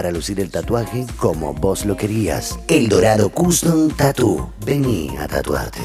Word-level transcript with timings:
para 0.00 0.12
lucir 0.12 0.40
el 0.40 0.50
tatuaje 0.50 1.04
como 1.18 1.52
vos 1.52 1.84
lo 1.84 1.94
querías. 1.94 2.58
El 2.68 2.88
Dorado 2.88 3.28
Custom 3.28 3.90
Tattoo. 3.90 4.50
Vení 4.64 5.10
a 5.18 5.28
tatuarte. 5.28 5.80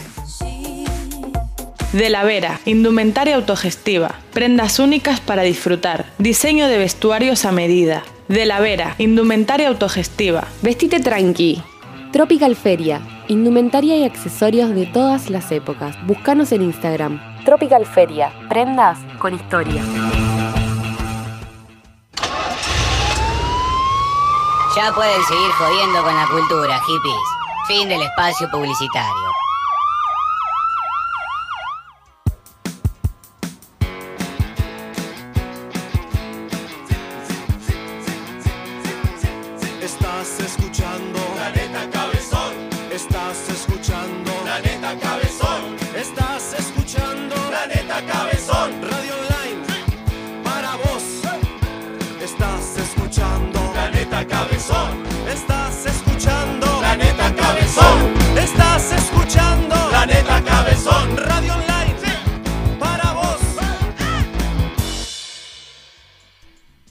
De 1.92 2.10
la 2.10 2.24
Vera, 2.24 2.62
indumentaria 2.64 3.36
autogestiva, 3.36 4.16
prendas 4.32 4.80
únicas 4.80 5.20
para 5.20 5.42
disfrutar, 5.44 6.06
diseño 6.18 6.70
de 6.70 6.78
vestuarios 6.78 7.44
a 7.44 7.52
medida. 7.52 8.06
De 8.30 8.46
la 8.46 8.62
Vera, 8.62 8.96
indumentaria 9.00 9.68
autogestiva. 9.68 10.48
Vestite 10.62 11.02
tranqui. 11.02 11.62
Tropical 12.14 12.56
Feria, 12.56 13.02
indumentaria 13.28 13.98
y 13.98 14.06
accesorios 14.06 14.74
de 14.74 14.86
todas 14.86 15.30
las 15.30 15.52
épocas. 15.52 15.98
Búscanos 16.08 16.54
en 16.54 16.62
Instagram. 16.62 17.20
Tropical 17.44 17.86
Feria, 17.86 18.32
prendas 18.48 18.98
con 19.20 19.34
historia. 19.34 19.84
Ya 24.76 24.92
pueden 24.94 25.24
seguir 25.24 25.52
jodiendo 25.52 26.04
con 26.04 26.14
la 26.14 26.28
cultura, 26.28 26.78
hippies. 26.86 27.16
Fin 27.68 27.88
del 27.88 28.02
espacio 28.02 28.50
publicitario. 28.52 29.45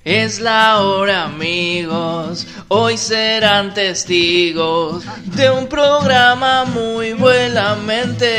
Es 0.05 0.39
la 0.39 0.81
hora 0.83 1.25
amigos, 1.25 2.47
hoy 2.69 2.99
serán 2.99 3.73
testigos 3.73 5.03
de 5.35 5.51
un 5.51 5.67
programa 5.67 6.67
muy 6.67 7.15
buenamente. 7.15 8.37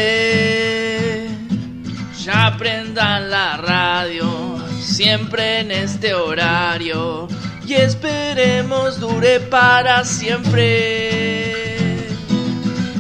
Ya 2.23 2.45
aprendan 2.45 3.31
la 3.31 3.57
radio, 3.57 4.63
siempre 4.80 5.61
en 5.61 5.72
este 5.72 6.13
horario, 6.13 7.27
y 7.66 7.73
esperemos 7.73 9.00
dure 9.00 9.39
para 9.39 10.05
siempre. 10.05 11.55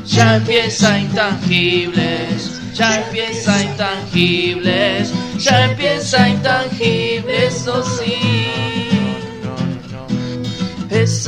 Ya 0.07 0.37
empieza 0.37 0.97
intangibles, 0.97 2.73
ya 2.73 3.03
empieza 3.03 3.63
intangibles, 3.63 5.13
ya 5.37 5.65
empieza 5.65 6.29
intangibles, 6.29 7.53
eso 7.53 7.83
sí. 7.83 8.44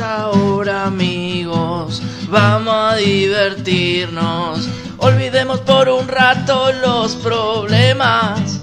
Ahora 0.03 0.85
amigos, 0.85 2.01
vamos 2.29 2.73
a 2.73 2.95
divertirnos, 2.95 4.67
olvidemos 4.97 5.59
por 5.59 5.87
un 5.87 6.07
rato 6.07 6.71
los 6.81 7.15
problemas. 7.17 8.59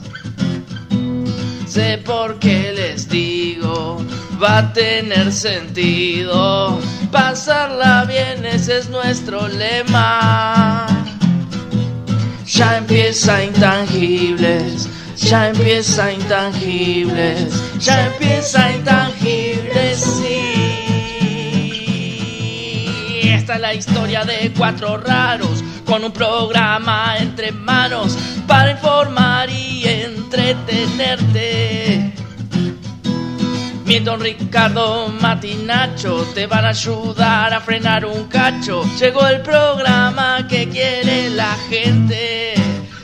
Sé 1.68 1.98
por 1.98 2.40
qué 2.40 2.72
les 2.74 3.08
digo, 3.08 4.04
va 4.42 4.58
a 4.58 4.72
tener 4.72 5.30
sentido. 5.30 6.80
Pasarla 7.12 8.06
bien, 8.06 8.44
ese 8.44 8.78
es 8.78 8.88
nuestro 8.88 9.46
lema. 9.46 10.88
Ya 12.44 12.78
empieza 12.78 13.44
intangibles, 13.44 14.88
ya 15.16 15.50
empieza 15.50 16.12
intangibles, 16.12 17.54
ya 17.78 18.06
empieza 18.06 18.72
intangibles, 18.72 20.00
sí. 20.00 20.53
Esta 23.44 23.56
es 23.56 23.60
la 23.60 23.74
historia 23.74 24.24
de 24.24 24.54
cuatro 24.56 24.96
raros 24.96 25.62
con 25.84 26.02
un 26.02 26.12
programa 26.12 27.18
entre 27.18 27.52
manos 27.52 28.16
para 28.46 28.70
informar 28.70 29.50
y 29.50 29.82
entretenerte. 29.84 32.10
Milton, 33.84 34.20
Ricardo, 34.20 35.08
Mati, 35.20 35.56
Nacho 35.56 36.26
te 36.34 36.46
van 36.46 36.64
a 36.64 36.70
ayudar 36.70 37.52
a 37.52 37.60
frenar 37.60 38.06
un 38.06 38.28
cacho. 38.28 38.82
Llegó 38.98 39.28
el 39.28 39.42
programa 39.42 40.46
que 40.48 40.66
quiere 40.70 41.28
la 41.28 41.54
gente. 41.68 42.54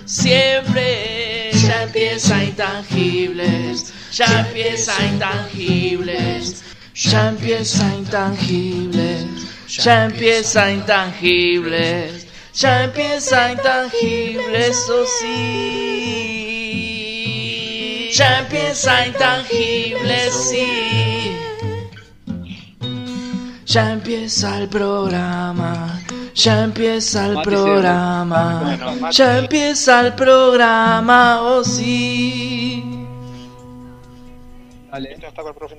Siempre 0.07 1.51
ya 1.53 1.83
empieza 1.83 2.43
intangibles, 2.43 3.93
ya 4.11 4.41
empieza 4.41 4.95
intangibles, 5.05 6.63
ya 6.95 7.29
empieza 7.29 7.95
intangibles, 7.95 9.27
ya 9.79 10.05
empieza 10.07 10.71
intangibles, 10.73 12.27
ya 12.55 12.85
empieza 12.85 13.53
intangibles, 13.53 14.69
eso 14.69 15.05
sí. 15.21 16.51
Ya 18.13 18.41
empieza 18.41 19.07
intangible, 19.07 20.31
sí. 20.31 21.37
Ya 23.65 23.93
empieza 23.93 24.59
el 24.59 24.69
programa. 24.69 26.01
Ya 26.35 26.65
empieza 26.65 27.27
el 27.27 27.41
programa. 27.43 28.77
Mati. 29.01 29.17
Ya 29.17 29.39
empieza 29.39 30.01
el 30.01 30.13
programa, 30.15 31.41
oh 31.43 31.63
sí. 31.63 32.83
Dale. 34.91 35.13
está 35.13 35.43
con 35.43 35.49
el 35.49 35.55
profe 35.55 35.77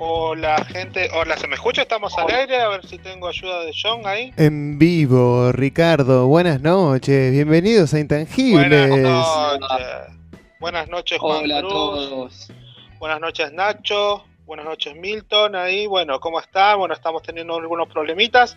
Hola 0.00 0.64
gente, 0.64 1.10
hola, 1.12 1.36
¿se 1.36 1.48
me 1.48 1.56
escucha? 1.56 1.82
Estamos 1.82 2.16
al 2.16 2.30
aire, 2.30 2.60
a 2.60 2.68
ver 2.68 2.86
si 2.86 2.98
tengo 2.98 3.26
ayuda 3.26 3.64
de 3.64 3.72
John 3.74 4.06
ahí. 4.06 4.32
En 4.36 4.78
vivo, 4.78 5.50
Ricardo. 5.50 6.28
Buenas 6.28 6.60
noches. 6.60 7.32
Bienvenidos 7.32 7.92
a 7.94 7.98
Intangibles. 7.98 8.68
Buenas 8.88 9.58
noches. 9.60 9.86
Buenas 10.60 10.88
noches 10.88 11.18
Juan 11.18 11.42
Hola 11.42 11.58
a 11.58 11.60
Cruz. 11.62 11.72
todos. 11.72 12.52
Buenas 13.00 13.20
noches 13.20 13.52
Nacho. 13.52 14.24
Buenas 14.46 14.66
noches 14.66 14.94
Milton. 14.94 15.56
Ahí, 15.56 15.88
bueno, 15.88 16.20
¿cómo 16.20 16.38
está? 16.38 16.76
Bueno, 16.76 16.94
estamos 16.94 17.20
teniendo 17.24 17.56
algunos 17.56 17.88
problemitas. 17.88 18.56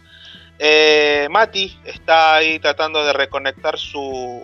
Eh, 0.59 1.28
Mati 1.31 1.75
está 1.85 2.35
ahí 2.35 2.59
tratando 2.59 3.03
de 3.03 3.13
reconectar 3.13 3.79
su 3.79 4.44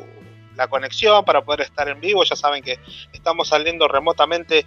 la 0.58 0.68
conexión 0.68 1.24
para 1.24 1.42
poder 1.42 1.62
estar 1.62 1.88
en 1.88 2.02
vivo. 2.02 2.24
Ya 2.24 2.36
saben 2.36 2.64
que 2.64 2.80
estamos 3.14 3.50
saliendo 3.50 3.88
remotamente 3.88 4.66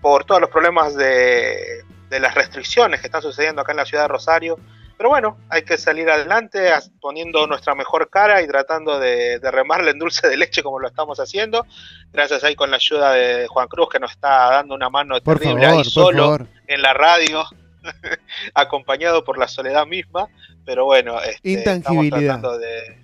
por 0.00 0.24
todos 0.24 0.40
los 0.40 0.50
problemas 0.50 0.94
de, 0.94 1.84
de 2.08 2.20
las 2.20 2.34
restricciones 2.34 3.00
que 3.00 3.06
están 3.06 3.22
sucediendo 3.22 3.62
acá 3.62 3.72
en 3.72 3.78
la 3.78 3.84
ciudad 3.86 4.04
de 4.04 4.08
Rosario. 4.08 4.58
Pero 4.96 5.08
bueno, 5.08 5.38
hay 5.48 5.62
que 5.62 5.78
salir 5.78 6.10
adelante 6.10 6.70
poniendo 7.00 7.46
nuestra 7.46 7.74
mejor 7.74 8.10
cara 8.10 8.42
y 8.42 8.46
tratando 8.46 8.98
de, 8.98 9.38
de 9.38 9.50
remarle 9.50 9.92
en 9.92 9.98
dulce 9.98 10.28
de 10.28 10.36
leche 10.36 10.62
como 10.62 10.78
lo 10.78 10.88
estamos 10.88 11.18
haciendo. 11.18 11.64
Gracias 12.12 12.44
ahí 12.44 12.54
con 12.54 12.70
la 12.70 12.76
ayuda 12.76 13.12
de 13.12 13.46
Juan 13.46 13.66
Cruz 13.68 13.88
que 13.88 13.98
nos 13.98 14.10
está 14.10 14.50
dando 14.50 14.74
una 14.74 14.90
mano 14.90 15.18
Por 15.22 15.38
terrible 15.38 15.64
favor, 15.64 15.78
ahí 15.78 15.84
solo 15.90 16.22
favor. 16.24 16.46
en 16.66 16.82
la 16.82 16.92
radio, 16.92 17.44
acompañado 18.54 19.24
por 19.24 19.38
la 19.38 19.48
soledad 19.48 19.86
misma. 19.86 20.28
Pero 20.66 20.84
bueno, 20.84 21.18
este, 21.22 21.54
estamos 21.54 22.10
tratando 22.10 22.58
de 22.58 22.99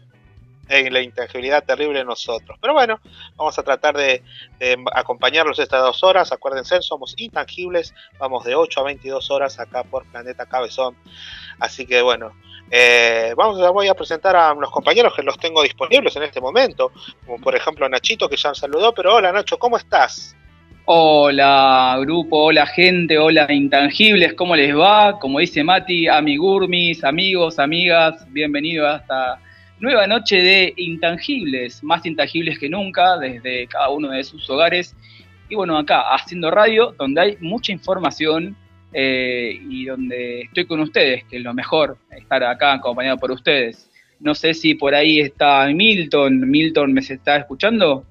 en 0.68 0.92
la 0.92 1.00
intangibilidad 1.00 1.64
terrible 1.64 2.00
de 2.00 2.04
nosotros. 2.04 2.58
Pero 2.60 2.72
bueno, 2.72 3.00
vamos 3.36 3.58
a 3.58 3.62
tratar 3.62 3.96
de, 3.96 4.22
acompañarlos 4.94 5.58
estas 5.58 5.82
dos 5.82 6.02
horas. 6.02 6.32
Acuérdense, 6.32 6.80
somos 6.82 7.14
intangibles. 7.16 7.94
Vamos 8.18 8.44
de 8.44 8.54
8 8.54 8.80
a 8.80 8.84
22 8.84 9.30
horas 9.30 9.58
acá 9.58 9.84
por 9.84 10.04
Planeta 10.06 10.46
Cabezón. 10.46 10.96
Así 11.58 11.86
que 11.86 12.02
bueno, 12.02 12.32
eh, 12.70 13.32
vamos 13.36 13.58
voy 13.72 13.88
a 13.88 13.94
presentar 13.94 14.36
a 14.36 14.54
los 14.54 14.70
compañeros 14.70 15.14
que 15.14 15.22
los 15.22 15.38
tengo 15.38 15.62
disponibles 15.62 16.16
en 16.16 16.24
este 16.24 16.40
momento. 16.40 16.92
Como 17.24 17.40
por 17.40 17.54
ejemplo 17.54 17.88
Nachito, 17.88 18.28
que 18.28 18.36
ya 18.36 18.54
saludó. 18.54 18.92
Pero 18.92 19.14
hola 19.14 19.32
Nacho, 19.32 19.58
¿cómo 19.58 19.76
estás? 19.76 20.36
Hola 20.88 21.96
grupo, 21.98 22.44
hola 22.44 22.64
gente, 22.64 23.18
hola 23.18 23.52
intangibles, 23.52 24.34
¿cómo 24.34 24.54
les 24.54 24.72
va? 24.72 25.18
Como 25.18 25.40
dice 25.40 25.64
Mati, 25.64 26.06
amigurmis, 26.06 27.02
amigos, 27.02 27.58
amigas, 27.58 28.24
bienvenidos 28.32 28.86
a 28.86 28.96
esta 28.98 29.40
nueva 29.80 30.06
noche 30.06 30.36
de 30.36 30.74
intangibles, 30.76 31.82
más 31.82 32.04
intangibles 32.06 32.58
que 32.58 32.68
nunca, 32.68 33.18
desde 33.18 33.66
cada 33.66 33.90
uno 33.90 34.10
de 34.10 34.24
sus 34.24 34.48
hogares. 34.48 34.94
Y 35.48 35.54
bueno, 35.54 35.76
acá 35.76 36.14
haciendo 36.14 36.50
radio, 36.50 36.94
donde 36.98 37.20
hay 37.20 37.36
mucha 37.40 37.72
información 37.72 38.56
eh, 38.92 39.60
y 39.68 39.84
donde 39.84 40.42
estoy 40.42 40.66
con 40.66 40.80
ustedes, 40.80 41.24
que 41.24 41.36
es 41.36 41.42
lo 41.42 41.54
mejor, 41.54 41.98
estar 42.10 42.42
acá 42.44 42.72
acompañado 42.74 43.18
por 43.18 43.30
ustedes. 43.30 43.90
No 44.18 44.34
sé 44.34 44.54
si 44.54 44.74
por 44.74 44.94
ahí 44.94 45.20
está 45.20 45.66
Milton. 45.66 46.48
Milton, 46.48 46.92
¿me 46.92 47.00
está 47.00 47.36
escuchando? 47.36 48.06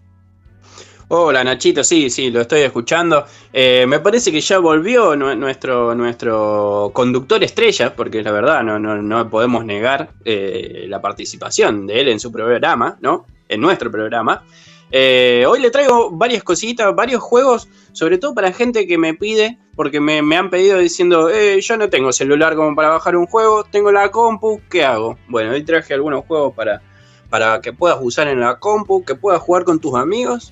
Hola 1.07 1.44
Nachito, 1.44 1.84
sí, 1.84 2.10
sí, 2.10 2.31
lo 2.31 2.42
estoy 2.42 2.62
escuchando. 2.62 3.25
Eh, 3.54 3.86
me 3.88 4.00
parece 4.00 4.31
que 4.31 4.42
ya 4.42 4.57
volvió 4.57 5.16
nu- 5.16 5.36
nuestro, 5.36 5.94
nuestro 5.94 6.90
conductor 6.94 7.44
estrella, 7.44 7.96
porque 7.96 8.24
la 8.24 8.31
verdad 8.31 8.63
no, 8.63 8.80
no, 8.80 9.30
podemos 9.30 9.63
negar 9.66 10.10
eh, 10.24 10.86
la 10.90 11.02
participación 11.02 11.86
de 11.86 12.02
él 12.02 12.07
en 12.10 12.19
su 12.19 12.31
programa, 12.31 12.98
¿no? 13.02 13.28
En 13.48 13.62
nuestro 13.62 13.92
programa. 13.92 14.44
Eh, 14.90 15.46
hoy 15.48 15.60
le 15.60 15.69
traigo 15.69 16.10
varias 16.10 16.42
cositas, 16.44 16.96
varios 16.96 17.22
juegos, 17.22 17.68
sobre 17.92 18.18
todo 18.18 18.34
para 18.34 18.51
gente 18.51 18.88
que 18.88 18.98
me 18.98 19.13
pide, 19.13 19.60
porque 19.75 20.00
me, 20.00 20.24
me 20.24 20.38
han 20.38 20.50
pedido 20.50 20.80
diciendo, 20.80 21.30
yo 21.60 21.78
no 21.78 21.90
tengo 21.90 22.13
celular 22.13 22.56
como 22.56 22.75
para 22.75 22.90
bajar 22.90 23.16
un 23.16 23.28
juego, 23.28 23.63
tengo 23.63 23.92
la 23.92 24.10
compu, 24.10 24.60
¿qué 24.72 24.84
hago? 24.84 25.19
Bueno, 25.28 25.51
hoy 25.51 25.63
traje 25.63 25.94
algunos 25.94 26.25
juegos 26.25 26.56
para, 26.56 26.81
para 27.30 27.62
que 27.62 27.74
puedas 27.74 28.00
usar 28.01 28.28
en 28.28 28.40
la 28.40 28.58
compu, 28.58 29.04
que 29.06 29.13
puedas 29.13 29.42
jugar 29.42 29.66
con 29.66 29.80
tus 29.80 29.94
amigos 29.96 30.51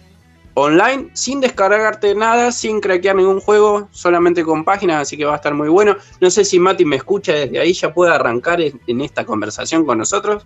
online 0.55 1.09
sin 1.13 1.41
descargarte 1.41 2.13
nada, 2.15 2.51
sin 2.51 2.79
craquear 2.79 3.15
ningún 3.15 3.39
juego, 3.39 3.87
solamente 3.91 4.43
con 4.43 4.63
páginas, 4.63 5.01
así 5.01 5.17
que 5.17 5.25
va 5.25 5.33
a 5.33 5.37
estar 5.37 5.53
muy 5.53 5.69
bueno. 5.69 5.95
No 6.21 6.29
sé 6.29 6.45
si 6.45 6.59
Mati 6.59 6.85
me 6.85 6.97
escucha 6.97 7.33
desde 7.33 7.59
ahí, 7.59 7.73
ya 7.73 7.93
puede 7.93 8.13
arrancar 8.13 8.61
en, 8.61 8.79
en 8.87 9.01
esta 9.01 9.25
conversación 9.25 9.85
con 9.85 9.97
nosotros. 9.97 10.45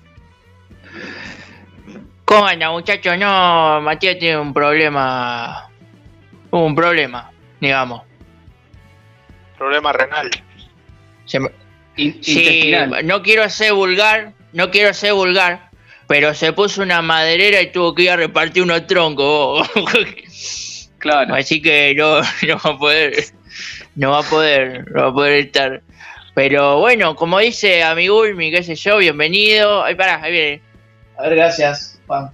¿Cómo 2.26 2.46
anda, 2.46 2.70
muchachos? 2.72 3.18
No, 3.18 3.80
Matías 3.82 4.20
tiene 4.20 4.38
un 4.38 4.54
problema. 4.54 5.70
Un 6.52 6.76
problema, 6.76 7.32
digamos. 7.60 8.04
Problema 9.58 9.92
renal. 9.94 10.30
Se 11.26 11.40
me- 11.40 11.52
In- 11.96 12.22
Sí, 12.24 12.72
no 13.06 13.24
quiero 13.24 13.50
ser 13.50 13.74
vulgar, 13.74 14.34
no 14.54 14.70
quiero 14.70 14.94
ser 14.94 15.14
vulgar, 15.14 15.67
pero 16.08 16.34
se 16.34 16.54
puso 16.54 16.82
una 16.82 17.02
maderera 17.02 17.62
y 17.62 17.72
tuvo 17.72 17.94
que 17.94 18.04
ir 18.04 18.12
a 18.12 18.16
repartir 18.16 18.64
unos 18.64 18.88
troncos. 18.88 19.68
Claro. 21.00 21.36
Así 21.36 21.62
que 21.62 21.94
no, 21.96 22.22
no 22.22 22.60
va 22.66 22.72
a 22.72 22.78
poder, 22.78 23.14
no 23.96 24.12
va 24.12 24.20
a 24.20 24.24
poder, 24.24 24.92
no 24.92 25.04
va 25.04 25.10
a 25.10 25.14
poder 25.14 25.34
estar. 25.46 25.82
Pero 26.34 26.80
bueno, 26.80 27.16
como 27.16 27.38
dice 27.38 27.84
Amigurmi, 27.84 28.50
qué 28.50 28.64
sé 28.64 28.76
yo, 28.76 28.98
bienvenido. 28.98 29.84
Ay, 29.84 29.94
pará, 29.94 30.22
ahí 30.24 30.32
viene. 30.32 30.62
A 31.18 31.24
ver, 31.24 31.36
gracias, 31.36 32.00
Juan. 32.08 32.32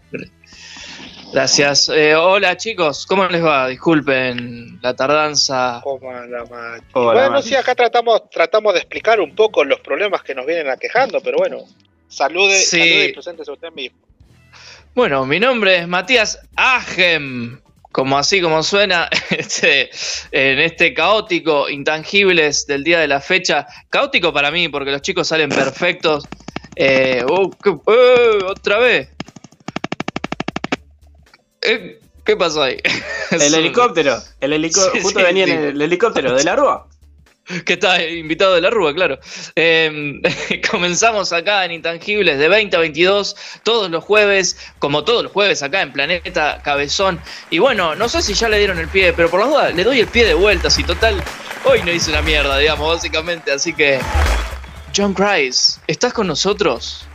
Gracias. 1.33 1.89
Eh, 1.89 2.15
hola 2.15 2.55
chicos, 2.57 3.05
¿cómo 3.05 3.25
les 3.27 3.43
va? 3.43 3.67
Disculpen 3.67 4.79
la 4.81 4.95
tardanza. 4.95 5.81
Bueno, 5.83 7.31
Mati. 7.31 7.49
sí, 7.49 7.55
acá 7.55 7.75
tratamos, 7.75 8.29
tratamos 8.29 8.73
de 8.73 8.79
explicar 8.79 9.19
un 9.19 9.35
poco 9.35 9.63
los 9.63 9.79
problemas 9.79 10.21
que 10.21 10.35
nos 10.35 10.45
vienen 10.45 10.69
aquejando, 10.69 11.21
pero 11.21 11.37
bueno, 11.37 11.65
salude, 12.13 12.57
Sí. 12.59 12.79
salude 12.79 13.05
y 13.05 13.13
preséntese 13.13 13.51
usted 13.51 13.71
mismo. 13.71 13.97
Bueno, 14.95 15.25
mi 15.25 15.39
nombre 15.39 15.79
es 15.79 15.87
Matías 15.87 16.39
Agem, 16.55 17.59
como 17.91 18.17
así 18.17 18.41
como 18.41 18.61
suena, 18.63 19.09
este, 19.31 19.89
en 20.31 20.59
este 20.59 20.93
caótico 20.93 21.67
intangibles 21.69 22.65
del 22.67 22.83
día 22.83 22.99
de 22.99 23.07
la 23.07 23.19
fecha. 23.19 23.65
Caótico 23.89 24.31
para 24.31 24.51
mí, 24.51 24.69
porque 24.69 24.91
los 24.91 25.01
chicos 25.01 25.27
salen 25.27 25.49
perfectos. 25.49 26.25
Eh, 26.75 27.23
oh, 27.27 27.49
¿qué, 27.51 27.69
eh, 27.69 28.39
otra 28.47 28.77
vez. 28.79 29.09
Eh, 31.61 31.99
¿Qué 32.25 32.37
pasó 32.37 32.63
ahí? 32.63 32.77
El 33.31 33.53
helicóptero, 33.53 34.17
el 34.41 34.53
helicóptero, 34.53 34.93
Sí, 34.93 35.01
justo 35.01 35.19
sí, 35.19 35.25
venía 35.25 35.45
sí. 35.45 35.51
en 35.51 35.63
el 35.63 35.81
helicóptero 35.81 36.35
de 36.35 36.43
la 36.43 36.55
Rúa. 36.55 36.87
que 37.65 37.73
está 37.73 38.03
invitado 38.03 38.55
de 38.55 38.61
la 38.61 38.69
Rúa, 38.69 38.93
claro. 38.93 39.19
Eh, 39.55 40.21
comenzamos 40.71 41.33
acá 41.33 41.65
en 41.65 41.71
Intangibles 41.71 42.39
de 42.39 42.47
20 42.47 42.75
a 42.75 42.79
22, 42.79 43.35
todos 43.63 43.89
los 43.91 44.03
jueves, 44.03 44.57
como 44.79 45.03
todos 45.03 45.23
los 45.23 45.31
jueves 45.31 45.61
acá 45.63 45.81
en 45.81 45.91
Planeta 45.91 46.61
Cabezón. 46.63 47.19
Y 47.49 47.59
bueno, 47.59 47.95
no 47.95 48.09
sé 48.09 48.21
si 48.21 48.33
ya 48.33 48.49
le 48.49 48.57
dieron 48.57 48.79
el 48.79 48.87
pie, 48.87 49.13
pero 49.13 49.29
por 49.29 49.39
las 49.39 49.49
dudas 49.49 49.75
le 49.75 49.83
doy 49.83 49.99
el 49.99 50.07
pie 50.07 50.25
de 50.25 50.33
vuelta, 50.33 50.69
si 50.69 50.83
total, 50.83 51.21
hoy 51.65 51.81
no 51.83 51.91
hice 51.91 52.11
una 52.11 52.21
mierda, 52.21 52.57
digamos, 52.57 52.95
básicamente. 52.95 53.51
Así 53.51 53.73
que, 53.73 53.99
John 54.95 55.13
Christ, 55.13 55.79
¿estás 55.87 56.13
con 56.13 56.27
nosotros? 56.27 57.05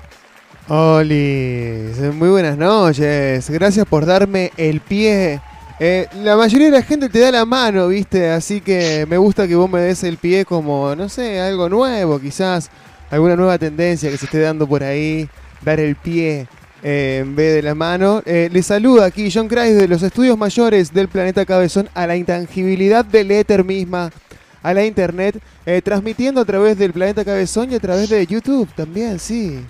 Oli, 0.69 1.95
muy 2.13 2.29
buenas 2.29 2.59
noches. 2.59 3.49
Gracias 3.49 3.87
por 3.87 4.05
darme 4.05 4.53
el 4.59 4.81
pie. 4.81 5.41
Eh, 5.81 6.09
la 6.23 6.37
mayoría 6.37 6.67
de 6.67 6.73
la 6.73 6.83
gente 6.83 7.09
te 7.09 7.21
da 7.21 7.31
la 7.31 7.45
mano, 7.45 7.89
¿viste? 7.89 8.31
Así 8.31 8.61
que 8.61 9.07
me 9.09 9.17
gusta 9.17 9.47
que 9.47 9.55
vos 9.55 9.71
me 9.71 9.81
des 9.81 10.03
el 10.03 10.17
pie 10.17 10.45
como, 10.45 10.95
no 10.97 11.09
sé, 11.09 11.41
algo 11.41 11.69
nuevo, 11.69 12.19
quizás 12.19 12.71
alguna 13.11 13.37
nueva 13.37 13.59
tendencia 13.59 14.11
que 14.11 14.17
se 14.17 14.25
esté 14.25 14.41
dando 14.41 14.67
por 14.67 14.83
ahí. 14.83 15.29
Dar 15.65 15.81
el 15.81 15.97
pie 15.97 16.47
eh, 16.83 17.19
en 17.23 17.35
vez 17.35 17.55
de 17.55 17.63
la 17.63 17.75
mano. 17.75 18.23
Eh, 18.25 18.49
les 18.53 18.67
saluda 18.67 19.07
aquí 19.07 19.31
John 19.33 19.49
Christ 19.49 19.77
de 19.77 19.89
los 19.89 20.03
estudios 20.03 20.39
mayores 20.39 20.93
del 20.93 21.09
planeta 21.09 21.45
Cabezón 21.45 21.89
a 21.95 22.07
la 22.07 22.17
intangibilidad 22.17 23.05
del 23.05 23.31
éter 23.31 23.65
misma, 23.65 24.11
a 24.63 24.75
la 24.75 24.85
internet, 24.85 25.41
eh, 25.67 25.83
transmitiendo 25.83 26.41
a 26.41 26.45
través 26.45 26.79
del 26.79 26.93
planeta 26.93 27.25
Cabezón 27.25 27.73
y 27.73 27.75
a 27.75 27.81
través 27.81 28.09
de 28.09 28.27
YouTube 28.27 28.69
también, 28.75 29.19
sí. 29.19 29.61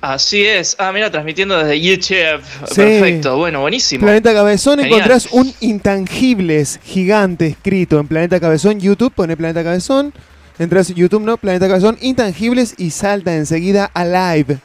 Así 0.00 0.44
es. 0.44 0.76
Ah, 0.78 0.92
mira, 0.92 1.10
transmitiendo 1.10 1.58
desde 1.58 1.80
YouTube. 1.80 2.42
Sí. 2.68 2.74
Perfecto, 2.76 3.36
bueno, 3.36 3.60
buenísimo. 3.60 4.02
Planeta 4.02 4.32
Cabezón 4.32 4.78
Genial. 4.78 5.00
encontrás 5.00 5.28
un 5.32 5.52
intangibles 5.60 6.80
gigante 6.84 7.46
escrito 7.46 7.98
en 7.98 8.06
Planeta 8.08 8.40
Cabezón 8.40 8.80
YouTube, 8.80 9.12
pone 9.12 9.36
Planeta 9.36 9.62
Cabezón, 9.64 10.12
entras 10.58 10.94
YouTube 10.94 11.22
no, 11.22 11.36
Planeta 11.36 11.68
Cabezón, 11.68 11.98
intangibles 12.00 12.74
y 12.78 12.90
salta 12.90 13.34
enseguida 13.34 13.90
a 13.92 14.04
live. 14.04 14.58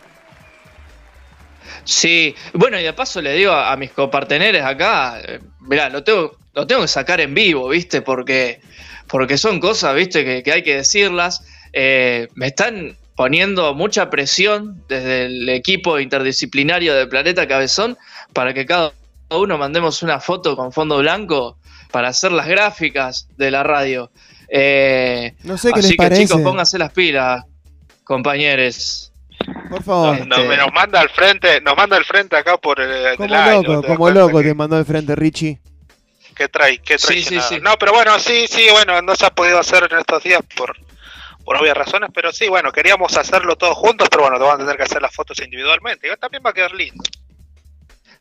Sí, 1.83 2.35
bueno, 2.53 2.79
y 2.79 2.83
de 2.83 2.93
paso 2.93 3.21
le 3.21 3.33
digo 3.33 3.51
a, 3.51 3.71
a 3.71 3.77
mis 3.77 3.91
coparteneres 3.91 4.63
acá, 4.63 5.19
eh, 5.21 5.39
mirá, 5.61 5.89
lo 5.89 6.03
tengo, 6.03 6.37
lo 6.53 6.67
tengo 6.67 6.81
que 6.81 6.87
sacar 6.87 7.19
en 7.21 7.33
vivo, 7.33 7.69
¿viste? 7.69 8.01
Porque, 8.01 8.61
porque 9.07 9.37
son 9.37 9.59
cosas, 9.59 9.95
¿viste? 9.95 10.23
Que, 10.23 10.43
que 10.43 10.51
hay 10.51 10.61
que 10.61 10.75
decirlas. 10.75 11.41
Eh, 11.73 12.27
me 12.35 12.47
están 12.47 12.95
poniendo 13.24 13.74
mucha 13.74 14.10
presión 14.10 14.81
desde 14.88 15.25
el 15.25 15.50
equipo 15.50 16.00
interdisciplinario 16.00 16.95
de 16.95 17.06
Planeta 17.06 17.45
Cabezón 17.50 17.98
para 18.31 18.54
que 18.54 18.66
cada 18.66 18.94
uno 19.30 19.57
mandemos 19.57 20.01
una 20.04 20.21
foto 20.21 20.56
con 20.56 20.71
fondo 20.71 21.00
blanco 21.00 21.57
para 21.92 22.07
hacer 22.07 22.31
las 22.31 22.48
gráficas 22.48 23.27
de 23.36 23.51
la 23.51 23.62
radio. 23.63 24.10
Eh, 24.48 25.33
No 25.44 25.57
sé 25.57 25.74
qué 25.74 25.80
así 25.81 25.88
les 25.89 25.92
que 25.92 25.98
parece. 25.98 26.21
chicos, 26.27 26.39
pónganse 26.44 26.77
las 26.77 26.94
pilas, 26.94 27.44
compañeros. 28.06 29.12
Por 29.69 29.83
favor. 29.83 30.16
Este- 30.16 30.25
Nos, 30.25 30.57
nos 30.57 30.74
manda 30.74 31.01
al 31.01 31.10
frente, 31.10 31.60
nos 31.60 31.75
manda 31.75 31.98
al 31.98 32.06
frente 32.06 32.38
acá 32.38 32.56
por 32.56 32.80
el 32.80 33.18
Como 33.18 33.27
loco, 33.36 33.74
¿no 33.74 33.83
como 33.83 34.10
loco 34.12 34.38
que- 34.38 34.45
te 34.45 34.54
mandó 34.54 34.78
al 34.78 34.85
frente 34.85 35.14
Richie. 35.18 35.59
que 36.38 36.47
trae, 36.47 36.78
que 36.78 36.97
Sí, 36.97 37.07
trae 37.07 37.21
sí, 37.23 37.40
sí. 37.49 37.59
No, 37.61 37.73
pero 37.78 37.92
bueno, 37.92 38.18
sí, 38.18 38.45
sí, 38.47 38.66
bueno, 38.71 39.02
no 39.02 39.14
se 39.14 39.26
ha 39.26 39.30
podido 39.30 39.59
hacer 39.59 39.90
en 39.92 39.97
estos 39.99 40.23
días 40.23 40.40
por, 40.56 40.73
por 41.49 41.57
obvias 41.59 41.75
razones, 41.75 42.11
pero 42.13 42.31
sí, 42.31 42.47
bueno, 42.47 42.71
queríamos 42.71 43.18
hacerlo 43.18 43.56
todos 43.56 43.75
juntos, 43.75 44.07
pero 44.07 44.21
bueno, 44.21 44.37
te 44.37 44.44
van 44.44 44.53
a 44.53 44.57
tener 44.59 44.77
que 44.77 44.83
hacer 44.83 45.01
las 45.01 45.11
fotos 45.11 45.39
individualmente. 45.41 46.07
Y 46.07 46.15
también 46.19 46.44
va 46.45 46.51
a 46.51 46.53
quedar 46.53 46.75
lindo. 46.75 47.03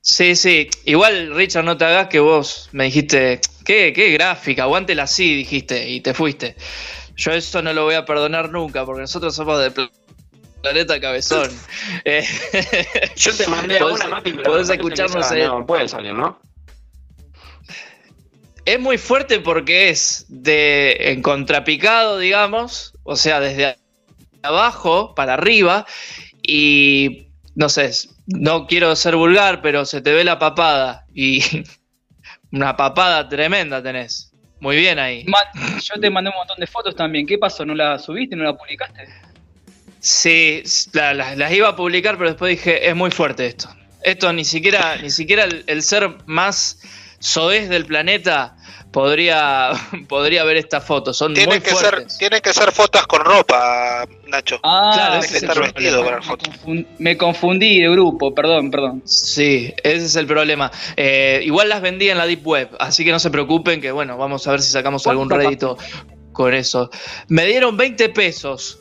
Sí, 0.01 0.35
sí. 0.35 0.71
Igual, 0.87 1.35
Richard, 1.35 1.63
no 1.63 1.77
te 1.77 1.85
hagas 1.85 2.09
que 2.09 2.21
vos 2.21 2.71
me 2.73 2.85
dijiste, 2.85 3.39
qué, 3.67 3.93
qué 3.93 4.13
gráfica, 4.13 4.63
aguántela 4.63 5.03
así, 5.03 5.37
dijiste, 5.37 5.91
y 5.91 6.01
te 6.01 6.15
fuiste. 6.15 6.57
Yo 7.17 7.33
eso 7.33 7.61
no 7.61 7.75
lo 7.75 7.85
voy 7.85 7.97
a 7.97 8.07
perdonar 8.07 8.49
nunca, 8.49 8.87
porque 8.87 9.03
nosotros 9.03 9.35
somos 9.35 9.61
de 9.61 9.73
Pl- 9.73 9.91
Planeta 10.63 10.99
Cabezón. 10.99 11.51
Eh, 12.07 12.25
Yo 13.15 13.37
te 13.37 13.47
mandé 13.47 13.79
Podés- 13.79 14.07
una 14.07 14.23
pero 14.23 14.43
podés 14.43 14.71
escucharnos 14.71 15.31
en- 15.33 15.49
No, 15.49 15.67
puede 15.67 15.87
salir, 15.87 16.15
¿no? 16.15 16.41
Es 18.73 18.81
muy 18.81 18.99
fuerte 18.99 19.41
porque 19.41 19.89
es 19.91 20.27
de 20.29 20.97
en 21.13 21.23
contrapicado, 21.23 22.19
digamos, 22.19 22.93
o 23.05 23.17
sea, 23.17 23.41
desde 23.41 23.77
abajo 24.43 25.15
para 25.15 25.35
arriba, 25.35 25.87
y 26.43 27.29
no 27.55 27.69
sé, 27.69 27.91
no 28.27 28.67
quiero 28.67 28.95
ser 28.97 29.17
vulgar, 29.17 29.61
pero 29.63 29.85
se 29.85 30.01
te 30.01 30.13
ve 30.13 30.25
la 30.25 30.39
papada, 30.39 31.07
y 31.15 31.43
una 32.53 32.77
papada 32.77 33.29
tremenda 33.29 33.83
tenés. 33.83 34.33
Muy 34.61 34.77
bien 34.77 34.99
ahí. 34.99 35.25
Yo 35.85 36.01
te 36.01 36.11
mandé 36.11 36.31
un 36.31 36.37
montón 36.37 36.59
de 36.59 36.67
fotos 36.67 36.97
también. 36.97 37.27
¿Qué 37.29 37.39
pasó? 37.39 37.65
¿No 37.65 37.77
la 37.77 37.97
subiste? 37.97 38.35
¿No 38.35 38.43
la 38.43 38.57
publicaste? 38.57 39.07
Sí, 40.01 40.63
la- 40.93 41.15
la- 41.15 41.37
las 41.37 41.53
iba 41.53 41.69
a 41.69 41.77
publicar, 41.77 42.17
pero 42.19 42.31
después 42.31 42.51
dije, 42.57 42.89
es 42.89 42.95
muy 42.97 43.11
fuerte 43.13 43.47
esto. 43.47 43.69
Esto 44.03 44.33
ni 44.33 44.45
siquiera, 44.45 44.97
ni 44.97 45.11
siquiera 45.11 45.45
el, 45.45 45.63
el 45.69 45.83
ser 45.83 46.17
más 46.27 46.81
soez 47.19 47.69
del 47.69 47.85
planeta 47.87 48.57
podría, 48.93 49.71
podría 50.09 50.45
ver 50.45 50.57
esta 50.57 50.81
foto. 50.81 51.13
Son 51.13 51.35
Tienen 51.35 51.57
muy 51.57 51.61
que 51.61 51.71
ser, 51.71 51.79
fuertes. 51.91 52.19
tienen 52.19 52.41
que 52.41 52.53
ser 52.53 52.73
fotos 52.73 53.07
con 53.07 53.25
ropa, 53.25 54.07
Nacho. 54.27 54.61
Ah, 54.63 54.91
Claro, 54.95 55.21
que 55.21 55.37
estar 55.37 55.61
vestido 55.61 56.05
para 56.05 56.17
la 56.17 56.21
me, 56.21 56.27
foto. 56.27 56.51
confun- 56.51 56.87
me 56.99 57.17
confundí 57.17 57.81
de 57.81 57.91
grupo, 57.91 58.35
perdón, 58.35 58.71
perdón. 58.71 59.03
Sí, 59.05 59.73
ese 59.83 60.07
es 60.07 60.17
el 60.17 60.27
problema. 60.27 60.71
Eh, 60.97 61.41
igual 61.45 61.69
las 61.69 61.81
vendí 61.81 62.09
en 62.11 62.19
la 62.19 62.27
Deep 62.27 62.47
Web, 62.47 62.71
así 62.81 63.05
que 63.05 63.11
no 63.13 63.19
se 63.19 63.31
preocupen 63.31 63.81
que 63.81 63.91
bueno, 63.93 64.17
vamos 64.17 64.47
a 64.47 64.51
ver 64.53 64.63
si 64.63 64.71
sacamos 64.71 65.07
algún 65.07 65.29
¿Cuánto 65.29 65.45
rédito 65.47 65.79
con 66.33 66.55
eso. 66.55 66.91
Me 67.29 67.47
dieron 67.47 67.77
20 67.77 68.09
pesos 68.11 68.79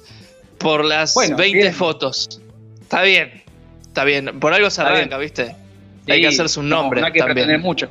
por 0.60 0.86
las 0.86 1.14
Bueno, 1.16 1.38
20 1.38 1.58
bien. 1.58 1.74
fotos. 1.74 2.42
Está 2.82 3.02
bien, 3.02 3.44
está 3.88 4.04
bien. 4.04 4.40
Por 4.40 4.54
algo 4.54 4.70
se 4.70 4.82
arranca, 4.82 5.18
¿viste? 5.18 5.56
hay 6.08 6.16
Sí, 6.18 6.22
que 6.22 6.28
hacerse 6.28 6.60
un 6.62 6.70
no, 6.70 6.84
nombre. 6.84 7.02
No 7.02 7.08
hay 7.08 7.14
que 7.14 7.20
también. 7.20 7.60
mucho. 7.60 7.90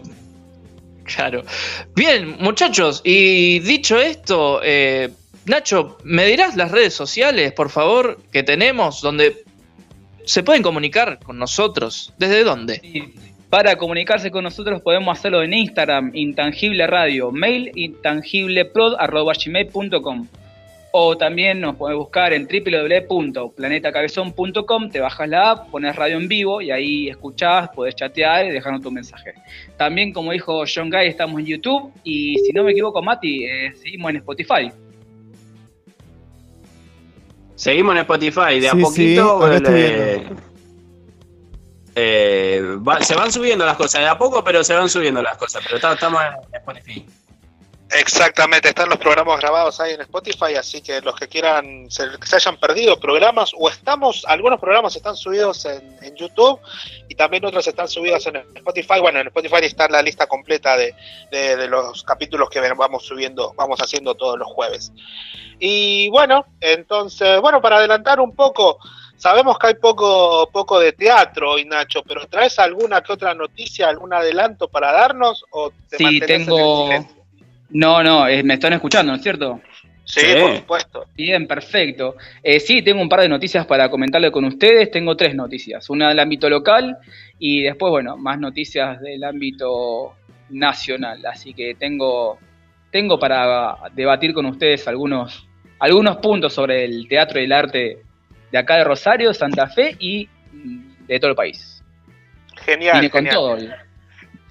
Claro. 1.07 1.45
Bien, 1.95 2.37
muchachos, 2.41 3.01
y 3.05 3.61
dicho 3.61 3.99
esto, 3.99 4.61
eh, 4.63 5.11
Nacho, 5.47 5.97
¿me 6.03 6.27
dirás 6.27 6.57
las 6.57 6.73
redes 6.73 6.95
sociales, 6.95 7.53
por 7.53 7.71
favor, 7.71 8.19
que 8.33 8.43
tenemos, 8.43 9.01
donde 9.01 9.45
se 10.25 10.43
pueden 10.43 10.63
comunicar 10.63 11.21
con 11.21 11.39
nosotros? 11.39 12.13
¿Desde 12.19 12.43
dónde? 12.43 12.83
Para 13.49 13.77
comunicarse 13.77 14.33
con 14.33 14.43
nosotros 14.43 14.83
podemos 14.83 15.17
hacerlo 15.17 15.45
en 15.45 15.55
Instagram, 15.55 16.11
Intangible 16.15 16.89
Radio, 16.89 17.31
mail 17.31 17.71
intangibleprod.gmail.com 17.77 20.27
o 20.99 21.15
también 21.17 21.61
nos 21.61 21.77
puedes 21.77 21.97
buscar 21.99 22.33
en 22.33 22.47
www.planetacabezón.com, 22.49 24.89
te 24.89 24.99
bajas 25.01 25.29
la 25.29 25.51
app, 25.51 25.69
pones 25.71 25.95
radio 25.95 26.17
en 26.17 26.27
vivo 26.27 26.63
y 26.63 26.71
ahí 26.71 27.09
escuchás, 27.11 27.69
podés 27.69 27.95
chatear 27.95 28.47
y 28.47 28.51
dejarnos 28.51 28.81
tu 28.81 28.91
mensaje. 28.91 29.35
También, 29.77 30.11
como 30.13 30.33
dijo 30.33 30.65
John 30.73 30.89
Guy, 30.89 31.09
estamos 31.09 31.39
en 31.41 31.47
YouTube 31.47 31.93
y 32.03 32.39
si 32.39 32.51
no 32.53 32.65
me 32.65 32.71
equivoco, 32.73 33.03
Mati, 33.03 33.45
eh, 33.45 33.75
seguimos 33.77 34.09
en 34.11 34.17
Spotify. 34.17 34.73
Seguimos 37.55 37.93
en 37.95 37.99
Spotify, 37.99 38.59
de 38.61 38.69
a 38.69 38.73
Sí, 38.73 38.81
poquito 38.81 39.53
eh, 39.53 40.23
eh, 41.95 42.63
va- 42.87 43.03
se 43.03 43.15
van 43.15 43.31
subiendo 43.33 43.67
las 43.67 43.77
cosas, 43.77 44.01
de 44.01 44.07
a 44.09 44.17
poco, 44.17 44.43
pero 44.45 44.65
se 44.65 44.73
van 44.75 44.89
subiendo 44.89 45.21
las 45.23 45.37
cosas. 45.37 45.63
Pero 45.65 45.77
estamos 45.93 46.21
en 46.23 46.55
Spotify. 46.55 47.05
Exactamente, 47.93 48.69
están 48.71 48.89
los 48.89 48.99
programas 48.99 49.39
grabados 49.41 49.81
ahí 49.81 49.95
en 49.95 50.01
Spotify, 50.01 50.57
así 50.59 50.81
que 50.83 51.01
los 51.03 51.15
que 51.15 51.29
quieran, 51.29 51.89
se, 51.89 52.05
que 52.21 52.27
se 52.27 52.35
hayan 52.37 52.59
perdido 52.59 52.99
programas, 52.99 53.53
o 53.57 53.69
estamos, 53.69 54.25
algunos 54.27 54.59
programas 54.59 54.97
están 54.97 55.15
subidos 55.17 55.65
en, 55.67 55.97
en 56.03 56.15
YouTube 56.17 56.59
y 57.09 57.15
también 57.15 57.45
otros 57.45 57.65
están 57.67 57.89
subidos 57.89 58.27
en 58.27 58.37
Spotify. 58.57 58.99
Bueno, 59.01 59.21
en 59.21 59.29
Spotify 59.29 59.61
está 59.65 59.89
la 59.89 60.03
lista 60.03 60.27
completa 60.27 60.77
de, 60.77 60.95
de- 61.31 61.57
de 61.57 61.69
los 61.69 62.03
capítulos 62.03 62.51
que 62.51 62.61
vamos 62.73 63.05
subiendo, 63.05 63.55
vamos 63.57 63.81
haciendo 63.81 64.17
todos 64.17 64.37
los 64.37 64.49
jueves. 64.49 64.91
Y 65.61 66.09
bueno, 66.11 66.45
entonces, 66.61 67.41
bueno, 67.41 67.63
para 67.63 67.77
adelantar 67.77 68.19
un 68.21 68.35
poco, 68.35 68.79
sabemos 69.17 69.59
que 69.61 69.69
hay 69.69 69.75
poco, 69.75 70.51
poco 70.53 70.81
de 70.81 70.93
teatro 70.93 71.53
hoy, 71.53 71.65
Nacho, 71.65 72.03
pero 72.03 72.27
¿traes 72.27 72.59
alguna 72.59 73.01
que 73.03 73.13
otra 73.13 73.33
noticia, 73.33 73.89
algún 73.89 74.13
adelanto 74.13 74.67
para 74.69 74.91
darnos? 74.93 75.45
¿O 75.51 75.71
te 75.89 75.99
Sí, 75.99 76.03
mantenés 76.05 76.31
en 76.31 76.41
el 76.41 76.47
tengo... 76.47 77.16
No, 77.71 78.03
no, 78.03 78.27
eh, 78.29 78.43
me 78.43 78.55
están 78.55 78.73
escuchando, 78.75 79.13
¿no 79.13 79.17
es 79.17 79.23
cierto? 79.23 79.61
Sí, 80.05 80.21
Sí. 80.21 80.35
por 80.41 80.57
supuesto. 80.57 81.07
Bien, 81.17 81.47
perfecto. 81.49 82.15
Eh, 82.43 82.61
sí, 82.61 82.81
tengo 82.83 83.03
un 83.03 83.09
par 83.09 83.21
de 83.23 83.29
noticias 83.29 83.67
para 83.67 83.91
comentarle 83.91 84.31
con 84.31 84.45
ustedes. 84.45 84.89
Tengo 84.91 85.17
tres 85.17 85.35
noticias. 85.35 85.91
Una 85.91 86.09
del 86.11 86.21
ámbito 86.21 86.49
local 86.49 86.97
y 87.41 87.63
después, 87.63 87.91
bueno, 87.91 88.17
más 88.17 88.39
noticias 88.39 89.01
del 89.01 89.25
ámbito 89.25 90.15
nacional. 90.51 91.27
Así 91.27 91.53
que 91.55 91.75
tengo, 91.75 92.39
tengo 92.93 93.19
para 93.19 93.77
debatir 93.95 94.33
con 94.33 94.47
ustedes 94.47 94.87
algunos, 94.87 95.49
algunos 95.81 96.19
puntos 96.19 96.53
sobre 96.55 96.85
el 96.85 97.09
teatro 97.09 97.41
y 97.41 97.45
el 97.45 97.53
arte 97.53 97.99
de 98.53 98.59
acá 98.59 98.77
de 98.77 98.85
Rosario, 98.85 99.35
Santa 99.35 99.67
Fe 99.67 99.97
y 99.99 100.29
de 101.09 101.19
todo 101.19 101.31
el 101.31 101.37
país. 101.37 101.83
Genial, 102.65 103.01
Vine 103.01 103.11
con 103.11 103.19
genial. 103.25 103.35
todo. 103.35 103.59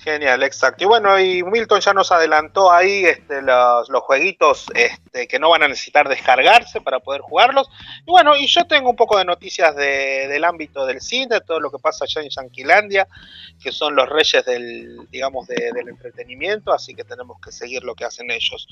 Genial, 0.05 0.43
exacto. 0.43 0.83
Y 0.83 0.87
bueno, 0.87 1.19
y 1.19 1.41
Milton 1.41 1.79
ya 1.81 1.91
nos 1.91 2.11
adelantó 2.11 2.71
ahí 2.71 3.05
este, 3.05 3.41
los, 3.41 3.89
los 3.89 4.03
jueguitos 4.03 4.67
este, 4.75 5.27
que 5.27 5.39
no 5.39 5.49
van 5.49 5.63
a 5.63 5.67
necesitar 5.67 6.07
descargarse 6.07 6.79
para 6.79 6.99
poder 6.99 7.21
jugarlos. 7.21 7.67
Y 8.05 8.11
bueno, 8.11 8.35
y 8.35 8.45
yo 8.45 8.65
tengo 8.67 8.91
un 8.91 8.95
poco 8.95 9.17
de 9.17 9.25
noticias 9.25 9.75
de- 9.75 10.27
del 10.27 10.43
ámbito 10.43 10.85
del 10.85 11.01
cine, 11.01 11.41
todo 11.41 11.59
lo 11.59 11.71
que 11.71 11.79
pasa 11.79 12.05
allá 12.05 12.21
en 12.21 12.29
Yanquilandia, 12.29 13.07
que 13.59 13.71
son 13.71 13.95
los 13.95 14.07
reyes 14.07 14.45
del, 14.45 15.07
digamos, 15.09 15.47
de- 15.47 15.71
del 15.73 15.89
entretenimiento, 15.89 16.71
así 16.71 16.93
que 16.93 17.03
tenemos 17.03 17.41
que 17.43 17.51
seguir 17.51 17.83
lo 17.83 17.95
que 17.95 18.05
hacen 18.05 18.29
ellos. 18.29 18.67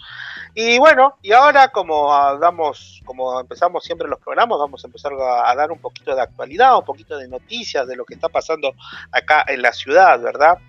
Y 0.53 0.77
bueno, 0.77 1.17
y 1.23 1.31
ahora 1.31 1.69
como 1.69 2.13
damos, 2.37 3.01
como 3.05 3.39
empezamos 3.39 3.83
siempre 3.83 4.07
los 4.07 4.19
programas, 4.19 4.59
vamos 4.59 4.83
a 4.83 4.87
empezar 4.87 5.13
a 5.13 5.55
dar 5.55 5.71
un 5.71 5.79
poquito 5.79 6.15
de 6.15 6.21
actualidad, 6.21 6.77
un 6.77 6.85
poquito 6.85 7.17
de 7.17 7.27
noticias 7.27 7.87
de 7.87 7.95
lo 7.95 8.05
que 8.05 8.13
está 8.13 8.29
pasando 8.29 8.71
acá 9.11 9.43
en 9.47 9.63
la 9.63 9.73
ciudad, 9.73 10.19
¿verdad? 10.21 10.59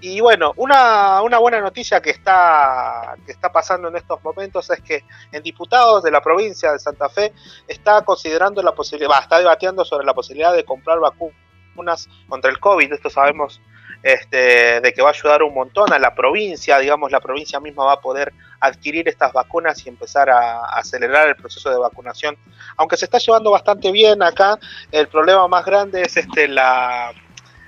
Y 0.00 0.20
bueno, 0.20 0.52
una, 0.56 1.22
una 1.22 1.38
buena 1.38 1.60
noticia 1.60 2.02
que 2.02 2.10
está, 2.10 3.16
que 3.24 3.32
está 3.32 3.50
pasando 3.50 3.88
en 3.88 3.96
estos 3.96 4.22
momentos 4.22 4.68
es 4.70 4.80
que 4.80 5.04
el 5.32 5.42
diputado 5.42 6.00
de 6.00 6.10
la 6.10 6.20
provincia 6.20 6.72
de 6.72 6.78
Santa 6.78 7.08
Fe 7.08 7.32
está 7.68 8.02
considerando 8.02 8.62
la 8.62 8.72
posibilidad, 8.72 9.20
está 9.20 9.38
debatiendo 9.38 9.84
sobre 9.84 10.04
la 10.04 10.12
posibilidad 10.12 10.52
de 10.52 10.64
comprar 10.64 10.98
vacunas 10.98 12.08
contra 12.28 12.50
el 12.50 12.58
COVID. 12.58 12.92
Esto 12.92 13.08
sabemos 13.08 13.60
este, 14.02 14.80
de 14.80 14.92
que 14.92 15.00
va 15.00 15.08
a 15.08 15.12
ayudar 15.12 15.42
un 15.42 15.54
montón 15.54 15.92
a 15.92 15.98
la 15.98 16.14
provincia, 16.14 16.78
digamos, 16.78 17.10
la 17.10 17.20
provincia 17.20 17.58
misma 17.60 17.86
va 17.86 17.94
a 17.94 18.00
poder 18.00 18.34
adquirir 18.60 19.08
estas 19.08 19.32
vacunas 19.32 19.86
y 19.86 19.88
empezar 19.88 20.28
a, 20.28 20.58
a 20.58 20.78
acelerar 20.80 21.28
el 21.28 21.36
proceso 21.36 21.70
de 21.70 21.78
vacunación. 21.78 22.36
Aunque 22.76 22.96
se 22.96 23.06
está 23.06 23.18
llevando 23.18 23.50
bastante 23.52 23.90
bien 23.92 24.22
acá, 24.22 24.58
el 24.92 25.08
problema 25.08 25.48
más 25.48 25.64
grande 25.64 26.02
es 26.02 26.16
este 26.16 26.48
la 26.48 27.12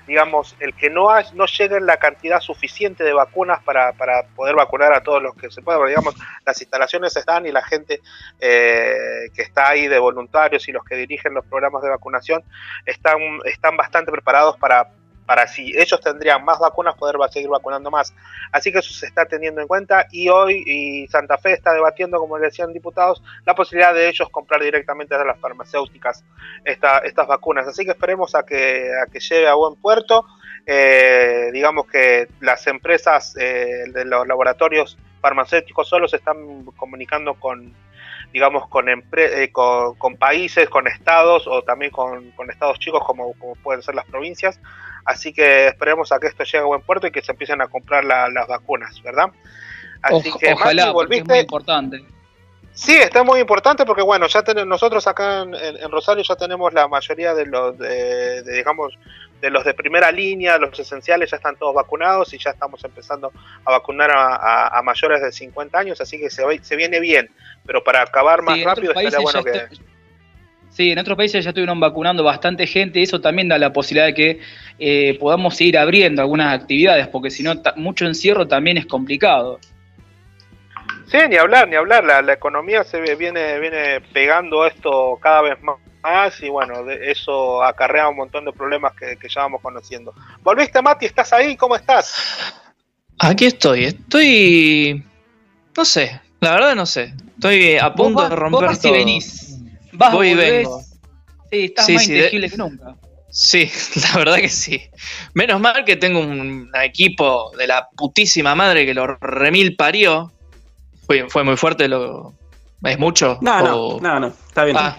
digamos, 0.07 0.55
el 0.59 0.73
que 0.73 0.89
no, 0.89 1.11
hay, 1.11 1.25
no 1.33 1.45
llegue 1.45 1.79
la 1.81 1.97
cantidad 1.97 2.39
suficiente 2.39 3.03
de 3.03 3.13
vacunas 3.13 3.61
para, 3.63 3.93
para 3.93 4.23
poder 4.35 4.55
vacunar 4.55 4.93
a 4.93 5.03
todos 5.03 5.21
los 5.21 5.35
que 5.35 5.51
se 5.51 5.61
pueda, 5.61 5.77
porque 5.77 5.91
digamos, 5.91 6.15
las 6.45 6.59
instalaciones 6.61 7.15
están 7.15 7.45
y 7.45 7.51
la 7.51 7.61
gente 7.61 8.01
eh, 8.39 9.29
que 9.35 9.41
está 9.41 9.69
ahí 9.69 9.87
de 9.87 9.99
voluntarios 9.99 10.67
y 10.67 10.71
los 10.71 10.83
que 10.85 10.95
dirigen 10.95 11.33
los 11.33 11.45
programas 11.45 11.83
de 11.83 11.89
vacunación 11.89 12.43
están, 12.85 13.17
están 13.45 13.75
bastante 13.75 14.11
preparados 14.11 14.57
para, 14.57 14.89
para 15.27 15.45
si 15.45 15.73
ellos 15.77 15.99
tendrían 16.01 16.43
más 16.43 16.57
vacunas, 16.57 16.95
poder 16.95 17.17
seguir 17.29 17.49
vacunando 17.49 17.91
más. 17.91 18.15
Así 18.51 18.71
que 18.71 18.79
eso 18.79 18.93
se 18.93 19.05
está 19.05 19.25
teniendo 19.25 19.61
en 19.61 19.67
cuenta 19.67 20.07
y 20.09 20.29
hoy 20.29 21.05
Santa 21.11 21.37
Fe 21.37 21.51
está 21.51 21.73
debatiendo, 21.73 22.17
como 22.17 22.39
decían 22.39 22.73
diputados, 22.73 23.21
la 23.45 23.53
posibilidad 23.53 23.93
de 23.93 24.07
ellos 24.07 24.29
comprar 24.29 24.61
directamente 24.61 25.17
de 25.17 25.25
las 25.25 25.37
farmacéuticas 25.39 26.23
esta, 26.63 26.99
estas 26.99 27.27
vacunas. 27.27 27.67
Así 27.67 27.83
que 27.83 27.91
esperemos 27.91 28.33
a 28.35 28.43
que, 28.43 28.89
a 29.03 29.11
que 29.11 29.19
llegue 29.19 29.47
a 29.47 29.53
buen 29.53 29.75
puerto. 29.75 30.25
Eh, 30.65 31.49
digamos 31.51 31.87
que 31.87 32.27
las 32.39 32.65
empresas 32.67 33.35
eh, 33.37 33.83
de 33.93 34.05
los 34.05 34.25
laboratorios 34.27 34.97
farmacéuticos 35.21 35.87
solo 35.87 36.07
se 36.07 36.17
están 36.17 36.65
comunicando 36.77 37.35
con 37.35 37.73
digamos 38.33 38.67
con, 38.67 38.87
eh, 38.89 39.51
con, 39.51 40.17
países, 40.17 40.69
con 40.69 40.87
estados 40.87 41.47
o 41.47 41.61
también 41.61 41.91
con, 41.91 42.33
estados 42.49 42.79
chicos 42.79 43.01
como 43.05 43.33
pueden 43.63 43.81
ser 43.81 43.95
las 43.95 44.05
provincias. 44.05 44.59
Así 45.07 45.31
que 45.33 45.67
esperemos 45.67 46.11
a 46.11 46.19
que 46.19 46.27
esto 46.27 46.43
llegue 46.43 46.59
a 46.59 46.63
buen 46.65 46.81
puerto 46.81 47.07
y 47.07 47.11
que 47.11 47.21
se 47.21 47.31
empiecen 47.31 47.61
a 47.61 47.67
comprar 47.67 48.03
la- 48.03 48.29
las 48.29 48.45
vacunas, 48.47 49.01
¿verdad? 49.01 49.29
Así 50.01 50.31
que 50.37 50.53
ojalá, 50.53 50.91
porque 50.93 51.15
es 51.15 51.21
muy 51.21 51.27
volviste. 51.27 51.39
importante. 51.39 52.05
Sí, 52.73 52.93
está 52.95 53.23
muy 53.23 53.39
importante 53.39 53.85
porque 53.85 54.03
bueno, 54.03 54.27
ya 54.27 54.43
nosotros 54.65 55.07
acá 55.07 55.41
en, 55.41 55.55
en- 55.55 55.89
Rosario 55.91 56.23
ya 56.27 56.35
tenemos 56.35 56.71
la 56.73 56.87
mayoría 56.87 57.33
de 57.33 57.45
los 57.47 57.75
de, 57.77 58.43
de, 58.43 58.53
digamos 58.53 58.93
de 59.41 59.49
los 59.49 59.63
de 59.63 59.73
primera 59.73 60.11
línea, 60.11 60.57
los 60.59 60.77
esenciales 60.77 61.31
ya 61.31 61.37
están 61.37 61.55
todos 61.55 61.73
vacunados 61.73 62.33
y 62.33 62.37
ya 62.37 62.51
estamos 62.51 62.83
empezando 62.83 63.31
a 63.65 63.71
vacunar 63.71 64.11
a, 64.11 64.35
a- 64.35 64.77
a 64.77 64.81
mayores 64.83 65.21
de 65.21 65.31
50 65.31 65.79
años, 65.79 66.01
así 66.01 66.19
que 66.19 66.29
se, 66.29 66.43
se 66.63 66.75
viene 66.75 66.99
bien, 66.99 67.31
pero 67.65 67.83
para 67.83 68.01
acabar 68.03 68.41
más 68.43 68.55
Sí, 68.55 68.63
rápido 68.63 68.91
estaría 68.91 69.19
bueno 69.19 69.39
ya 69.43 69.51
que 69.51 69.57
está- 69.73 69.83
Sí, 70.77 70.91
en 70.91 70.99
otros 70.99 71.17
países 71.17 71.43
ya 71.43 71.49
estuvieron 71.49 71.79
vacunando 71.79 72.23
bastante 72.23 72.67
gente 72.67 72.99
y 72.99 73.03
eso 73.03 73.19
también 73.19 73.47
da 73.47 73.57
la 73.57 73.73
posibilidad 73.73 74.05
de 74.05 74.13
que 74.13 74.39
eh, 74.77 75.17
podamos 75.19 75.57
seguir 75.57 75.75
abriendo 75.75 76.21
algunas 76.21 76.53
actividades, 76.53 77.07
porque 77.07 77.31
si 77.31 77.41
no, 77.41 77.55
mucho 77.77 78.05
encierro 78.05 78.47
también 78.47 78.77
es 78.77 78.85
complicado. 78.85 79.59
Sí, 81.07 81.17
ni 81.29 81.35
hablar, 81.37 81.67
ni 81.67 81.75
hablar. 81.75 82.03
La, 82.03 82.21
la 82.21 82.33
economía 82.33 82.83
se 82.83 83.01
ve- 83.01 83.15
viene, 83.15 83.59
viene 83.59 84.01
pegando 84.13 84.67
esto 84.67 85.17
cada 85.19 85.41
vez 85.41 85.57
más, 85.63 86.39
y 86.43 86.49
bueno, 86.49 86.83
de 86.83 87.09
eso 87.11 87.63
acarrea 87.63 88.07
un 88.09 88.17
montón 88.17 88.45
de 88.45 88.51
problemas 88.51 88.93
que, 88.93 89.17
que 89.17 89.29
ya 89.29 89.41
vamos 89.41 89.61
conociendo. 89.63 90.13
¿Volviste, 90.43 90.79
Mati? 90.83 91.07
¿Estás 91.07 91.33
ahí? 91.33 91.57
¿Cómo 91.57 91.75
estás? 91.75 92.53
Aquí 93.17 93.45
estoy, 93.45 93.85
estoy. 93.85 95.03
No 95.75 95.85
sé, 95.85 96.21
la 96.39 96.51
verdad 96.51 96.75
no 96.75 96.85
sé. 96.85 97.15
Estoy 97.33 97.77
a 97.77 97.91
punto 97.95 98.29
de 98.29 98.35
romper 98.35 98.59
vos 98.59 98.69
vas 98.69 98.77
y 98.77 98.81
todo. 98.83 98.93
venís. 98.93 99.46
Vas, 99.97 100.13
Voy 100.13 100.29
y 100.29 100.33
vengo. 100.35 100.81
Sí, 101.51 101.65
estás 101.65 101.85
Sí, 101.85 101.93
más 101.93 102.05
sí, 102.05 102.13
de- 102.13 102.29
que 102.49 102.57
nunca. 102.57 102.95
Sí, 103.29 103.69
la 104.13 104.17
verdad 104.19 104.35
que 104.37 104.49
sí. 104.49 104.81
Menos 105.33 105.59
mal 105.59 105.83
que 105.85 105.95
tengo 105.95 106.19
un 106.19 106.71
equipo 106.83 107.51
de 107.57 107.67
la 107.67 107.87
putísima 107.95 108.55
madre 108.55 108.85
que 108.85 108.93
lo 108.93 109.07
remil 109.19 109.75
parió. 109.75 110.31
Fue, 111.05 111.29
fue 111.29 111.43
muy 111.43 111.57
fuerte 111.57 111.87
lo. 111.87 112.33
¿Es 112.83 112.99
mucho? 112.99 113.39
No, 113.41 113.59
no, 113.61 113.75
O- 113.87 114.01
no, 114.01 114.19
no, 114.19 114.27
está 114.27 114.63
bien. 114.65 114.77
Ah, 114.79 114.97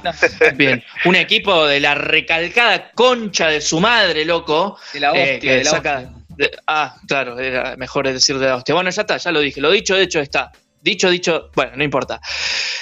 bien. 0.56 0.82
Un 1.04 1.14
equipo 1.14 1.64
de 1.66 1.78
la 1.80 1.94
recalcada 1.94 2.90
concha 2.92 3.48
de 3.48 3.60
su 3.60 3.78
madre, 3.80 4.24
loco. 4.24 4.76
De 4.92 5.00
la 5.00 5.08
eh, 5.12 5.34
hostia, 5.34 5.38
que 5.40 5.56
de 5.58 5.64
la 5.64 5.70
saca- 5.70 5.96
hostia. 5.98 6.24
de- 6.36 6.50
ah, 6.66 6.96
claro, 7.06 7.38
era 7.38 7.76
mejor 7.76 8.08
es 8.08 8.14
decir 8.14 8.38
de 8.38 8.46
la 8.46 8.56
hostia. 8.56 8.74
Bueno, 8.74 8.90
ya 8.90 9.02
está, 9.02 9.16
ya 9.16 9.30
lo 9.30 9.40
dije. 9.40 9.60
Lo 9.60 9.70
dicho, 9.70 9.94
de 9.94 10.02
hecho, 10.02 10.18
está. 10.20 10.50
Dicho, 10.80 11.08
dicho, 11.08 11.50
bueno, 11.54 11.72
no 11.76 11.84
importa. 11.84 12.20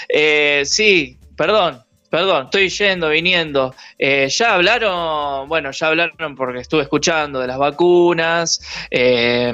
Eh, 0.08 0.62
sí, 0.64 1.18
perdón. 1.36 1.82
Perdón, 2.10 2.44
estoy 2.44 2.68
yendo, 2.68 3.08
viniendo. 3.08 3.74
Eh, 3.98 4.28
ya 4.28 4.54
hablaron, 4.54 5.48
bueno, 5.48 5.70
ya 5.72 5.88
hablaron 5.88 6.36
porque 6.36 6.60
estuve 6.60 6.82
escuchando 6.82 7.40
de 7.40 7.46
las 7.46 7.58
vacunas. 7.58 8.60
Eh, 8.90 9.52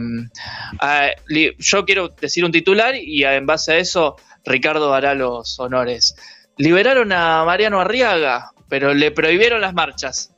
yo 1.59 1.85
quiero 1.85 2.09
decir 2.09 2.45
un 2.45 2.53
titular 2.53 2.95
y 2.95 3.25
en 3.25 3.47
base 3.47 3.73
a 3.73 3.79
eso 3.79 4.17
Ricardo 4.45 4.93
hará 4.93 5.15
los 5.15 5.59
honores. 5.59 6.15
Liberaron 6.59 7.13
a 7.13 7.45
Mariano 7.45 7.81
Arriaga, 7.81 8.51
pero 8.69 8.93
le 8.95 9.11
prohibieron 9.11 9.61
las 9.61 9.75
marchas. 9.75 10.32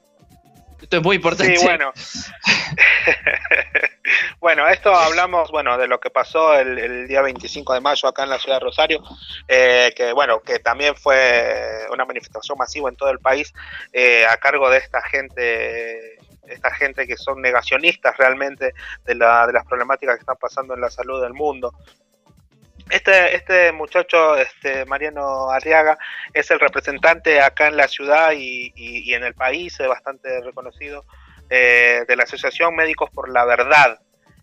Esto 0.85 0.99
es 0.99 1.03
muy 1.03 1.17
importante. 1.17 1.57
Sí, 1.57 1.65
bueno. 1.65 1.95
bueno, 4.39 4.69
esto 4.69 4.95
hablamos, 4.95 5.51
bueno, 5.51 5.79
de 5.79 5.89
lo 5.89 5.99
que 5.99 6.11
pasó 6.11 6.59
el, 6.59 6.79
el 6.79 7.09
día 7.09 7.23
25 7.23 7.73
de 7.73 7.81
mayo 7.81 8.07
acá 8.07 8.25
en 8.25 8.29
la 8.29 8.39
ciudad 8.39 8.57
de 8.57 8.67
Rosario, 8.67 9.03
eh, 9.49 9.95
que 9.97 10.13
bueno, 10.13 10.43
que 10.43 10.59
también 10.59 10.95
fue 10.95 11.87
una 11.91 12.05
manifestación 12.05 12.59
masiva 12.59 12.91
en 12.91 12.97
todo 12.97 13.09
el 13.09 13.19
país 13.19 13.55
eh, 13.95 14.27
a 14.27 14.37
cargo 14.37 14.69
de 14.69 14.77
esta 14.77 15.01
gente 15.01 16.19
esta 16.47 16.71
gente 16.75 17.07
que 17.07 17.17
son 17.17 17.41
negacionistas 17.41 18.15
realmente 18.19 18.75
de, 19.07 19.15
la, 19.15 19.47
de 19.47 19.55
las 19.55 19.65
problemáticas 19.65 20.17
que 20.17 20.21
están 20.21 20.37
pasando 20.37 20.75
en 20.75 20.83
la 20.83 20.91
salud 20.91 21.23
del 21.23 21.33
mundo. 21.33 21.73
Este, 22.91 23.35
este 23.35 23.73
muchacho, 23.73 24.37
este 24.37 24.85
Mariano 24.85 25.51
Arriaga, 25.51 25.99
es 26.33 26.51
el 26.51 26.61
representante 26.61 27.41
acá 27.41 27.69
en 27.69 27.77
la 27.77 27.89
ciudad 27.89 28.33
y, 28.33 28.73
y- 28.77 29.15
en 29.15 29.25
el 29.25 29.35
país, 29.35 29.79
es 29.81 29.89
bastante 29.89 30.41
reconocido, 30.43 31.05
eh, 31.49 32.05
de 32.07 32.17
la 32.17 32.25
Asociación 32.25 32.75
Médicos 32.77 33.11
por 33.11 33.31
la 33.31 33.45
Verdad. 33.47 33.99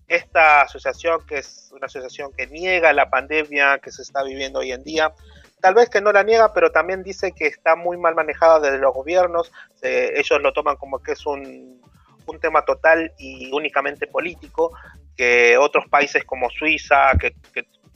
Esta 0.07 0.61
asociación, 0.63 1.25
que 1.25 1.37
es 1.37 1.69
una 1.71 1.85
asociación 1.85 2.31
que 2.35 2.47
niega 2.47 2.91
la 2.93 3.09
pandemia 3.09 3.79
que 3.79 3.91
se 3.91 4.01
está 4.01 4.23
viviendo 4.23 4.59
hoy 4.59 4.71
en 4.71 4.83
día, 4.83 5.13
tal 5.61 5.75
vez 5.75 5.89
que 5.89 6.01
no 6.01 6.11
la 6.11 6.23
niega, 6.23 6.51
pero 6.53 6.71
también 6.71 7.03
dice 7.03 7.31
que 7.33 7.45
está 7.47 7.75
muy 7.75 7.97
mal 7.97 8.15
manejada 8.15 8.59
desde 8.59 8.79
los 8.79 8.93
gobiernos, 8.93 9.51
eh, 9.83 10.13
ellos 10.15 10.41
lo 10.41 10.51
toman 10.51 10.75
como 10.77 10.99
que 11.01 11.11
es 11.13 11.25
un, 11.25 11.79
un 12.25 12.39
tema 12.39 12.65
total 12.65 13.13
y 13.19 13.51
únicamente 13.53 14.07
político, 14.07 14.73
que 15.15 15.57
otros 15.57 15.85
países 15.87 16.23
como 16.25 16.49
Suiza, 16.49 17.11
que 17.19 17.33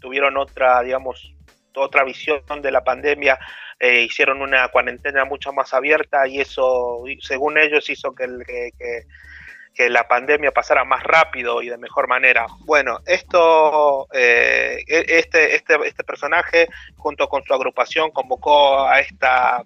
tuvieron 0.05 0.37
otra, 0.37 0.83
digamos, 0.83 1.33
otra 1.73 2.03
visión 2.03 2.43
de 2.61 2.69
la 2.71 2.83
pandemia, 2.83 3.39
eh, 3.79 4.01
hicieron 4.03 4.39
una 4.43 4.67
cuarentena 4.67 5.25
mucho 5.25 5.51
más 5.51 5.73
abierta 5.73 6.27
y 6.27 6.39
eso, 6.41 7.01
según 7.21 7.57
ellos, 7.57 7.89
hizo 7.89 8.13
que, 8.13 8.25
el- 8.25 8.45
que 8.45 9.89
la 9.89 10.07
pandemia 10.07 10.51
pasara 10.51 10.85
más 10.85 11.01
rápido 11.03 11.63
y 11.63 11.69
de 11.69 11.77
mejor 11.79 12.07
manera. 12.07 12.45
Bueno, 12.65 12.99
esto, 13.03 14.07
eh, 14.13 14.77
e- 14.87 15.05
este, 15.07 15.55
este, 15.55 15.75
este 15.85 16.03
personaje, 16.03 16.67
junto 16.97 17.27
con 17.27 17.43
su 17.43 17.51
agrupación, 17.55 18.11
convocó 18.11 18.87
a 18.87 18.99
esta, 18.99 19.57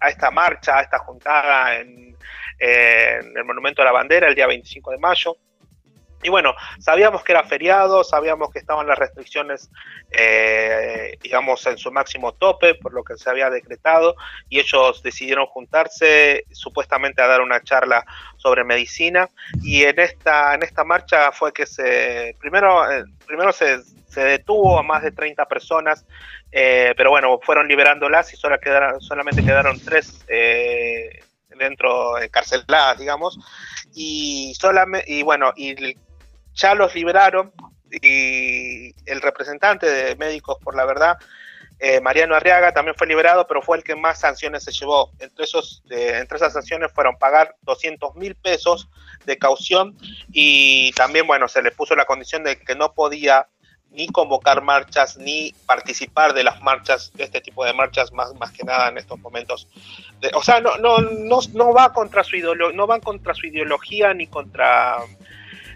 a 0.00 0.08
esta 0.08 0.30
marcha, 0.32 0.78
a 0.78 0.82
esta 0.82 0.98
juntada 0.98 1.76
en, 1.76 2.16
en 2.58 3.36
el 3.36 3.44
Monumento 3.44 3.80
a 3.82 3.84
la 3.84 3.92
Bandera 3.92 4.26
el 4.26 4.34
día 4.34 4.48
25 4.48 4.90
de 4.90 4.98
mayo. 4.98 5.36
Y 6.22 6.30
bueno, 6.30 6.54
sabíamos 6.80 7.22
que 7.22 7.32
era 7.32 7.44
feriado, 7.44 8.02
sabíamos 8.02 8.50
que 8.50 8.58
estaban 8.58 8.86
las 8.88 8.98
restricciones, 8.98 9.70
eh, 10.10 11.16
digamos, 11.22 11.64
en 11.66 11.78
su 11.78 11.92
máximo 11.92 12.32
tope, 12.32 12.74
por 12.74 12.92
lo 12.92 13.04
que 13.04 13.16
se 13.16 13.30
había 13.30 13.50
decretado, 13.50 14.16
y 14.48 14.58
ellos 14.58 15.02
decidieron 15.02 15.46
juntarse 15.46 16.44
supuestamente 16.50 17.22
a 17.22 17.28
dar 17.28 17.40
una 17.40 17.62
charla 17.62 18.04
sobre 18.36 18.64
medicina. 18.64 19.28
Y 19.62 19.84
en 19.84 20.00
esta, 20.00 20.54
en 20.54 20.64
esta 20.64 20.82
marcha 20.82 21.30
fue 21.30 21.52
que 21.52 21.66
se, 21.66 22.34
primero, 22.40 22.90
eh, 22.90 23.04
primero 23.24 23.52
se, 23.52 23.82
se 24.08 24.22
detuvo 24.22 24.78
a 24.78 24.82
más 24.82 25.04
de 25.04 25.12
30 25.12 25.46
personas, 25.46 26.04
eh, 26.50 26.94
pero 26.96 27.10
bueno, 27.10 27.38
fueron 27.40 27.68
liberándolas 27.68 28.32
y 28.32 28.36
solo 28.36 28.58
quedaron, 28.58 29.00
solamente 29.00 29.44
quedaron 29.44 29.78
tres 29.78 30.24
eh, 30.26 31.22
dentro, 31.56 32.18
encarceladas, 32.18 32.98
digamos 32.98 33.38
y 33.94 34.54
solamente 34.58 35.10
y 35.12 35.22
bueno 35.22 35.52
y 35.56 35.96
ya 36.58 36.74
los 36.74 36.94
liberaron 36.94 37.52
y 37.90 38.94
el 39.10 39.20
representante 39.22 39.86
de 39.86 40.16
Médicos 40.16 40.58
por 40.62 40.76
la 40.76 40.84
Verdad 40.84 41.16
eh, 41.80 42.00
Mariano 42.00 42.34
Arriaga 42.34 42.72
también 42.72 42.96
fue 42.96 43.06
liberado 43.06 43.46
pero 43.46 43.62
fue 43.62 43.76
el 43.76 43.84
que 43.84 43.94
más 43.94 44.20
sanciones 44.20 44.64
se 44.64 44.72
llevó. 44.72 45.12
Entre 45.20 45.44
esos 45.44 45.82
eh, 45.90 46.18
entre 46.18 46.36
esas 46.36 46.52
sanciones 46.52 46.92
fueron 46.92 47.16
pagar 47.16 47.54
200 47.62 48.16
mil 48.16 48.34
pesos 48.34 48.88
de 49.24 49.38
caución 49.38 49.96
y 50.32 50.92
también 50.92 51.26
bueno 51.26 51.46
se 51.46 51.62
le 51.62 51.70
puso 51.70 51.94
la 51.94 52.04
condición 52.04 52.42
de 52.42 52.58
que 52.58 52.74
no 52.74 52.94
podía 52.94 53.46
ni 53.90 54.08
convocar 54.08 54.60
marchas 54.60 55.16
ni 55.16 55.54
participar 55.66 56.34
de 56.34 56.44
las 56.44 56.60
marchas 56.60 57.10
de 57.14 57.24
este 57.24 57.40
tipo 57.40 57.64
de 57.64 57.72
marchas 57.72 58.12
más 58.12 58.34
más 58.34 58.50
que 58.50 58.64
nada 58.64 58.88
en 58.88 58.98
estos 58.98 59.18
momentos. 59.20 59.68
O 60.34 60.42
sea, 60.42 60.60
no, 60.60 60.76
no, 60.78 60.98
no, 60.98 61.38
no 61.54 61.72
va 61.72 61.92
contra 61.92 62.24
su 62.24 62.36
no 62.74 62.86
van 62.88 63.00
contra 63.00 63.34
su 63.34 63.46
ideología 63.46 64.12
ni 64.14 64.26
contra 64.26 64.98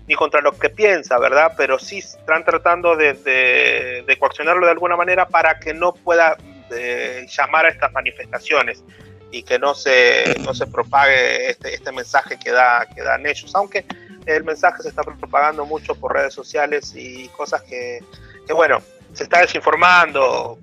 ni 0.06 0.14
contra 0.14 0.40
lo 0.40 0.58
que 0.58 0.68
piensa, 0.70 1.18
¿verdad? 1.18 1.52
Pero 1.56 1.78
sí 1.78 1.98
están 1.98 2.44
tratando 2.44 2.96
de, 2.96 3.14
de, 3.14 4.04
de 4.06 4.18
coaccionarlo 4.18 4.66
de 4.66 4.72
alguna 4.72 4.96
manera 4.96 5.26
para 5.26 5.58
que 5.58 5.74
no 5.74 5.94
pueda 5.94 6.36
eh, 6.70 7.26
llamar 7.28 7.66
a 7.66 7.68
estas 7.68 7.92
manifestaciones 7.92 8.82
y 9.30 9.42
que 9.42 9.58
no 9.58 9.74
se, 9.74 10.36
no 10.40 10.54
se 10.54 10.66
propague 10.66 11.50
este, 11.50 11.74
este 11.74 11.92
mensaje 11.92 12.38
que, 12.38 12.50
da, 12.50 12.86
que 12.94 13.02
dan 13.02 13.26
ellos, 13.26 13.54
aunque 13.54 13.84
el 14.26 14.44
mensaje 14.44 14.82
se 14.82 14.90
está 14.90 15.02
propagando 15.02 15.64
mucho 15.64 15.94
por 15.94 16.14
redes 16.14 16.34
sociales 16.34 16.92
y 16.94 17.28
cosas 17.28 17.62
que, 17.62 18.00
que 18.46 18.52
bueno, 18.52 18.80
se 19.12 19.24
está 19.24 19.40
desinformando, 19.40 20.58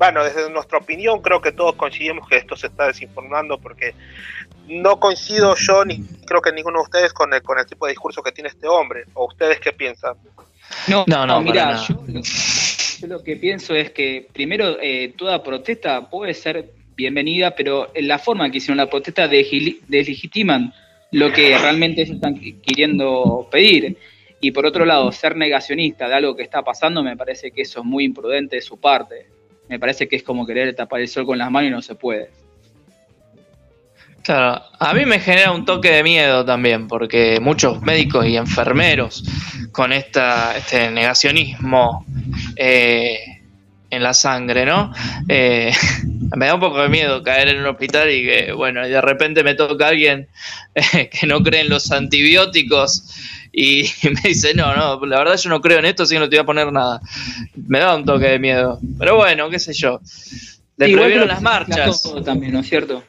bueno, 0.00 0.24
desde 0.24 0.48
nuestra 0.48 0.78
opinión 0.78 1.20
creo 1.20 1.42
que 1.42 1.52
todos 1.52 1.74
coincidimos 1.74 2.26
que 2.26 2.36
esto 2.38 2.56
se 2.56 2.68
está 2.68 2.86
desinformando 2.86 3.58
porque 3.58 3.94
no 4.66 4.98
coincido 4.98 5.54
yo 5.56 5.84
ni 5.84 6.02
creo 6.26 6.40
que 6.40 6.52
ninguno 6.52 6.78
de 6.78 6.84
ustedes 6.84 7.12
con 7.12 7.34
el, 7.34 7.42
con 7.42 7.58
el 7.58 7.66
tipo 7.66 7.84
de 7.84 7.92
discurso 7.92 8.22
que 8.22 8.32
tiene 8.32 8.48
este 8.48 8.66
hombre. 8.66 9.04
¿O 9.12 9.26
ustedes 9.26 9.60
qué 9.60 9.72
piensan? 9.72 10.14
No, 10.88 11.04
No, 11.06 11.26
no, 11.26 11.42
mira, 11.42 11.76
yo, 11.86 11.94
lo- 12.06 12.20
yo 12.22 13.06
lo 13.08 13.22
que 13.22 13.36
pienso 13.36 13.74
es 13.74 13.90
que 13.90 14.26
primero 14.32 14.78
eh, 14.80 15.12
toda 15.18 15.42
protesta 15.42 16.08
puede 16.08 16.32
ser 16.32 16.70
bienvenida, 16.96 17.54
pero 17.54 17.90
en 17.94 18.08
la 18.08 18.18
forma 18.18 18.46
en 18.46 18.52
que 18.52 18.58
hicieron 18.58 18.78
la 18.78 18.88
protesta 18.88 19.28
deslegitiman 19.28 20.72
lo 21.12 21.30
que 21.30 21.58
realmente 21.58 22.02
ellos 22.02 22.14
están 22.16 22.40
queriendo 22.62 23.48
pedir. 23.50 23.98
Y 24.40 24.52
por 24.52 24.64
otro 24.64 24.86
lado, 24.86 25.12
ser 25.12 25.36
negacionista 25.36 26.08
de 26.08 26.14
algo 26.14 26.34
que 26.34 26.42
está 26.44 26.62
pasando 26.62 27.02
me 27.02 27.16
parece 27.18 27.50
que 27.50 27.60
eso 27.62 27.80
es 27.80 27.84
muy 27.86 28.04
imprudente 28.04 28.56
de 28.56 28.62
su 28.62 28.78
parte. 28.80 29.26
Me 29.70 29.78
parece 29.78 30.08
que 30.08 30.16
es 30.16 30.24
como 30.24 30.44
querer 30.44 30.74
tapar 30.74 31.00
el 31.00 31.06
sol 31.06 31.24
con 31.24 31.38
las 31.38 31.48
manos 31.48 31.68
y 31.68 31.70
no 31.70 31.80
se 31.80 31.94
puede. 31.94 32.28
Claro, 34.24 34.64
a 34.80 34.92
mí 34.94 35.06
me 35.06 35.20
genera 35.20 35.52
un 35.52 35.64
toque 35.64 35.92
de 35.92 36.02
miedo 36.02 36.44
también, 36.44 36.88
porque 36.88 37.38
muchos 37.40 37.80
médicos 37.80 38.26
y 38.26 38.36
enfermeros 38.36 39.22
con 39.70 39.92
esta, 39.92 40.56
este 40.56 40.90
negacionismo 40.90 42.04
eh, 42.56 43.20
en 43.90 44.02
la 44.02 44.12
sangre, 44.12 44.66
¿no? 44.66 44.92
Eh, 45.28 45.72
me 46.36 46.46
da 46.46 46.54
un 46.54 46.60
poco 46.60 46.82
de 46.82 46.88
miedo 46.88 47.22
caer 47.22 47.50
en 47.50 47.60
un 47.60 47.66
hospital 47.66 48.10
y 48.10 48.24
que, 48.24 48.52
bueno, 48.52 48.84
de 48.86 49.00
repente 49.00 49.44
me 49.44 49.54
toca 49.54 49.86
alguien 49.86 50.26
eh, 50.74 51.08
que 51.08 51.28
no 51.28 51.44
cree 51.44 51.60
en 51.60 51.68
los 51.68 51.92
antibióticos 51.92 53.04
y 53.52 53.84
me 54.04 54.20
dice, 54.30 54.54
no, 54.54 54.74
no, 54.76 55.04
la 55.06 55.18
verdad 55.18 55.36
yo 55.36 55.50
no 55.50 55.60
creo 55.60 55.78
en 55.78 55.86
esto, 55.86 56.04
así 56.04 56.14
que 56.14 56.20
no 56.20 56.28
te 56.28 56.36
voy 56.36 56.42
a 56.42 56.46
poner 56.46 56.72
nada. 56.72 57.00
Me 57.68 57.78
da 57.80 57.96
un 57.96 58.04
toque 58.04 58.26
de 58.26 58.38
miedo. 58.38 58.78
Pero 58.98 59.16
bueno, 59.16 59.48
qué 59.50 59.58
sé 59.58 59.72
yo. 59.72 60.00
Le 60.76 60.86
Sí, 60.86 60.92
prohibieron 60.94 61.28
las 61.28 61.42
marchas. 61.42 62.02
todo 62.02 62.22
también, 62.22 62.52
¿no 62.52 62.60
es 62.60 62.68
cierto? 62.68 63.02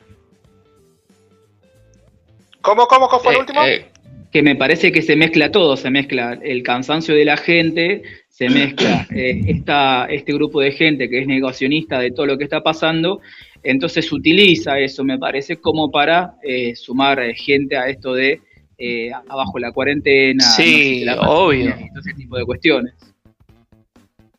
¿Cómo, 2.62 2.86
cómo, 2.88 3.08
cómo 3.08 3.22
fue 3.24 3.34
el 3.34 3.38
Eh, 3.38 3.40
último? 3.40 3.64
eh, 3.66 3.86
que 4.32 4.42
me 4.44 4.56
parece 4.56 4.92
que 4.92 5.02
se 5.02 5.16
mezcla 5.16 5.52
todo, 5.52 5.76
se 5.76 5.90
mezcla 5.90 6.38
el 6.42 6.64
cansancio 6.64 7.14
de 7.16 7.26
la 7.26 7.38
gente, 7.38 8.02
se 8.30 8.50
mezcla 8.50 9.08
eh, 9.16 9.42
esta, 9.48 10.06
este 10.06 10.34
grupo 10.34 10.62
de 10.62 10.72
gente 10.72 11.10
que 11.10 11.20
es 11.22 11.28
negacionista 11.28 12.00
de 12.00 12.12
todo 12.12 12.26
lo 12.28 12.38
que 12.38 12.44
está 12.46 12.62
pasando, 12.62 13.20
entonces 13.64 14.08
se 14.08 14.16
utiliza 14.16 14.80
eso, 14.80 15.04
me 15.04 15.18
parece, 15.18 15.58
como 15.58 15.92
para 15.92 16.36
eh, 16.44 16.76
sumar 16.76 17.20
gente 17.36 17.78
a 17.78 17.88
esto 17.90 18.14
de 18.14 18.42
eh, 18.84 19.12
abajo 19.30 19.60
la 19.60 19.72
cuarentena, 19.72 20.44
Sí, 20.44 21.04
la 21.06 21.20
obvio. 21.22 21.70
y 21.70 21.90
todo 21.90 22.00
ese 22.00 22.14
tipo 22.16 22.38
de 22.38 22.46
cuestiones. 22.46 22.94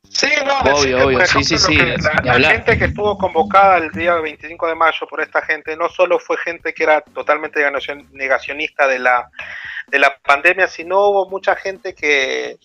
Sí, 0.09 0.29
no, 0.47 0.59
Obvio, 0.75 0.99
que, 0.99 1.05
obvio, 1.05 1.27
sí, 1.27 1.43
sí, 1.43 1.57
sí, 1.59 1.75
La, 2.23 2.51
gente 2.51 2.77
que 2.79 2.85
estuvo 2.85 3.17
convocada 3.17 3.79
el 3.79 3.91
día 3.93 4.15
25 4.17 4.67
de 4.69 4.75
mayo 4.75 5.07
por 5.09 5.23
esta 5.23 5.41
gente 5.43 5.75
no 5.75 5.89
solo 5.89 6.19
fue 6.19 6.37
gente 6.37 6.75
que 6.75 6.85
era 6.85 7.01
totalmente 7.01 7.61
negacion- 7.61 8.07
negacionista 8.13 8.87
de 8.87 8.99
la, 8.99 9.31
de 9.89 9.99
la 9.99 10.15
pandemia, 10.19 10.69
sino 10.69 11.09
hubo 11.09 11.31
mucha 11.31 11.57
gente 11.57 11.95
que, 11.95 12.59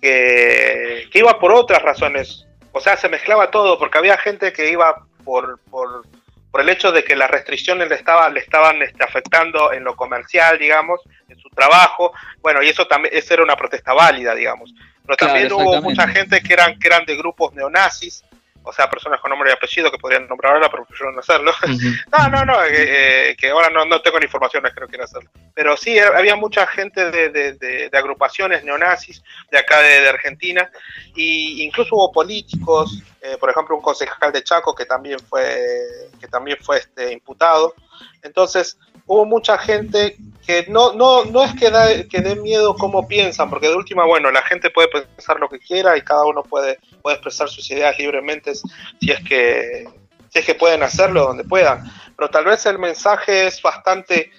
que, 0.00 1.08
que 1.10 1.18
iba 1.18 1.38
por 1.40 1.52
otras 1.52 1.80
razones. 1.82 2.46
O 2.72 2.80
sea, 2.80 2.96
se 2.98 3.08
mezclaba 3.08 3.50
todo, 3.50 3.78
porque 3.78 3.96
había 3.98 4.18
gente 4.18 4.52
que 4.52 4.70
iba 4.70 5.06
por, 5.24 5.58
por, 5.70 6.04
por 6.50 6.60
el 6.60 6.68
hecho 6.68 6.90
de 6.92 7.04
que 7.04 7.16
las 7.16 7.30
restricciones 7.30 7.88
le, 7.88 7.94
estaba, 7.94 8.28
le 8.28 8.40
estaban 8.40 8.82
este, 8.82 9.04
afectando 9.04 9.72
en 9.72 9.84
lo 9.84 9.94
comercial, 9.94 10.58
digamos, 10.58 11.00
en 11.28 11.38
su 11.38 11.48
trabajo. 11.50 12.12
Bueno, 12.40 12.62
y 12.62 12.68
eso 12.68 12.86
también, 12.86 13.14
esa 13.16 13.34
era 13.34 13.42
una 13.42 13.56
protesta 13.56 13.92
válida, 13.92 14.34
digamos. 14.34 14.74
Pero 15.04 15.16
Claro, 15.16 15.32
también 15.32 15.52
hubo 15.52 15.80
mucha 15.80 16.08
gente 16.08 16.40
que 16.42 16.52
eran, 16.52 16.78
que 16.78 16.88
eran 16.88 17.04
de 17.04 17.16
grupos 17.16 17.54
neonazis, 17.54 18.24
o 18.62 18.72
sea, 18.72 18.90
personas 18.90 19.20
con 19.20 19.30
nombre 19.30 19.50
y 19.50 19.52
apellido 19.52 19.90
que 19.90 19.98
podrían 19.98 20.26
nombrar 20.28 20.54
ahora, 20.54 20.70
pero 20.70 20.84
prefiero 20.84 21.12
no 21.12 21.20
hacerlo. 21.20 21.52
no, 22.18 22.28
no, 22.28 22.44
no, 22.44 22.64
eh, 22.64 23.34
que 23.38 23.50
ahora 23.50 23.70
no, 23.70 23.84
no 23.84 24.00
tengo 24.02 24.18
ni 24.18 24.26
informaciones 24.26 24.74
que 24.74 24.80
no 24.80 24.86
quiero 24.88 25.04
hacerlo. 25.04 25.30
Pero 25.54 25.76
sí, 25.76 25.98
había 25.98 26.36
mucha 26.36 26.66
gente 26.66 27.10
de, 27.10 27.30
de, 27.30 27.52
de, 27.54 27.98
agrupaciones 27.98 28.64
neonazis 28.64 29.22
de 29.50 29.58
acá 29.58 29.80
de, 29.80 30.08
Argentina, 30.08 30.70
y 31.14 31.62
incluso 31.62 31.96
hubo 31.96 32.12
políticos, 32.12 33.02
eh, 33.20 33.36
por 33.38 33.50
ejemplo, 33.50 33.76
un 33.76 33.82
concejal 33.82 34.32
de 34.32 34.42
Chaco 34.42 34.74
que 34.74 34.86
también 34.86 35.18
fue, 35.18 36.10
que 36.20 36.28
también 36.28 36.58
fue 36.60 36.78
este, 36.78 37.12
imputado. 37.12 37.74
Entonces, 38.22 38.78
hubo 39.10 39.24
mucha 39.24 39.58
gente 39.58 40.16
que 40.46 40.66
no, 40.68 40.92
no, 40.92 41.24
no 41.24 41.42
es 41.42 41.52
que, 41.56 41.68
da, 41.68 42.04
que 42.04 42.20
dé 42.20 42.36
miedo 42.36 42.76
cómo 42.76 43.08
piensan, 43.08 43.50
porque 43.50 43.68
de 43.68 43.74
última, 43.74 44.06
bueno, 44.06 44.30
la 44.30 44.40
gente 44.42 44.70
puede 44.70 44.86
pensar 44.86 45.40
lo 45.40 45.48
que 45.48 45.58
quiera 45.58 45.96
y 45.96 46.02
cada 46.02 46.24
uno 46.24 46.44
puede, 46.44 46.78
puede 47.02 47.16
expresar 47.16 47.48
sus 47.48 47.68
ideas 47.72 47.98
libremente 47.98 48.54
si 48.54 49.10
es 49.10 49.18
que 49.28 49.88
si 50.28 50.38
es 50.38 50.44
que 50.46 50.54
pueden 50.54 50.84
hacerlo 50.84 51.24
donde 51.24 51.42
puedan. 51.42 51.90
Pero 52.16 52.30
tal 52.30 52.44
vez 52.44 52.64
el 52.66 52.78
mensaje 52.78 53.48
es 53.48 53.60
bastante, 53.60 54.30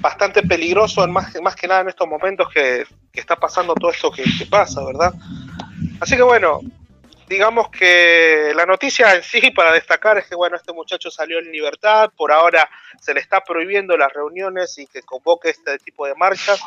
bastante 0.00 0.42
peligroso, 0.42 1.06
más, 1.06 1.38
más 1.42 1.54
que 1.54 1.68
nada 1.68 1.82
en 1.82 1.90
estos 1.90 2.08
momentos 2.08 2.48
que, 2.50 2.86
está 3.12 3.36
pasando 3.36 3.74
todo 3.74 3.90
esto 3.90 4.10
que, 4.12 4.22
que, 4.22 4.46
pasa, 4.46 4.82
¿verdad? 4.84 5.12
Así 6.00 6.16
que 6.16 6.22
bueno, 6.22 6.60
digamos 7.28 7.70
que 7.70 8.52
la 8.54 8.66
noticia 8.66 9.14
en 9.14 9.22
sí 9.22 9.50
para 9.50 9.72
destacar 9.72 10.18
es 10.18 10.26
que 10.26 10.34
bueno, 10.34 10.56
este 10.56 10.72
muchacho 10.72 11.10
salió 11.10 11.38
en 11.38 11.52
libertad, 11.52 12.10
por 12.16 12.32
ahora 12.32 12.68
se 13.00 13.14
le 13.14 13.20
está 13.20 13.42
prohibiendo 13.42 13.96
las 13.96 14.12
reuniones 14.12 14.78
y 14.78 14.86
que 14.86 15.02
convoque 15.02 15.50
este 15.50 15.78
tipo 15.78 16.06
de 16.06 16.14
marchas, 16.14 16.60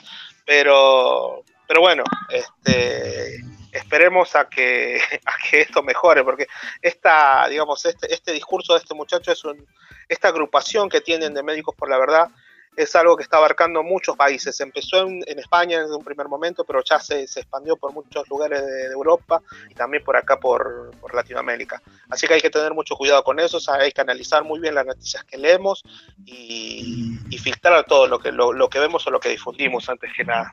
pero 0.45 1.43
pero 1.67 1.81
bueno, 1.81 2.03
este 2.29 3.39
esperemos 3.71 4.35
a 4.35 4.49
que, 4.49 4.99
a 5.25 5.49
que 5.49 5.61
esto 5.61 5.81
mejore, 5.81 6.23
porque 6.23 6.47
esta, 6.81 7.47
digamos, 7.47 7.85
este, 7.85 8.13
este 8.13 8.33
discurso 8.33 8.73
de 8.73 8.79
este 8.79 8.93
muchacho 8.93 9.31
es 9.31 9.43
un, 9.45 9.65
esta 10.09 10.27
agrupación 10.27 10.89
que 10.89 11.01
tienen 11.01 11.33
de 11.33 11.43
Médicos 11.43 11.75
por 11.75 11.89
la 11.89 11.97
Verdad 11.97 12.29
es 12.75 12.95
algo 12.95 13.17
que 13.17 13.23
está 13.23 13.37
abarcando 13.37 13.83
muchos 13.83 14.15
países. 14.15 14.59
Empezó 14.59 15.01
en, 15.05 15.23
España 15.27 15.79
en 15.79 15.91
un 15.91 16.03
primer 16.03 16.27
momento, 16.27 16.63
pero 16.63 16.81
ya 16.83 16.99
se, 16.99 17.27
se 17.27 17.41
expandió 17.41 17.75
por 17.75 17.93
muchos 17.93 18.27
lugares 18.29 18.65
de, 18.65 18.85
Europa 18.91 19.41
y 19.69 19.73
también 19.73 20.03
por 20.03 20.15
acá 20.15 20.39
por, 20.39 20.91
Latinoamérica. 21.13 21.81
Así 22.09 22.27
que 22.27 22.35
hay 22.35 22.41
que 22.41 22.49
tener 22.49 22.73
mucho 22.73 22.95
cuidado 22.95 23.23
con 23.23 23.39
eso, 23.39 23.59
hay 23.71 23.91
que 23.91 24.01
analizar 24.01 24.43
muy 24.43 24.59
bien 24.59 24.75
las 24.75 24.85
noticias 24.85 25.23
que 25.25 25.37
leemos 25.37 25.83
y, 26.25 27.17
y 27.29 27.37
filtrar 27.37 27.85
todo 27.85 28.07
lo 28.07 28.19
que, 28.19 28.31
lo, 28.31 28.53
lo 28.53 28.69
que 28.69 28.79
vemos 28.79 29.05
o 29.07 29.11
lo 29.11 29.19
que 29.19 29.29
difundimos 29.29 29.89
antes 29.89 30.11
que 30.15 30.23
nada. 30.23 30.51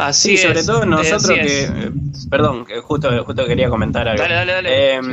Así 0.00 0.36
sí, 0.36 0.42
sobre 0.44 0.64
todo 0.64 0.86
nosotros 0.86 1.38
que, 1.38 1.62
eh, 1.64 1.92
perdón, 2.30 2.64
que 2.64 2.80
justo, 2.80 3.24
justo 3.24 3.46
quería 3.46 3.68
comentar 3.68 4.08
algo. 4.08 4.22
Dale, 4.22 4.34
dale, 4.34 4.52
dale. 4.52 4.94
Em, 4.94 5.12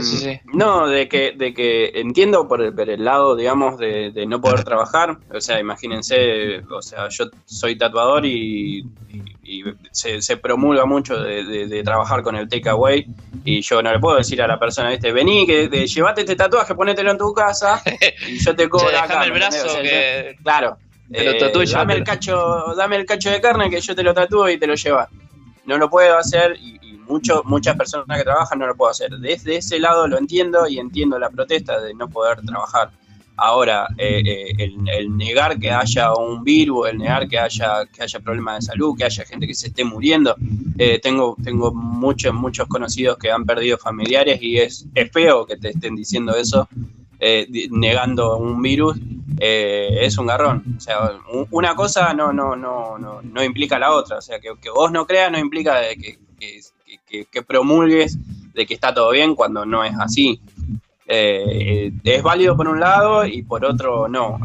no, 0.54 0.88
de 0.88 1.10
que, 1.10 1.34
de 1.36 1.54
que 1.54 1.92
entiendo 1.96 2.48
por 2.48 2.62
el, 2.62 3.04
lado, 3.04 3.36
digamos, 3.36 3.78
de, 3.78 4.26
no 4.28 4.40
poder 4.40 4.64
trabajar. 4.64 5.18
O 5.34 5.42
sea, 5.42 5.60
imagínense, 5.60 6.60
o 6.70 6.82
sea, 6.82 7.10
yo 7.10 7.26
soy 7.46 7.78
tatuador 7.78 8.26
y, 8.26 8.86
se, 9.92 10.38
promulga 10.38 10.86
mucho 10.86 11.18
de, 11.22 11.82
trabajar 11.84 12.22
con 12.22 12.36
el 12.36 12.48
takeaway 12.48 13.06
y 13.46 13.62
yo 13.62 13.82
no 13.82 13.92
le 13.92 14.00
puedo 14.00 14.18
decir 14.18 14.42
a 14.42 14.48
la 14.48 14.60
persona, 14.60 14.90
viste, 14.90 15.12
vení, 15.12 15.46
que 15.46 15.68
llevate 15.68 16.22
este 16.22 16.36
tatuaje, 16.36 16.76
ponételo 16.76 17.12
en 17.12 17.18
tu 17.18 17.34
casa 17.34 17.82
y 18.28 18.38
yo 18.40 18.56
te 18.56 18.70
cobro 18.70 18.98
acá. 18.98 19.24
el 19.24 19.32
brazo 19.32 19.68
claro. 20.44 20.78
Eh, 21.12 21.40
dame, 21.72 21.94
el 21.94 22.04
cacho, 22.04 22.74
dame 22.76 22.98
el 22.98 23.06
cacho 23.06 23.30
de 23.30 23.40
carne 23.40 23.70
que 23.70 23.80
yo 23.80 23.96
te 23.96 24.04
lo 24.04 24.14
tatúo 24.14 24.50
y 24.50 24.58
te 24.58 24.68
lo 24.68 24.76
llevas. 24.76 25.10
No 25.66 25.78
lo 25.78 25.90
puedo 25.90 26.18
hacer 26.18 26.58
y, 26.60 26.78
muchas 27.08 27.78
personas 27.78 28.18
que 28.18 28.24
trabajan 28.26 28.60
no 28.60 28.68
lo 28.68 28.76
puedo 28.76 28.92
hacer. 28.92 29.12
Desde 29.12 29.56
ese 29.56 29.80
lado 29.80 30.08
lo 30.08 30.18
entiendo 30.18 30.68
y 30.68 30.78
entiendo 30.78 31.18
la 31.18 31.30
protesta 31.30 31.80
de 31.80 31.94
no 31.94 32.10
poder 32.10 32.42
trabajar. 32.42 32.92
Ahora, 33.38 33.88
eh, 33.98 34.22
eh, 34.26 34.74
el, 34.88 35.16
negar 35.16 35.58
que 35.58 35.72
haya 35.72 36.14
un 36.14 36.44
virus, 36.44 36.90
el 36.90 36.98
negar 36.98 37.30
que 37.30 37.40
haya, 37.40 37.86
que 37.86 38.04
haya 38.04 38.20
problemas 38.20 38.56
de 38.60 38.72
salud, 38.74 38.98
que 38.98 39.06
haya 39.06 39.24
gente 39.24 39.48
que 39.48 39.54
se 39.54 39.68
esté 39.68 39.86
muriendo, 39.86 40.36
tengo, 41.02 41.38
tengo 41.42 41.74
muchos, 41.74 42.34
muchos 42.34 42.68
conocidos 42.68 43.18
que 43.18 43.32
han 43.32 43.46
perdido 43.46 43.78
familiares 43.78 44.40
y 44.42 44.58
es, 44.58 44.86
es 44.94 45.10
feo 45.12 45.46
que 45.46 45.56
te 45.56 45.70
estén 45.70 45.96
diciendo 45.96 46.36
eso, 46.36 46.68
negando 47.70 48.38
un 48.38 48.62
virus 48.62 48.98
eh, 49.40 50.00
es 50.02 50.18
un 50.18 50.28
garrón. 50.28 50.64
O 50.78 50.80
sea, 50.80 51.12
una 51.52 51.76
cosa 51.76 52.14
no, 52.14 52.34
no, 52.34 52.56
no, 52.56 52.98
no, 52.98 53.22
no 53.22 53.44
implica 53.44 53.80
la 53.80 53.94
otra. 53.94 54.18
O 54.18 54.22
sea, 54.22 54.40
que, 54.40 54.52
vos 54.74 54.92
no 54.92 55.06
creas 55.06 55.32
no 55.32 55.40
implica 55.40 55.82
que, 55.96 56.18
que, 57.32 57.42
promulgues 57.44 58.18
de 58.54 58.66
que 58.66 58.74
está 58.74 58.94
todo 58.94 59.12
bien 59.12 59.36
cuando 59.36 59.66
no 59.66 59.84
es 59.84 59.94
así. 60.00 60.42
Eh, 61.10 61.94
es 62.04 62.22
válido 62.22 62.58
por 62.58 62.68
un 62.68 62.82
lado 62.82 63.26
y 63.26 63.42
por 63.42 63.64
otro 63.64 64.10
no. 64.10 64.40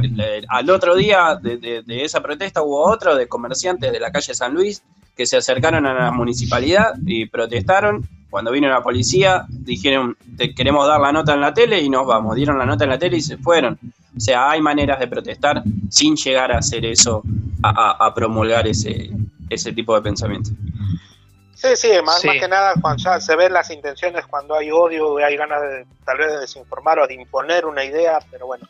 al 0.48 0.70
otro 0.70 0.94
día 0.94 1.36
de, 1.42 1.82
esa 1.88 2.20
protesta 2.20 2.62
hubo 2.62 2.88
otro 2.88 3.16
de 3.16 3.26
comerciantes 3.26 3.90
de 3.90 3.98
la 3.98 4.12
calle 4.12 4.32
San 4.32 4.54
Luis 4.54 4.80
que 5.16 5.26
se 5.26 5.36
acercaron 5.36 5.86
a 5.86 5.92
la 5.92 6.10
municipalidad 6.12 6.94
y 7.04 7.26
protestaron. 7.26 8.08
Cuando 8.30 8.50
vino 8.50 8.68
la 8.68 8.82
policía 8.82 9.44
dijeron, 9.48 10.16
te 10.38 10.54
queremos 10.54 10.86
dar 10.86 11.00
la 11.00 11.12
nota 11.12 11.34
en 11.34 11.40
la 11.40 11.52
tele 11.52 11.80
y 11.82 11.90
nos 11.90 12.06
vamos. 12.06 12.36
Dieron 12.36 12.56
la 12.58 12.64
nota 12.64 12.84
en 12.84 12.90
la 12.90 12.98
tele 12.98 13.18
y 13.18 13.20
se 13.20 13.36
fueron. 13.36 13.78
O 14.16 14.20
sea, 14.20 14.50
hay 14.50 14.62
maneras 14.62 15.00
de 15.00 15.08
protestar 15.08 15.62
sin 15.90 16.16
llegar 16.16 16.52
a 16.52 16.58
hacer 16.58 16.86
eso, 16.86 17.22
a, 17.62 18.12
promulgar 18.14 18.66
ese, 18.66 19.10
ese 19.50 19.72
tipo 19.72 19.94
de 19.94 20.02
pensamiento. 20.02 20.50
Sí, 21.62 21.76
sí, 21.76 21.92
más, 22.02 22.24
más 22.24 22.36
que 22.40 22.48
nada 22.48 22.74
cuando 22.80 23.04
ya 23.04 23.20
se 23.20 23.36
ven 23.36 23.52
las 23.52 23.70
intenciones, 23.70 24.26
cuando 24.26 24.56
hay 24.56 24.72
odio, 24.72 25.18
hay 25.18 25.36
ganas 25.36 25.62
de, 25.62 25.86
tal 26.04 26.18
vez 26.18 26.32
de 26.32 26.40
desinformar 26.40 26.98
o 26.98 27.06
de 27.06 27.14
imponer 27.14 27.66
una 27.66 27.84
idea, 27.84 28.18
pero 28.32 28.46
bueno. 28.46 28.68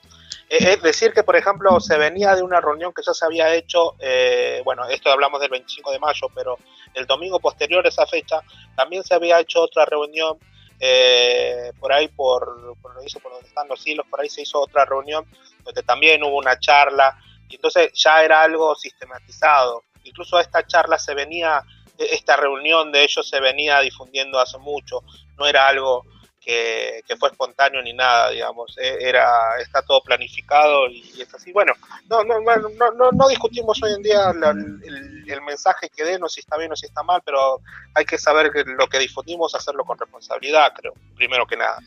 Es 0.50 0.83
decir 0.83 1.14
que, 1.14 1.22
por 1.22 1.35
ejemplo, 1.35 1.81
se 1.81 1.96
venía 1.96 2.37
de 2.37 2.42
una 2.42 2.61
reunión 2.61 2.92
que 2.92 3.00
ya 3.02 3.14
se 3.14 3.24
había 3.24 3.55
hecho, 3.55 3.94
eh, 3.98 4.61
bueno, 4.66 4.87
esto 4.87 5.11
hablamos 5.11 5.40
del 5.40 5.48
25 5.48 5.90
de 5.90 5.98
mayo, 5.98 6.28
pero 6.35 6.59
el 6.92 7.07
domingo 7.07 7.40
posterior 7.40 7.83
a 7.87 7.88
esa 7.88 8.07
fecha 8.07 8.42
también 8.76 9.02
se 9.02 9.14
había 9.14 9.40
hecho 9.40 9.62
otra 9.62 9.87
reunión 9.87 10.38
eh, 10.78 11.72
por 11.81 11.94
ahí 11.94 12.09
por, 12.09 12.76
por, 12.83 12.94
lo 12.94 13.02
hizo 13.02 13.20
por 13.20 13.33
donde 13.33 13.48
están 13.48 13.68
los 13.68 13.87
hilos, 13.87 14.05
por 14.11 14.20
ahí 14.20 14.28
se 14.28 14.42
hizo 14.42 14.61
otra 14.61 14.85
reunión 14.85 15.24
donde 15.64 15.83
también 15.83 16.22
hubo 16.22 16.37
una 16.37 16.59
charla 16.59 17.16
y 17.48 17.55
entonces 17.55 17.90
ya 17.94 18.22
era 18.22 18.42
algo 18.42 18.74
sistematizado. 18.74 19.85
Incluso 20.05 20.38
esta 20.38 20.66
charla 20.66 20.98
se 20.98 21.14
venía, 21.14 21.62
esta 21.98 22.37
reunión 22.37 22.92
de 22.92 23.05
ellos 23.05 23.28
se 23.28 23.40
venía 23.40 23.81
difundiendo 23.81 24.38
hace 24.38 24.59
mucho, 24.59 25.02
no 25.38 25.46
era 25.46 25.68
algo 25.68 26.05
que, 26.42 27.02
fue 27.18 27.28
espontáneo 27.28 27.83
ni 27.83 27.92
nada, 27.92 28.31
digamos, 28.31 28.76
e, 28.78 29.09
era, 29.09 29.59
está 29.61 29.83
todo 29.83 30.02
planificado 30.02 30.88
y, 30.88 31.20
es 31.20 31.33
así. 31.35 31.52
Bueno, 31.52 31.72
no, 32.09 32.24
no, 32.24 32.40
no, 32.40 33.12
no, 33.12 33.28
discutimos 33.28 33.81
hoy 33.83 33.92
en 33.92 34.02
día 34.02 34.33
el, 34.33 35.40
mensaje 35.42 35.88
que 35.88 36.05
den, 36.05 36.22
o 36.22 36.28
si 36.28 36.40
está 36.40 36.57
bien 36.57 36.72
o 36.72 36.76
si 36.76 36.87
está 36.87 37.02
mal, 37.02 37.22
pero 37.24 37.61
hay 37.94 38.05
que 38.05 38.18
saber 38.18 38.50
que 38.50 38.64
lo 38.64 38.87
que 38.88 38.98
difundimos, 38.98 39.55
hacerlo 39.55 39.85
con 39.85 39.98
responsabilidad, 39.98 40.72
creo, 40.74 40.94
primero 41.16 41.46
que 41.46 41.57
nada. 41.57 41.78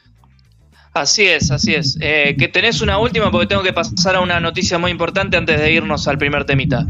Así 0.94 1.28
es, 1.28 1.52
así 1.52 1.76
es. 1.76 1.98
Eh, 2.00 2.36
que 2.40 2.48
tenés 2.48 2.82
una 2.82 2.98
última 2.98 3.30
porque 3.30 3.48
tengo 3.48 3.64
que 3.64 3.74
pasar 3.74 4.16
a 4.16 4.22
una 4.22 4.40
noticia 4.40 4.78
muy 4.78 4.92
importante 4.92 5.36
antes 5.36 5.60
de 5.60 5.72
irnos 5.72 6.08
al 6.08 6.18
primer 6.18 6.46
temita. 6.46 6.86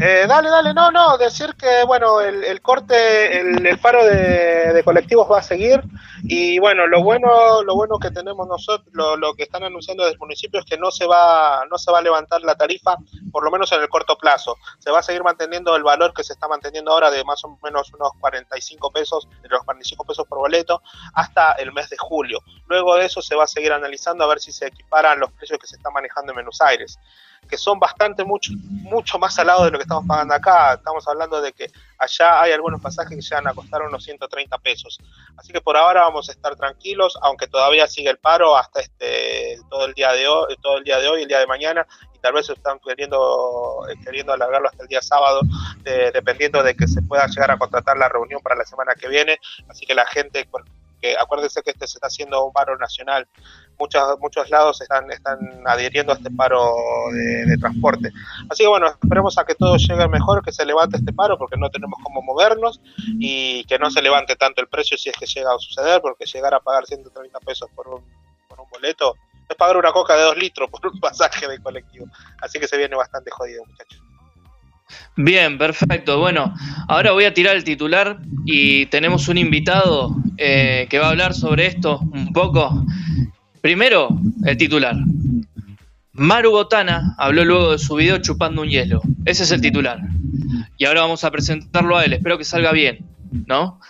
Eh, 0.00 0.26
dale, 0.28 0.48
dale, 0.48 0.72
no, 0.74 0.92
no, 0.92 1.18
decir 1.18 1.56
que, 1.56 1.82
bueno, 1.84 2.20
el, 2.20 2.62
corte, 2.62 3.40
el, 3.40 3.78
paro 3.80 4.04
de, 4.04 4.80
colectivos 4.84 5.28
va 5.28 5.40
a 5.40 5.42
seguir 5.42 5.82
y, 6.22 6.60
bueno, 6.60 6.86
lo 6.86 7.02
bueno 7.02 7.64
lo 7.64 7.74
bueno 7.74 7.98
que 7.98 8.12
tenemos 8.12 8.46
nosotros, 8.46 8.88
lo, 8.92 9.34
que 9.34 9.42
están 9.42 9.64
anunciando 9.64 10.04
desde 10.04 10.14
el 10.14 10.20
municipio 10.20 10.60
es 10.60 10.66
que 10.66 10.78
no 10.78 10.92
se, 10.92 11.04
va, 11.04 11.64
no 11.68 11.78
se 11.78 11.90
va 11.90 11.98
a 11.98 12.02
levantar 12.02 12.42
la 12.42 12.54
tarifa, 12.54 12.96
por 13.32 13.42
lo 13.42 13.50
menos 13.50 13.72
en 13.72 13.82
el 13.82 13.88
corto 13.88 14.16
plazo. 14.16 14.56
Se 14.78 14.92
va 14.92 15.00
a 15.00 15.02
seguir 15.02 15.24
manteniendo 15.24 15.74
el 15.74 15.82
valor 15.82 16.14
que 16.14 16.22
se 16.22 16.32
está 16.32 16.46
manteniendo 16.46 16.92
ahora 16.92 17.10
de 17.10 17.24
más 17.24 17.44
o 17.44 17.58
menos 17.64 17.92
unos 17.92 18.12
45 18.20 18.92
pesos, 18.92 19.28
de 19.42 19.48
los 19.48 19.64
45 19.64 20.04
pesos 20.04 20.26
por 20.28 20.38
boleto, 20.38 20.80
hasta 21.14 21.52
el 21.54 21.72
mes 21.72 21.90
de 21.90 21.96
julio. 21.98 22.38
Luego 22.68 22.94
de 22.94 23.06
eso 23.06 23.20
se 23.20 23.34
va 23.34 23.44
a 23.44 23.48
seguir 23.48 23.72
analizando 23.72 24.22
a 24.22 24.28
ver 24.28 24.38
si 24.38 24.52
se 24.52 24.68
equiparan 24.68 25.18
los 25.18 25.32
precios 25.32 25.58
que 25.58 25.66
se 25.66 25.74
están 25.74 25.92
manejando 25.92 26.30
en 26.30 26.36
Buenos 26.36 26.60
Aires 26.60 27.00
que 27.48 27.56
son 27.56 27.78
bastante 27.78 28.24
mucho, 28.24 28.52
mucho 28.54 29.18
más 29.18 29.36
lado 29.44 29.64
de 29.64 29.70
lo 29.70 29.78
que 29.78 29.82
estamos 29.82 30.04
pagando 30.06 30.34
acá. 30.34 30.74
Estamos 30.74 31.06
hablando 31.08 31.40
de 31.40 31.52
que 31.52 31.70
allá 31.98 32.42
hay 32.42 32.52
algunos 32.52 32.80
pasajes 32.80 33.16
que 33.16 33.22
llegan 33.22 33.48
a 33.48 33.54
costar 33.54 33.82
unos 33.82 34.04
130 34.04 34.58
pesos. 34.58 34.98
Así 35.36 35.52
que 35.52 35.60
por 35.60 35.76
ahora 35.76 36.02
vamos 36.02 36.28
a 36.28 36.32
estar 36.32 36.56
tranquilos, 36.56 37.18
aunque 37.22 37.46
todavía 37.46 37.86
sigue 37.86 38.10
el 38.10 38.18
paro 38.18 38.56
hasta 38.56 38.80
este 38.80 39.58
todo 39.70 39.86
el 39.86 39.94
día 39.94 40.12
de 40.12 40.28
hoy, 40.28 40.56
todo 40.60 40.78
el 40.78 40.84
día 40.84 40.98
de 40.98 41.08
hoy, 41.08 41.22
el 41.22 41.28
día 41.28 41.38
de 41.38 41.46
mañana, 41.46 41.86
y 42.14 42.18
tal 42.18 42.32
vez 42.34 42.48
están 42.50 42.78
queriendo 42.80 43.82
queriendo 44.04 44.32
alargarlo 44.32 44.68
hasta 44.68 44.82
el 44.82 44.88
día 44.88 45.02
sábado, 45.02 45.40
dependiendo 46.12 46.62
de 46.62 46.74
que 46.74 46.86
se 46.86 47.02
pueda 47.02 47.26
llegar 47.26 47.50
a 47.50 47.58
contratar 47.58 47.96
la 47.96 48.08
reunión 48.08 48.40
para 48.42 48.56
la 48.56 48.64
semana 48.64 48.94
que 48.94 49.08
viene. 49.08 49.38
Así 49.68 49.86
que 49.86 49.94
la 49.94 50.06
gente 50.06 50.48
porque 50.98 51.16
acuérdense 51.16 51.62
que 51.62 51.70
este 51.70 51.86
se 51.86 51.98
está 51.98 52.08
haciendo 52.08 52.44
un 52.44 52.52
paro 52.52 52.76
nacional. 52.76 53.26
Muchos, 53.78 54.18
muchos 54.18 54.50
lados 54.50 54.80
están, 54.80 55.10
están 55.12 55.38
adhiriendo 55.66 56.12
a 56.12 56.16
este 56.16 56.30
paro 56.30 56.74
de, 57.12 57.46
de 57.46 57.56
transporte. 57.58 58.10
Así 58.50 58.64
que 58.64 58.68
bueno, 58.68 58.88
esperemos 58.88 59.38
a 59.38 59.44
que 59.44 59.54
todo 59.54 59.76
llegue 59.76 60.08
mejor, 60.08 60.42
que 60.42 60.50
se 60.50 60.66
levante 60.66 60.96
este 60.96 61.12
paro, 61.12 61.38
porque 61.38 61.56
no 61.56 61.70
tenemos 61.70 61.98
cómo 62.02 62.20
movernos 62.22 62.80
y 63.20 63.64
que 63.64 63.78
no 63.78 63.90
se 63.90 64.02
levante 64.02 64.34
tanto 64.34 64.60
el 64.60 64.68
precio 64.68 64.98
si 64.98 65.08
es 65.08 65.16
que 65.16 65.26
llega 65.26 65.54
a 65.54 65.58
suceder, 65.58 66.00
porque 66.00 66.26
llegar 66.26 66.54
a 66.54 66.60
pagar 66.60 66.84
130 66.86 67.38
pesos 67.40 67.68
por 67.74 67.88
un, 67.88 68.04
por 68.48 68.60
un 68.60 68.68
boleto 68.68 69.14
es 69.48 69.56
pagar 69.56 69.76
una 69.76 69.92
coca 69.92 70.16
de 70.16 70.22
2 70.22 70.36
litros 70.36 70.68
por 70.68 70.84
un 70.86 70.98
pasaje 70.98 71.46
de 71.46 71.60
colectivo. 71.60 72.06
Así 72.42 72.58
que 72.58 72.66
se 72.66 72.76
viene 72.76 72.96
bastante 72.96 73.30
jodido, 73.30 73.64
muchachos. 73.64 74.02
Bien, 75.16 75.58
perfecto. 75.58 76.18
Bueno, 76.18 76.54
ahora 76.86 77.12
voy 77.12 77.24
a 77.24 77.34
tirar 77.34 77.56
el 77.56 77.64
titular 77.64 78.18
y 78.44 78.86
tenemos 78.86 79.28
un 79.28 79.38
invitado 79.38 80.16
eh, 80.36 80.86
que 80.88 80.98
va 80.98 81.06
a 81.06 81.10
hablar 81.10 81.34
sobre 81.34 81.66
esto 81.66 82.00
un 82.12 82.32
poco. 82.32 82.84
Primero, 83.60 84.08
el 84.44 84.56
titular. 84.56 84.96
Maru 86.12 86.50
Botana 86.50 87.14
habló 87.18 87.44
luego 87.44 87.72
de 87.72 87.78
su 87.78 87.94
video 87.94 88.18
chupando 88.18 88.62
un 88.62 88.68
hielo. 88.68 89.00
Ese 89.24 89.44
es 89.44 89.50
el 89.50 89.60
titular. 89.60 90.00
Y 90.76 90.84
ahora 90.84 91.02
vamos 91.02 91.24
a 91.24 91.30
presentarlo 91.30 91.96
a 91.96 92.04
él. 92.04 92.12
Espero 92.12 92.38
que 92.38 92.44
salga 92.44 92.72
bien, 92.72 93.06
¿no? 93.46 93.80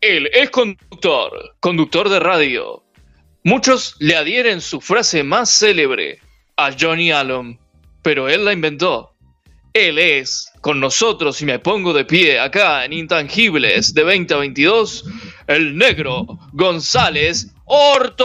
Él 0.00 0.28
es 0.32 0.50
conductor, 0.50 1.56
conductor 1.60 2.08
de 2.08 2.20
radio. 2.20 2.84
Muchos 3.44 3.96
le 3.98 4.16
adhieren 4.16 4.60
su 4.60 4.80
frase 4.80 5.22
más 5.22 5.50
célebre 5.50 6.20
a 6.56 6.70
Johnny 6.78 7.12
Allen, 7.12 7.58
pero 8.02 8.28
él 8.28 8.44
la 8.44 8.52
inventó. 8.52 9.15
Él 9.76 9.98
es, 9.98 10.50
con 10.62 10.80
nosotros, 10.80 11.42
y 11.42 11.44
me 11.44 11.58
pongo 11.58 11.92
de 11.92 12.06
pie 12.06 12.40
acá 12.40 12.86
en 12.86 12.94
Intangibles 12.94 13.92
de 13.92 14.04
20 14.04 14.32
a 14.32 14.38
22, 14.38 15.04
el 15.48 15.76
negro 15.76 16.26
González 16.52 17.52
Horto. 17.66 18.24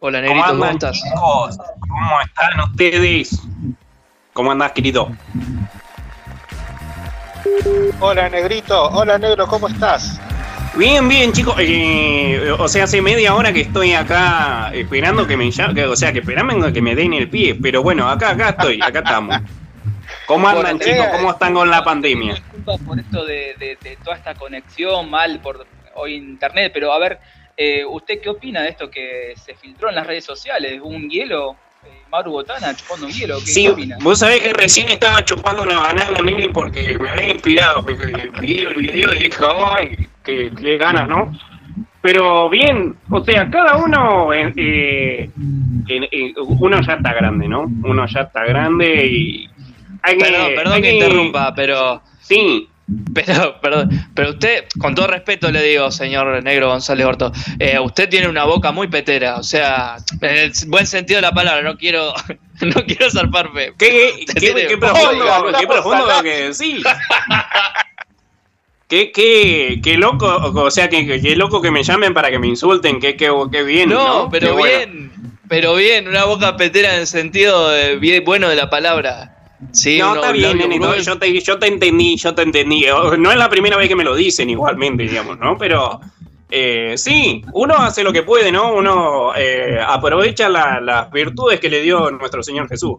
Hola, 0.00 0.22
Negrito, 0.22 0.46
¿cómo, 0.46 0.64
andan, 0.64 0.72
estás? 0.72 1.02
chicos? 1.02 1.58
¿Cómo 1.80 2.20
están 2.24 2.60
ustedes? 2.60 3.42
¿Cómo 4.32 4.52
andás, 4.52 4.72
querido? 4.72 5.10
Hola, 8.00 8.30
negrito. 8.30 8.88
Hola, 8.88 9.18
negro, 9.18 9.46
¿cómo 9.48 9.68
estás? 9.68 10.18
Bien, 10.74 11.06
bien, 11.06 11.32
chicos. 11.32 11.54
Eh, 11.58 12.50
o 12.58 12.66
sea, 12.66 12.84
hace 12.84 13.02
media 13.02 13.34
hora 13.34 13.52
que 13.52 13.60
estoy 13.60 13.92
acá 13.92 14.70
esperando 14.74 15.26
que 15.26 15.36
me 15.36 15.48
o 15.48 15.96
sea, 15.96 16.12
que 16.12 16.20
esperando 16.20 16.72
que 16.72 16.80
me 16.80 16.94
den 16.94 17.12
el 17.12 17.28
pie. 17.28 17.54
Pero 17.54 17.82
bueno, 17.82 18.08
acá, 18.08 18.30
acá 18.30 18.50
estoy, 18.50 18.80
acá 18.82 19.00
estamos. 19.00 19.36
¿Cómo 20.26 20.48
andan, 20.48 20.78
Bueno, 20.78 20.78
chicos? 20.80 21.06
eh, 21.06 21.10
¿Cómo 21.16 21.30
están 21.32 21.52
con 21.54 21.68
la 21.70 21.84
pandemia? 21.84 22.34
Disculpas 22.34 22.80
por 22.86 22.98
esto 22.98 23.24
de, 23.24 23.54
de- 23.58 23.78
de 23.82 23.96
toda 24.02 24.16
esta 24.16 24.34
conexión 24.34 25.10
mal 25.10 25.40
por 25.40 25.66
hoy 25.94 26.14
internet, 26.14 26.70
pero 26.72 26.92
a 26.92 26.98
ver, 26.98 27.18
eh, 27.56 27.84
¿usted 27.84 28.20
qué 28.22 28.30
opina 28.30 28.62
de 28.62 28.70
esto 28.70 28.90
que 28.90 29.34
se 29.36 29.54
filtró 29.54 29.90
en 29.90 29.96
las 29.96 30.06
redes 30.06 30.24
sociales? 30.24 30.80
¿Un 30.82 31.10
hielo? 31.10 31.56
Eh, 31.84 32.02
Maru 32.10 32.30
Botana 32.30 32.74
chupando 32.74 33.06
un 33.06 33.12
hielo, 33.12 33.38
¿qué, 33.40 33.46
Sí, 33.46 33.68
opina? 33.68 33.98
vos 34.00 34.20
sabés 34.20 34.40
que 34.40 34.52
recién 34.52 34.88
estaba 34.88 35.22
chupando 35.24 35.64
una 35.64 35.80
banana, 35.80 36.18
Mili, 36.22 36.48
porque 36.48 36.96
me 36.98 37.10
había 37.10 37.32
inspirado, 37.32 37.84
porque 37.84 38.30
vi 38.40 38.58
el 38.60 38.74
video 38.74 39.12
y 39.14 39.18
dije, 39.24 39.44
ay, 39.74 40.08
qué, 40.24 40.50
qué 40.58 40.78
ganas, 40.78 41.08
¿no? 41.08 41.32
Pero 42.02 42.50
bien, 42.50 42.96
o 43.10 43.24
sea, 43.24 43.48
cada 43.48 43.76
uno, 43.76 44.32
eh, 44.32 44.52
eh, 44.56 45.30
uno 46.36 46.80
ya 46.82 46.94
está 46.94 47.14
grande, 47.14 47.46
¿no? 47.46 47.62
Uno 47.84 48.06
ya 48.06 48.22
está 48.22 48.44
grande 48.44 49.06
y 49.06 49.48
hay 50.02 50.18
que... 50.18 50.24
Perdón, 50.24 50.52
perdón 50.56 50.72
hay 50.74 50.82
que 50.82 50.92
interrumpa, 50.94 51.54
pero. 51.54 52.02
Sí, 52.20 52.68
Pero, 53.14 53.60
perdón, 53.60 53.90
pero 54.14 54.30
usted, 54.30 54.64
con 54.78 54.94
todo 54.96 55.06
respeto 55.06 55.50
le 55.50 55.62
digo, 55.62 55.90
señor 55.92 56.42
Negro 56.42 56.68
González 56.68 57.06
Horto, 57.06 57.32
eh, 57.58 57.78
usted 57.78 58.08
tiene 58.08 58.28
una 58.28 58.44
boca 58.44 58.72
muy 58.72 58.88
petera, 58.88 59.36
o 59.36 59.42
sea, 59.44 59.96
en 60.20 60.36
el 60.36 60.52
buen 60.66 60.86
sentido 60.86 61.18
de 61.18 61.22
la 61.22 61.32
palabra, 61.32 61.62
no 61.62 61.76
quiero, 61.78 62.12
no 62.60 62.84
quiero 62.84 63.10
zarparme. 63.10 63.72
qué, 63.78 64.24
qué, 64.34 64.66
qué 64.68 64.76
profundo, 64.76 65.24
qué 65.58 65.66
profundo 65.68 66.06
lo 66.06 66.22
que 66.22 66.48
decís. 66.48 66.82
Qué, 68.92 69.10
qué, 69.10 69.80
qué 69.82 69.96
loco, 69.96 70.26
o 70.26 70.70
sea, 70.70 70.90
que, 70.90 71.06
que- 71.06 71.18
qué 71.22 71.34
loco 71.34 71.62
que 71.62 71.70
me 71.70 71.82
llamen 71.82 72.12
para 72.12 72.30
que 72.30 72.38
me 72.38 72.46
insulten, 72.46 73.00
qué, 73.00 73.16
qué, 73.16 73.32
qué 73.50 73.62
bien, 73.62 73.88
¿no? 73.88 74.24
No, 74.24 74.28
pero 74.30 74.48
Qué 74.48 74.52
bueno. 74.52 74.76
bien, 74.92 75.12
pero 75.48 75.74
bien, 75.76 76.08
una 76.08 76.26
boca 76.26 76.58
petera 76.58 76.92
en 76.96 77.00
el 77.00 77.06
sentido 77.06 77.70
de 77.70 77.96
bien, 77.96 78.22
bueno 78.22 78.50
de 78.50 78.56
la 78.56 78.68
palabra. 78.68 79.34
Sí, 79.72 79.96
no, 79.98 80.08
uno- 80.12 80.20
está 80.20 80.32
bien, 80.32 80.58
nenito, 80.58 80.88
uno- 80.88 80.96
yo, 80.98 81.16
te, 81.18 81.40
yo 81.40 81.58
te 81.58 81.68
entendí, 81.68 82.18
yo 82.18 82.34
te 82.34 82.42
entendí. 82.42 82.84
No 83.18 83.30
es 83.30 83.38
la 83.38 83.48
primera 83.48 83.78
vez 83.78 83.88
que 83.88 83.96
me 83.96 84.04
lo 84.04 84.14
dicen 84.14 84.50
igualmente, 84.50 85.04
digamos, 85.04 85.38
¿no? 85.38 85.56
Pero 85.56 85.98
eh, 86.50 86.92
sí, 86.98 87.42
uno 87.54 87.76
hace 87.76 88.02
lo 88.04 88.12
que 88.12 88.24
puede, 88.24 88.52
¿no? 88.52 88.74
Uno 88.74 89.34
eh, 89.34 89.78
aprovecha 89.82 90.50
la- 90.50 90.82
las 90.82 91.10
virtudes 91.10 91.60
que 91.60 91.70
le 91.70 91.80
dio 91.80 92.10
nuestro 92.10 92.42
Señor 92.42 92.68
Jesús. 92.68 92.96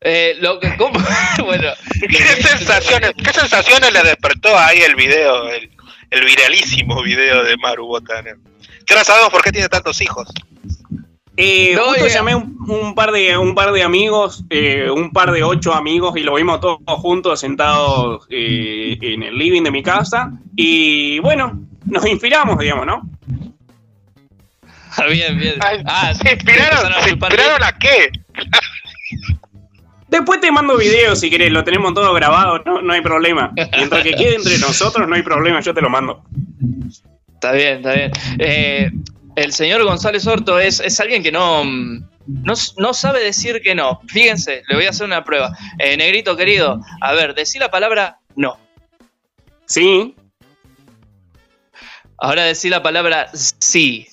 Eh, 0.00 0.36
lo 0.40 0.58
que, 0.60 0.76
¿cómo? 0.76 0.98
bueno, 1.44 1.70
¿Qué 2.08 2.16
sensaciones, 2.42 3.12
qué 3.22 3.32
sensaciones 3.32 3.92
le 3.92 4.02
despertó 4.02 4.56
ahí 4.58 4.78
el 4.80 4.94
video, 4.94 5.48
el, 5.50 5.70
el 6.10 6.24
viralísimo 6.24 7.02
video 7.02 7.42
de 7.44 7.56
Maru 7.56 7.86
Botana? 7.86 8.36
Que 8.86 8.94
ahora 8.94 9.04
sabemos 9.04 9.30
por 9.30 9.42
qué 9.42 9.52
tiene 9.52 9.68
tantos 9.68 10.00
hijos. 10.00 10.28
Eh, 11.36 11.74
No, 11.76 11.84
justo 11.84 12.06
ya. 12.08 12.14
llamé 12.14 12.34
un, 12.34 12.56
un 12.68 12.94
par 12.96 13.12
de 13.12 13.36
un 13.38 13.54
par 13.54 13.70
de 13.72 13.82
amigos, 13.84 14.42
eh, 14.50 14.90
un 14.90 15.12
par 15.12 15.30
de 15.30 15.44
ocho 15.44 15.72
amigos 15.72 16.16
y 16.16 16.20
lo 16.20 16.34
vimos 16.34 16.60
todos 16.60 16.78
juntos 16.86 17.38
sentados 17.38 18.26
eh, 18.30 18.98
en 19.00 19.22
el 19.22 19.38
living 19.38 19.62
de 19.62 19.70
mi 19.70 19.82
casa 19.82 20.32
y 20.56 21.20
bueno, 21.20 21.60
nos 21.84 22.04
inspiramos, 22.06 22.58
digamos, 22.58 22.86
¿no? 22.86 23.02
Ah, 24.96 25.04
bien, 25.06 25.38
bien. 25.38 25.54
Ah, 25.86 26.12
¿Se 26.12 26.32
inspiraron, 26.32 26.86
empezaron 26.86 26.92
a 26.92 27.02
¿se 27.04 27.10
chupar 27.10 27.30
inspiraron 27.32 27.62
a 27.62 27.78
qué? 27.78 28.10
Después 30.08 30.40
te 30.40 30.50
mando 30.50 30.76
videos 30.76 31.20
si 31.20 31.30
querés, 31.30 31.52
lo 31.52 31.64
tenemos 31.64 31.94
todo 31.94 32.12
grabado, 32.14 32.58
no, 32.64 32.80
no 32.80 32.92
hay 32.92 33.00
problema. 33.00 33.52
Mientras 33.76 34.02
que 34.02 34.14
quede 34.14 34.36
entre 34.36 34.58
nosotros, 34.58 35.06
no 35.08 35.14
hay 35.14 35.22
problema, 35.22 35.60
yo 35.60 35.74
te 35.74 35.82
lo 35.82 35.90
mando. 35.90 36.24
Está 37.34 37.52
bien, 37.52 37.76
está 37.76 37.92
bien. 37.92 38.10
Eh, 38.38 38.90
el 39.36 39.52
señor 39.52 39.84
González 39.84 40.26
Horto 40.26 40.58
es, 40.58 40.80
es 40.80 40.98
alguien 40.98 41.22
que 41.22 41.30
no, 41.30 41.62
mm, 41.64 42.02
no, 42.26 42.54
no 42.78 42.94
sabe 42.94 43.22
decir 43.22 43.60
que 43.62 43.74
no. 43.74 44.00
Fíjense, 44.08 44.62
le 44.68 44.76
voy 44.76 44.86
a 44.86 44.90
hacer 44.90 45.06
una 45.06 45.24
prueba. 45.24 45.52
Eh, 45.78 45.96
negrito 45.96 46.36
querido, 46.36 46.80
a 47.00 47.12
ver, 47.12 47.34
decí 47.34 47.58
la 47.58 47.70
palabra 47.70 48.18
no. 48.34 48.58
Sí, 49.66 50.14
Ahora 52.18 52.44
decí 52.44 52.68
la 52.68 52.82
palabra 52.82 53.30
sí. 53.32 54.08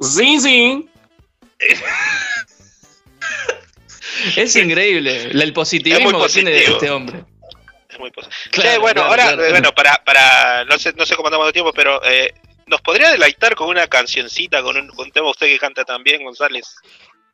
sí, 0.00 0.40
sí. 0.40 0.88
Es 4.36 4.56
increíble 4.56 5.30
el 5.32 5.52
positivismo 5.52 6.08
Es 6.10 6.14
muy 6.14 6.26
que 6.26 6.32
tiene 6.32 6.50
positivo. 6.52 6.74
este 6.76 6.90
hombre. 6.90 7.24
Es 7.88 7.98
muy 7.98 8.10
posible. 8.10 8.36
Claro, 8.50 8.70
Che, 8.70 8.78
bueno, 8.78 8.94
claro, 9.02 9.10
ahora, 9.10 9.22
claro. 9.36 9.50
bueno, 9.50 9.72
para, 9.72 9.96
para, 10.04 10.64
no 10.64 10.78
sé, 10.78 10.92
no 10.96 11.04
sé 11.06 11.16
cómo 11.16 11.28
andamos 11.28 11.46
de 11.48 11.52
tiempo, 11.52 11.72
pero 11.72 12.00
eh, 12.04 12.32
¿nos 12.66 12.80
podría 12.82 13.10
deleitar 13.10 13.54
con 13.54 13.68
una 13.68 13.86
cancioncita, 13.88 14.62
con 14.62 14.76
un, 14.76 14.88
con 14.88 15.06
un 15.06 15.12
tema 15.12 15.30
usted 15.30 15.46
que 15.46 15.58
canta 15.58 15.84
también, 15.84 16.22
González? 16.24 16.74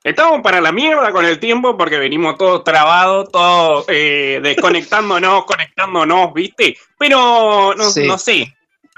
Estamos 0.04 0.40
para 0.40 0.60
la 0.60 0.70
mierda 0.72 1.10
con 1.10 1.24
el 1.24 1.38
tiempo 1.40 1.76
porque 1.76 1.98
venimos 1.98 2.38
todos 2.38 2.62
trabados, 2.62 3.30
todos 3.32 3.84
eh, 3.88 4.38
desconectándonos, 4.42 5.44
conectándonos, 5.46 6.32
¿viste? 6.32 6.78
Pero 6.98 7.74
no, 7.76 7.90
Sí. 7.90 8.06
no 8.06 8.16
sé, 8.16 8.54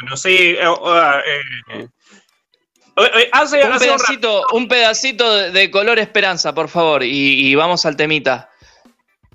no 0.09 0.16
sé. 0.16 0.51
eh, 0.61 1.88
hace, 3.33 3.65
Un 3.65 3.73
hace 3.73 3.85
un 3.91 3.91
rato- 3.93 3.97
pedacito, 4.05 4.47
un 4.53 4.69
pedacito 4.69 5.35
de, 5.51 5.71
color 5.71 5.99
esperanza, 5.99 6.55
por 6.55 6.69
favor, 6.69 7.03
y, 7.03 7.49
y 7.51 7.55
vamos 7.55 7.85
al 7.87 7.97
temita. 7.97 8.51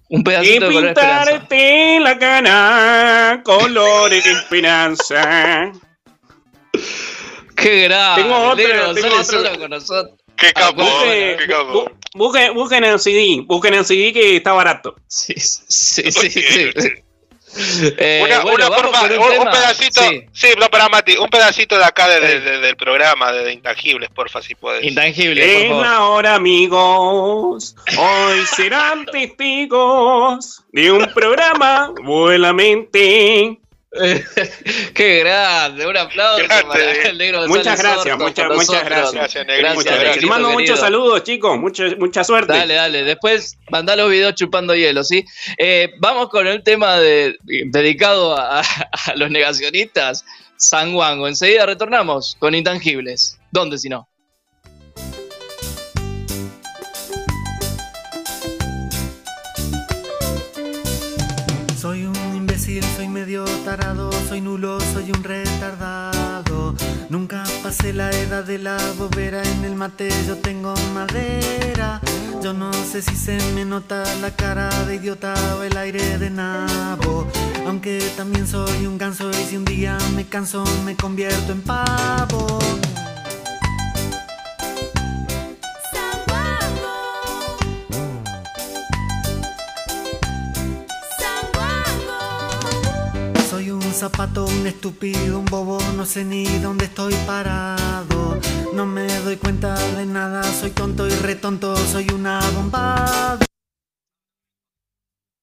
Un 0.09 0.21
Y 0.21 0.23
pedacito 0.23 0.67
de 0.67 0.73
color 0.73 0.89
esperanza. 0.89 1.31
pintarte 1.31 1.99
la 2.01 2.19
cara, 2.19 3.41
colores 3.43 4.23
de 4.23 4.31
esperanza. 4.31 5.71
Qué 7.55 7.83
grave. 7.83 8.21
Tengo 8.23 8.35
otra, 8.49 8.55
Negro 8.67 8.93
tengo. 8.93 9.15
Horto 9.15 9.59
con 9.59 9.69
nosotros. 9.69 10.15
¡Qué 10.35 10.47
Ah, 10.47 10.51
capo! 10.61 10.83
bueno, 10.83 11.37
¡Qué 11.39 11.47
capo! 11.47 11.85
Bu- 11.85 11.91
Busquen, 12.15 12.53
busquen 12.53 12.83
el 12.83 12.99
CD, 12.99 13.41
busquen 13.45 13.73
el 13.75 13.85
CD 13.85 14.11
que 14.13 14.35
está 14.37 14.53
barato. 14.53 14.95
Sí, 15.07 15.33
sí, 15.37 16.11
sí. 16.11 16.29
sí. 16.29 16.89
Eh, 17.97 18.21
Una, 18.23 18.39
bueno, 18.41 18.67
una, 18.67 19.39
un, 19.39 19.49
pedacito, 19.51 20.01
Sí, 20.01 20.25
sí. 20.33 20.47
no 20.59 20.69
para 20.69 20.89
Mati, 20.89 21.15
un 21.17 21.29
pedacito 21.29 21.77
de 21.77 21.85
acá 21.85 22.07
de- 22.07 22.19
de- 22.19 22.39
Sí. 22.39 22.39
de- 22.39 22.59
del 22.59 22.75
programa 22.75 23.31
de, 23.31 23.43
de 23.43 23.53
Intangibles, 23.53 24.09
porfa, 24.09 24.41
si 24.41 24.55
puedes. 24.55 24.83
intangible, 24.83 25.41
por 25.41 25.49
Es 25.61 25.67
favor. 25.69 25.85
la 25.85 26.03
hora, 26.07 26.35
amigos. 26.35 27.75
Hoy 27.97 28.45
serán 28.55 29.05
testigos 29.05 30.63
de 30.71 30.91
un 30.91 31.05
programa 31.13 31.91
buenamente. 32.03 33.59
Qué 34.95 35.19
grande, 35.19 35.85
un 35.85 35.95
aplauso 35.95 36.43
Grande. 36.43 36.65
para 36.67 37.09
el 37.09 37.17
negro 37.17 37.47
Muchas 37.47 37.79
gracias, 37.79 38.17
muchas, 38.17 38.49
muchas 38.49 38.85
gracias. 38.85 39.13
Gracias, 39.13 39.75
Muchas 39.75 39.99
gracias. 39.99 40.17
Les 40.17 40.25
mando 40.25 40.49
muchos 40.49 40.79
saludos, 40.79 41.23
chicos. 41.23 41.59
Mucha, 41.59 41.83
mucha 41.99 42.23
suerte. 42.23 42.53
Dale, 42.53 42.73
dale. 42.73 43.03
Después 43.03 43.57
mandá 43.69 43.95
los 43.95 44.09
videos 44.09 44.33
chupando 44.33 44.73
hielo, 44.73 45.03
¿sí? 45.03 45.23
Eh, 45.57 45.91
vamos 45.99 46.29
con 46.29 46.47
el 46.47 46.63
tema 46.63 46.97
de, 46.97 47.35
dedicado 47.43 48.35
a, 48.35 48.61
a 48.61 49.15
los 49.15 49.29
negacionistas, 49.29 50.25
San 50.57 50.95
Wango. 50.95 51.27
Enseguida 51.27 51.67
retornamos 51.67 52.35
con 52.39 52.55
Intangibles. 52.55 53.39
¿Dónde 53.51 53.77
si 53.77 53.89
no? 53.89 54.09
Medio 63.13 63.45
tarado, 63.63 64.11
soy 64.27 64.41
nulo, 64.41 64.79
soy 64.79 65.11
un 65.11 65.23
retardado. 65.23 66.73
Nunca 67.09 67.43
pasé 67.61 67.93
la 67.93 68.09
edad 68.09 68.43
de 68.43 68.57
la 68.57 68.77
bobera, 68.97 69.43
en 69.43 69.63
el 69.65 69.75
mate 69.75 70.09
yo 70.27 70.37
tengo 70.37 70.73
madera. 70.95 72.01
Yo 72.41 72.53
no 72.53 72.73
sé 72.73 73.03
si 73.03 73.15
se 73.15 73.37
me 73.53 73.65
nota 73.65 74.03
la 74.19 74.35
cara 74.35 74.67
de 74.85 74.95
idiota 74.95 75.35
o 75.57 75.63
el 75.63 75.77
aire 75.77 76.17
de 76.17 76.31
nabo. 76.31 77.27
Aunque 77.67 77.99
también 78.17 78.47
soy 78.47 78.87
un 78.87 78.97
ganso 78.97 79.29
y 79.29 79.45
si 79.45 79.57
un 79.57 79.65
día 79.65 79.95
me 80.15 80.25
canso 80.25 80.63
me 80.83 80.95
convierto 80.95 81.51
en 81.51 81.61
pavo. 81.61 82.59
Zapato, 94.03 94.43
un 94.43 94.67
estúpido, 94.67 95.39
un 95.39 95.45
bobo, 95.45 95.79
no 95.95 96.05
sé 96.05 96.25
ni 96.25 96.43
dónde 96.59 96.85
estoy 96.85 97.13
parado. 97.25 98.37
No 98.73 98.85
me 98.85 99.07
doy 99.21 99.37
cuenta 99.37 99.75
de 99.95 100.05
nada, 100.05 100.43
soy 100.43 100.71
tonto 100.71 101.07
y 101.07 101.11
retonto, 101.11 101.73
soy 101.77 102.07
una 102.13 102.41
bomba. 102.53 103.39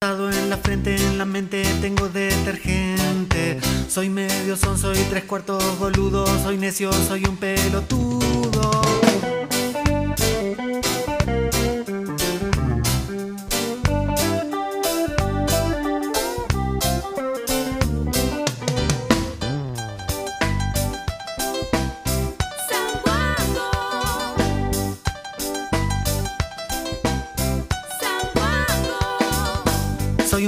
En 0.02 0.50
la 0.50 0.58
frente, 0.58 0.94
en 0.94 1.16
la 1.16 1.24
mente 1.24 1.62
tengo 1.80 2.10
detergente. 2.10 3.58
Soy 3.88 4.10
medio 4.10 4.58
son, 4.58 4.76
soy 4.76 4.98
tres 5.08 5.24
cuartos 5.24 5.78
boludo, 5.78 6.26
soy 6.42 6.58
necio, 6.58 6.92
soy 6.92 7.24
un 7.24 7.38
pelotudo. 7.38 8.19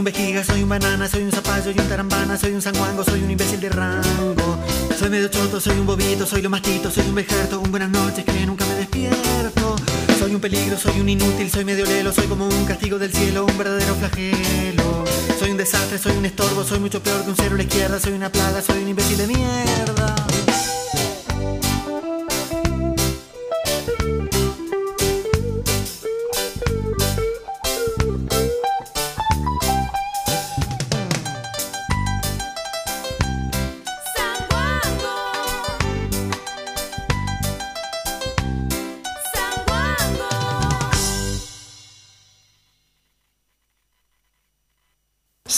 Un 0.02 0.04
vejiga, 0.04 0.42
soy 0.42 0.64
un 0.64 0.68
banana, 0.68 1.08
soy 1.08 1.22
un 1.22 1.30
zapallo 1.30 1.70
y 1.70 1.78
un 1.78 1.88
tarambana, 1.88 2.36
soy 2.36 2.50
un 2.50 2.60
sanguango, 2.60 3.04
soy 3.04 3.22
un 3.22 3.30
imbécil 3.30 3.60
de 3.60 3.68
rango. 3.68 4.58
Soy 4.98 5.08
medio 5.08 5.28
choto, 5.28 5.60
soy 5.60 5.78
un 5.78 5.86
bobito, 5.86 6.26
soy 6.26 6.42
lo 6.42 6.50
mastito, 6.50 6.90
soy 6.90 7.06
un 7.06 7.14
vejerto, 7.14 7.60
un 7.60 7.70
buenas 7.70 7.88
noches 7.88 8.24
que 8.24 8.44
nunca 8.44 8.64
me 8.66 8.74
despierto. 8.74 9.76
Soy 10.18 10.34
un 10.34 10.40
peligro, 10.40 10.76
soy 10.76 10.98
un 10.98 11.08
inútil, 11.08 11.48
soy 11.48 11.64
medio 11.64 11.84
lelo, 11.84 12.12
soy 12.12 12.26
como 12.26 12.48
un 12.48 12.64
castigo 12.64 12.98
del 12.98 13.12
cielo, 13.12 13.46
un 13.46 13.56
verdadero 13.56 13.94
flagelo. 13.94 15.04
Soy 15.38 15.52
un 15.52 15.56
desastre, 15.56 15.98
soy 15.98 16.16
un 16.16 16.24
estorbo, 16.24 16.64
soy 16.64 16.80
mucho 16.80 17.00
peor 17.00 17.22
que 17.22 17.30
un 17.30 17.36
cero 17.36 17.54
a 17.54 17.58
la 17.58 17.62
izquierda, 17.62 18.00
soy 18.00 18.12
una 18.14 18.32
plaga, 18.32 18.60
soy 18.60 18.82
un 18.82 18.88
imbécil 18.88 19.18
de 19.18 19.26
mierda. 19.28 20.21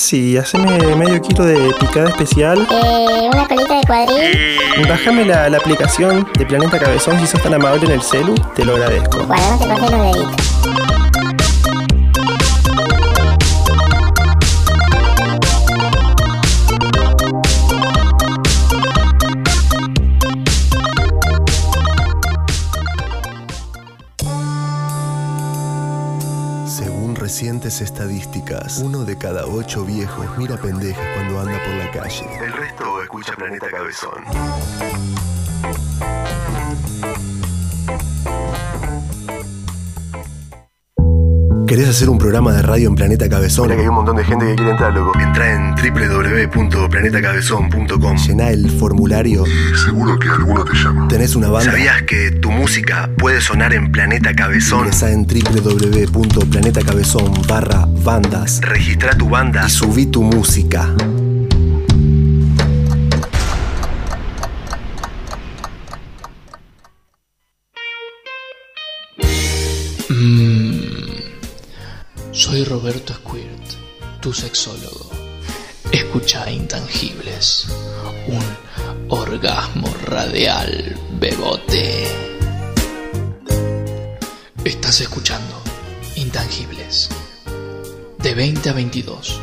Sí, 0.04 0.36
haceme 0.36 0.78
medio 0.96 1.18
kilo 1.22 1.46
de 1.46 1.72
picada 1.80 2.10
especial. 2.10 2.68
Eh, 2.70 3.30
una 3.32 3.48
colita 3.48 3.78
de 3.78 3.86
cuadril. 3.86 4.86
Bájame 4.86 5.24
la, 5.24 5.48
la 5.48 5.56
aplicación 5.56 6.28
de 6.38 6.44
Planeta 6.44 6.78
Cabezón 6.78 7.18
si 7.20 7.26
sos 7.26 7.42
tan 7.42 7.54
amable 7.54 7.86
en 7.86 7.92
el 7.92 8.02
celu, 8.02 8.34
te 8.54 8.66
lo 8.66 8.74
agradezco. 8.74 9.24
Bueno, 9.24 9.42
no 9.50 9.58
te 9.58 9.66
cortes 9.66 9.90
los 9.92 10.02
deditos. 10.02 10.93
Estadísticas, 27.64 28.76
uno 28.76 29.06
de 29.06 29.16
cada 29.16 29.46
ocho 29.46 29.86
viejos 29.86 30.26
mira 30.36 30.58
pendejas 30.58 31.02
cuando 31.14 31.40
anda 31.40 31.58
por 31.64 31.74
la 31.76 31.90
calle. 31.90 32.26
El 32.44 32.52
resto 32.52 33.02
escucha 33.02 33.34
Planeta 33.36 33.70
Cabezón. 33.70 34.22
¿Querés 41.66 41.88
hacer 41.88 42.10
un 42.10 42.18
programa 42.18 42.52
de 42.52 42.60
radio 42.60 42.88
en 42.88 42.94
Planeta 42.94 43.26
Cabezón? 43.26 43.64
Mira 43.64 43.76
que 43.76 43.82
hay 43.82 43.88
un 43.88 43.94
montón 43.94 44.16
de 44.16 44.24
gente 44.24 44.44
que 44.46 44.54
quiere 44.54 44.72
entrar, 44.72 44.92
loco. 44.92 45.18
Entra 45.18 45.50
en 45.50 45.74
www.planetacabezón.com. 45.74 48.16
Llená 48.18 48.50
el 48.50 48.70
formulario. 48.70 49.44
Y 49.46 49.74
seguro 49.78 50.18
que 50.18 50.28
alguno 50.28 50.62
te 50.64 50.74
llama. 50.74 51.08
¿Tenés 51.08 51.34
una 51.34 51.48
banda? 51.48 51.72
¿Sabías 51.72 52.02
que 52.02 52.32
tu 52.32 52.50
música 52.50 53.08
puede 53.16 53.40
sonar 53.40 53.72
en 53.72 53.90
Planeta 53.90 54.34
Cabezón? 54.34 54.80
Ingresa 54.80 55.10
en 55.10 55.26
www.planetacabezón 55.26 57.32
barra 57.48 57.86
bandas. 58.04 58.60
Registra 58.60 59.16
tu 59.16 59.30
banda 59.30 59.64
y 59.66 59.70
subí 59.70 60.04
tu 60.06 60.22
música. 60.22 60.94
Mm. 70.10 70.63
Soy 72.46 72.62
Roberto 72.62 73.14
Squirt, 73.14 74.20
tu 74.20 74.30
sexólogo. 74.34 75.08
Escucha 75.90 76.50
Intangibles, 76.50 77.66
un 78.26 78.44
orgasmo 79.08 79.88
radial 80.04 80.94
bebote. 81.18 82.06
Estás 84.62 85.00
escuchando 85.00 85.62
Intangibles, 86.16 87.08
de 88.18 88.34
20 88.34 88.68
a 88.68 88.72
22, 88.74 89.40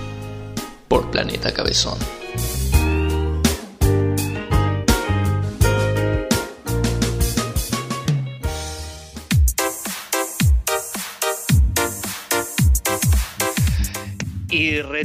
por 0.88 1.10
Planeta 1.10 1.52
Cabezón. 1.52 1.98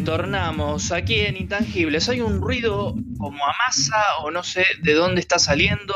Retornamos 0.07 0.93
aquí 0.93 1.23
en 1.23 1.37
Intangibles. 1.37 2.09
Hay 2.09 2.21
un 2.21 2.41
ruido 2.41 2.95
como 3.19 3.45
a 3.45 3.53
masa 3.67 3.97
o 4.23 4.31
no 4.31 4.45
sé 4.45 4.65
de 4.83 4.95
dónde 4.95 5.21
está 5.21 5.37
saliendo, 5.37 5.95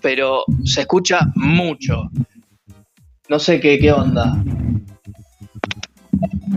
pero 0.00 0.44
se 0.64 0.82
escucha 0.82 1.32
mucho. 1.34 2.12
No 3.28 3.40
sé 3.40 3.58
qué, 3.58 3.80
qué 3.80 3.90
onda. 3.90 4.40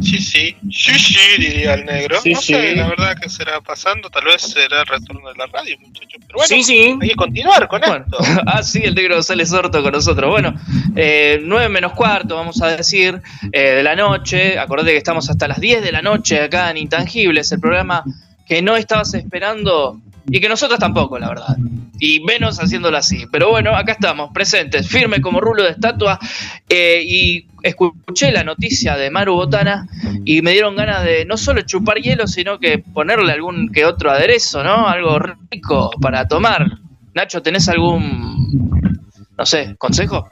Sí, 0.01 0.17
sí, 0.19 0.55
sí, 0.71 0.99
sí, 0.99 1.17
diría 1.37 1.75
el 1.75 1.85
negro. 1.85 2.19
Sí, 2.21 2.33
no 2.33 2.41
sé, 2.41 2.69
sí. 2.71 2.75
la 2.75 2.87
verdad 2.87 3.15
que 3.21 3.29
será 3.29 3.61
pasando, 3.61 4.09
tal 4.09 4.25
vez 4.25 4.41
será 4.41 4.81
el 4.81 4.87
retorno 4.87 5.29
de 5.29 5.35
la 5.37 5.45
radio, 5.47 5.77
muchachos. 5.79 6.19
Pero 6.25 6.37
bueno, 6.37 6.47
Sí, 6.47 6.63
sí. 6.63 6.97
hay 7.01 7.09
que 7.09 7.15
continuar 7.15 7.67
con 7.67 7.81
Bueno, 7.81 8.05
esto. 8.05 8.17
ah, 8.47 8.63
sí, 8.63 8.81
el 8.83 8.95
negro 8.95 9.15
González 9.15 9.49
Sorto 9.49 9.83
con 9.83 9.91
nosotros. 9.91 10.29
Bueno, 10.31 10.53
eh, 10.95 11.39
9 11.43 11.69
menos 11.69 11.93
cuarto, 11.93 12.35
vamos 12.35 12.61
a 12.61 12.67
decir, 12.75 13.21
eh, 13.51 13.59
de 13.61 13.83
la 13.83 13.95
noche. 13.95 14.57
Acordate 14.57 14.91
que 14.91 14.97
estamos 14.97 15.29
hasta 15.29 15.47
las 15.47 15.59
10 15.59 15.83
de 15.83 15.91
la 15.91 16.01
noche 16.01 16.41
acá 16.41 16.71
en 16.71 16.77
Intangibles, 16.77 17.51
el 17.51 17.59
programa 17.59 18.03
que 18.47 18.61
no 18.61 18.75
estabas 18.75 19.13
esperando 19.13 19.99
y 20.29 20.39
que 20.39 20.49
nosotros 20.49 20.79
tampoco, 20.79 21.19
la 21.19 21.29
verdad. 21.29 21.55
Y 21.99 22.19
menos 22.21 22.57
haciéndolo 22.59 22.97
así. 22.97 23.25
Pero 23.31 23.49
bueno, 23.51 23.75
acá 23.75 23.93
estamos, 23.93 24.31
presentes, 24.33 24.87
firme 24.89 25.21
como 25.21 25.39
rulo 25.39 25.63
de 25.63 25.69
estatua. 25.71 26.19
eh, 26.67 27.01
y 27.05 27.47
escuché 27.63 28.31
la 28.31 28.43
noticia 28.43 28.97
de 28.97 29.09
Maru 29.09 29.35
Botana 29.35 29.87
y 30.25 30.41
me 30.41 30.51
dieron 30.51 30.75
ganas 30.75 31.03
de 31.03 31.25
no 31.25 31.37
solo 31.37 31.61
chupar 31.61 31.97
hielo, 31.97 32.27
sino 32.27 32.59
que 32.59 32.77
ponerle 32.77 33.31
algún 33.31 33.71
que 33.71 33.85
otro 33.85 34.11
aderezo, 34.11 34.63
¿no? 34.63 34.87
Algo 34.87 35.17
rico 35.49 35.91
para 36.01 36.27
tomar. 36.27 36.67
Nacho, 37.15 37.41
¿tenés 37.41 37.69
algún, 37.69 38.99
no 39.37 39.45
sé, 39.45 39.75
consejo? 39.77 40.27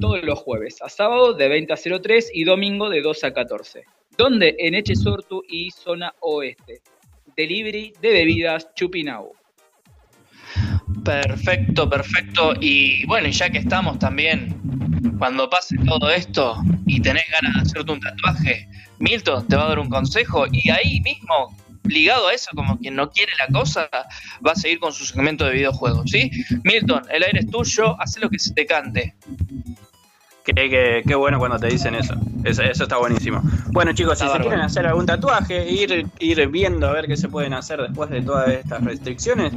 Todos 0.00 0.22
los 0.22 0.38
jueves, 0.38 0.80
a 0.82 0.88
sábado 0.88 1.34
de 1.34 1.48
20 1.48 1.72
a 1.72 1.76
03 2.00 2.30
y 2.32 2.44
domingo 2.44 2.90
de 2.90 3.02
2 3.02 3.24
a 3.24 3.34
14. 3.34 3.82
¿Dónde? 4.16 4.54
En 4.60 4.76
Echesortu 4.76 5.42
y 5.48 5.72
zona 5.72 6.14
oeste. 6.20 6.80
Delivery 7.36 7.92
de 8.00 8.08
bebidas 8.08 8.72
Chupinau. 8.74 9.32
Perfecto, 11.04 11.90
perfecto. 11.90 12.52
Y 12.60 13.04
bueno, 13.06 13.28
ya 13.30 13.50
que 13.50 13.58
estamos 13.58 13.98
también, 13.98 14.85
cuando 15.18 15.48
pase 15.48 15.76
todo 15.86 16.10
esto 16.10 16.56
y 16.86 17.00
tenés 17.00 17.24
ganas 17.30 17.54
de 17.54 17.60
hacerte 17.62 17.92
un 17.92 18.00
tatuaje, 18.00 18.68
Milton 18.98 19.46
te 19.46 19.56
va 19.56 19.64
a 19.64 19.68
dar 19.68 19.78
un 19.78 19.88
consejo 19.88 20.46
y 20.50 20.70
ahí 20.70 21.00
mismo, 21.00 21.56
ligado 21.84 22.28
a 22.28 22.34
eso, 22.34 22.50
como 22.54 22.78
quien 22.78 22.96
no 22.96 23.10
quiere 23.10 23.32
la 23.38 23.46
cosa, 23.58 23.88
va 24.46 24.52
a 24.52 24.56
seguir 24.56 24.78
con 24.78 24.92
su 24.92 25.04
segmento 25.04 25.44
de 25.44 25.52
videojuegos, 25.52 26.10
¿sí? 26.10 26.30
Milton, 26.64 27.02
el 27.10 27.22
aire 27.22 27.40
es 27.40 27.50
tuyo, 27.50 28.00
haz 28.00 28.18
lo 28.18 28.28
que 28.28 28.38
se 28.38 28.54
te 28.54 28.66
cante. 28.66 29.14
Qué, 30.44 31.02
qué, 31.04 31.14
bueno 31.16 31.40
cuando 31.40 31.58
te 31.58 31.66
dicen 31.66 31.96
eso. 31.96 32.14
eso. 32.44 32.62
está 32.62 32.98
buenísimo. 32.98 33.42
Bueno, 33.72 33.92
chicos, 33.92 34.20
si 34.20 34.28
se 34.28 34.38
quieren 34.38 34.60
hacer 34.60 34.86
algún 34.86 35.04
tatuaje, 35.04 35.68
ir, 35.68 36.06
ir 36.20 36.48
viendo 36.48 36.86
a 36.86 36.92
ver 36.92 37.08
qué 37.08 37.16
se 37.16 37.28
pueden 37.28 37.52
hacer 37.52 37.82
después 37.82 38.10
de 38.10 38.22
todas 38.22 38.48
estas 38.50 38.84
restricciones, 38.84 39.52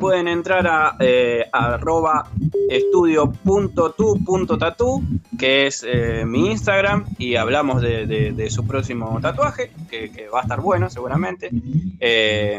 pueden 0.00 0.26
entrar 0.26 0.66
a 0.66 0.96
eh, 0.98 1.48
arroba 1.52 2.26
estudio.tu.tatu, 2.70 5.02
que 5.38 5.66
es 5.66 5.86
eh, 5.86 6.24
mi 6.24 6.50
Instagram, 6.50 7.04
y 7.18 7.36
hablamos 7.36 7.82
de, 7.82 8.48
su 8.50 8.66
próximo 8.66 9.20
tatuaje, 9.20 9.70
que, 9.88 10.28
va 10.32 10.40
a 10.40 10.42
estar 10.42 10.60
bueno 10.60 10.90
seguramente. 10.90 11.50
Eh, 12.00 12.58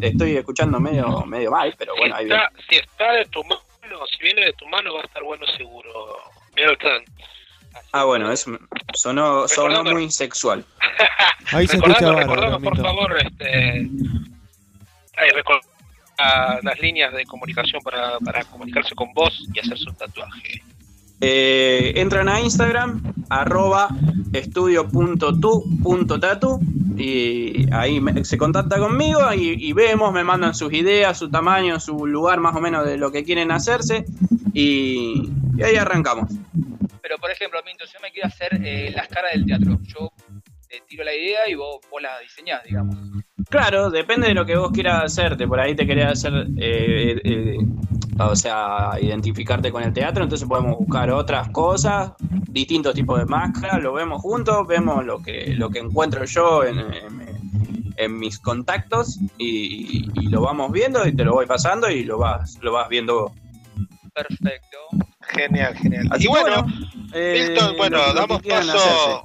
estoy 0.00 0.36
escuchando 0.36 0.78
medio, 0.78 1.24
medio 1.26 1.50
mal, 1.50 1.74
pero 1.78 1.96
bueno, 1.96 2.14
ahí 2.14 2.26
está, 2.26 2.52
Si 2.68 2.76
está 2.76 3.10
de 3.12 3.24
tu 3.24 3.42
mano, 3.44 3.62
si 4.06 4.22
viene 4.22 4.44
de 4.44 4.52
tu 4.52 4.68
mano, 4.68 4.94
va 4.94 5.00
a 5.00 5.04
estar 5.04 5.24
bueno 5.24 5.44
seguro. 5.56 5.90
Ah, 7.92 8.04
bueno, 8.04 8.30
eso 8.30 8.58
sonó, 8.92 9.48
sonó 9.48 9.82
muy 9.82 10.10
sexual. 10.10 10.64
Ahí 11.52 11.66
se 11.66 11.76
escucha 11.76 12.12
recordamos, 12.12 12.62
por 12.62 12.76
favor, 12.78 13.16
este, 13.18 13.88
las 16.62 16.80
líneas 16.80 17.12
de 17.12 17.24
comunicación 17.24 17.82
para, 17.82 18.18
para 18.18 18.44
comunicarse 18.44 18.94
con 18.94 19.12
vos 19.12 19.46
y 19.52 19.58
hacerse 19.58 19.88
un 19.88 19.96
tatuaje. 19.96 20.62
Eh, 21.24 21.92
entran 22.00 22.28
a 22.28 22.40
Instagram, 22.40 23.00
arroba 23.30 23.90
estudio.tu.tatu 24.32 26.60
y 26.98 27.72
ahí 27.72 28.00
se 28.24 28.36
contacta 28.36 28.78
conmigo 28.78 29.20
y, 29.32 29.72
vemos, 29.72 30.12
me 30.12 30.24
mandan 30.24 30.52
sus 30.52 30.72
ideas, 30.72 31.16
su 31.16 31.30
tamaño, 31.30 31.78
su 31.78 32.08
lugar 32.08 32.40
más 32.40 32.56
o 32.56 32.60
menos 32.60 32.84
de 32.84 32.96
lo 32.96 33.12
que 33.12 33.22
quieren 33.22 33.52
hacerse 33.52 34.04
y, 34.52 35.30
ahí 35.62 35.76
arrancamos. 35.76 36.28
Pero 37.00 37.18
por 37.18 37.30
ejemplo, 37.30 37.60
Minto, 37.64 37.84
yo 37.84 38.00
me 38.02 38.10
quiero 38.10 38.26
hacer 38.26 38.60
eh, 38.60 38.90
las 38.92 39.06
caras 39.06 39.34
del 39.34 39.46
teatro. 39.46 39.78
Yo 39.84 40.10
te 40.68 40.82
tiro 40.88 41.04
la 41.04 41.14
idea 41.14 41.48
y 41.48 41.54
vos, 41.54 41.78
vos 41.88 42.02
la 42.02 42.18
diseñás, 42.18 42.64
digamos. 42.64 42.96
Claro, 43.52 43.90
depende 43.90 44.28
de 44.28 44.34
lo 44.34 44.46
que 44.46 44.56
vos 44.56 44.72
quieras 44.72 45.04
hacerte. 45.04 45.46
Por 45.46 45.60
ahí 45.60 45.74
te 45.74 45.86
querés 45.86 46.06
hacer, 46.06 46.46
eh, 46.56 47.20
eh, 47.22 47.58
o 48.18 48.34
sea, 48.34 48.92
identificarte 48.98 49.70
con 49.70 49.82
el 49.82 49.92
teatro, 49.92 50.24
entonces 50.24 50.48
podemos 50.48 50.78
buscar 50.78 51.10
otras 51.10 51.50
cosas, 51.50 52.12
distintos 52.48 52.94
tipos 52.94 53.18
de 53.18 53.26
máscaras, 53.26 53.82
lo 53.82 53.92
vemos 53.92 54.22
juntos, 54.22 54.66
vemos 54.66 55.04
lo 55.04 55.22
que, 55.22 55.52
lo 55.54 55.68
que 55.68 55.80
encuentro 55.80 56.24
yo 56.24 56.64
en, 56.64 56.78
mis 58.18 58.38
contactos 58.38 59.20
y, 59.36 60.08
lo 60.30 60.40
vamos 60.40 60.72
viendo 60.72 61.06
y 61.06 61.14
te 61.14 61.22
lo 61.22 61.34
voy 61.34 61.44
pasando 61.44 61.90
y 61.90 62.04
lo 62.04 62.16
vas, 62.16 62.58
lo 62.62 62.72
vas 62.72 62.88
viendo 62.88 63.32
Perfecto. 64.14 64.78
Genial, 65.28 65.76
genial. 65.76 66.08
y 66.18 66.26
bueno, 66.26 66.66
eh, 67.12 67.54
bueno, 67.76 67.98
damos 68.14 68.40
paso. 68.42 69.22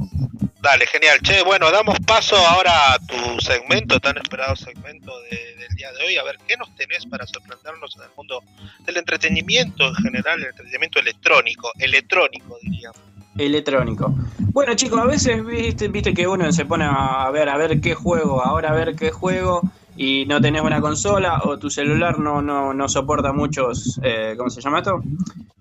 Dale, 0.67 0.85
genial. 0.85 1.21
Che, 1.21 1.43
bueno, 1.43 1.71
damos 1.71 1.97
paso 2.05 2.35
ahora 2.35 2.91
a 2.91 2.99
tu 2.99 3.39
segmento, 3.39 4.01
tan 4.01 4.17
esperado 4.17 4.53
segmento 4.57 5.17
del 5.21 5.73
día 5.77 5.93
de 5.93 6.05
hoy. 6.05 6.17
A 6.17 6.23
ver, 6.25 6.37
¿qué 6.45 6.57
nos 6.57 6.75
tenés 6.75 7.05
para 7.05 7.25
sorprendernos 7.25 7.95
en 7.95 8.01
el 8.01 8.09
mundo 8.17 8.43
del 8.81 8.97
entretenimiento 8.97 9.87
en 9.87 9.95
general, 9.95 10.41
el 10.41 10.47
entretenimiento 10.47 10.99
electrónico, 10.99 11.71
electrónico, 11.79 12.57
diríamos? 12.61 12.99
Electrónico. 13.37 14.13
Bueno, 14.39 14.75
chicos, 14.75 14.99
a 14.99 15.05
veces 15.05 15.45
viste, 15.45 15.87
viste 15.87 16.13
que 16.13 16.27
uno 16.27 16.51
se 16.51 16.65
pone 16.65 16.83
a 16.85 17.29
ver, 17.31 17.47
a 17.47 17.55
ver 17.55 17.79
qué 17.79 17.93
juego, 17.93 18.43
ahora 18.43 18.71
a 18.71 18.73
ver 18.73 18.93
qué 18.97 19.09
juego 19.09 19.61
y 19.97 20.25
no 20.27 20.39
tenés 20.39 20.61
una 20.61 20.79
consola 20.79 21.41
o 21.43 21.57
tu 21.57 21.69
celular 21.71 22.19
no, 22.19 22.41
no, 22.41 22.73
no 22.73 22.87
soporta 22.87 23.33
muchos, 23.33 23.99
eh, 24.03 24.35
¿cómo 24.37 24.49
se 24.49 24.61
llama 24.61 24.79
esto? 24.79 25.01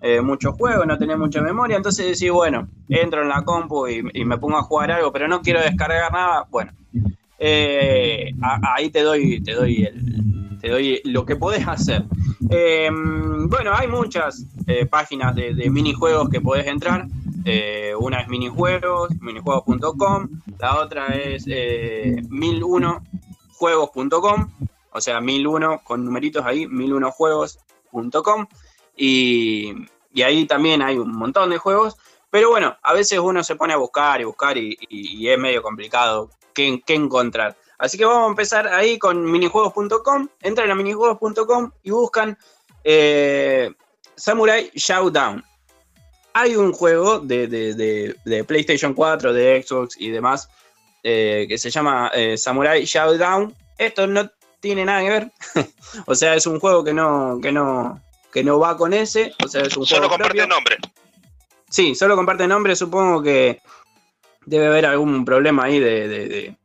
Eh, 0.01 0.21
muchos 0.21 0.55
juegos, 0.55 0.87
no 0.87 0.99
tenés 0.99 1.17
mucha 1.17 1.41
memoria, 1.41 1.77
entonces 1.77 2.07
decís, 2.07 2.31
bueno, 2.31 2.69
entro 2.89 3.23
en 3.23 3.31
la 3.31 3.43
compu 3.43 3.89
y, 3.89 4.25
me 4.25 4.37
pongo 4.37 4.59
a 4.59 4.63
jugar 4.63 4.93
algo, 4.93 5.11
pero 5.11 5.27
no 5.27 5.41
quiero 5.41 5.61
descargar 5.61 6.13
nada, 6.13 6.45
bueno, 6.51 6.71
eh, 7.39 8.33
ahí 8.77 8.91
te 8.91 9.03
doy, 9.03 9.43
te 9.43 9.55
doy 9.55 9.85
el, 9.85 10.59
te 10.61 10.69
doy 10.69 11.01
lo 11.05 11.25
que 11.25 11.37
podés 11.37 11.67
hacer. 11.67 12.05
bueno, 13.49 13.73
hay 13.75 13.89
muchas 13.89 14.45
páginas 14.91 15.35
de, 15.35 15.71
minijuegos 15.71 16.29
que 16.29 16.43
podés 16.43 16.67
entrar. 16.67 17.07
una 17.99 18.21
es 18.21 18.29
minijuegos, 18.29 19.11
minijuegos.com, 19.21 20.29
la 20.59 20.77
otra 20.77 21.07
es 21.07 21.47
1001 21.47 23.03
juegos.com, 23.57 24.53
o 24.93 25.01
sea, 25.01 25.21
1001 25.21 25.83
con 25.85 26.05
numeritos 26.05 26.45
ahí, 26.45 26.67
1001juegos.com, 26.67 28.47
y, 28.97 29.73
y 30.13 30.23
ahí 30.23 30.47
también 30.47 30.83
hay 30.83 30.99
un 30.99 31.13
montón 31.13 31.51
de 31.51 31.59
juegos, 31.59 31.97
pero 32.31 32.51
bueno, 32.51 32.77
a 32.83 32.93
veces 32.93 33.19
uno 33.19 33.43
se 33.43 33.57
pone 33.57 33.73
a 33.73 33.77
buscar 33.77 34.21
y 34.21 34.25
buscar 34.25 34.59
y, 34.59 34.77
es 35.29 35.39
medio 35.39 35.63
complicado 35.63 36.31
qué, 36.53 36.83
encontrar. 36.89 37.57
Así 37.79 37.99
que 37.99 38.05
vamos 38.05 38.27
a 38.27 38.31
empezar 38.31 38.69
ahí 38.69 38.99
con 38.99 39.31
minijuegos.com, 39.31 40.29
entran 40.43 40.71
a 40.71 40.75
minijuegos.com 40.75 41.71
y 41.83 41.91
buscan 41.91 42.37
eh, 42.85 43.71
Samurai 44.17 44.71
Showdown. 44.75 45.45
Hay 46.33 46.57
un 46.57 46.73
juego 46.73 47.19
de, 47.21 47.47
de, 47.47 48.45
PlayStation 48.45 48.93
4, 48.93 49.33
de 49.33 49.63
Xbox 49.63 49.97
y 49.99 50.11
demás 50.11 50.51
eh, 51.09 51.47
que 51.49 51.57
se 51.57 51.71
llama 51.71 52.11
eh, 52.13 52.37
Samurai 52.37 52.85
Showdown. 52.85 53.55
Esto 53.79 54.09
no 54.09 54.29
tiene 54.59 54.85
nada 54.85 55.03
que 55.03 55.09
ver. 55.09 55.33
o 56.07 56.17
sea, 56.17 56.35
es 56.35 56.49
un 56.49 56.59
juego 56.59 56.83
que 56.83 56.93
no, 56.93 57.39
que 57.41 57.53
no, 57.53 58.03
que 58.33 58.43
no 58.43 58.59
va 58.59 58.77
con 58.77 58.93
ese. 58.93 59.33
O 59.45 59.47
sea, 59.47 59.63
es 59.63 59.77
un 59.77 59.87
solo 59.87 60.09
comparte 60.09 60.45
nombre. 60.49 60.79
Sí, 61.71 61.95
solo 61.95 62.17
comparte 62.17 62.49
nombre. 62.49 62.75
Supongo 62.75 63.23
que 63.23 63.61
debe 64.47 64.67
haber 64.67 64.87
algún 64.87 65.25
problema 65.25 65.67
ahí 65.67 65.79
de, 65.79 66.57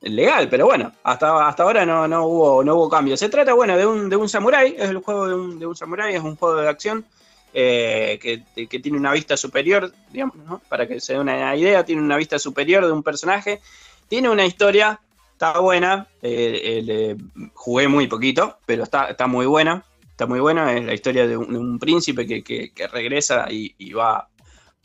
legal, 0.00 0.48
pero 0.48 0.66
bueno, 0.66 0.90
hasta, 1.04 1.46
hasta 1.46 1.62
ahora 1.62 1.86
no, 1.86 2.08
no, 2.08 2.26
hubo, 2.26 2.64
no 2.64 2.74
hubo 2.74 2.88
cambio. 2.88 3.16
Se 3.16 3.28
trata, 3.28 3.52
bueno, 3.52 3.76
de 3.76 3.86
un, 3.86 4.08
de 4.10 4.16
un 4.16 4.28
samurái, 4.28 4.74
es 4.76 4.90
el 4.90 4.98
juego 4.98 5.28
de 5.28 5.34
un, 5.36 5.58
de 5.60 5.66
un 5.66 5.76
samurái, 5.76 6.16
es 6.16 6.22
un 6.22 6.34
juego 6.34 6.56
de 6.56 6.68
acción 6.68 7.06
eh, 7.54 8.18
que, 8.20 8.78
tiene 8.80 8.98
una 8.98 9.12
vista 9.12 9.36
superior, 9.36 9.92
digamos, 10.10 10.60
para 10.68 10.88
que 10.88 11.00
se 11.00 11.12
dé 11.12 11.20
una 11.20 11.54
idea, 11.54 11.84
tiene 11.84 12.02
una 12.02 12.16
vista 12.16 12.38
superior 12.38 12.84
de 12.84 12.92
un 12.92 13.02
personaje, 13.02 13.60
tiene 14.08 14.28
una 14.28 14.44
historia, 14.44 15.00
está 15.32 15.60
buena, 15.60 16.08
eh, 16.20 17.16
jugué 17.54 17.86
muy 17.86 18.08
poquito, 18.08 18.58
pero 18.66 18.82
está, 18.82 19.06
está 19.06 19.28
muy 19.28 19.46
buena, 19.46 19.84
está 20.10 20.26
muy 20.26 20.40
buena, 20.40 20.74
es 20.74 20.84
la 20.84 20.94
historia 20.94 21.26
de 21.26 21.36
un, 21.36 21.78
príncipe 21.78 22.26
que, 22.26 22.88
regresa 22.88 23.46
y, 23.48 23.92
va, 23.92 24.28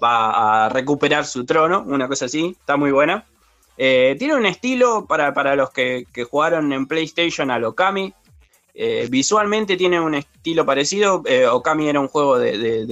va 0.01 0.65
a 0.65 0.69
recuperar 0.69 1.25
su 1.25 1.45
trono, 1.45 1.83
una 1.87 2.07
cosa 2.07 2.25
así, 2.25 2.55
está 2.59 2.77
muy 2.77 2.91
buena. 2.91 3.25
Eh, 3.81 4.17
tiene 4.19 4.35
un 4.35 4.45
estilo 4.45 5.05
para, 5.05 5.33
para 5.33 5.55
los 5.55 5.71
que, 5.71 6.05
jugaron 6.29 6.73
en 6.73 6.85
PlayStation 6.85 7.49
a 7.49 7.57
Lokami, 7.57 8.13
eh, 8.81 9.07
visualmente 9.09 9.75
tiene 9.75 9.99
un 9.99 10.15
estilo 10.15 10.65
parecido. 10.65 11.21
Eh, 11.25 11.45
Okami 11.45 11.89
era 11.89 11.99
un 11.99 12.07
juego 12.07 12.39
de, 12.39 12.57
de, 12.57 12.85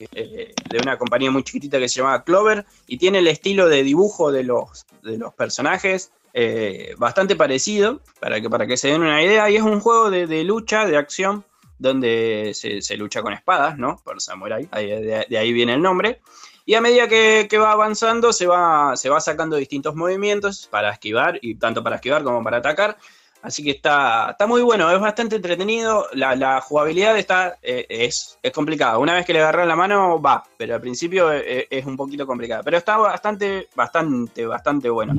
de 0.00 0.78
una 0.82 0.98
compañía 0.98 1.30
muy 1.30 1.44
chiquitita 1.44 1.78
que 1.78 1.88
se 1.88 2.00
llama 2.00 2.24
Clover 2.24 2.66
y 2.88 2.98
tiene 2.98 3.18
el 3.18 3.28
estilo 3.28 3.68
de 3.68 3.84
dibujo 3.84 4.32
de 4.32 4.42
los, 4.42 4.84
de 5.04 5.16
los 5.16 5.32
personajes 5.32 6.10
eh, 6.32 6.96
bastante 6.98 7.36
parecido, 7.36 8.00
para 8.18 8.40
que, 8.40 8.50
para 8.50 8.66
que 8.66 8.76
se 8.76 8.88
den 8.88 9.02
una 9.02 9.22
idea, 9.22 9.48
y 9.48 9.54
es 9.54 9.62
un 9.62 9.78
juego 9.78 10.10
de, 10.10 10.26
de 10.26 10.42
lucha, 10.42 10.84
de 10.84 10.96
acción, 10.96 11.44
donde 11.78 12.50
se, 12.54 12.82
se, 12.82 12.96
lucha 12.96 13.22
con 13.22 13.32
espadas, 13.32 13.78
¿no? 13.78 14.00
Por 14.02 14.20
Samurai, 14.20 14.68
de, 14.72 15.38
ahí 15.38 15.52
viene 15.52 15.74
el 15.74 15.82
nombre. 15.82 16.20
Y 16.66 16.74
a 16.74 16.80
medida 16.80 17.08
que, 17.08 17.58
va 17.58 17.72
avanzando, 17.72 18.32
se 18.32 18.46
va, 18.46 18.96
se 18.96 19.10
va 19.10 19.20
sacando 19.20 19.56
distintos 19.56 19.94
movimientos 19.94 20.66
para 20.70 20.90
esquivar, 20.90 21.38
y 21.42 21.56
tanto 21.56 21.82
para 21.82 21.96
esquivar 21.96 22.24
como 22.24 22.42
para 22.42 22.58
atacar. 22.58 22.96
Así 23.42 23.62
que 23.62 23.72
está, 23.72 24.30
está 24.30 24.46
muy 24.46 24.62
bueno, 24.62 24.90
es 24.90 24.98
bastante 24.98 25.36
entretenido. 25.36 26.06
La, 26.14 26.62
jugabilidad 26.62 27.18
está, 27.18 27.58
eh, 27.62 27.84
es, 27.90 28.38
es, 28.42 28.52
complicada. 28.52 28.96
Una 28.96 29.12
vez 29.12 29.26
que 29.26 29.34
le 29.34 29.40
agarras 29.40 29.66
la 29.66 29.76
mano, 29.76 30.22
va, 30.22 30.42
pero 30.56 30.74
al 30.74 30.80
principio 30.80 31.30
es, 31.30 31.42
eh, 31.46 31.66
es, 31.68 31.84
un 31.84 31.94
poquito 31.94 32.26
complicada. 32.26 32.62
Pero 32.62 32.78
está 32.78 32.96
bastante, 32.96 33.68
bastante, 33.74 34.46
bastante 34.46 34.88
bueno. 34.88 35.14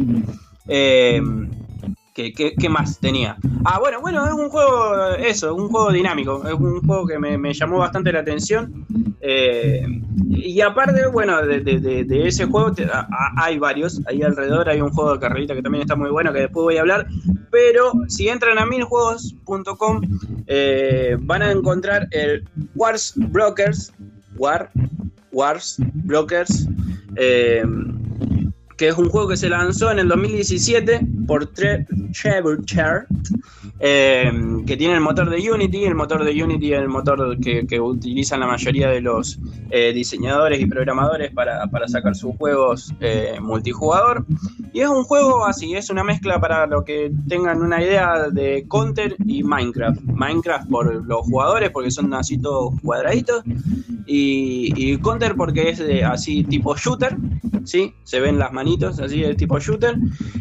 Eh, 0.68 1.22
¿Qué, 2.16 2.32
qué, 2.32 2.70
más 2.70 2.98
tenía? 3.02 3.36
Ah, 3.66 3.78
bueno, 3.78 4.00
bueno, 4.00 4.26
es 4.26 4.32
un 4.32 4.48
juego, 4.48 5.16
eso, 5.18 5.54
un 5.54 5.68
juego 5.68 5.92
dinámico. 5.92 6.48
Es 6.48 6.54
un 6.54 6.80
juego 6.80 7.06
que 7.06 7.20
me, 7.20 7.38
me 7.38 7.54
llamó 7.54 7.80
bastante 7.80 8.14
la 8.14 8.22
atención. 8.22 8.86
Eh, 9.20 9.86
y 10.30 10.62
aparte, 10.62 11.08
bueno, 11.08 11.46
de, 11.46 11.60
de, 11.60 12.28
ese 12.28 12.46
juego 12.46 12.72
hay 13.36 13.60
varios. 13.60 14.00
Ahí 14.08 14.22
alrededor 14.24 14.70
hay 14.70 14.80
un 14.80 14.92
juego 14.92 15.12
de 15.12 15.20
carrerita 15.20 15.56
que 15.56 15.62
también 15.62 15.82
está 15.82 15.98
muy 15.98 16.10
bueno, 16.10 16.32
que 16.32 16.40
después 16.40 16.64
voy 16.64 16.78
a 16.78 16.82
hablar. 16.82 17.06
Pero 17.52 17.92
si 18.08 18.30
entran 18.30 18.60
a 18.60 18.66
miljuegos.com, 18.66 20.02
eh, 20.48 21.18
van 21.20 21.42
a 21.42 21.52
encontrar 21.52 22.08
el 22.12 22.48
Wars 22.76 23.12
Brokers. 23.18 23.92
War, 24.38 24.72
Wars 25.34 25.76
Brokers. 25.94 26.70
Eh, 27.18 27.62
que 28.78 28.88
es 28.90 28.98
un 28.98 29.10
juego 29.10 29.30
que 29.30 29.38
se 29.38 29.50
lanzó 29.50 29.92
en 29.92 30.00
el 30.00 30.08
2017 30.08 31.02
por 31.28 31.48
Trevorchart, 31.48 33.08
eh, 33.80 34.32
que 34.66 34.78
tiene 34.78 34.94
el 34.94 35.02
motor 35.02 35.30
de 35.30 35.52
Unity. 35.52 35.84
El 35.84 35.96
motor 35.96 36.24
de 36.24 36.44
Unity 36.44 36.74
es 36.74 36.80
el 36.80 36.88
motor 36.88 37.38
que, 37.40 37.80
utilizan 37.80 38.40
la 38.40 38.48
mayoría 38.48 38.90
de 38.90 39.02
los 39.02 39.38
eh, 39.70 39.92
diseñadores 39.94 40.62
y 40.62 40.66
programadores 40.66 41.32
para, 41.34 41.68
sacar 41.88 42.16
sus 42.16 42.36
juegos 42.38 42.94
eh, 43.02 43.38
multijugador. 43.42 44.26
Y 44.74 44.80
es 44.80 44.88
un 44.88 45.04
juego 45.04 45.46
así, 45.46 45.76
es 45.76 45.90
una 45.90 46.04
mezcla 46.04 46.40
para 46.40 46.66
lo 46.68 46.84
que 46.84 47.12
tengan 47.28 47.62
una 47.62 47.84
idea 47.84 48.30
de 48.32 48.66
Counter 48.68 49.16
y 49.26 49.44
Minecraft. 49.44 50.02
Minecraft 50.04 50.70
por 50.70 51.06
los 51.06 51.22
jugadores, 51.22 51.70
porque 51.72 51.92
son 51.92 52.14
así 52.14 52.38
todos 52.38 52.74
cuadraditos. 52.82 53.44
Y, 54.08 54.74
y 54.76 54.98
Counter 55.00 55.36
porque 55.36 55.70
es 55.70 55.82
así 56.04 56.44
tipo 56.44 56.76
shooter, 56.76 57.18
¿sí? 57.66 57.94
Se 58.04 58.20
ven 58.20 58.40
las 58.40 58.52
manitos, 58.54 59.00
así 59.00 59.22
de 59.22 59.36
tipo 59.36 59.60
shooter. 59.60 59.98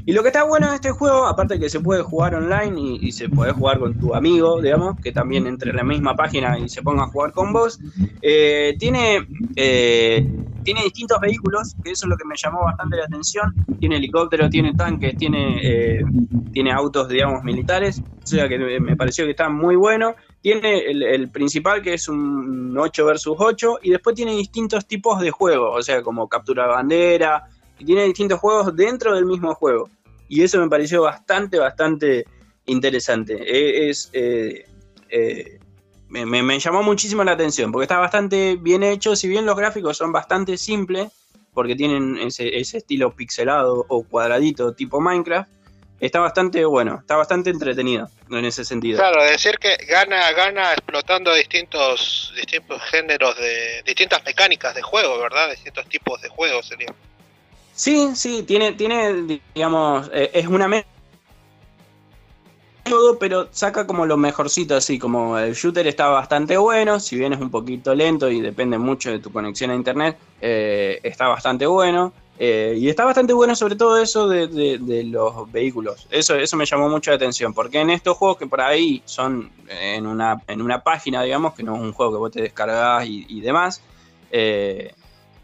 Y 0.07 0.13
lo 0.13 0.23
que 0.23 0.29
está 0.29 0.45
bueno 0.45 0.69
de 0.69 0.77
este 0.77 0.91
juego, 0.91 1.27
aparte 1.27 1.59
que 1.59 1.69
se 1.69 1.81
puede 1.81 2.03
jugar 2.03 2.35
online 2.35 2.81
y, 2.81 3.09
y, 3.09 3.13
se 3.13 3.24
puede 3.29 3.53
jugar 3.53 3.79
con 3.79 3.99
tu 3.99 4.15
amigo, 4.15 4.61
digamos, 4.61 5.01
que 5.01 5.13
también 5.13 5.47
entre 5.47 5.71
en 5.71 5.77
la 5.77 5.85
misma 5.85 6.15
página 6.15 6.59
y 6.59 6.69
se 6.69 6.83
ponga 6.83 7.05
a 7.05 7.07
jugar 7.07 7.33
con 7.33 7.53
vos, 7.53 7.79
eh, 8.23 8.77
tiene, 8.79 9.27
eh, 9.57 10.27
tiene 10.63 10.83
distintos 10.83 11.21
vehículos, 11.21 11.75
que 11.83 11.93
eso 11.93 12.07
es 12.07 12.11
lo 12.11 12.17
que 12.17 12.25
me 12.25 12.35
llamó 12.37 12.65
bastante 12.65 12.97
la 12.97 13.05
atención. 13.05 13.55
Tiene 13.79 13.97
helicópteros, 13.97 14.51
tiene 14.51 14.75
tanques, 14.75 15.17
tiene, 15.17 15.59
eh, 15.63 16.05
tiene 16.53 16.73
autos, 16.73 17.09
digamos, 17.09 17.45
militares, 17.45 18.03
o 18.23 18.27
sea 18.27 18.49
que 18.49 18.59
me 18.59 18.97
pareció 18.97 19.25
que 19.25 19.33
está 19.33 19.49
muy 19.49 19.77
bueno. 19.77 20.15
Tiene 20.41 20.79
el, 20.79 21.03
el, 21.03 21.31
principal 21.31 21.81
que 21.83 21.95
es 21.95 22.09
un 22.09 22.77
8 22.77 23.07
versus 23.07 23.37
8 23.39 23.79
y 23.83 23.91
después 23.91 24.15
tiene 24.15 24.37
distintos 24.37 24.87
tipos 24.87 25.21
de 25.21 25.31
juegos, 25.31 25.79
o 25.79 25.83
sea, 25.83 26.03
como 26.03 26.29
captura 26.29 26.67
bandera, 26.67 27.49
y 27.79 27.85
tiene 27.85 28.05
distintos 28.05 28.41
juegos 28.41 28.75
dentro 28.77 29.15
del 29.15 29.25
mismo 29.25 29.55
juego. 29.55 29.89
Y 30.29 30.43
eso 30.43 30.61
me 30.61 30.69
pareció 30.69 31.03
bastante, 31.03 31.59
bastante 31.59 32.25
interesante. 32.67 33.89
Es, 33.89 34.11
eh, 34.13 34.67
eh, 35.11 35.59
me, 36.09 36.43
me, 36.43 36.59
llamó 36.59 36.83
muchísimo 36.83 37.25
la 37.25 37.33
atención 37.33 37.73
porque 37.73 37.85
está 37.85 37.99
bastante 37.99 38.57
bien 38.57 38.83
hecho, 38.83 39.17
si 39.17 39.29
bien 39.29 39.47
los 39.47 39.57
gráficos 39.57 39.97
son 39.97 40.13
bastante 40.13 40.57
simples, 40.57 41.09
porque 41.53 41.77
tienen 41.77 42.19
ese, 42.19 42.59
ese 42.59 42.79
estilo 42.79 43.15
pixelado 43.15 43.87
o 43.89 44.03
cuadradito 44.05 44.75
tipo 44.75 45.01
Minecraft 45.01 45.49
está 46.01 46.21
bastante 46.21 46.65
bueno, 46.65 46.99
está 47.01 47.17
bastante 47.17 47.51
entretenido 47.51 48.09
en 48.31 48.45
ese 48.45 48.65
sentido. 48.65 48.99
Claro, 48.99 49.23
decir 49.25 49.59
que 49.59 49.77
gana, 49.87 50.33
gana 50.33 50.73
explotando 50.73 51.33
distintos, 51.35 52.33
distintos 52.37 52.83
géneros 52.91 53.37
de, 53.39 53.83
distintas 53.85 54.23
mecánicas 54.25 54.75
de 54.75 54.83
juego, 54.83 55.19
¿verdad? 55.19 55.51
Distintos 55.51 55.89
tipos 55.89 56.21
de 56.21 56.29
juegos 56.29 56.67
sería. 56.67 56.95
Sí, 57.75 58.11
sí, 58.15 58.43
tiene, 58.43 58.73
tiene, 58.73 59.41
digamos, 59.55 60.11
eh, 60.13 60.31
es 60.35 60.47
una 60.47 60.69
mezcla 60.69 60.94
todo, 62.85 63.19
pero 63.19 63.49
saca 63.51 63.87
como 63.87 64.07
lo 64.07 64.17
mejorcito 64.17 64.77
así, 64.77 64.99
como 64.99 65.39
el 65.39 65.55
shooter 65.55 65.87
está 65.87 66.09
bastante 66.09 66.57
bueno, 66.57 67.01
si 67.01 67.17
bien 67.17 67.33
es 67.33 67.41
un 67.41 67.51
poquito 67.51 67.95
lento 67.95 68.31
y 68.31 68.41
depende 68.41 68.79
mucho 68.79 69.11
de 69.11 69.19
tu 69.19 69.33
conexión 69.33 69.71
a 69.71 69.75
internet, 69.75 70.17
eh, 70.41 71.01
está 71.03 71.29
bastante 71.29 71.67
bueno. 71.67 72.13
Eh, 72.37 72.75
y 72.77 72.89
está 72.89 73.05
bastante 73.05 73.33
bueno 73.33 73.55
sobre 73.55 73.77
todo 73.77 74.03
eso 74.03 74.29
de, 74.29 74.79
los 75.05 75.51
vehículos. 75.53 76.09
Eso, 76.11 76.35
eso 76.35 76.57
me 76.57 76.67
llamó 76.67 76.89
mucho 76.89 77.11
la 77.13 77.17
atención, 77.17 77.55
porque 77.55 77.81
en 77.81 77.91
estos 77.91 78.17
juegos 78.17 78.39
que 78.39 78.47
por 78.47 78.61
ahí 78.61 79.03
son 79.05 79.53
en 79.69 80.07
una, 80.07 80.43
en 80.49 80.61
una 80.61 80.83
página, 80.83 81.23
digamos, 81.23 81.55
que 81.55 81.63
no 81.63 81.77
es 81.77 81.81
un 81.81 81.93
juego 81.93 82.13
que 82.13 82.19
vos 82.19 82.31
te 82.33 82.43
descargás 82.43 83.07
y, 83.07 83.41
demás, 83.41 83.83
eh, 84.33 84.93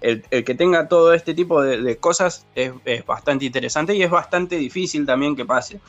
el, 0.00 0.22
que 0.22 0.54
tenga 0.54 0.88
todo 0.88 1.14
este 1.14 1.32
tipo 1.32 1.62
de, 1.62 1.96
cosas 1.98 2.44
es, 2.54 2.72
bastante 3.06 3.44
interesante 3.44 3.94
y 3.94 4.02
es 4.02 4.10
bastante 4.10 4.56
difícil 4.56 5.06
también 5.06 5.36
que 5.36 5.44
pase. 5.44 5.80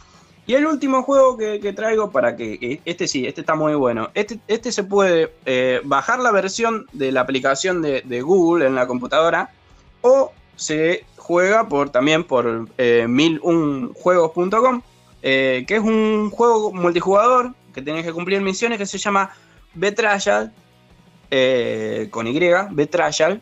Y 0.52 0.56
el 0.56 0.66
último 0.66 1.02
juego 1.04 1.38
que, 1.38 1.72
traigo 1.72 2.12
para 2.12 2.36
que, 2.36 2.82
este 2.84 3.08
sí, 3.08 3.26
este 3.26 3.39
está 3.39 3.56
muy 3.56 3.74
bueno. 3.74 4.10
Este, 4.14 4.38
este 4.49 4.74
se 4.74 4.84
puede 4.84 5.32
eh, 5.45 5.80
bajar 5.86 6.20
la 6.20 6.30
versión 6.30 6.88
de 6.91 7.14
la 7.14 7.22
aplicación 7.22 7.82
de, 7.82 8.22
Google 8.22 8.68
en 8.68 8.76
la 8.76 8.86
computadora 8.86 9.49
o 10.02 10.34
se 10.58 11.06
juega 11.16 11.70
por 11.70 11.89
también 11.89 12.26
por 12.26 12.68
eh, 12.78 13.06
1001juegos.com, 13.08 14.82
eh, 15.22 15.64
que 15.66 15.76
es 15.78 15.82
un 15.82 16.30
juego 16.32 16.74
multijugador 16.74 17.54
que 17.74 17.82
tenés 17.82 18.06
que 18.06 18.12
cumplir 18.12 18.41
misiones 18.41 18.78
que 18.78 18.86
se 18.86 18.97
llama 18.97 19.32
Betrayal, 19.74 20.52
eh, 21.30 22.10
con 22.12 22.28
Y, 22.28 22.38
Betrayal, 22.72 23.41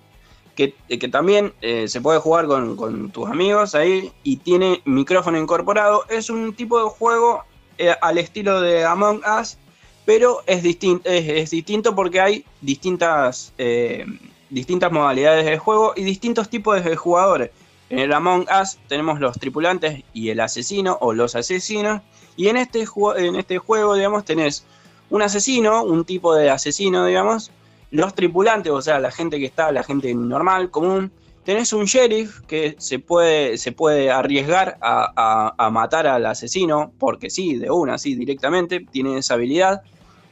que, 0.59 0.97
que 0.99 1.07
también 1.07 1.53
eh, 1.61 1.87
se 1.87 2.01
puede 2.01 2.19
jugar 2.19 2.45
con, 2.47 3.11
tus 3.11 3.29
amigos 3.29 3.75
ahí 3.75 4.11
y 4.23 4.37
tiene 4.37 4.81
micrófono 4.83 5.37
incorporado. 5.37 6.03
Es 6.09 6.29
un 6.29 6.53
tipo 6.53 6.83
de 6.83 6.89
juego 6.89 7.43
eh, 7.77 7.95
al 8.01 8.17
estilo 8.17 8.59
de 8.59 8.83
Among 8.83 9.21
Us, 9.39 9.57
pero 10.05 10.41
es, 10.47 10.65
es, 11.05 11.49
distinto 11.51 11.95
porque 11.95 12.19
hay 12.19 12.45
distintas 12.59 13.53
eh, 13.57 14.05
distintas 14.49 14.91
modalidades 14.91 15.45
de 15.45 15.57
juego 15.57 15.93
y 15.95 16.03
distintos 16.03 16.49
tipos 16.49 16.83
de 16.83 16.95
jugadores. 16.97 17.51
En 17.89 17.99
el 17.99 18.11
Among 18.11 18.45
Us 18.61 18.79
tenemos 18.89 19.21
los 19.21 19.39
tripulantes 19.39 20.03
y 20.13 20.29
el 20.29 20.41
asesino 20.41 20.97
o 20.99 21.13
los 21.13 21.35
asesinos. 21.35 22.01
Y 22.35 22.49
en 22.49 22.57
este, 22.57 22.85
en 23.17 23.35
este 23.37 23.59
juego, 23.59 23.95
digamos, 23.95 24.25
tenés 24.25 24.65
un 25.09 25.21
asesino, 25.21 25.83
un 25.83 26.03
tipo 26.03 26.35
de 26.35 26.49
asesino, 26.49 27.05
digamos, 27.05 27.51
los 27.91 28.13
tripulantes, 28.13 28.71
o 28.71 28.81
sea, 28.81 28.99
la 28.99 29.11
gente 29.11 29.39
que 29.39 29.45
está, 29.45 29.71
la 29.71 29.83
gente 29.83 30.13
normal, 30.13 30.69
común. 30.71 31.11
Tenés 31.43 31.73
un 31.73 31.85
sheriff 31.85 32.41
que 32.41 32.75
se 32.77 32.99
puede, 32.99 33.57
se 33.57 33.71
puede 33.71 34.11
arriesgar 34.11 34.77
a, 34.81 35.11
a, 35.15 35.55
a 35.57 35.69
matar 35.71 36.05
al 36.05 36.25
asesino, 36.25 36.91
porque 36.99 37.29
sí, 37.29 37.55
de 37.55 37.71
una, 37.71 37.97
sí, 37.97 38.13
directamente, 38.15 38.85
tiene 38.91 39.17
esa 39.17 39.33
habilidad. 39.33 39.81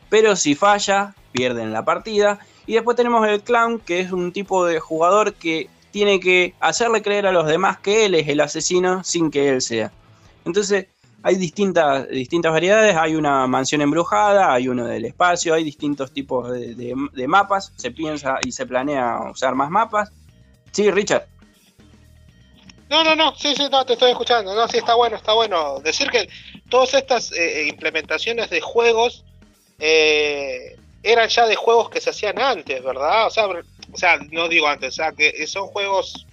Pero 0.09 0.35
si 0.35 0.53
falla, 0.53 1.15
pierden 1.31 1.73
la 1.73 1.83
partida. 1.83 2.39
Y 2.65 2.73
después 2.73 2.97
tenemos 2.97 3.27
el 3.27 3.41
clown, 3.41 3.79
que 3.79 4.01
es 4.01 4.11
un 4.11 4.31
tipo 4.31 4.65
de 4.65 4.79
jugador 4.79 5.33
que 5.33 5.69
tiene 5.91 6.19
que 6.19 6.53
hacerle 6.59 7.01
creer 7.01 7.25
a 7.25 7.31
los 7.31 7.47
demás 7.47 7.79
que 7.79 8.05
él 8.05 8.13
es 8.13 8.27
el 8.27 8.41
asesino 8.41 9.03
sin 9.03 9.31
que 9.31 9.49
él 9.49 9.61
sea. 9.61 9.91
Entonces, 10.45 10.87
hay 11.23 11.35
distintas, 11.35 12.07
distintas 12.09 12.51
variedades. 12.51 12.95
Hay 12.95 13.15
una 13.15 13.47
mansión 13.47 13.81
embrujada, 13.81 14.53
hay 14.53 14.67
uno 14.67 14.85
del 14.85 15.05
espacio, 15.05 15.53
hay 15.53 15.63
distintos 15.63 16.11
tipos 16.11 16.51
de, 16.51 16.75
de, 16.75 17.27
mapas. 17.27 17.73
Se 17.75 17.91
piensa 17.91 18.39
y 18.45 18.51
se 18.51 18.65
planea 18.65 19.19
usar 19.31 19.55
más 19.55 19.69
mapas. 19.69 20.09
Sí, 20.71 20.89
Richard. 20.91 21.27
No, 22.89 23.03
no, 23.03 23.15
no, 23.15 23.35
sí, 23.35 23.53
sí, 23.55 23.67
no, 23.69 23.85
te 23.85 23.93
estoy 23.93 24.11
escuchando. 24.11 24.55
No, 24.55 24.67
sí, 24.67 24.77
está 24.77 24.95
bueno, 24.95 25.17
está 25.17 25.33
bueno. 25.33 25.79
Decir 25.79 26.09
que 26.09 26.29
todas 26.69 26.93
estas 26.93 27.31
eh, 27.33 27.67
implementaciones 27.67 28.49
de 28.49 28.61
juegos 28.61 29.25
eh, 29.79 30.77
eran 31.03 31.27
ya 31.27 31.45
de 31.47 31.55
juegos 31.55 31.89
que 31.89 31.99
se 31.99 32.11
hacían 32.11 32.39
antes, 32.39 32.81
¿verdad? 32.81 33.27
O 33.27 33.29
sea, 33.29 33.47
o 33.47 33.97
sea 33.97 34.17
no 34.31 34.47
digo 34.47 34.67
antes, 34.67 34.89
o 34.89 34.95
sea, 34.95 35.11
que 35.11 35.45
son 35.47 35.67
juegos 35.67 36.25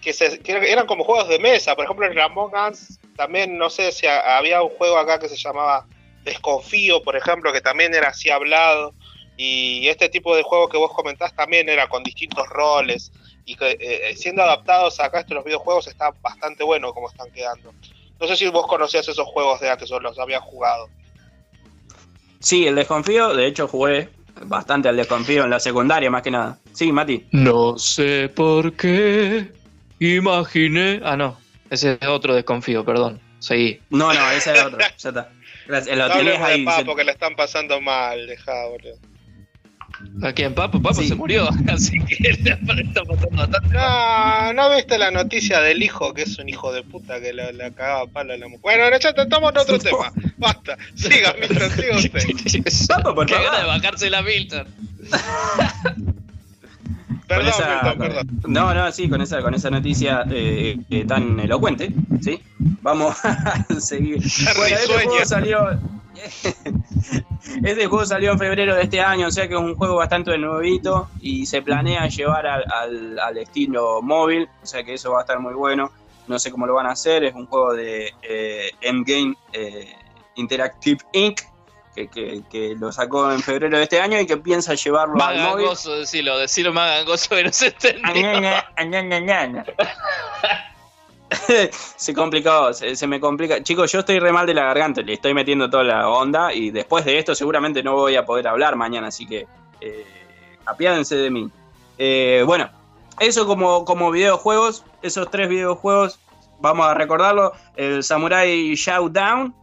que, 0.00 0.12
se, 0.12 0.40
eran 0.44 0.86
como 0.86 1.02
juegos 1.02 1.28
de 1.28 1.38
mesa. 1.40 1.74
Por 1.74 1.86
ejemplo, 1.86 2.06
en 2.06 2.14
Ramon 2.14 2.50
Guns 2.52 3.00
también, 3.16 3.56
no 3.58 3.70
sé 3.70 3.92
si 3.92 4.06
había 4.06 4.62
un 4.62 4.70
juego 4.70 4.98
acá 4.98 5.18
que 5.18 5.28
se 5.28 5.36
llamaba 5.36 5.86
Desconfío, 6.24 7.02
por 7.02 7.16
ejemplo, 7.16 7.52
que 7.52 7.60
también 7.60 7.94
era 7.94 8.08
así 8.08 8.30
hablado. 8.30 8.94
Y 9.36 9.88
este 9.88 10.08
tipo 10.08 10.36
de 10.36 10.42
juego 10.42 10.68
que 10.68 10.76
vos 10.76 10.92
comentás 10.92 11.34
también 11.34 11.68
era 11.68 11.88
con 11.88 12.02
distintos 12.04 12.48
roles 12.48 13.10
y 13.44 13.56
que 13.56 13.76
eh, 13.80 14.14
siendo 14.16 14.42
adaptados 14.42 15.00
acá 15.00 15.18
a 15.18 15.20
estos 15.22 15.44
videojuegos 15.44 15.86
está 15.88 16.14
bastante 16.22 16.62
bueno 16.62 16.92
como 16.92 17.08
están 17.08 17.30
quedando. 17.32 17.74
No 18.20 18.26
sé 18.26 18.36
si 18.36 18.48
vos 18.48 18.66
conocías 18.66 19.08
esos 19.08 19.26
juegos 19.26 19.60
de 19.60 19.70
antes 19.70 19.90
o 19.90 19.98
los 19.98 20.18
habías 20.18 20.42
jugado. 20.42 20.88
Sí, 22.38 22.66
el 22.66 22.76
desconfío, 22.76 23.34
de 23.34 23.46
hecho 23.46 23.66
jugué 23.66 24.08
bastante 24.42 24.88
al 24.88 24.96
desconfío 24.96 25.44
en 25.44 25.50
la 25.50 25.60
secundaria 25.60 26.10
más 26.10 26.22
que 26.22 26.30
nada. 26.30 26.58
Sí, 26.72 26.92
Mati. 26.92 27.26
No 27.32 27.76
sé 27.76 28.28
por 28.28 28.74
qué 28.76 29.50
imaginé. 29.98 31.00
Ah, 31.02 31.16
no. 31.16 31.43
Ese 31.74 31.98
es 32.00 32.08
otro 32.08 32.34
desconfío, 32.36 32.84
perdón. 32.84 33.20
Seguí. 33.40 33.80
No, 33.90 34.14
no, 34.14 34.30
ese 34.30 34.52
es 34.52 34.62
otro. 34.62 34.78
Ya 34.78 34.86
está. 35.08 35.28
Gracias. 35.66 35.96
Lo 35.98 36.08
No 36.08 36.14
tenés 36.14 36.38
de 36.38 36.44
ahí. 36.44 36.64
Papo, 36.64 36.94
que 36.94 37.02
le 37.02 37.10
están 37.10 37.34
pasando 37.34 37.80
mal, 37.80 38.26
dejá, 38.28 38.66
boludo. 38.68 38.96
¿A 40.22 40.32
quién? 40.32 40.54
Papo, 40.54 40.80
Papo 40.80 41.02
se 41.02 41.16
murió. 41.16 41.48
Así 41.68 41.98
que 42.04 42.16
le 42.22 42.30
está 42.30 42.56
pasando 43.04 43.28
bastante. 43.32 43.68
No, 43.74 44.52
¿no 44.52 44.76
viste 44.76 44.98
la 44.98 45.10
noticia 45.10 45.60
del 45.60 45.82
hijo, 45.82 46.14
que 46.14 46.22
es 46.22 46.38
un 46.38 46.48
hijo 46.48 46.72
de 46.72 46.84
puta 46.84 47.20
que 47.20 47.32
le, 47.32 47.52
le 47.52 47.72
cagaba 47.72 48.06
palo 48.06 48.34
a 48.34 48.36
la 48.36 48.46
mujer? 48.46 48.60
Bueno, 48.62 48.96
ya 48.96 49.08
estamos 49.10 49.50
en 49.52 49.58
otro 49.58 49.78
tema. 49.80 50.12
Basta. 50.36 50.76
Siga, 50.94 51.34
Milton, 51.40 51.70
siga 51.70 51.96
usted. 51.96 52.86
Papo, 52.88 53.14
por 53.16 53.28
favor. 53.28 53.44
gana 53.46 53.58
de 53.58 53.66
bajarse 53.66 54.10
la 54.10 54.22
Milton. 54.22 54.66
Perdón, 57.36 57.48
esa- 57.48 57.94
perdón. 57.98 58.40
No, 58.46 58.74
no, 58.74 58.90
sí, 58.92 59.08
con 59.08 59.20
esa, 59.20 59.40
con 59.42 59.54
esa 59.54 59.70
noticia 59.70 60.24
eh, 60.30 60.76
eh, 60.90 61.04
tan 61.06 61.38
elocuente, 61.40 61.90
¿sí? 62.20 62.40
Vamos 62.82 63.16
a 63.24 63.64
seguir. 63.80 64.18
Bueno, 64.56 64.76
este 64.76 64.92
juego 65.06 65.24
salió. 65.24 65.66
Este 67.62 67.86
juego 67.86 68.06
salió 68.06 68.32
en 68.32 68.38
febrero 68.38 68.74
de 68.74 68.82
este 68.82 69.00
año, 69.00 69.26
o 69.28 69.30
sea 69.30 69.46
que 69.46 69.54
es 69.54 69.60
un 69.60 69.74
juego 69.74 69.96
bastante 69.96 70.36
nuevito 70.38 71.08
y 71.20 71.44
se 71.46 71.60
planea 71.60 72.08
llevar 72.08 72.46
al, 72.46 72.64
al- 72.72 73.18
al 73.18 73.36
estilo 73.38 74.00
móvil, 74.00 74.48
o 74.62 74.66
sea 74.66 74.82
que 74.82 74.94
eso 74.94 75.12
va 75.12 75.18
a 75.18 75.20
estar 75.22 75.38
muy 75.40 75.54
bueno. 75.54 75.90
No 76.26 76.38
sé 76.38 76.50
cómo 76.50 76.66
lo 76.66 76.74
van 76.74 76.86
a 76.86 76.92
hacer, 76.92 77.24
es 77.24 77.34
un 77.34 77.46
juego 77.46 77.74
de 77.74 78.10
eh, 78.22 78.70
M-Game 78.80 79.34
eh, 79.52 79.92
Interactive 80.36 80.98
Inc. 81.12 81.40
Que, 81.94 82.08
que- 82.08 82.42
que 82.50 82.74
lo 82.76 82.90
sacó 82.90 83.30
en 83.30 83.40
febrero 83.40 83.76
de 83.76 83.84
este 83.84 84.00
año 84.00 84.18
y 84.20 84.26
que 84.26 84.36
piensa 84.36 84.74
llevarlo 84.74 85.14
Más 85.14 85.28
al 85.28 85.38
móvil. 85.42 85.64
gangoso, 85.66 85.94
decirlo, 85.96 86.36
decirlo 86.38 86.72
más 86.72 86.90
gangoso 86.90 87.28
que 87.36 87.44
no 87.44 87.52
se 87.52 87.68
entendió. 87.68 88.02
se 91.96 92.14
complicó, 92.14 92.72
se, 92.72 92.96
se 92.96 93.06
me 93.06 93.20
complica. 93.20 93.62
Chicos, 93.62 93.90
yo 93.92 94.00
estoy 94.00 94.18
re 94.18 94.32
mal 94.32 94.46
de 94.46 94.54
la 94.54 94.64
garganta, 94.64 95.00
le 95.02 95.14
estoy 95.14 95.34
metiendo 95.34 95.68
toda 95.70 95.84
la 95.84 96.08
onda 96.08 96.52
y 96.52 96.70
después 96.70 97.04
de 97.04 97.18
esto 97.18 97.34
seguramente 97.34 97.82
no 97.82 97.92
voy 97.94 98.16
a 98.16 98.24
poder 98.24 98.46
hablar 98.48 98.76
mañana, 98.76 99.08
así 99.08 99.26
que 99.26 99.46
eh, 99.80 100.06
apiádense 100.66 101.16
de 101.16 101.30
mí. 101.30 101.50
Eh, 101.98 102.42
bueno, 102.46 102.70
eso 103.20 103.46
como, 103.46 103.84
como 103.84 104.10
videojuegos, 104.10 104.84
esos 105.02 105.30
tres 105.30 105.48
videojuegos, 105.48 106.18
vamos 106.60 106.86
a 106.86 106.94
recordarlo, 106.94 107.52
el 107.76 108.02
Samurai 108.04 108.74
Showdown, 108.74 109.54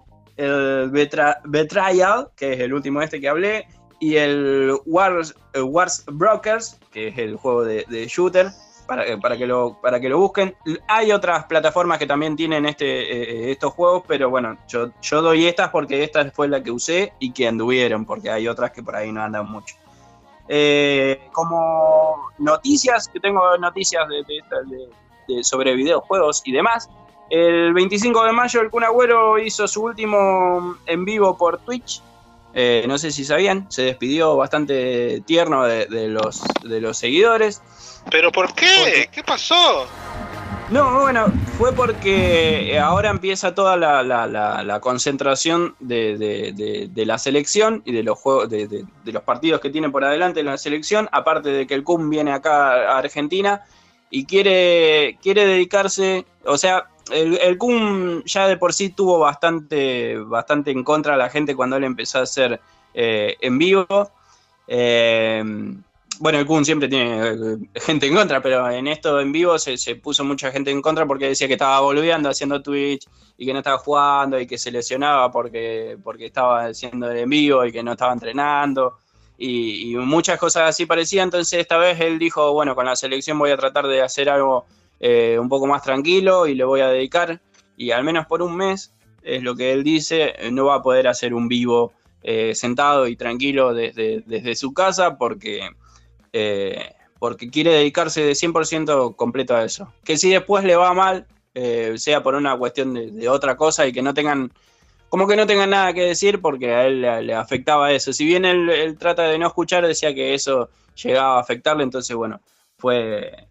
el 0.41 0.91
Betra- 0.91 1.39
Betrayal, 1.45 2.29
que 2.35 2.53
es 2.53 2.59
el 2.59 2.73
último 2.73 3.01
este 3.01 3.21
que 3.21 3.29
hablé, 3.29 3.67
y 3.99 4.15
el 4.15 4.73
Wars, 4.85 5.35
eh, 5.53 5.61
Wars 5.61 6.03
Brokers, 6.07 6.79
que 6.91 7.09
es 7.09 7.17
el 7.17 7.35
juego 7.37 7.63
de, 7.63 7.85
shooter, 8.07 8.47
para, 8.87 9.05
eh, 9.05 9.17
para, 9.19 9.37
que 9.37 9.45
lo, 9.45 9.79
para 9.81 9.99
que 9.99 10.09
lo 10.09 10.17
busquen. 10.17 10.55
Hay 10.87 11.11
otras 11.11 11.45
plataformas 11.45 11.97
que 11.99 12.07
también 12.07 12.35
tienen 12.35 12.65
este, 12.65 12.85
eh, 13.47 13.51
estos 13.51 13.73
juegos, 13.73 14.03
pero 14.07 14.29
bueno, 14.29 14.57
yo, 14.67 14.89
yo 15.01 15.21
doy 15.21 15.45
estas 15.45 15.69
porque 15.69 16.03
esta 16.03 16.29
fue 16.31 16.47
la 16.49 16.61
que 16.61 16.71
usé 16.71 17.13
y 17.19 17.31
que 17.31 17.47
anduvieron, 17.47 18.05
porque 18.05 18.29
hay 18.31 18.47
otras 18.47 18.71
que 18.71 18.81
por 18.83 18.95
ahí 18.95 19.11
no 19.11 19.21
andan 19.21 19.49
mucho. 19.49 19.75
Eh, 20.49 21.21
como 21.31 22.15
noticias, 22.39 23.07
que 23.07 23.19
tengo 23.19 23.57
noticias 23.57 24.05
de- 24.09 24.23
de- 25.27 25.43
sobre 25.43 25.75
videojuegos 25.75 26.41
y 26.43 26.51
demás. 26.51 26.89
El 27.31 27.73
25 27.73 28.25
de 28.25 28.33
mayo 28.33 28.59
el 28.61 28.69
Kun 28.69 28.83
Agüero 28.83 29.39
hizo 29.39 29.65
su 29.67 29.83
último 29.83 30.75
en 30.85 31.05
vivo 31.05 31.37
por 31.37 31.59
Twitch. 31.59 32.01
Eh, 32.53 32.83
no 32.89 32.97
sé 32.97 33.11
si 33.11 33.23
sabían, 33.23 33.71
se 33.71 33.83
despidió 33.83 34.35
bastante 34.35 35.21
tierno 35.25 35.63
de, 35.63 35.85
de 35.85 36.09
los, 36.09 36.59
de 36.61 36.81
los 36.81 36.97
seguidores. 36.97 37.61
¿Pero 38.11 38.33
por 38.33 38.53
qué? 38.53 39.07
¿Qué 39.09 39.23
pasó? 39.23 39.87
No, 40.71 40.99
bueno, 41.01 41.27
fue 41.57 41.73
porque 41.73 42.77
ahora 42.77 43.09
empieza 43.09 43.55
toda 43.55 43.77
la, 43.77 44.03
la- 44.03 44.27
la- 44.27 44.61
la 44.63 44.79
concentración 44.81 45.75
de, 45.79 46.17
de- 46.17 46.51
de- 46.53 46.89
de 46.91 47.05
la 47.05 47.17
selección 47.17 47.81
y 47.85 47.93
de 47.93 48.03
los 48.03 48.19
juegos, 48.19 48.49
de, 48.49 48.67
de- 48.67 48.85
de 49.05 49.11
los 49.13 49.23
partidos 49.23 49.61
que 49.61 49.69
tiene 49.69 49.89
por 49.89 50.03
adelante 50.03 50.43
la 50.43 50.57
selección, 50.57 51.07
aparte 51.13 51.49
de 51.49 51.65
que 51.67 51.73
el 51.75 51.83
CUM 51.85 52.09
viene 52.09 52.33
acá 52.33 52.91
a 52.91 52.97
Argentina 52.97 53.63
y 54.09 54.25
quiere, 54.25 55.17
quiere 55.21 55.45
dedicarse, 55.45 56.25
o 56.45 56.57
sea, 56.57 56.87
el, 57.11 57.37
el 57.37 57.57
CUM 57.57 58.23
ya 58.25 58.47
de 58.47 58.57
por 58.57 58.73
sí 58.73 58.89
tuvo 58.89 59.19
bastante, 59.19 60.17
bastante 60.17 60.71
en 60.71 60.83
contra 60.83 61.13
a 61.13 61.17
la 61.17 61.29
gente 61.29 61.55
cuando 61.55 61.77
él 61.77 61.83
empezó 61.83 62.19
a 62.19 62.23
hacer 62.23 62.59
eh, 62.93 63.35
en 63.41 63.57
vivo. 63.57 64.11
Eh, 64.67 65.43
bueno, 66.19 66.37
el 66.37 66.45
Kun 66.45 66.63
siempre 66.63 66.87
tiene 66.87 67.29
eh, 67.29 67.57
gente 67.75 68.05
en 68.05 68.13
contra, 68.13 68.41
pero 68.41 68.69
en 68.69 68.87
esto 68.87 69.19
en 69.19 69.31
vivo 69.31 69.57
se, 69.57 69.75
se 69.77 69.95
puso 69.95 70.23
mucha 70.23 70.51
gente 70.51 70.69
en 70.69 70.81
contra 70.81 71.07
porque 71.07 71.27
decía 71.27 71.47
que 71.47 71.53
estaba 71.53 71.79
boludeando 71.79 72.29
haciendo 72.29 72.61
Twitch 72.61 73.07
y 73.37 73.45
que 73.45 73.53
no 73.53 73.59
estaba 73.59 73.79
jugando 73.79 74.39
y 74.39 74.45
que 74.45 74.59
se 74.59 74.71
lesionaba 74.71 75.31
porque, 75.31 75.97
porque 76.03 76.27
estaba 76.27 76.65
haciendo 76.65 77.09
el 77.09 77.17
en 77.17 77.29
vivo 77.29 77.65
y 77.65 77.71
que 77.71 77.81
no 77.81 77.93
estaba 77.93 78.13
entrenando 78.13 78.99
y, 79.37 79.91
y 79.91 79.95
muchas 79.95 80.37
cosas 80.37 80.69
así 80.69 80.85
parecían. 80.85 81.25
Entonces 81.25 81.59
esta 81.59 81.77
vez 81.77 81.99
él 81.99 82.19
dijo, 82.19 82.53
bueno, 82.53 82.75
con 82.75 82.85
la 82.85 82.95
selección 82.95 83.39
voy 83.39 83.49
a 83.49 83.57
tratar 83.57 83.87
de 83.87 84.03
hacer 84.03 84.29
algo 84.29 84.65
eh, 85.01 85.37
un 85.37 85.49
poco 85.49 85.67
más 85.67 85.81
tranquilo 85.81 86.47
y 86.47 86.55
le 86.55 86.63
voy 86.63 86.79
a 86.79 86.87
dedicar 86.87 87.41
y 87.81 87.89
al 87.89 88.03
menos 88.03 88.27
por 88.27 88.43
un 88.43 88.55
mes, 88.55 88.93
es 89.23 89.41
lo 89.41 89.55
que 89.55 89.71
él 89.71 89.83
dice, 89.83 90.35
eh, 90.37 90.51
no 90.51 90.65
va 90.65 90.75
a 90.75 90.81
poder 90.83 91.07
hacer 91.07 91.33
un 91.33 91.47
vivo 91.47 91.93
eh, 92.21 92.53
sentado 92.53 93.07
y 93.07 93.15
tranquilo 93.15 93.73
desde, 93.73 94.21
desde 94.27 94.55
su 94.55 94.71
casa 94.71 95.17
porque 95.17 95.67
eh, 96.31 96.93
porque 97.17 97.49
quiere 97.49 97.71
dedicarse 97.71 98.21
de 98.21 98.33
100% 98.33 99.15
completo 99.15 99.55
a 99.55 99.63
eso. 99.63 99.91
Que 100.03 100.17
si 100.17 100.29
después 100.29 100.63
le 100.63 100.75
va 100.75 100.93
mal, 100.93 101.27
sea 101.95 102.23
por 102.23 102.35
una 102.35 102.57
cuestión 102.57 102.93
de, 102.93 103.29
otra 103.29 103.57
cosa 103.57 103.85
y 103.85 103.91
que 103.91 104.01
no 104.01 104.13
tengan, 104.13 104.51
como 105.09 105.27
que 105.27 105.35
no 105.35 105.45
tengan 105.45 105.71
nada 105.71 105.93
que 105.93 106.01
decir 106.01 106.41
porque 106.41 106.73
a 106.73 106.87
él 106.87 107.01
le, 107.01 107.21
le 107.21 107.33
afectaba 107.35 107.91
eso. 107.91 108.11
Si 108.11 108.25
bien 108.25 108.45
él, 108.45 108.69
él 108.69 108.97
trata 108.97 109.23
de 109.23 109.37
no 109.37 109.47
escuchar, 109.47 109.85
decía 109.85 110.15
que 110.15 110.33
eso 110.33 110.69
llegaba 110.95 111.37
a 111.37 111.41
afectarle, 111.41 111.83
entonces 111.83 112.15
bueno, 112.15 112.41
fue, 112.77 113.50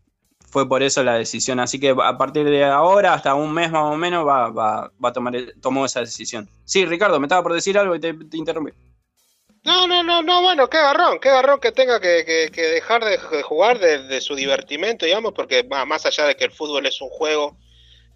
fue 0.51 0.69
por 0.69 0.83
eso 0.83 1.03
la 1.03 1.15
decisión. 1.15 1.61
Así 1.61 1.79
que 1.81 1.91
a 1.91 2.19
partir 2.19 2.45
de 2.45 2.65
ahora, 2.65 3.15
hasta 3.15 3.35
un 3.35 3.53
mes 3.53 3.71
más 3.71 3.85
o 3.85 3.97
menos, 3.97 4.27
va, 4.27 4.51
va, 4.51 4.93
va 5.03 5.09
a 5.09 5.13
tomar, 5.13 5.35
tomó 5.61 5.87
esa 5.87 6.01
decisión. 6.01 6.49
Sí, 6.65 6.85
Ricardo, 6.85 7.19
me 7.21 7.27
estaba 7.27 7.43
por 7.43 7.53
decir 7.53 7.79
algo 7.79 7.95
y 7.95 8.01
te, 8.01 8.13
te 8.15 8.37
interrumpí. 8.37 8.73
No, 9.63 9.87
no, 9.87 10.03
no, 10.03 10.23
no, 10.23 10.41
bueno, 10.43 10.69
qué 10.71 10.79
garrón, 10.79 11.19
qué 11.21 11.29
garrón 11.29 11.61
que 11.61 11.71
tenga 11.73 12.01
que, 12.01 12.25
que- 12.25 12.51
que 12.51 12.63
dejar 12.63 13.05
de, 13.05 13.19
jugar 13.43 13.79
de, 13.79 14.21
su 14.21 14.35
divertimento, 14.35 15.05
digamos, 15.05 15.33
porque 15.35 15.65
más 15.65 16.07
allá 16.07 16.25
de 16.27 16.35
que 16.35 16.45
el 16.45 16.51
fútbol 16.51 16.87
es 16.87 17.01
un 17.03 17.11
juego, 17.11 17.57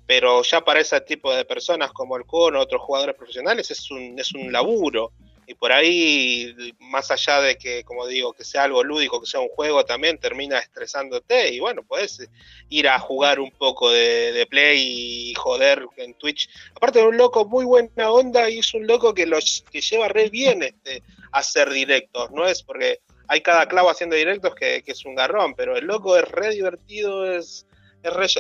pero 0.07 0.43
ya 0.43 0.63
para 0.63 0.81
ese 0.81 1.01
tipo 1.03 1.35
de 1.35 1.45
personas 1.45 1.93
como 1.93 2.17
el 2.17 2.25
Kun 2.25 2.57
o 2.57 2.61
otros 2.61 2.81
jugadores 2.83 3.15
profesionales 3.17 3.71
es 3.71 3.91
un, 3.91 4.19
es 4.19 4.33
un 4.35 4.53
laburo. 4.53 5.13
Y 5.47 5.55
por 5.55 5.73
ahí, 5.73 6.55
más 6.81 7.11
allá 7.11 7.41
de 7.41 7.57
que, 7.57 7.85
como 7.85 8.07
digo, 8.07 8.33
que 8.33 8.45
sea 8.45 8.65
algo 8.65 8.83
lúdico, 8.83 9.21
que 9.21 9.27
sea 9.27 9.41
un 9.41 9.49
juego, 9.49 9.85
también 9.85 10.19
termina 10.19 10.59
estresándote. 10.59 11.53
Y 11.53 11.61
bueno, 11.61 11.83
puedes 11.83 12.29
ir 12.69 12.89
a 12.89 12.99
jugar 12.99 13.41
un 13.41 13.51
poco 13.51 13.91
de, 13.91 14.33
de 14.33 14.47
play 14.47 15.31
y 15.31 15.35
joder 15.35 15.87
en 15.97 16.15
Twitch. 16.15 16.49
Aparte 16.75 17.01
de 17.01 17.07
un 17.07 17.17
loco 17.17 17.45
muy 17.45 17.65
buena 17.65 18.11
onda 18.11 18.49
y 18.49 18.59
es 18.59 18.75
un 18.75 18.87
loco 18.87 19.15
que, 19.15 19.27
lo, 19.27 19.39
que 19.71 19.81
lleva 19.81 20.09
re 20.09 20.31
bien 20.31 20.63
este, 20.63 21.03
hacer 21.33 21.71
directos. 21.71 22.31
No 22.31 22.47
es 22.47 22.63
porque 22.63 23.01
hay 23.29 23.41
cada 23.41 23.67
clavo 23.67 23.91
haciendo 23.91 24.17
directos 24.17 24.55
que, 24.55 24.83
que 24.83 24.93
es 24.93 25.05
un 25.05 25.15
garrón, 25.15 25.55
pero 25.55 25.77
el 25.77 25.87
loco 25.87 26.17
es 26.17 26.29
re 26.31 26.51
divertido, 26.51 27.31
es, 27.31 27.67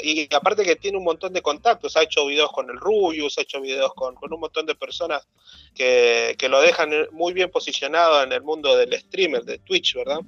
y 0.03 0.29
aparte 0.35 0.63
que 0.63 0.77
tiene 0.77 0.99
un 0.99 1.05
montón 1.05 1.33
de 1.33 1.43
contactos, 1.43 1.97
ha 1.97 2.03
hecho 2.03 2.27
videos 2.27 2.53
con 2.53 2.69
el 2.71 2.77
Rubius, 2.77 3.39
ha 3.39 3.43
hecho 3.43 3.61
videos 3.61 3.93
con, 3.95 4.15
con 4.15 4.33
un 4.33 4.41
montón 4.41 4.67
de 4.67 4.75
personas 4.75 5.27
que, 5.75 6.35
que 6.39 6.49
lo 6.49 6.61
dejan 6.61 6.91
muy 7.13 7.33
bien 7.33 7.51
posicionado 7.51 8.23
en 8.23 8.33
el 8.33 8.43
mundo 8.43 8.77
del 8.77 8.93
streamer, 8.99 9.45
de 9.45 9.59
Twitch, 9.59 9.95
¿verdad? 9.95 10.21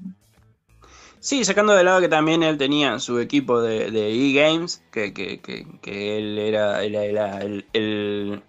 Sí, 1.19 1.45
sacando 1.45 1.75
de 1.75 1.83
lado 1.83 2.01
que 2.01 2.09
también 2.09 2.43
él 2.43 2.57
tenía 2.57 2.99
su 2.99 3.19
equipo 3.19 3.61
de, 3.61 3.89
E-Games, 3.89 4.83
que, 4.93 5.13
que, 5.13 5.41
que, 5.41 6.19
él 6.19 6.39
era, 6.39 6.85
el, 6.85 7.65
el- 7.73 8.43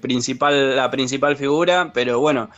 principal, 0.00 0.76
la 0.76 0.90
principal 0.90 1.36
figura, 1.36 1.92
pero 1.94 2.20
bueno, 2.20 2.50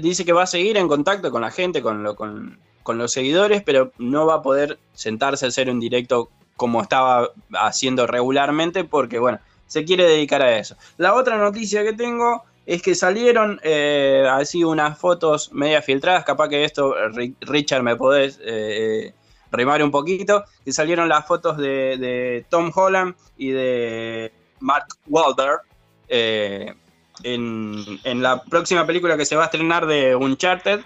dice 0.00 0.24
que 0.24 0.32
va 0.32 0.44
a 0.44 0.46
seguir 0.46 0.76
en 0.76 0.88
contacto 0.88 1.30
con 1.30 1.42
la 1.42 1.50
gente, 1.50 1.82
con, 1.82 2.02
lo, 2.02 2.16
con, 2.16 2.58
con 2.82 2.96
los 2.96 3.12
seguidores, 3.12 3.62
pero 3.62 3.92
no 3.98 4.24
va 4.24 4.36
a 4.36 4.42
poder 4.42 4.78
sentarse 4.94 5.44
a 5.44 5.48
hacer 5.48 5.68
un 5.68 5.80
directo 5.80 6.30
como 6.62 6.80
estaba 6.80 7.32
haciendo 7.54 8.06
regularmente, 8.06 8.84
porque 8.84 9.18
bueno, 9.18 9.40
se 9.66 9.84
quiere 9.84 10.04
dedicar 10.04 10.42
a 10.42 10.58
eso. 10.58 10.76
La 10.96 11.12
otra 11.14 11.36
noticia 11.36 11.82
que 11.82 11.92
tengo 11.92 12.44
es 12.66 12.80
que 12.82 12.94
salieron 12.94 13.58
eh, 13.64 14.24
así 14.30 14.62
unas 14.62 14.96
fotos 14.96 15.52
media 15.52 15.82
filtradas, 15.82 16.24
capaz 16.24 16.48
que 16.50 16.62
esto, 16.62 16.94
Richard, 17.40 17.82
me 17.82 17.96
podés 17.96 18.38
eh, 18.44 19.12
rimar 19.50 19.82
un 19.82 19.90
poquito, 19.90 20.44
que 20.64 20.72
salieron 20.72 21.08
las 21.08 21.26
fotos 21.26 21.56
de, 21.56 22.46
Tom 22.48 22.70
Holland 22.72 23.16
y 23.36 23.50
de 23.50 24.32
Mark 24.60 24.86
Wahlberg 25.08 25.62
eh, 26.06 26.76
en, 27.24 27.74
en, 28.04 28.22
la 28.22 28.40
próxima 28.44 28.86
película 28.86 29.16
que 29.16 29.24
se 29.24 29.34
va 29.34 29.42
a 29.42 29.46
estrenar 29.46 29.86
de 29.86 30.14
Uncharted, 30.14 30.82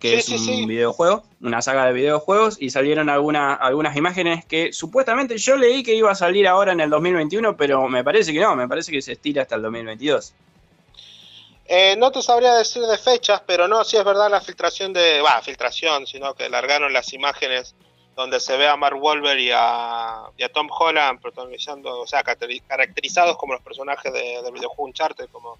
que 0.00 0.18
es 0.18 0.28
un 0.28 0.66
videojuego, 0.66 1.24
una 1.40 1.62
saga 1.62 1.86
de 1.86 1.92
videojuegos, 1.92 2.56
y 2.60 2.70
salieron 2.70 3.08
algunas 3.08 3.58
algunas 3.60 3.96
imágenes 3.96 4.44
que 4.44 4.72
supuestamente 4.72 5.38
yo 5.38 5.56
leí 5.56 5.82
que 5.82 5.94
iba 5.94 6.10
a 6.10 6.14
salir 6.14 6.46
ahora 6.46 6.72
en 6.72 6.80
el 6.80 6.90
2021, 6.90 7.56
pero 7.56 7.88
me 7.88 8.04
parece 8.04 8.32
que 8.32 8.40
no, 8.40 8.56
me 8.56 8.68
parece 8.68 8.92
que 8.92 9.02
se 9.02 9.12
estira 9.12 9.42
hasta 9.42 9.56
el 9.56 9.62
2022. 9.62 10.34
Eh, 11.66 11.96
no 11.96 12.12
te 12.12 12.20
sabría 12.20 12.54
decir 12.54 12.82
de 12.82 12.98
fechas, 12.98 13.42
pero 13.46 13.66
no, 13.66 13.84
sí 13.84 13.96
es 13.96 14.04
verdad 14.04 14.30
la 14.30 14.40
filtración 14.40 14.92
de. 14.92 15.22
Va, 15.22 15.40
filtración, 15.40 16.06
sino 16.06 16.34
que 16.34 16.48
largaron 16.48 16.92
las 16.92 17.12
imágenes 17.12 17.74
donde 18.14 18.38
se 18.38 18.56
ve 18.56 18.68
a 18.68 18.76
Mark 18.76 18.96
Wahlberg 19.00 19.40
y 19.40 19.50
a, 19.52 20.30
Tom 20.52 20.68
Holland 20.70 21.20
protagonizando, 21.20 22.00
o 22.00 22.06
sea, 22.06 22.22
caracterizados 22.22 23.36
como 23.36 23.54
los 23.54 23.62
personajes 23.62 24.12
de, 24.12 24.40
del 24.42 24.52
videojuego 24.52 24.84
Uncharted, 24.84 25.28
como 25.32 25.58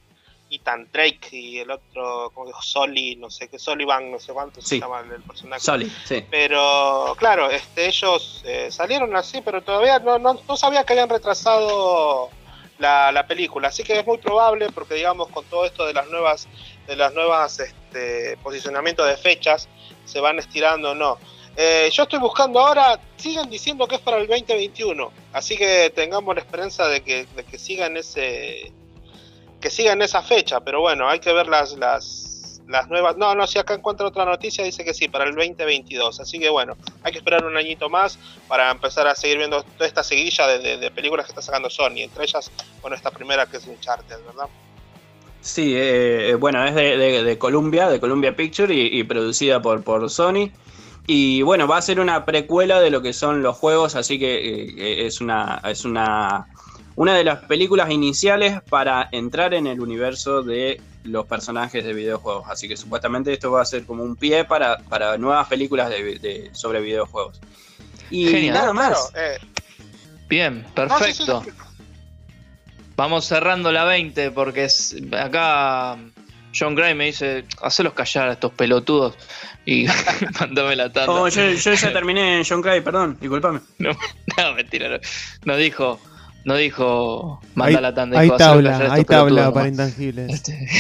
Ethan 0.55 0.89
Drake 0.93 1.29
y 1.33 1.59
el 1.59 1.71
otro, 1.71 2.31
como 2.35 2.47
dijo, 2.47 2.63
Soli, 2.63 3.17
no 3.17 3.31
sé 3.31 3.49
qué, 3.49 3.59
Sullivan, 3.59 4.11
no 4.11 4.19
sé 4.19 4.33
cuánto 4.33 4.61
se 4.61 4.79
llama 4.79 5.01
el 5.01 5.23
personaje. 5.23 5.61
Soli, 5.61 5.93
sí. 6.05 6.25
Pero, 6.31 7.15
claro, 7.19 7.51
este, 7.51 7.87
ellos 7.87 8.43
eh, 8.45 8.71
salieron 8.71 9.15
así, 9.17 9.41
pero 9.41 9.63
todavía 9.63 9.99
no, 9.99 10.19
no, 10.19 10.41
no 10.47 10.57
sabía 10.57 10.85
que 10.85 10.93
habían 10.93 11.09
retrasado 11.09 12.31
la, 12.79 13.13
la, 13.13 13.27
película. 13.27 13.69
Así 13.69 13.83
que 13.83 13.99
es 13.99 14.07
muy 14.07 14.19
probable, 14.19 14.71
porque 14.71 14.95
digamos, 14.95 15.29
con 15.29 15.45
todo 15.47 15.65
esto 15.65 15.87
de 15.87 15.95
las 15.95 16.09
nuevas, 16.09 16.49
de 16.87 16.97
las 16.97 17.15
nuevas 17.15 17.61
este, 17.61 18.37
posicionamientos 18.39 19.07
de 19.07 19.17
fechas, 19.17 19.69
se 20.05 20.21
van 20.21 20.39
estirando 20.39 20.93
o 20.93 20.95
no. 20.95 21.19
Eh, 21.57 21.89
yo 21.93 22.03
estoy 22.03 22.19
buscando 22.19 22.59
ahora, 22.61 22.99
siguen 23.17 23.49
diciendo 23.49 23.87
que 23.87 23.97
es 23.97 24.01
para 24.01 24.17
el 24.19 24.27
2021, 24.27 25.13
así 25.33 25.57
que 25.57 25.91
tengamos 25.95 26.35
la 26.35 26.41
esperanza 26.41 26.89
de 26.89 27.03
que, 27.03 27.27
de 27.27 27.45
que 27.45 27.59
sigan 27.59 27.97
ese 27.97 28.73
que 29.65 29.71
sigan 29.71 30.03
esa 30.03 30.21
fecha, 30.21 30.61
pero 30.61 30.83
bueno, 30.83 31.09
hay 31.09 31.21
que 31.21 31.33
ver 31.33 31.47
las, 31.47 31.73
las, 31.79 32.61
las 32.69 32.87
nuevas. 32.91 33.17
No, 33.17 33.35
no, 33.35 33.47
si 33.47 33.59
acá 33.59 33.73
encuentro 33.73 34.07
otra 34.07 34.27
noticia, 34.27 34.63
dice 34.63 34.85
que 34.85 34.93
sí, 34.93 35.09
para 35.09 35.25
el 35.25 35.35
2022. 35.35 36.21
Así 36.21 36.39
que 36.39 36.51
bueno, 36.51 36.77
hay 37.03 37.13
que 37.13 37.17
esperar 37.17 37.47
un 37.47 37.57
añito 37.57 37.89
más 37.89 38.19
para 38.47 38.71
empezar 38.71 39.07
a 39.07 39.15
seguir 39.15 39.39
viendo 39.39 39.63
toda 39.63 39.87
esta 39.87 40.05
seguidilla 40.05 40.49
de, 40.49 40.91
películas 40.91 41.25
que 41.25 41.33
está 41.33 41.41
sacando 41.41 41.71
Sony, 41.71 42.01
entre 42.01 42.25
ellas, 42.25 42.51
bueno, 42.83 42.95
esta 42.95 43.11
primera 43.11 43.47
que 43.47 43.57
es 43.57 43.67
Uncharted, 43.67 44.19
¿verdad? 44.27 44.51
Sí, 45.41 45.75
eh, 45.75 46.29
eh, 46.29 46.35
bueno, 46.35 46.63
es 46.63 46.75
de, 46.75 47.25
de, 47.25 47.39
Columbia, 47.39 47.89
de 47.89 48.01
Columbia 48.01 48.37
Picture 48.37 48.75
y, 48.75 49.03
producida 49.05 49.63
por, 49.63 49.83
por 49.83 50.11
Sony. 50.11 50.51
Y 51.07 51.41
bueno, 51.41 51.67
va 51.67 51.79
a 51.79 51.83
ser 51.83 52.01
una 52.01 52.27
precuela 52.27 52.83
de 52.83 52.91
lo 52.91 53.01
que 53.01 53.15
son 53.15 53.43
los 53.43 53.57
juegos, 53.57 53.95
así 53.95 54.19
que 54.19 54.65
eh, 54.65 55.07
es 55.07 55.23
una, 55.23 55.63
es 55.65 55.87
una 55.87 56.49
una 56.97 57.15
de 57.15 57.25
las 57.25 57.41
películas 57.45 57.91
iniciales 57.91 58.61
para 58.69 59.09
entrar 59.13 59.55
en 59.55 59.67
el 59.67 59.81
universo 59.81 60.43
de 60.43 60.81
los 61.05 61.27
personajes 61.27 61.85
de 61.85 61.93
videojuegos. 61.93 62.45
Así 62.49 62.69
que 62.69 62.77
supuestamente 62.77 63.33
esto 63.33 63.51
va 63.51 63.63
a 63.63 63.65
ser 63.65 63.85
como 63.85 64.03
un 64.03 64.17
pie 64.17 64.45
para, 64.45 64.79
para 64.79 65.19
nuevas 65.19 65.49
películas 65.49 65.91
de, 65.91 66.51
sobre 66.53 66.81
videojuegos. 66.81 67.41
Y 68.11 68.51
nada 68.51 68.73
más. 68.73 69.13
Eh. 69.17 69.39
Bien, 70.29 70.65
perfecto. 70.75 71.43
Vamos 72.97 73.25
cerrando 73.25 73.73
la 73.73 73.85
20 73.85 74.31
porque 74.31 74.65
es, 74.65 74.97
acá 75.13 75.99
John 76.57 76.77
Gray 76.77 76.95
me 76.95 77.07
dice, 77.07 77.45
hacelos 77.61 77.93
callar 77.95 78.29
a 78.29 78.33
estos 78.35 78.53
pelotudos 78.53 79.17
y 79.67 79.87
mandame 80.41 80.77
la 80.77 80.93
tanda. 80.93 81.13
Oh, 81.13 81.29
yo, 81.29 81.51
ya 81.51 81.93
terminé 81.93 82.43
John 82.49 82.61
Gray, 82.61 82.81
perdón, 82.81 83.19
discúlpame. 83.21 83.61
No, 83.79 83.91
no 84.37 84.55
mentira, 84.55 84.89
no. 84.89 84.99
no 85.45 85.57
dijo, 85.57 86.01
no 86.45 86.57
dijo 86.57 87.41
manda 87.55 87.81
la 87.81 87.95
tanda. 87.95 88.21
Hay 88.21 88.31
tabla, 88.31 88.93
hay 88.93 89.05
tabla 89.05 89.53
para 89.53 89.69
intangibles. 89.69 90.33
Este. 90.33 90.69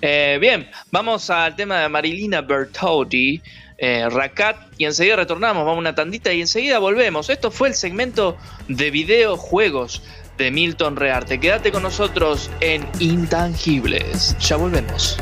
Eh, 0.00 0.38
bien, 0.40 0.68
vamos 0.90 1.30
al 1.30 1.54
tema 1.54 1.80
de 1.80 1.88
Marilina 1.88 2.40
Bertotti, 2.40 3.40
eh, 3.78 4.08
Racat, 4.08 4.56
y 4.78 4.84
enseguida 4.84 5.16
retornamos, 5.16 5.64
vamos 5.64 5.76
a 5.76 5.80
una 5.80 5.94
tandita 5.94 6.32
y 6.32 6.40
enseguida 6.40 6.78
volvemos. 6.78 7.30
Esto 7.30 7.50
fue 7.50 7.68
el 7.68 7.74
segmento 7.74 8.36
de 8.68 8.90
videojuegos 8.90 10.02
de 10.38 10.50
Milton 10.50 10.96
Rearte. 10.96 11.38
Quédate 11.38 11.70
con 11.70 11.82
nosotros 11.82 12.50
en 12.60 12.86
Intangibles. 12.98 14.36
Ya 14.40 14.56
volvemos. 14.56 15.18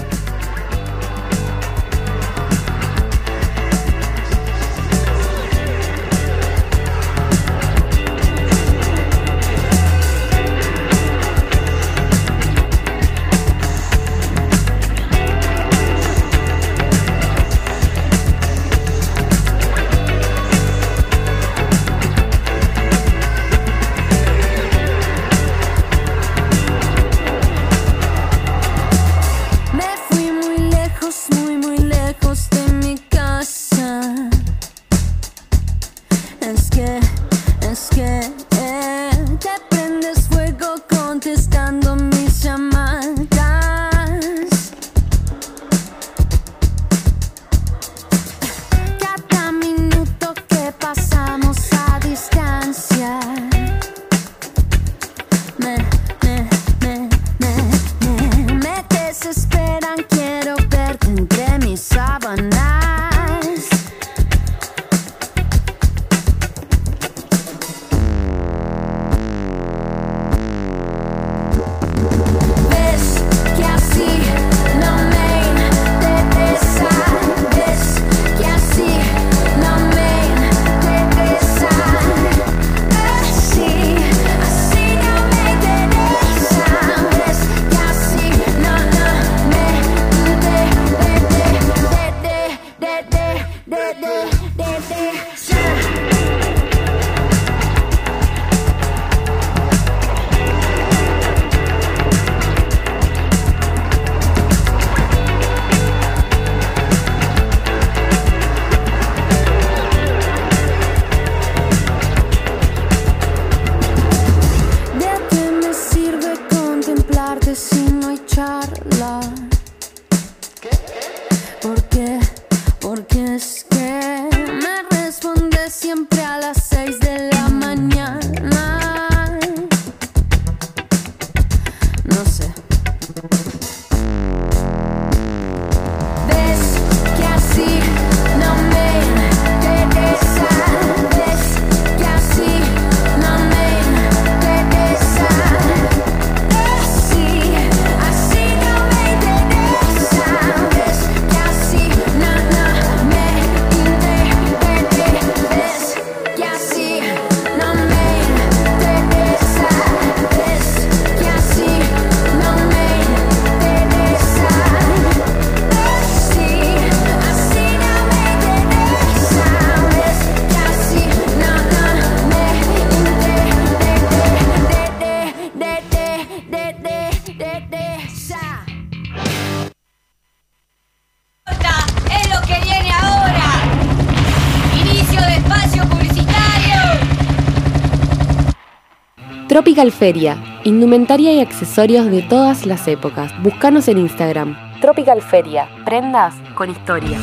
Tropical 189.71 189.93
Feria, 189.93 190.37
indumentaria 190.65 191.33
y 191.33 191.41
accesorios 191.41 192.11
de 192.11 192.23
todas 192.23 192.67
las 192.67 192.89
épocas. 192.89 193.31
Búscanos 193.41 193.87
en 193.87 193.99
Instagram. 193.99 194.81
Tropical 194.81 195.23
Feria, 195.23 195.69
prendas 195.85 196.35
con 196.57 196.71
historia. 196.71 197.17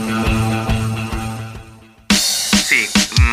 Sí, 2.09 2.87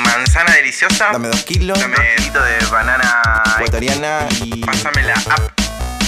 manzana 0.05 0.55
deliciosa. 0.55 1.11
Dame 1.13 1.29
dos 1.29 1.45
kilos. 1.45 1.79
Dame 1.79 1.95
un 1.97 2.17
kilito 2.17 2.43
de 2.43 2.59
banana 2.73 3.23
ecuatoriana 3.61 4.27
y. 4.43 4.61
Pásame 4.61 5.05
la 5.05 5.15
app 5.15 5.61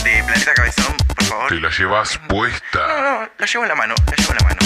de 0.03 0.25
Planeta 0.25 0.55
Cabezón, 0.55 0.97
por 1.07 1.25
favor. 1.27 1.49
Te 1.51 1.61
la 1.61 1.71
llevas 1.71 2.19
puesta. 2.29 2.89
No, 2.89 3.03
no, 3.03 3.29
la 3.39 3.47
llevo 3.47 3.63
en 3.63 3.69
la 3.69 3.75
mano, 3.77 3.95
la 4.05 4.17
llevo 4.17 4.33
en 4.33 4.39
la 4.39 4.45
mano. 4.49 4.59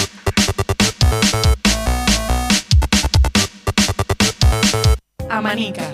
Amanica. 5.29 5.90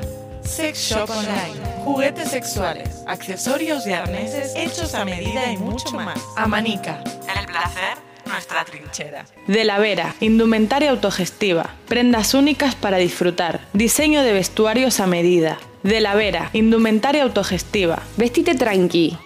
Sex 0.56 0.88
Shop 0.88 1.10
Online. 1.10 1.84
Juguetes 1.84 2.30
sexuales, 2.30 3.02
accesorios 3.06 3.86
y 3.86 3.92
arneses 3.92 4.54
hechos 4.56 4.94
a 4.94 5.04
medida 5.04 5.52
y 5.52 5.58
mucho 5.58 5.90
más. 5.90 6.18
Amanica. 6.34 7.04
El 7.38 7.44
placer, 7.44 7.98
nuestra 8.24 8.64
trinchera. 8.64 9.26
De 9.46 9.64
la 9.64 9.78
Vera. 9.78 10.14
Indumentaria 10.20 10.92
autogestiva. 10.92 11.74
Prendas 11.88 12.32
únicas 12.32 12.74
para 12.74 12.96
disfrutar. 12.96 13.60
Diseño 13.74 14.22
de 14.22 14.32
vestuarios 14.32 14.98
a 15.00 15.06
medida. 15.06 15.58
De 15.82 16.00
la 16.00 16.14
Vera. 16.14 16.48
Indumentaria 16.54 17.24
autogestiva. 17.24 18.02
Vestite 18.16 18.54
tranqui. 18.54 19.18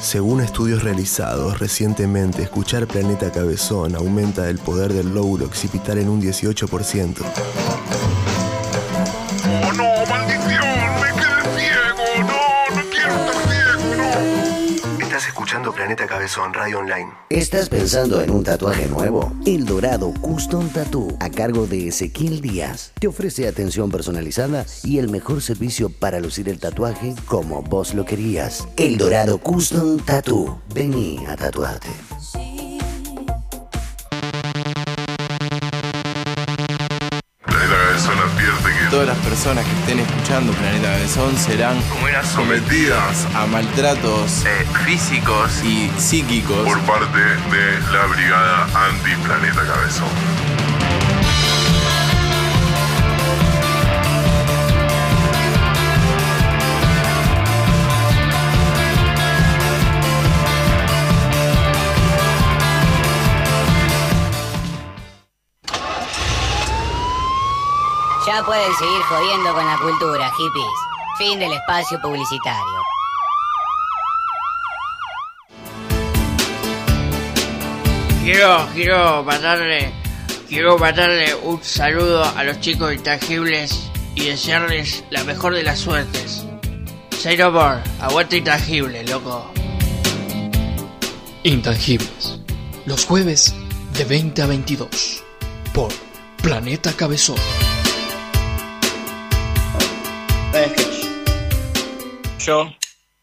Según 0.00 0.40
estudios 0.40 0.84
realizados 0.84 1.58
recientemente, 1.58 2.42
escuchar 2.44 2.86
Planeta 2.86 3.32
Cabezón 3.32 3.96
aumenta 3.96 4.48
el 4.48 4.58
poder 4.58 4.92
del 4.92 5.12
lóbulo 5.12 5.46
occipital 5.46 5.98
en 5.98 6.08
un 6.08 6.22
18%. 6.22 7.24
Cabezón 15.94 16.52
Radio 16.52 16.80
Online. 16.80 17.12
¿Estás 17.30 17.68
pensando 17.68 18.20
en 18.20 18.30
un 18.30 18.42
tatuaje 18.42 18.86
nuevo? 18.86 19.32
El 19.46 19.64
Dorado 19.64 20.12
Custom 20.20 20.68
Tattoo, 20.70 21.16
a 21.20 21.30
cargo 21.30 21.66
de 21.68 21.88
Ezequiel 21.88 22.40
Díaz, 22.40 22.92
te 22.98 23.06
ofrece 23.06 23.46
atención 23.46 23.90
personalizada 23.90 24.66
y 24.82 24.98
el 24.98 25.08
mejor 25.08 25.40
servicio 25.42 25.88
para 25.88 26.18
lucir 26.18 26.48
el 26.48 26.58
tatuaje 26.58 27.14
como 27.26 27.62
vos 27.62 27.94
lo 27.94 28.04
querías. 28.04 28.66
El 28.76 28.98
Dorado 28.98 29.38
Custom 29.38 29.98
Tattoo. 29.98 30.60
Vení 30.74 31.24
a 31.26 31.36
tatuarte. 31.36 31.88
Todas 38.96 39.08
las 39.08 39.26
personas 39.26 39.62
que 39.66 39.72
estén 39.72 39.98
escuchando 39.98 40.54
Planeta 40.54 40.88
Cabezón 40.88 41.36
serán 41.36 41.76
sometidas 42.24 43.26
a 43.34 43.44
maltratos 43.44 44.42
físicos 44.86 45.62
y 45.62 45.90
psíquicos 45.98 46.66
por 46.66 46.80
parte 46.80 47.18
de 47.18 47.80
la 47.92 48.06
Brigada 48.06 48.66
Anti-Planeta 48.88 49.66
Cabezón. 49.66 50.65
Ya 68.36 68.44
pueden 68.44 68.74
seguir 68.74 69.00
jodiendo 69.08 69.54
con 69.54 69.64
la 69.64 69.78
cultura, 69.78 70.30
hippies. 70.36 70.66
Fin 71.16 71.38
del 71.38 71.54
espacio 71.54 71.98
publicitario. 72.02 72.82
Quiero, 78.22 78.68
quiero 78.74 79.24
mandarle, 79.24 79.90
quiero 80.50 80.76
mandarle 80.76 81.34
un 81.34 81.64
saludo 81.64 82.24
a 82.24 82.44
los 82.44 82.60
chicos 82.60 82.92
intangibles 82.92 83.90
y 84.14 84.26
desearles 84.26 85.02
la 85.08 85.24
mejor 85.24 85.54
de 85.54 85.62
las 85.62 85.78
suertes. 85.78 86.44
Say 87.18 87.38
no 87.38 87.50
more, 87.50 87.80
aguante 88.02 88.36
intangible, 88.36 89.02
loco. 89.04 89.50
Intangibles. 91.42 92.38
Los 92.84 93.06
jueves 93.06 93.54
de 93.94 94.04
20 94.04 94.42
a 94.42 94.46
22. 94.46 95.24
Por 95.72 95.90
Planeta 96.42 96.92
Cabezón. 96.92 97.38
Yo 102.46 102.72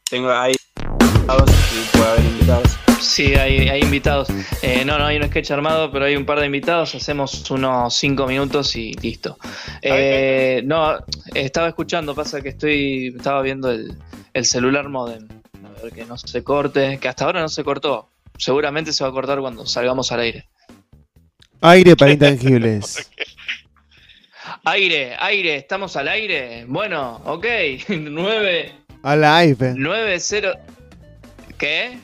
tengo 0.10 0.30
ahí 0.32 0.54
invitados 1.00 1.50
y 1.50 1.98
puede 1.98 2.12
haber 2.12 2.26
invitados. 2.26 2.78
Sí, 3.00 3.36
hay, 3.36 3.70
hay 3.70 3.82
invitados. 3.82 4.28
Eh, 4.62 4.84
no, 4.84 5.00
no 5.00 5.06
hay 5.06 5.16
un 5.16 5.24
sketch 5.24 5.52
armado, 5.52 5.90
pero 5.94 6.04
hay 6.04 6.18
un 6.18 6.26
par 6.26 6.42
de 6.42 6.48
invitados. 6.48 6.94
Hacemos 6.94 7.50
unos 7.50 7.96
5 7.96 8.28
minutos 8.28 8.76
y 8.76 8.92
listo. 8.96 9.38
Eh, 9.82 10.62
no, 10.66 10.98
estaba 11.34 11.70
escuchando, 11.70 12.14
pasa 12.14 12.42
que 12.42 12.50
estoy 12.50 13.14
estaba 13.16 13.42
viendo 13.42 13.72
el, 13.72 13.98
el 14.34 14.44
celular 14.44 14.90
modem. 14.90 15.26
A 15.64 15.82
ver 15.82 15.94
que 15.94 16.04
no 16.04 16.18
se 16.18 16.44
corte, 16.44 17.00
que 17.00 17.08
hasta 17.08 17.24
ahora 17.24 17.40
no 17.40 17.48
se 17.48 17.64
cortó. 17.64 18.10
Seguramente 18.38 18.92
se 18.92 19.06
va 19.06 19.10
a 19.10 19.14
cortar 19.14 19.40
cuando 19.40 19.66
salgamos 19.66 20.12
al 20.12 20.20
aire. 20.20 20.50
Aire 21.62 21.96
para 21.96 22.12
intangibles. 22.12 23.10
Aire, 24.66 25.16
aire, 25.20 25.56
estamos 25.58 25.96
al 25.98 26.08
aire. 26.08 26.66
Bueno, 26.68 27.22
ok. 27.26 27.46
9, 27.90 28.83
A 29.04 29.16
live. 29.16 29.74
9, 29.76 30.20
0. 30.20 30.54
¿Qué? 31.58 31.98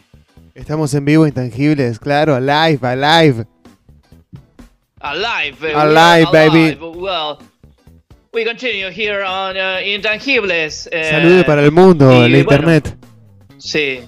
Estamos 0.53 0.93
en 0.93 1.05
vivo, 1.05 1.25
intangibles, 1.25 1.99
claro, 1.99 2.35
a 2.35 2.39
live, 2.39 2.79
a 2.85 2.95
live. 2.95 3.45
Alive, 4.99 5.57
baby. 5.61 5.73
Alive, 5.75 6.27
baby. 6.31 6.77
Well, 6.81 7.37
we 8.33 8.43
continue 8.43 8.89
here 8.91 9.23
on 9.23 9.55
uh, 9.55 9.79
Intangibles. 9.81 10.89
eh, 10.91 11.09
Saludos 11.11 11.45
para 11.45 11.61
el 11.63 11.71
mundo, 11.71 12.11
y, 12.11 12.19
bueno, 12.19 12.37
internet. 12.37 12.97
Sí. 13.57 14.01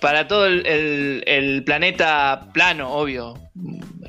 Para 0.00 0.26
todo 0.26 0.46
el, 0.46 0.64
el- 0.66 1.22
el 1.26 1.64
planeta 1.64 2.48
plano, 2.54 2.90
obvio. 2.92 3.34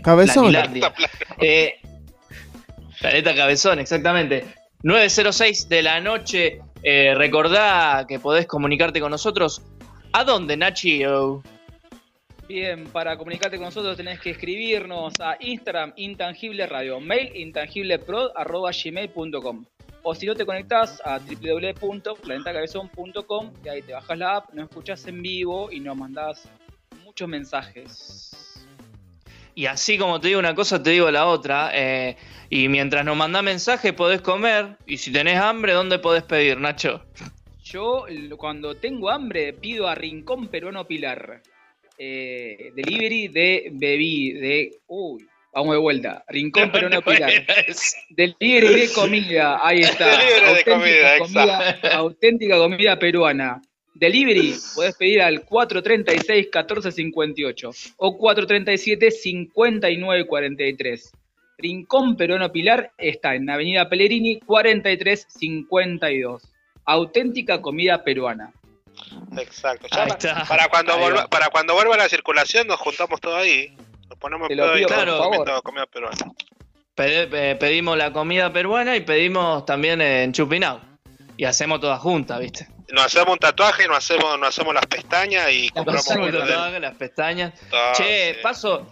Cabezón. 0.03 0.49
Planilandia. 0.51 0.93
Eh, 1.39 1.73
planeta 3.01 3.35
Cabezón, 3.35 3.79
exactamente. 3.79 4.45
9.06 4.83 5.67
de 5.67 5.81
la 5.81 5.99
noche. 5.99 6.61
Eh, 6.83 7.15
recordá 7.15 8.05
que 8.07 8.19
podés 8.19 8.45
comunicarte 8.47 8.99
con 8.99 9.11
nosotros. 9.11 9.61
¿A 10.13 10.23
dónde, 10.23 10.57
Nachi? 10.57 11.03
Bien, 12.47 12.85
para 12.85 13.17
comunicarte 13.17 13.57
con 13.57 13.65
nosotros 13.65 13.97
tenés 13.97 14.21
que 14.21 14.29
escribirnos 14.29 15.15
a 15.19 15.35
Instagram 15.39 15.91
Intangible 15.97 16.65
Radio, 16.65 17.01
mail 17.01 17.35
intangibleprod.gmail.com 17.35 19.65
o 20.03 20.15
si 20.15 20.25
no 20.25 20.35
te 20.35 20.45
conectás 20.45 21.01
a 21.03 21.19
www.planetacabezón.com 21.19 23.51
y 23.65 23.67
ahí 23.67 23.81
te 23.81 23.91
bajas 23.91 24.17
la 24.17 24.37
app, 24.37 24.53
nos 24.53 24.69
escuchás 24.69 25.05
en 25.07 25.21
vivo 25.21 25.69
y 25.69 25.81
nos 25.81 25.97
mandás 25.97 26.47
muchos 27.03 27.27
mensajes. 27.27 28.46
Y 29.57 29.65
así 29.65 29.97
como 29.97 30.19
te 30.19 30.27
digo 30.27 30.39
una 30.39 30.53
cosa, 30.53 30.83
te 30.83 30.91
digo 30.91 31.09
la 31.09 31.25
otra. 31.25 31.71
eh, 31.73 32.15
y 32.47 32.67
mientras 32.67 33.03
nos 33.03 33.17
mandás 33.17 33.41
mensaje, 33.41 33.91
podés 33.91 34.21
comer. 34.21 34.77
Y 34.85 34.97
si 34.97 35.11
tenés 35.11 35.39
hambre, 35.39 35.73
¿dónde 35.73 35.97
podés 35.97 36.21
pedir, 36.21 36.59
Nacho? 36.59 37.03
Yo 37.63 38.05
cuando 38.37 38.75
tengo 38.75 39.09
hambre 39.09 39.53
pido 39.53 39.87
a 39.87 39.95
Rincón 39.95 40.49
Peruano 40.49 40.85
Pilar. 40.85 41.41
Eh, 41.97 42.71
delivery 42.75 43.29
de 43.29 43.69
bebí, 43.71 44.33
de... 44.33 44.75
Uy, 44.85 45.25
vamos 45.51 45.73
de 45.73 45.79
vuelta. 45.79 46.23
Rincón 46.27 46.71
Peruano 46.71 47.01
Pilar. 47.01 47.31
Delivery 48.11 48.81
de 48.81 48.93
comida, 48.93 49.59
ahí 49.63 49.79
está. 49.79 50.05
Delivery 50.05 50.53
de 50.53 50.63
comida, 50.65 51.17
comida 51.17 51.79
auténtica 51.93 52.57
comida 52.57 52.99
peruana. 52.99 53.59
Delivery, 53.99 54.55
podés 54.75 54.95
pedir 54.95 55.21
al 55.21 55.45
436-1458 55.45 57.93
o 57.97 58.17
437-5943. 58.17 61.11
Rincón 61.57 62.15
Peruano 62.15 62.51
Pilar 62.51 62.91
está 62.97 63.33
en 63.35 63.49
Avenida 63.49 63.89
Pellegrini 63.89 64.39
4352. 64.39 66.43
Auténtica 66.85 67.61
comida 67.61 68.03
peruana. 68.03 68.53
Exacto. 69.37 69.87
Ya 69.91 70.03
Ahí 70.03 70.09
pa- 70.09 70.15
está. 70.15 70.45
para, 70.47 70.67
cuando 70.69 70.93
Ahí 70.93 70.99
vuelva, 71.01 71.21
va. 71.21 71.27
para 71.27 71.49
cuando 71.49 71.73
vuelva 71.73 71.97
la 71.97 72.07
circulación 72.09 72.67
nos 72.67 72.79
juntamos 72.79 73.19
todos 73.19 73.37
ahí. 73.37 73.75
Nos 74.09 74.17
ponemos 74.19 74.47
comemos 74.47 75.31
favor. 75.33 75.45
toda 75.47 75.61
comida 75.61 75.85
peruana. 75.87 76.17
Eh, 76.99 77.55
pedimos 77.59 77.97
la 77.97 78.11
comida 78.13 78.51
peruana 78.53 78.95
y 78.95 79.01
pedimos 79.01 79.65
también 79.65 80.01
en 80.01 80.31
Chupinau. 80.33 80.79
Y 81.35 81.45
hacemos 81.45 81.79
todas 81.79 81.99
juntas, 81.99 82.39
¿viste? 82.39 82.67
Nos 82.91 83.05
hacemos 83.05 83.33
un 83.33 83.39
tatuaje 83.39 83.83
y 83.85 83.87
nos 83.87 83.97
hacemos, 83.97 84.39
nos 84.39 84.49
hacemos 84.49 84.73
las 84.73 84.85
pestañas 84.85 85.51
y 85.51 85.69
compramos 85.69 86.05
de- 86.07 86.31
tatuaje, 86.39 86.79
las 86.79 86.95
pestañas. 86.95 87.53
Ah, 87.73 87.91
che, 87.95 88.35
paso, 88.41 88.87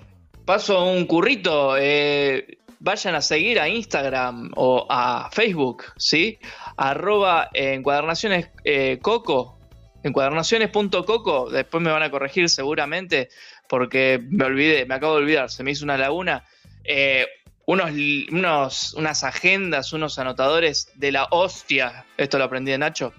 paso 0.46 0.84
un 0.86 1.06
currito. 1.06 1.76
eh, 1.80 2.58
vayan 2.80 3.16
a 3.16 3.22
seguir 3.22 3.60
a 3.60 3.68
Instagram 3.70 4.52
o 4.56 4.86
a 4.89 5.30
Facebook, 5.32 5.86
¿sí? 5.98 6.38
arroba 6.78 7.50
encuadernaciones 7.54 8.50
eh, 8.64 9.00
coco, 9.02 9.58
encuadernaciones.coco, 10.04 11.50
después 11.50 11.82
me 11.84 11.91
van 11.91 12.04
a 12.04 12.12
corregir 12.12 12.50
seguramente 12.50 13.30
porque 13.68 14.20
me 14.30 14.46
olvidé, 14.46 14.86
me 14.86 14.96
acabo 14.96 15.16
de 15.16 15.22
olvidar, 15.22 15.50
se 15.50 15.64
me 15.64 15.72
hizo 15.72 15.84
una 15.86 15.98
laguna. 15.98 16.43
Eh, 16.84 17.28
unos, 17.68 17.89
unos, 18.32 18.93
unas 18.93 19.24
agendas, 19.24 19.91
unos 19.93 20.20
anotadores 20.20 20.91
de 20.96 21.12
la 21.12 21.28
hostia, 21.32 22.06
esto 22.18 22.38
lo 22.38 22.43
aprendí 22.43 22.72
de 22.72 22.78
Nacho, 22.78 23.12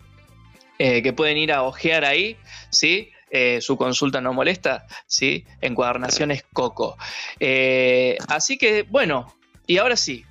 eh, 0.78 1.02
que 1.02 1.12
pueden 1.12 1.36
ir 1.38 1.52
a 1.52 1.62
ojear 1.62 2.04
ahí, 2.04 2.36
¿sí? 2.70 3.10
Eh, 3.30 3.60
su 3.60 3.76
consulta 3.76 4.20
no 4.20 4.32
molesta, 4.32 4.86
¿sí? 5.06 5.44
Encuadernaciones 5.60 6.44
Coco. 6.52 6.96
Eh, 7.40 8.16
así 8.28 8.56
que, 8.56 8.82
bueno, 8.82 9.34
y 9.66 9.78
ahora 9.78 9.96
sí, 9.96 10.24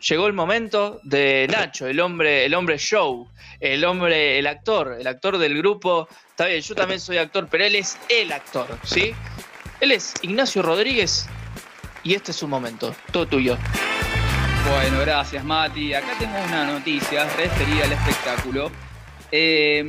llegó 0.00 0.26
el 0.26 0.32
momento 0.32 1.00
de 1.02 1.48
Nacho, 1.50 1.86
el 1.86 1.98
hombre, 2.00 2.44
el 2.44 2.54
hombre 2.54 2.78
show, 2.78 3.28
el 3.60 3.84
hombre, 3.84 4.38
el 4.38 4.46
actor, 4.46 4.96
el 5.00 5.06
actor 5.06 5.38
del 5.38 5.58
grupo. 5.58 6.08
Está 6.30 6.46
bien, 6.46 6.60
yo 6.60 6.74
también 6.74 7.00
soy 7.00 7.18
actor, 7.18 7.48
pero 7.50 7.64
él 7.64 7.74
es 7.74 7.98
el 8.08 8.30
actor, 8.32 8.78
¿sí? 8.84 9.12
Él 9.80 9.92
es 9.92 10.14
Ignacio 10.22 10.62
Rodríguez 10.62 11.26
y 12.04 12.14
este 12.14 12.30
es 12.30 12.36
su 12.36 12.46
momento, 12.46 12.94
todo 13.12 13.26
tuyo. 13.26 13.58
Bueno, 14.70 15.00
gracias 15.00 15.44
Mati. 15.44 15.94
Acá 15.94 16.16
tengo 16.18 16.36
una 16.44 16.64
noticia 16.64 17.24
referida 17.36 17.84
al 17.84 17.92
espectáculo. 17.92 18.70
Eh, 19.32 19.82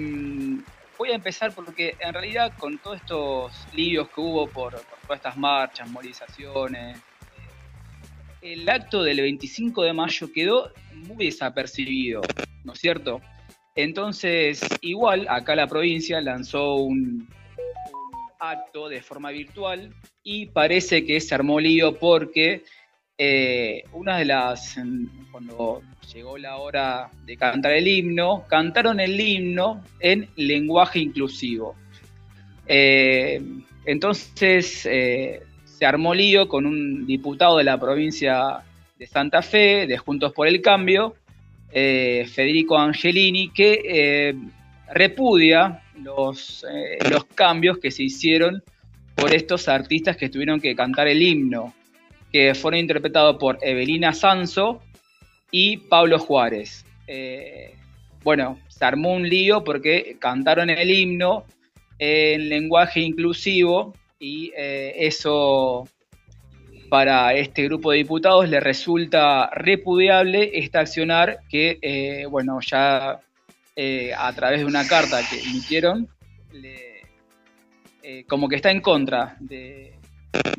voy 0.97 1.11
a 1.11 1.15
empezar 1.15 1.53
porque 1.53 1.95
en 1.99 2.13
realidad 2.13 2.53
con 2.57 2.77
todos 2.79 2.97
estos 2.97 3.53
líos 3.73 4.09
que 4.09 4.21
hubo 4.21 4.47
por, 4.47 4.73
por 4.73 4.99
todas 5.01 5.17
estas 5.17 5.37
marchas, 5.37 5.89
movilizaciones, 5.89 6.97
eh, 6.97 7.01
el 8.41 8.67
acto 8.67 9.03
del 9.03 9.21
25 9.21 9.83
de 9.83 9.93
mayo 9.93 10.31
quedó 10.33 10.71
muy 10.93 11.25
desapercibido, 11.25 12.21
¿no 12.63 12.73
es 12.73 12.79
cierto? 12.79 13.21
Entonces, 13.75 14.61
igual, 14.81 15.27
acá 15.29 15.55
la 15.55 15.67
provincia 15.67 16.19
lanzó 16.19 16.75
un, 16.75 17.27
un 17.27 18.31
acto 18.39 18.89
de 18.89 19.01
forma 19.01 19.29
virtual 19.29 19.93
y 20.23 20.47
parece 20.47 21.05
que 21.05 21.19
se 21.21 21.35
armó 21.35 21.59
lío 21.59 21.97
porque 21.99 22.63
eh, 23.19 23.83
una 23.93 24.19
de 24.19 24.25
las, 24.25 24.79
cuando 25.31 25.81
llegó 26.13 26.37
la 26.37 26.57
hora 26.57 27.09
de 27.25 27.35
cantar 27.35 27.73
el 27.73 27.87
himno, 27.87 28.45
cantaron 28.47 28.99
el 28.99 29.19
himno 29.19 29.83
en 29.99 30.29
lenguaje 30.35 30.99
inclusivo. 30.99 31.75
Eh, 32.67 33.41
entonces 33.85 34.85
eh, 34.85 35.41
se 35.65 35.85
armó 35.87 36.13
lío 36.13 36.47
con 36.47 36.67
un 36.67 37.07
diputado 37.07 37.57
de 37.57 37.63
la 37.63 37.79
provincia 37.79 38.59
de 38.99 39.07
Santa 39.07 39.41
Fe, 39.41 39.87
de 39.87 39.97
Juntos 39.97 40.31
por 40.33 40.47
el 40.47 40.61
Cambio, 40.61 41.15
Federico 41.71 42.77
Angelini, 42.77 43.49
que 43.49 44.35
repudia 44.91 45.81
los 45.95 46.63
cambios 47.35 47.79
que 47.79 47.91
se 47.91 48.03
hicieron 48.03 48.63
por 49.15 49.33
estos 49.33 49.67
artistas 49.67 50.17
que 50.17 50.29
tuvieron 50.29 50.59
que 50.59 50.75
cantar 50.75 51.07
el 51.07 51.21
himno 51.21 51.73
que 52.31 52.53
fueron 52.55 52.79
interpretados 52.79 53.37
por 53.37 53.57
Evelina 53.61 54.13
Sanso 54.13 54.81
y 55.51 55.77
Pablo 55.77 56.19
Juárez. 56.19 56.85
Eh, 57.07 57.73
bueno, 58.23 58.59
se 58.67 58.83
armó 58.85 59.13
un 59.13 59.27
lío 59.27 59.63
porque 59.63 60.17
cantaron 60.19 60.69
el 60.69 60.89
himno 60.89 61.45
en 61.99 62.49
lenguaje 62.49 62.99
inclusivo 62.99 63.93
y 64.19 64.51
eh, 64.57 64.93
eso 64.97 65.87
para 66.89 67.33
este 67.33 67.63
grupo 67.63 67.91
de 67.91 67.97
diputados 67.97 68.49
le 68.49 68.59
resulta 68.59 69.49
repudiable 69.53 70.51
este 70.53 70.77
accionar 70.77 71.39
que, 71.49 71.79
eh, 71.81 72.25
bueno, 72.29 72.59
ya 72.61 73.19
a 74.17 74.33
través 74.33 74.61
de 74.61 74.65
una 74.65 74.87
carta 74.87 75.19
que 75.29 75.39
emitieron, 75.39 76.07
le- 76.51 77.03
como 78.27 78.47
que 78.49 78.55
está 78.55 78.71
en 78.71 78.81
contra 78.81 79.37
de 79.39 79.93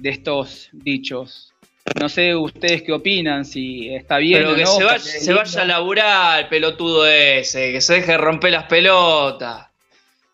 estos 0.04 0.68
dichos. 0.72 1.52
No 2.00 2.08
sé 2.08 2.34
ustedes 2.34 2.82
qué 2.82 2.92
opinan, 2.92 3.44
si 3.44 3.94
está 3.94 4.18
bien 4.18 4.40
Pero 4.40 4.52
o 4.52 4.56
que 4.56 4.62
no, 4.64 4.76
se, 4.76 4.84
vaya, 4.84 4.98
se 4.98 5.32
vaya 5.32 5.62
a 5.62 5.64
laburar 5.64 6.40
el 6.40 6.48
pelotudo 6.48 7.06
ese, 7.06 7.72
que 7.72 7.80
se 7.80 7.94
deje 7.94 8.12
de 8.12 8.18
romper 8.18 8.52
las 8.52 8.64
pelotas. 8.64 9.66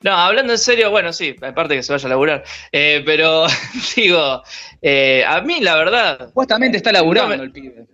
No, 0.00 0.12
hablando 0.12 0.52
en 0.52 0.58
serio, 0.58 0.90
bueno, 0.90 1.12
sí, 1.14 1.34
aparte 1.40 1.76
que 1.76 1.82
se 1.82 1.92
vaya 1.92 2.06
a 2.06 2.10
laburar. 2.10 2.44
Eh, 2.72 3.02
pero 3.06 3.46
digo, 3.96 4.42
eh, 4.82 5.24
a 5.26 5.40
mí 5.40 5.60
la 5.60 5.76
verdad. 5.76 6.26
Supuestamente 6.28 6.76
está 6.76 6.92
laburando 6.92 7.30
no 7.30 7.38
me- 7.38 7.44
el 7.44 7.52
pibe. 7.52 7.86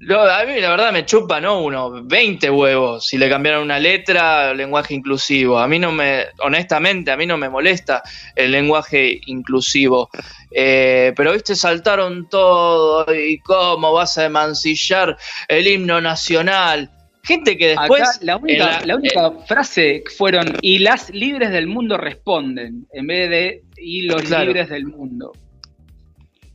Lo- 0.00 0.22
a 0.22 0.44
mí 0.44 0.60
la 0.60 0.70
verdad 0.70 0.92
me 0.92 1.04
chupa, 1.04 1.40
¿no? 1.40 1.62
Uno, 1.62 2.02
20 2.04 2.50
huevos 2.50 3.06
si 3.06 3.18
le 3.18 3.28
cambiaron 3.28 3.62
una 3.62 3.78
letra, 3.78 4.54
lenguaje 4.54 4.94
inclusivo. 4.94 5.58
A 5.58 5.66
mí 5.68 5.78
no 5.78 5.92
me, 5.92 6.24
honestamente, 6.40 7.10
a 7.10 7.16
mí 7.16 7.26
no 7.26 7.36
me 7.36 7.48
molesta 7.48 8.02
el 8.36 8.52
lenguaje 8.52 9.20
inclusivo. 9.26 10.08
Eh, 10.50 11.12
pero, 11.16 11.32
viste, 11.32 11.54
saltaron 11.54 12.28
todo 12.28 13.06
y 13.14 13.38
cómo 13.40 13.92
vas 13.92 14.16
a 14.18 14.24
emancillar 14.26 15.16
el 15.48 15.66
himno 15.66 16.00
nacional. 16.00 16.90
Gente 17.22 17.58
que 17.58 17.68
después... 17.76 18.00
Acá 18.02 18.18
la 18.22 18.36
única, 18.38 18.80
la 18.86 18.96
única 18.96 19.32
frase 19.46 20.02
fueron 20.16 20.46
y 20.62 20.78
las 20.78 21.10
libres 21.10 21.50
del 21.50 21.66
mundo 21.66 21.98
responden, 21.98 22.86
en 22.92 23.06
vez 23.06 23.28
de 23.28 23.62
y 23.76 24.02
los 24.02 24.22
Claro. 24.22 24.46
libres 24.46 24.70
del 24.70 24.86
mundo. 24.86 25.32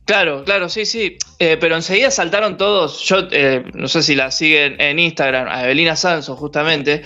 Claro, 0.06 0.44
claro, 0.44 0.68
sí, 0.68 0.84
sí. 0.84 1.16
Eh, 1.38 1.56
pero 1.58 1.76
enseguida 1.76 2.10
saltaron 2.10 2.58
todos. 2.58 3.00
Yo 3.04 3.26
eh, 3.30 3.64
no 3.72 3.88
sé 3.88 4.02
si 4.02 4.14
la 4.14 4.30
siguen 4.30 4.78
en 4.78 4.98
Instagram, 4.98 5.48
a 5.48 5.64
Evelina 5.64 5.96
Sanso, 5.96 6.36
justamente. 6.36 7.02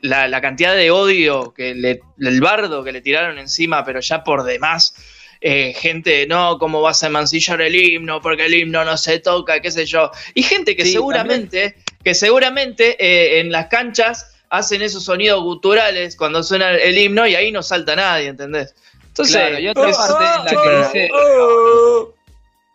la, 0.00 0.26
la 0.28 0.40
cantidad 0.40 0.74
de 0.74 0.90
odio, 0.90 1.52
que 1.54 1.74
le, 1.74 2.00
el 2.18 2.40
bardo 2.40 2.82
que 2.84 2.92
le 2.92 3.02
tiraron 3.02 3.38
encima, 3.38 3.84
pero 3.84 4.00
ya 4.00 4.24
por 4.24 4.44
demás. 4.44 4.94
eh, 5.42 5.74
gente, 5.78 6.26
no, 6.26 6.56
¿cómo 6.58 6.80
vas 6.80 7.02
a 7.02 7.08
emancillar 7.08 7.60
el 7.60 7.74
himno? 7.76 8.22
Porque 8.22 8.46
el 8.46 8.54
himno 8.54 8.82
no 8.84 8.96
se 8.96 9.18
toca, 9.20 9.60
qué 9.60 9.70
sé 9.70 9.84
yo. 9.84 10.10
Y 10.34 10.42
gente 10.42 10.74
que 10.74 10.86
Sí, 10.86 10.92
seguramente, 10.92 11.76
que 12.02 12.14
seguramente 12.14 12.96
eh, 12.98 13.40
en 13.40 13.52
las 13.52 13.66
canchas 13.66 14.32
hacen 14.48 14.80
esos 14.80 15.04
sonidos 15.04 15.42
guturales 15.42 16.16
cuando 16.16 16.42
suena 16.42 16.70
el 16.72 16.96
himno 16.96 17.26
y 17.26 17.34
ahí 17.34 17.52
no 17.52 17.62
salta 17.62 17.94
nadie, 17.96 18.28
¿entendés? 18.28 18.74
Entonces, 19.16 19.36
claro, 19.36 19.58
y 19.58 19.68
otra 19.68 19.88
es- 19.88 19.96
parte 19.96 20.24
en 20.24 20.44
la 20.44 20.62
que 20.62 20.76
dice. 20.78 21.10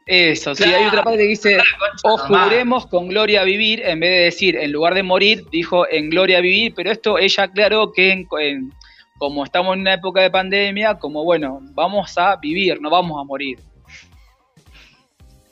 Eso, 0.07 0.55
sí, 0.55 0.63
hay 0.63 0.85
otra 0.87 1.03
parte 1.03 1.19
que 1.19 1.27
dice, 1.27 1.57
o 2.03 2.17
juremos 2.17 2.87
con 2.87 3.07
gloria 3.07 3.41
a 3.41 3.43
vivir, 3.43 3.81
en 3.85 3.99
vez 3.99 4.09
de 4.09 4.19
decir, 4.23 4.55
en 4.57 4.71
lugar 4.71 4.95
de 4.95 5.03
morir, 5.03 5.45
dijo 5.51 5.87
en 5.89 6.09
gloria 6.09 6.39
a 6.39 6.41
vivir, 6.41 6.73
pero 6.75 6.91
esto 6.91 7.17
ella 7.19 7.43
aclaró 7.43 7.93
que 7.93 8.11
en- 8.11 8.27
en- 8.39 8.73
como 9.19 9.43
estamos 9.45 9.75
en 9.75 9.81
una 9.81 9.93
época 9.93 10.21
de 10.21 10.31
pandemia, 10.31 10.95
como 10.95 11.23
bueno, 11.23 11.59
vamos 11.73 12.17
a 12.17 12.35
vivir, 12.37 12.81
no 12.81 12.89
vamos 12.89 13.21
a 13.21 13.23
morir. 13.23 13.59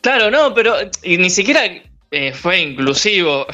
Claro, 0.02 0.32
no, 0.32 0.54
pero 0.54 0.76
y 1.04 1.18
ni 1.18 1.30
siquiera 1.30 1.62
eh, 2.12 2.34
fue 2.34 2.60
inclusivo. 2.60 3.46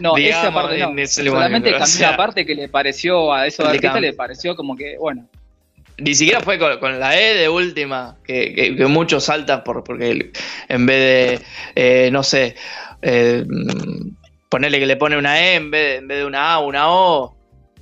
No, 0.00 0.14
digamos, 0.16 0.44
esa 0.46 0.52
parte 0.52 0.78
no. 0.78 1.06
Solamente 1.06 1.68
o 1.70 1.72
cambió 1.78 1.86
sea, 1.86 2.10
la 2.10 2.16
parte 2.16 2.44
que 2.44 2.54
le 2.56 2.68
pareció 2.68 3.32
a 3.32 3.46
esos 3.46 3.64
le 3.64 3.70
artistas, 3.70 3.96
cam- 3.96 4.00
le 4.00 4.12
pareció 4.14 4.56
como 4.56 4.74
que, 4.76 4.96
bueno, 4.98 5.28
Ni 5.98 6.14
siquiera 6.14 6.40
fue 6.40 6.58
con, 6.58 6.78
con 6.78 6.98
la 6.98 7.18
E 7.20 7.34
de 7.34 7.48
última, 7.48 8.16
que, 8.24 8.54
que- 8.54 8.76
que 8.76 8.86
muchos 8.86 9.24
saltan 9.24 9.62
por, 9.62 9.84
porque 9.84 10.32
en 10.68 10.86
vez 10.86 11.40
de, 11.76 12.06
eh, 12.06 12.10
no 12.10 12.22
sé, 12.22 12.56
eh, 13.02 13.44
ponerle 14.48 14.78
que 14.80 14.86
le 14.86 14.96
pone 14.96 15.16
una 15.16 15.40
E 15.40 15.54
en 15.54 15.70
vez 15.70 15.80
de, 15.82 15.96
en 15.96 16.08
vez 16.08 16.18
de 16.18 16.24
una 16.26 16.54
A, 16.54 16.58
una 16.60 16.88
O, 16.90 17.36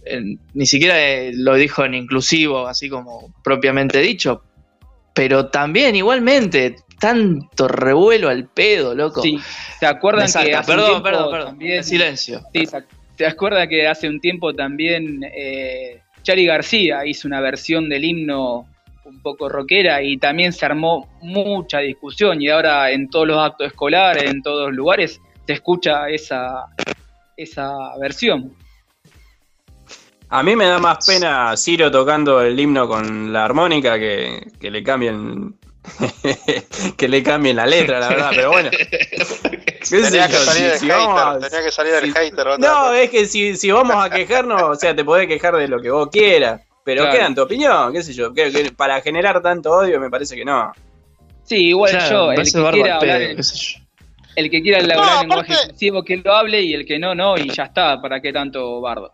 eh, 0.05 0.21
ni 0.55 0.67
siquiera 0.67 1.01
eh, 1.01 1.33
lo 1.35 1.55
dijo 1.55 1.85
en 1.85 1.95
inclusivo, 1.95 2.67
así 2.67 2.89
como 2.89 3.33
propiamente 3.43 3.99
dicho. 4.01 4.43
Pero 5.15 5.47
también, 5.47 5.97
igualmente, 5.97 6.77
tanto 7.01 7.67
revuelo 7.69 8.29
al 8.29 8.47
pedo, 8.49 8.95
loco. 8.95 9.23
Sí, 9.23 9.39
¿se 9.79 9.87
acuerdan 9.87 10.27
que 10.27 10.55
hace 10.55 10.59
un 10.59 10.67
Perdón, 10.67 10.87
tiempo 10.91 11.03
perdón, 11.05 11.31
perdón. 11.31 11.49
también- 11.49 11.85
Silencio. 11.85 12.41
Sí, 12.53 12.67
¿se 12.67 12.85
¿se 13.19 13.27
acuerdan 13.27 13.69
que 13.69 13.87
hace 13.87 14.09
un 14.09 14.21
tiempo 14.21 14.55
también 14.55 15.21
eh, 15.37 16.01
Charly 16.23 16.47
García 16.47 17.07
hizo 17.07 17.29
una 17.29 17.41
versión 17.41 17.89
del 17.89 18.05
himno 18.05 18.67
un 19.05 19.23
poco 19.23 19.49
rockera 19.49 20.03
y 20.03 20.17
también 20.19 20.53
se 20.53 20.67
armó 20.67 21.09
mucha 21.23 21.79
discusión 21.79 22.41
y 22.41 22.49
ahora 22.49 22.91
en 22.91 23.09
todos 23.09 23.27
los 23.27 23.39
actos 23.39 23.69
escolares, 23.69 24.25
en 24.25 24.43
todos 24.43 24.69
los 24.69 24.77
lugares, 24.77 25.21
se 25.47 25.53
escucha 25.55 26.09
esa, 26.09 26.67
esa 27.37 27.97
versión. 27.99 28.55
A 30.29 30.45
mí 30.45 30.55
me 30.55 30.67
da 30.67 30.79
más 30.79 31.05
pena 31.05 31.57
Ciro 31.57 31.91
tocando 31.91 32.41
el 32.41 32.59
himno 32.59 32.87
con 32.87 33.33
la 33.33 33.45
armónica 33.45 33.99
que, 33.99 34.47
que 34.61 34.71
le 34.71 34.83
cambien 34.83 35.57
que 36.97 37.09
le 37.09 37.23
cambien 37.23 37.57
la 37.57 37.67
letra, 37.67 38.01
la 38.01 38.09
verdad, 38.09 38.31
pero 38.35 38.51
bueno. 38.51 38.71
¿Qué 39.81 39.87
sé 39.87 40.03
Tenía 40.03 40.29
que 40.29 40.35
salir 40.35 40.63
Si- 40.63 40.69
del 40.69 40.79
si 40.79 40.87
hater, 40.87 40.97
vamos 40.99 41.21
a- 41.21 41.49
tenía 41.49 41.65
que 41.65 41.73
salir 41.73 41.93
del 41.95 42.15
hater. 42.15 42.49
otra 42.49 42.59
No, 42.59 42.91
vez. 42.91 43.05
es 43.05 43.11
que 43.11 43.27
si, 43.27 43.57
si 43.57 43.71
vamos 43.71 43.97
a 44.05 44.11
quejarnos, 44.11 44.63
o 44.63 44.75
sea, 44.75 44.95
te 44.95 45.05
podés 45.05 45.27
quejar 45.27 45.57
de 45.57 45.69
lo 45.69 45.81
que 45.81 45.91
vos 45.91 46.09
quieras, 46.11 46.61
pero 46.85 47.03
Claro. 47.03 47.17
queda 47.17 47.27
en 47.27 47.35
tu 47.35 47.43
opinión, 47.43 47.93
qué 47.93 48.03
sé 48.03 48.13
yo, 48.13 48.33
que- 48.33 48.51
que 48.53 48.73
para 48.73 49.01
generar 49.01 49.41
tanto 49.43 49.71
odio 49.73 49.99
me 50.01 50.11
parece 50.11 50.37
que 50.37 50.45
no. 50.45 50.73
Sí, 51.45 51.69
igual 51.69 51.93
yo, 52.09 52.31
el 52.33 52.43
que 52.45 52.53
quiera 52.73 52.97
hablar. 52.97 53.21
El 54.37 54.49
que 54.51 54.63
quiera 54.63 54.79
No, 54.83 54.85
en 54.85 55.29
lenguaje 55.29 55.53
inclusivo 55.65 56.05
que 56.05 56.17
lo 56.19 56.33
hable 56.35 56.63
y 56.63 56.73
el 56.75 56.87
que 56.87 56.99
no, 56.99 57.15
no, 57.15 57.37
y 57.37 57.51
ya 57.51 57.65
está. 57.65 58.01
¿Para 58.01 58.21
qué 58.21 58.33
tanto 58.33 58.81
bardo? 58.81 59.13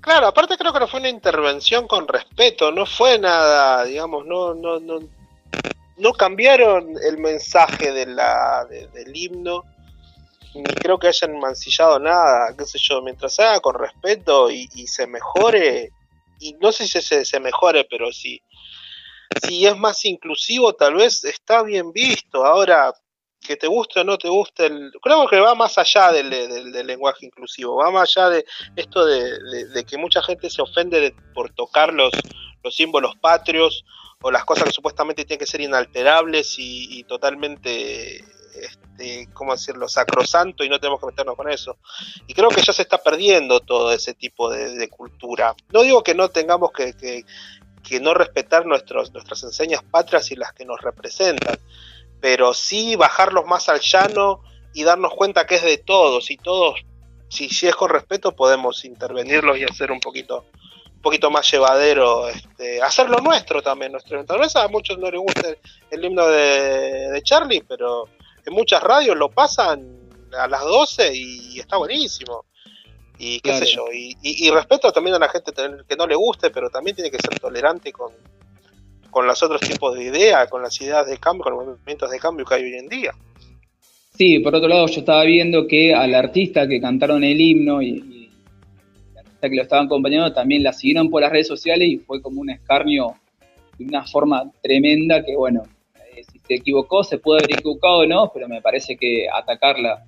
Claro, 0.00 0.26
aparte 0.26 0.56
creo 0.56 0.72
que 0.72 0.80
no 0.80 0.88
fue 0.88 0.98
una 0.98 1.08
intervención 1.10 1.86
con 1.86 2.08
respeto, 2.08 2.72
no 2.72 2.84
fue 2.86 3.18
nada, 3.18 3.84
digamos, 3.84 4.24
no, 4.26 4.54
no, 4.54 4.80
no, 4.80 4.98
no 6.00 6.12
cambiaron 6.12 6.94
el 7.06 7.18
mensaje 7.18 7.92
de 7.92 8.06
la, 8.06 8.66
de- 8.68 8.88
del 8.88 9.16
himno, 9.16 9.64
ni 10.54 10.64
creo 10.74 10.98
que 10.98 11.08
hayan 11.08 11.38
mancillado 11.38 11.98
nada, 12.00 12.54
qué 12.58 12.64
sé 12.64 12.78
yo, 12.82 13.00
mientras 13.02 13.38
haga 13.38 13.60
con 13.60 13.78
respeto 13.78 14.50
y, 14.50 14.66
se 14.88 15.06
mejore, 15.06 15.90
y 16.40 16.54
no 16.54 16.72
sé 16.72 16.88
si 16.88 17.00
se, 17.00 17.24
se 17.24 17.38
mejore, 17.38 17.84
pero 17.88 18.10
si, 18.12 18.42
si 19.46 19.66
es 19.66 19.76
más 19.76 20.04
inclusivo, 20.04 20.72
tal 20.72 20.94
vez 20.94 21.22
está 21.24 21.62
bien 21.62 21.92
visto. 21.92 22.44
Ahora, 22.44 22.92
que 23.40 23.56
te 23.56 23.68
guste 23.68 24.00
o 24.00 24.04
no 24.04 24.18
te 24.18 24.28
guste, 24.28 24.66
el, 24.66 24.90
creo 25.02 25.26
que 25.28 25.38
va 25.38 25.54
más 25.54 25.78
allá 25.78 26.10
del, 26.12 26.28
lenguaje 26.86 27.26
inclusivo, 27.26 27.76
va 27.76 27.90
más 27.90 28.16
allá 28.16 28.30
de 28.30 28.44
esto 28.76 29.04
de, 29.04 29.22
de- 29.38 29.68
de 29.68 29.84
que 29.84 29.96
mucha 29.98 30.22
gente 30.22 30.50
se 30.50 30.62
ofende 30.62 31.00
de- 31.00 31.14
por 31.34 31.52
tocar 31.54 31.92
los, 31.94 32.10
los 32.64 32.74
símbolos 32.74 33.14
patrios 33.20 33.84
o 34.22 34.30
las 34.30 34.44
cosas 34.44 34.64
que 34.64 34.72
supuestamente 34.72 35.24
tienen 35.24 35.38
que 35.38 35.50
ser 35.50 35.62
inalterables 35.62 36.56
y, 36.58 37.02
totalmente, 37.04 38.16
este, 38.16 39.28
¿cómo 39.32 39.52
decirlo?, 39.52 39.88
sacrosanto 39.88 40.62
y 40.62 40.68
no 40.68 40.78
tenemos 40.78 41.00
que 41.00 41.06
meternos 41.06 41.36
con 41.36 41.50
eso. 41.50 41.78
Y 42.26 42.34
creo 42.34 42.50
que 42.50 42.60
ya 42.60 42.72
se 42.72 42.82
está 42.82 42.98
perdiendo 42.98 43.60
todo 43.60 43.92
ese 43.92 44.12
tipo 44.12 44.50
de, 44.50 44.88
cultura. 44.88 45.54
No 45.72 45.82
digo 45.82 46.02
que 46.02 46.14
no 46.14 46.28
tengamos 46.28 46.70
que, 46.72 47.24
no 48.00 48.12
respetar 48.12 48.66
nuestros, 48.66 49.10
nuestras 49.12 49.42
enseñas 49.42 49.82
patrias 49.82 50.30
y 50.30 50.36
las 50.36 50.52
que 50.52 50.66
nos 50.66 50.80
representan, 50.82 51.58
pero 52.20 52.52
sí 52.52 52.96
bajarlos 52.96 53.46
más 53.46 53.70
al 53.70 53.80
llano 53.80 54.42
y 54.74 54.84
darnos 54.84 55.14
cuenta 55.14 55.46
que 55.46 55.56
es 55.56 55.62
de 55.62 55.78
todos 55.78 56.30
y 56.30 56.36
todos, 56.36 56.80
si 57.30 57.46
es 57.66 57.74
con 57.74 57.88
respeto, 57.88 58.36
podemos 58.36 58.84
intervenirlos 58.84 59.56
y 59.56 59.64
hacer 59.64 59.90
un 59.90 60.00
poquito 60.00 60.44
un 61.00 61.02
poquito 61.02 61.30
más 61.30 61.50
llevadero, 61.50 62.28
este, 62.28 62.82
hacerlo 62.82 63.16
nuestro 63.22 63.62
también, 63.62 63.90
nuestro 63.92 64.22
tal 64.26 64.38
vez 64.40 64.54
a 64.56 64.68
muchos 64.68 64.98
no 64.98 65.10
les 65.10 65.18
guste 65.18 65.58
el 65.90 66.04
himno 66.04 66.26
de, 66.28 67.10
de 67.10 67.22
Charlie, 67.22 67.62
pero 67.66 68.04
en 68.44 68.52
muchas 68.52 68.82
radios 68.82 69.16
lo 69.16 69.30
pasan 69.30 69.98
a 70.38 70.46
las 70.46 70.62
12 70.62 71.10
y 71.14 71.58
está 71.58 71.78
buenísimo. 71.78 72.44
Y 73.18 73.40
qué 73.40 73.50
sé 73.58 73.66
yo, 73.66 73.84
y, 73.92 74.14
y- 74.22 74.46
y 74.46 74.50
respeto 74.50 74.92
también 74.92 75.16
a 75.16 75.18
la 75.18 75.28
gente 75.30 75.52
que 75.88 75.96
no 75.96 76.06
le 76.06 76.14
guste, 76.16 76.50
pero 76.50 76.68
también 76.70 76.94
tiene 76.96 77.10
que 77.10 77.18
ser 77.18 77.38
tolerante 77.38 77.92
con, 77.92 78.12
con 79.10 79.26
los 79.26 79.42
otros 79.42 79.60
tipos 79.62 79.94
de 79.96 80.04
ideas, 80.04 80.48
con 80.50 80.62
las 80.62 80.78
ideas 80.82 81.06
de 81.06 81.16
cambio, 81.18 81.44
con 81.44 81.56
los 81.56 81.66
movimientos 81.66 82.10
de 82.10 82.18
cambio 82.18 82.44
que 82.44 82.54
hay 82.56 82.62
hoy 82.64 82.74
en 82.78 82.88
día. 82.88 83.12
Sí, 84.16 84.38
por 84.40 84.54
otro 84.54 84.68
lado, 84.68 84.86
yo 84.86 85.00
estaba 85.00 85.24
viendo 85.24 85.66
que 85.66 85.94
al 85.94 86.14
artista 86.14 86.68
que 86.68 86.78
cantaron 86.80 87.24
el 87.24 87.40
himno 87.40 87.80
y, 87.80 88.09
que 89.48 89.56
lo 89.56 89.62
estaban 89.62 89.86
acompañando 89.86 90.32
también 90.32 90.62
la 90.62 90.72
siguieron 90.72 91.08
por 91.08 91.22
las 91.22 91.30
redes 91.30 91.48
sociales 91.48 91.88
y 91.88 91.98
fue 91.98 92.20
como 92.20 92.40
un 92.40 92.50
escarnio 92.50 93.14
de 93.78 93.84
una 93.86 94.04
forma 94.06 94.50
tremenda 94.62 95.24
que, 95.24 95.36
bueno, 95.36 95.62
eh, 96.14 96.22
si 96.30 96.38
se 96.40 96.54
equivocó, 96.54 97.02
se 97.02 97.18
puede 97.18 97.40
haber 97.40 97.58
equivocado 97.58 97.98
o 97.98 98.06
no, 98.06 98.30
pero 98.32 98.48
me 98.48 98.60
parece 98.60 98.96
que 98.96 99.26
atacarla, 99.32 100.04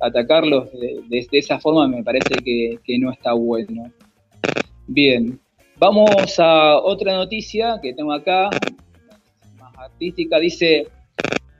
atacarlos 0.00 0.68
de, 0.72 1.26
esa 1.30 1.60
forma 1.60 1.86
me 1.86 2.02
parece 2.02 2.34
que, 2.44 2.78
que 2.84 2.98
no 2.98 3.12
está 3.12 3.32
bueno. 3.34 3.92
Bien, 4.88 5.38
vamos 5.78 6.38
a 6.38 6.78
otra 6.78 7.14
noticia 7.14 7.78
que 7.80 7.94
tengo 7.94 8.12
acá, 8.12 8.50
más 9.58 9.72
artística, 9.78 10.38
dice 10.38 10.88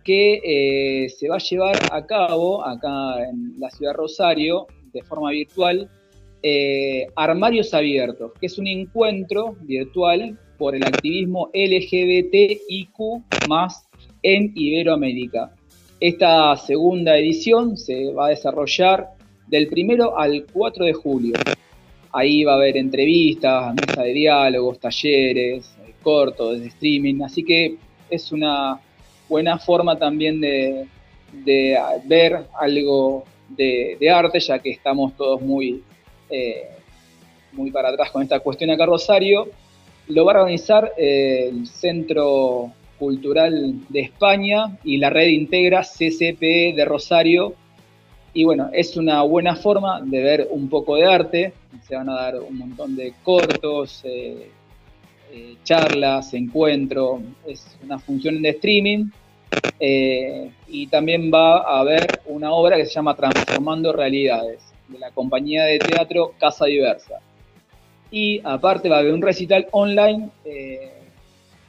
que 0.05 0.41
eh, 1.05 1.09
se 1.09 1.29
va 1.29 1.37
a 1.37 1.39
llevar 1.39 1.77
a 1.93 2.05
cabo 2.05 2.65
acá 2.65 3.23
en 3.29 3.55
la 3.59 3.71
ciudad 3.71 3.93
de 3.93 3.99
Rosario, 3.99 4.67
de 4.93 5.03
forma 5.03 5.31
virtual, 5.31 5.89
eh, 6.43 7.07
Armarios 7.15 7.73
Abiertos, 7.73 8.33
que 8.41 8.47
es 8.47 8.59
un 8.59 8.67
encuentro 8.67 9.57
virtual 9.61 10.39
por 10.59 10.75
el 10.75 10.85
activismo 10.85 11.51
LGBTIQ 11.55 12.99
en 14.23 14.53
Iberoamérica. 14.55 15.55
Esta 16.01 16.57
segunda 16.57 17.17
edición 17.17 17.77
se 17.77 18.13
va 18.13 18.27
a 18.27 18.31
desarrollar 18.31 19.11
del 19.47 19.69
primero 19.69 20.19
al 20.19 20.45
4 20.53 20.85
de 20.85 20.93
julio. 20.93 21.35
Ahí 22.13 22.43
va 22.43 22.55
a 22.55 22.57
haber 22.57 22.77
entrevistas, 22.77 23.75
mesa 23.75 24.03
de 24.03 24.13
diálogos, 24.13 24.81
talleres, 24.81 25.77
eh, 25.87 25.95
cortos, 26.03 26.61
streaming, 26.61 27.23
así 27.23 27.45
que 27.45 27.77
es 28.11 28.33
una 28.33 28.81
buena 29.29 29.59
forma 29.59 29.97
también 29.97 30.41
de, 30.41 30.87
ver 32.05 32.47
algo 32.61 33.25
de 33.49 34.11
arte, 34.11 34.41
ya 34.41 34.59
que 34.59 34.71
estamos 34.71 35.17
todos 35.17 35.41
muy, 35.41 35.83
eh, 36.33 36.71
muy 37.53 37.71
para 37.71 37.91
atrás 37.91 38.11
con 38.11 38.23
esta 38.23 38.41
cuestión 38.41 38.71
acá 38.71 38.87
Rosario. 38.87 39.51
Lo 40.09 40.25
va 40.25 40.33
a 40.33 40.41
organizar 40.41 40.95
eh, 40.97 41.51
el 41.51 41.67
Centro 41.67 42.73
Cultural 42.99 43.81
de 43.91 44.01
España 44.01 44.79
y 44.83 44.97
la 44.97 45.11
red 45.11 45.29
integra 45.29 45.83
CCPE 45.83 46.73
de 46.75 46.85
Rosario. 46.87 47.55
Y 48.33 48.45
bueno, 48.45 48.71
es 48.73 48.97
una 48.97 49.21
buena 49.23 49.57
forma 49.57 50.01
de 50.01 50.23
ver 50.23 50.49
un 50.51 50.71
poco 50.71 50.97
de 50.97 51.05
arte. 51.05 51.53
Se 51.87 51.95
van 51.95 52.09
a 52.09 52.15
dar 52.15 52.37
un 52.41 52.57
montón 52.57 52.97
de 52.97 53.13
cortos, 53.23 54.03
eh, 54.05 54.49
charlas, 55.65 56.33
encuentros. 56.33 57.21
Es 57.47 57.77
una 57.85 57.99
función 57.99 58.41
de 58.41 58.49
streaming. 58.49 59.11
Y 59.79 60.87
también 60.87 61.31
va 61.31 61.59
a 61.59 61.81
haber 61.81 62.23
una 62.25 62.53
obra 62.53 62.77
que 62.77 62.87
se 62.87 62.93
llama 62.95 63.15
Transformando 63.15 63.93
Realidades, 63.93 64.72
de 64.89 64.99
la 64.99 65.11
compañía 65.11 65.65
de 65.65 65.79
teatro 65.79 66.35
Casa 66.39 66.67
Diversa. 66.67 67.21
Y 68.11 68.41
aparte 68.45 68.89
va 68.89 68.97
a 68.97 68.99
haber 69.01 69.15
un 69.15 69.23
recital 69.23 69.67
online 69.71 70.29
eh, 70.45 70.93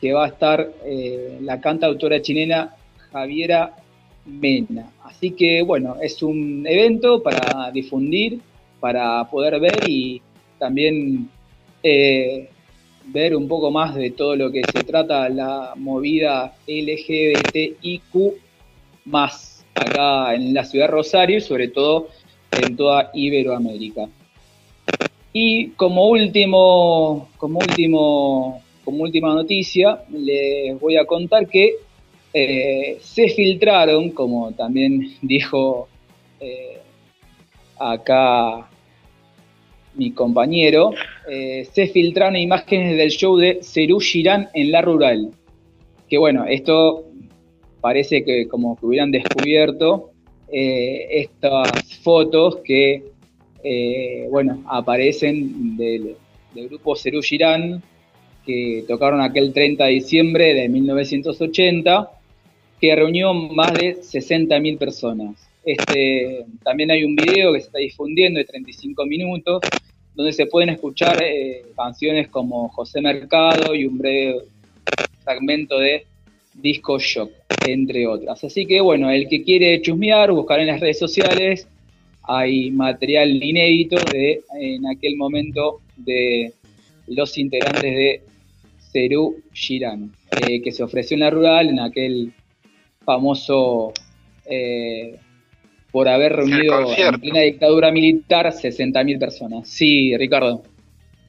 que 0.02 0.14
va 0.14 0.26
a 0.26 0.28
estar 0.28 0.70
eh, 0.86 1.38
la 1.42 1.62
cantautora 1.62 2.22
chilena 2.22 2.76
Javiera 3.12 3.76
Mena. 4.26 4.92
Así 5.04 5.32
que 5.32 5.62
bueno, 5.62 5.96
es 6.02 6.22
un 6.22 6.66
evento 6.68 7.24
para 7.24 7.72
difundir, 7.72 8.40
para 8.80 9.24
poder 9.30 9.60
ver 9.60 9.88
y 9.88 10.22
también 10.60 11.30
eh, 11.82 12.50
ver 13.06 13.36
un 13.36 13.48
poco 13.48 13.72
más 13.72 13.96
de 13.96 14.12
todo 14.12 14.36
lo 14.36 14.52
que 14.52 14.62
se 14.64 14.84
trata 14.84 15.30
la 15.30 15.74
movida 15.76 16.56
LGBTIQ 16.68 18.34
más 19.06 19.66
acá 19.76 20.34
en 20.34 20.54
la 20.54 20.64
ciudad 20.64 20.86
de 20.86 20.92
Rosario 20.92 21.38
y 21.38 21.42
sobre 21.42 21.68
todo 21.68 22.08
en 22.62 22.76
toda 22.76 23.12
Iberoamérica. 23.14 24.08
Y 25.32 25.70
como 25.70 26.10
último, 26.10 27.30
como 27.38 27.60
último, 27.60 28.62
como 28.86 29.04
última 29.04 29.34
noticia, 29.34 30.04
les 30.12 30.80
voy 30.80 30.98
a 30.98 31.06
contar 31.06 31.48
que 31.48 31.76
eh, 32.34 32.98
se 33.02 33.30
filtraron, 33.30 34.12
como 34.12 34.52
también 34.54 35.16
dijo 35.22 35.88
eh, 36.40 36.80
acá 37.80 38.70
mi 39.96 40.12
compañero, 40.12 40.92
eh, 41.30 41.68
se 41.72 41.88
filtraron 41.88 42.36
imágenes 42.36 42.98
del 42.98 43.10
show 43.10 43.38
de 43.38 43.60
Cerú 43.62 44.00
Girán 44.00 44.50
en 44.54 44.72
la 44.72 44.82
rural. 44.82 45.32
Que 46.10 46.18
bueno, 46.18 46.46
esto 46.46 47.06
parece 47.82 48.24
que 48.24 48.48
como 48.48 48.76
que 48.76 48.86
hubieran 48.86 49.12
descubierto 49.12 50.13
eh, 50.56 51.08
estas 51.22 51.98
fotos 52.04 52.58
que, 52.58 53.04
eh, 53.64 54.28
bueno, 54.30 54.64
aparecen 54.68 55.76
del, 55.76 56.16
grupo 56.54 56.96
Cerú 56.96 57.24
Girán, 57.24 57.82
que 58.46 58.86
tocaron 58.88 59.20
aquel 59.20 59.52
30 59.52 59.86
de 59.86 59.92
diciembre 59.94 60.54
de 60.54 60.70
1980, 60.70 62.12
que 62.80 62.96
reunió 62.96 63.34
más 63.34 63.74
de 63.74 63.96
60.000 63.96 64.78
personas. 64.78 65.50
Este, 65.66 66.46
también 66.64 66.92
hay 66.92 67.04
un 67.04 67.16
video 67.16 67.52
que 67.54 67.62
se 67.62 67.66
está 67.66 67.80
difundiendo 67.80 68.38
de 68.38 68.46
35 68.46 69.08
minutos, 69.08 69.60
donde 70.14 70.34
se 70.34 70.46
pueden 70.46 70.70
escuchar 70.70 71.18
eh, 71.24 71.64
canciones 71.76 72.28
como 72.28 72.70
José 72.70 73.02
Mercado 73.02 73.74
y 73.74 73.88
un 73.88 73.98
breve 73.98 74.36
fragmento 75.24 75.80
de 75.80 76.06
Disco 76.54 77.00
Shock, 77.00 77.32
entre 77.66 78.08
otras. 78.08 78.44
Así 78.44 78.66
que 78.66 78.82
bueno, 78.82 79.10
el 79.10 79.28
que 79.28 79.44
quiere 79.44 79.82
chusmear, 79.82 80.32
buscar 80.32 80.60
en 80.60 80.68
las 80.68 80.80
redes 80.80 81.00
sociales, 81.00 81.68
hay 82.24 82.72
material 82.72 83.44
inédito 83.44 83.98
de 84.12 84.42
en 84.60 84.88
aquel 84.88 85.18
momento 85.18 85.82
de 85.98 86.54
los 87.08 87.38
integrantes 87.38 87.82
de 87.82 88.22
Cerú 88.92 89.42
Girán, 89.52 90.12
eh, 90.32 90.62
que 90.62 90.72
se 90.72 90.84
ofreció 90.84 91.16
en 91.16 91.22
la 91.22 91.30
rural 91.30 91.70
en 91.70 91.80
aquel 91.80 92.32
famoso 93.04 93.92
eh, 94.46 95.18
por 95.92 96.08
haber 96.08 96.34
reunido 96.34 96.96
en 96.96 97.20
plena 97.20 97.42
dictadura 97.42 97.92
militar 97.92 98.48
60.000 98.48 99.20
personas. 99.20 99.68
Sí, 99.68 100.16
Ricardo. 100.18 100.64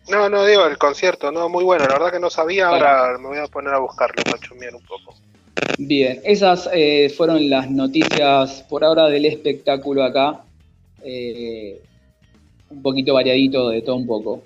No, 0.09 0.29
no, 0.29 0.45
digo, 0.45 0.67
el 0.67 0.77
concierto, 0.77 1.33
no, 1.33 1.49
muy 1.49 1.65
bueno, 1.65 1.87
la 1.87 1.95
verdad 1.95 2.13
que 2.13 2.21
no 2.21 2.29
sabía, 2.29 2.69
ahora 2.69 3.17
me 3.19 3.29
voy 3.29 3.39
a 3.39 3.47
poner 3.47 3.73
a 3.73 3.79
buscarlo 3.79 4.23
para 4.23 4.39
chumear 4.39 4.75
un 4.75 4.83
poco. 4.83 5.15
Bien, 5.79 6.21
esas 6.25 6.69
eh, 6.73 7.13
fueron 7.17 7.49
las 7.49 7.71
noticias 7.71 8.65
por 8.69 8.85
ahora 8.85 9.07
del 9.07 9.25
espectáculo 9.25 10.05
acá. 10.05 10.43
Eh, 11.03 11.81
un 12.71 12.83
poquito 12.83 13.15
variadito 13.15 13.71
de 13.71 13.83
todo 13.83 13.97
un 13.97 14.07
poco. 14.07 14.43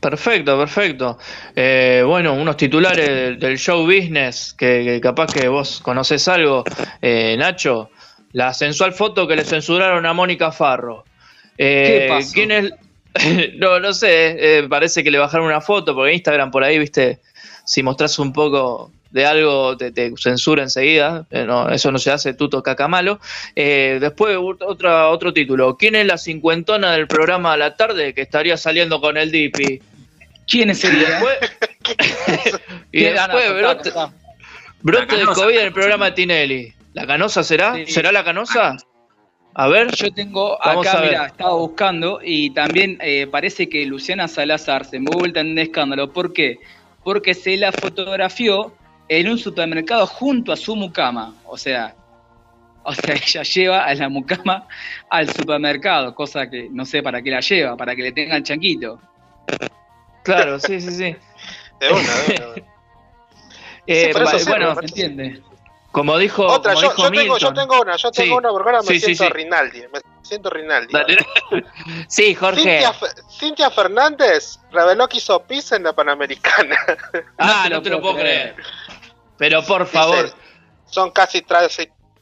Perfecto, 0.00 0.58
perfecto. 0.58 1.18
Eh, 1.54 2.02
bueno, 2.06 2.32
unos 2.32 2.56
titulares 2.56 3.06
del, 3.06 3.38
del 3.38 3.58
show 3.58 3.84
business, 3.84 4.54
que, 4.54 4.82
que 4.84 5.00
capaz 5.00 5.32
que 5.32 5.46
vos 5.48 5.80
conocés 5.80 6.26
algo, 6.28 6.64
eh, 7.02 7.36
Nacho. 7.38 7.90
La 8.32 8.54
sensual 8.54 8.92
foto 8.92 9.26
que 9.26 9.36
le 9.36 9.44
censuraron 9.44 10.06
a 10.06 10.12
Mónica 10.12 10.52
Farro. 10.52 11.04
Eh, 11.58 12.06
¿Qué 12.06 12.08
pasó? 12.08 12.32
¿Quién 12.32 12.50
es? 12.52 12.72
no, 13.56 13.80
no 13.80 13.92
sé, 13.92 14.58
eh, 14.58 14.68
parece 14.68 15.02
que 15.02 15.10
le 15.10 15.18
bajaron 15.18 15.46
una 15.46 15.60
foto, 15.60 15.94
porque 15.94 16.14
Instagram 16.14 16.50
por 16.50 16.64
ahí, 16.64 16.78
viste, 16.78 17.20
si 17.64 17.82
mostrás 17.82 18.18
un 18.18 18.32
poco 18.32 18.92
de 19.10 19.26
algo 19.26 19.76
te, 19.76 19.90
te 19.90 20.12
censura 20.16 20.62
enseguida, 20.62 21.26
Eh, 21.30 21.44
no, 21.44 21.68
eso 21.68 21.90
no 21.90 21.98
se 21.98 22.10
hace, 22.10 22.34
tuto 22.34 22.62
caca 22.62 22.88
malo. 22.88 23.20
Eh, 23.56 23.98
después 24.00 24.36
otra, 24.60 25.08
otro 25.08 25.32
título, 25.32 25.76
¿quién 25.76 25.96
es 25.96 26.06
la 26.06 26.18
cincuentona 26.18 26.92
del 26.92 27.08
programa 27.08 27.52
a 27.52 27.56
la 27.56 27.76
tarde 27.76 28.14
que 28.14 28.22
estaría 28.22 28.56
saliendo 28.56 29.00
con 29.00 29.16
el 29.16 29.30
Dipi? 29.30 29.82
¿Quién 30.46 30.74
sería? 30.74 31.10
después, 31.10 31.38
y 32.92 33.04
después 33.04 33.52
brote, 34.82 35.16
de. 35.16 35.26
COVID 35.26 35.58
en 35.58 35.66
el 35.66 35.72
programa 35.72 36.06
de 36.06 36.12
Tinelli. 36.12 36.74
¿La 36.94 37.06
canosa 37.06 37.44
será? 37.44 37.74
Sí. 37.74 37.86
¿Será 37.86 38.10
la 38.10 38.24
canosa? 38.24 38.76
A 39.54 39.68
ver, 39.68 39.90
Yo 39.94 40.12
tengo 40.12 40.58
Vamos 40.64 40.86
acá, 40.86 41.00
mira, 41.02 41.26
estaba 41.26 41.54
buscando 41.54 42.20
y 42.22 42.50
también 42.50 42.98
eh, 43.00 43.26
parece 43.26 43.68
que 43.68 43.84
Luciana 43.84 44.28
Salazar 44.28 44.84
se 44.84 44.96
envuelta 44.96 45.40
en 45.40 45.50
un 45.50 45.58
escándalo. 45.58 46.12
¿Por 46.12 46.32
qué? 46.32 46.60
Porque 47.02 47.34
se 47.34 47.56
la 47.56 47.72
fotografió 47.72 48.72
en 49.08 49.28
un 49.28 49.38
supermercado 49.38 50.06
junto 50.06 50.52
a 50.52 50.56
su 50.56 50.76
mucama. 50.76 51.34
O 51.46 51.56
sea, 51.56 51.94
o 52.84 52.94
sea, 52.94 53.14
ella 53.26 53.42
lleva 53.42 53.84
a 53.84 53.94
la 53.94 54.08
mucama 54.08 54.66
al 55.08 55.28
supermercado, 55.28 56.14
cosa 56.14 56.48
que 56.48 56.68
no 56.70 56.84
sé 56.84 57.02
para 57.02 57.20
qué 57.20 57.30
la 57.30 57.40
lleva, 57.40 57.76
para 57.76 57.96
que 57.96 58.02
le 58.02 58.12
tengan 58.12 58.42
chanquito. 58.42 59.00
claro, 60.22 60.58
sí, 60.60 60.80
sí, 60.80 60.90
sí. 60.90 61.16
De 61.80 61.90
una, 61.90 62.14
de 62.28 62.46
una. 62.46 62.66
Eh, 63.86 64.12
bueno, 64.46 64.74
¿Se 64.76 64.80
entiende? 64.82 65.42
Como 65.92 66.16
dijo, 66.18 66.46
Otra, 66.46 66.74
como 66.74 66.82
yo, 66.82 66.88
dijo 66.92 66.98
yo 67.04 67.10
tengo, 67.10 67.38
yo 67.38 67.52
tengo 67.52 67.80
una, 67.80 67.96
yo 67.96 68.10
tengo 68.12 68.28
Sí. 68.34 68.38
una 68.38 68.50
porque 68.50 68.68
ahora 68.70 68.82
me 68.82 68.88
Sí, 68.88 69.00
siento 69.00 69.24
sí. 69.24 69.30
Rinaldi. 69.30 69.80
Me 69.92 70.00
siento 70.22 70.50
Rinaldi. 70.50 70.92
Sí, 72.08 72.34
Jorge. 72.34 72.60
Cintia, 72.62 72.92
Fe- 72.92 73.22
Cintia 73.38 73.70
Fernández 73.70 74.58
reveló 74.70 75.08
que 75.08 75.18
hizo 75.18 75.42
pizza 75.44 75.76
en 75.76 75.84
la 75.84 75.92
Panamericana. 75.92 76.78
Ah, 77.38 77.68
no 77.70 77.82
te 77.82 77.90
lo 77.90 78.00
puedo 78.00 78.16
creer. 78.16 78.56
Pero 79.36 79.62
por 79.64 79.86
favor. 79.86 80.24
Dice, 80.24 80.36
son 80.86 81.10
casi 81.10 81.42
tra- 81.42 81.68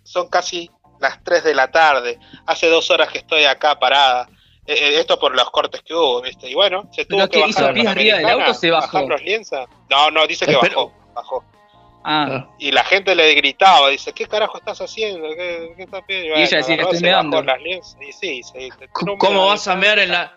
son 0.02 0.28
casi 0.28 0.70
las 1.00 1.22
3 1.24 1.44
de 1.44 1.54
la 1.54 1.70
tarde. 1.70 2.18
Hace 2.46 2.68
dos 2.68 2.90
horas 2.90 3.08
que 3.10 3.18
estoy 3.18 3.44
acá 3.44 3.78
parada. 3.78 4.28
Eh, 4.66 4.74
eh, 4.74 5.00
esto 5.00 5.18
por 5.18 5.34
los 5.34 5.50
cortes 5.50 5.82
que 5.82 5.94
hubo, 5.94 6.20
¿viste? 6.20 6.48
Y 6.48 6.54
bueno, 6.54 6.88
se 6.94 7.04
tuvo 7.06 7.20
¿Pero 7.20 7.30
que 7.30 7.36
qué, 7.36 7.40
bajar 7.40 7.78
hizo 7.78 7.90
arriba 7.90 8.16
del 8.18 8.28
auto 8.28 8.50
o 8.50 8.54
se 8.54 8.70
bajó? 8.70 9.00
los. 9.08 9.20
No, 9.88 10.10
no, 10.10 10.26
dice 10.26 10.44
que 10.44 10.52
Espero- 10.52 10.92
bajó, 10.92 11.12
bajó. 11.14 11.44
Ah, 12.10 12.48
Y 12.58 12.72
la 12.72 12.84
gente 12.84 13.14
le 13.14 13.34
gritaba, 13.34 13.90
dice, 13.90 14.14
¿qué 14.14 14.24
carajo 14.24 14.56
estás 14.56 14.80
haciendo? 14.80 15.28
¿Qué, 15.36 15.74
qué 15.76 15.82
estás 15.82 16.02
pidiendo? 16.08 16.38
Y 16.38 16.42
ella 16.42 16.56
decía, 16.56 16.74
agarró, 16.76 16.92
"Estoy 16.92 17.06
meando". 17.06 17.44
Y 18.00 18.12
sí, 18.12 18.42
sí. 18.42 18.70
¿Cómo 18.92 19.46
vas 19.46 19.68
a 19.68 19.76
mear 19.76 19.98
en 19.98 20.12
la.? 20.12 20.34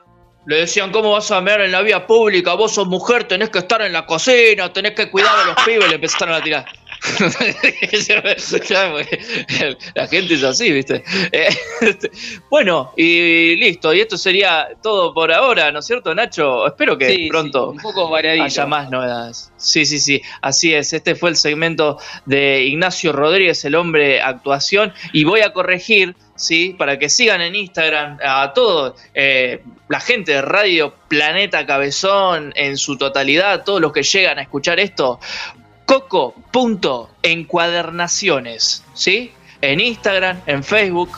Le 0.47 0.57
decían, 0.57 0.91
¿cómo 0.91 1.11
vas 1.11 1.31
a 1.31 1.39
mear 1.39 1.61
en 1.61 1.71
la 1.71 1.81
vía 1.81 2.05
pública? 2.05 2.55
Vos 2.55 2.73
sos 2.73 2.87
mujer, 2.87 3.23
tenés 3.23 3.51
que 3.51 3.59
estar 3.59 3.81
en 3.83 3.93
la 3.93 4.05
cocina, 4.05 4.73
tenés 4.73 4.95
que 4.95 5.09
cuidar 5.09 5.33
a 5.39 5.45
los 5.45 5.55
pibes, 5.63 5.87
le 5.87 5.95
empezaron 5.95 6.33
a 6.35 6.41
tirar. 6.41 6.65
La 9.95 10.07
gente 10.07 10.33
es 10.35 10.43
así, 10.43 10.71
¿viste? 10.71 11.03
Este, 11.81 12.11
bueno, 12.49 12.93
y 12.95 13.55
listo, 13.55 13.93
y 13.93 14.01
esto 14.01 14.17
sería 14.17 14.69
todo 14.83 15.13
por 15.13 15.31
ahora, 15.31 15.71
¿no 15.71 15.79
es 15.79 15.85
cierto, 15.85 16.13
Nacho? 16.13 16.67
Espero 16.67 16.97
que 16.97 17.07
sí, 17.07 17.15
sí, 17.15 17.29
pronto 17.29 17.71
un 17.71 17.77
poco 17.77 18.07
variadito. 18.09 18.43
haya 18.43 18.65
más 18.67 18.89
novedades. 18.91 19.51
Sí, 19.57 19.85
sí, 19.85 19.99
sí, 19.99 20.21
así 20.41 20.73
es. 20.73 20.93
Este 20.93 21.15
fue 21.15 21.31
el 21.31 21.35
segmento 21.35 21.97
de 22.25 22.63
Ignacio 22.63 23.11
Rodríguez, 23.11 23.65
el 23.65 23.75
hombre 23.75 24.21
actuación, 24.21 24.93
y 25.11 25.23
voy 25.23 25.41
a 25.41 25.53
corregir, 25.53 26.15
sí, 26.35 26.75
para 26.77 26.99
que 26.99 27.09
sigan 27.09 27.41
en 27.41 27.55
Instagram 27.55 28.19
a 28.23 28.53
todos 28.53 28.93
eh, 29.13 29.63
la 29.89 29.99
gente 29.99 30.33
de 30.33 30.41
Radio 30.41 30.93
Planeta 31.07 31.65
Cabezón 31.65 32.53
en 32.55 32.77
su 32.77 32.97
totalidad, 32.97 33.63
todos 33.63 33.81
los 33.81 33.91
que 33.91 34.03
llegan 34.03 34.37
a 34.37 34.43
escuchar 34.43 34.79
esto. 34.79 35.19
Coco.encuadernaciones, 35.91 38.83
¿sí? 38.93 39.31
En 39.61 39.79
Instagram, 39.81 40.39
en 40.45 40.63
Facebook. 40.63 41.09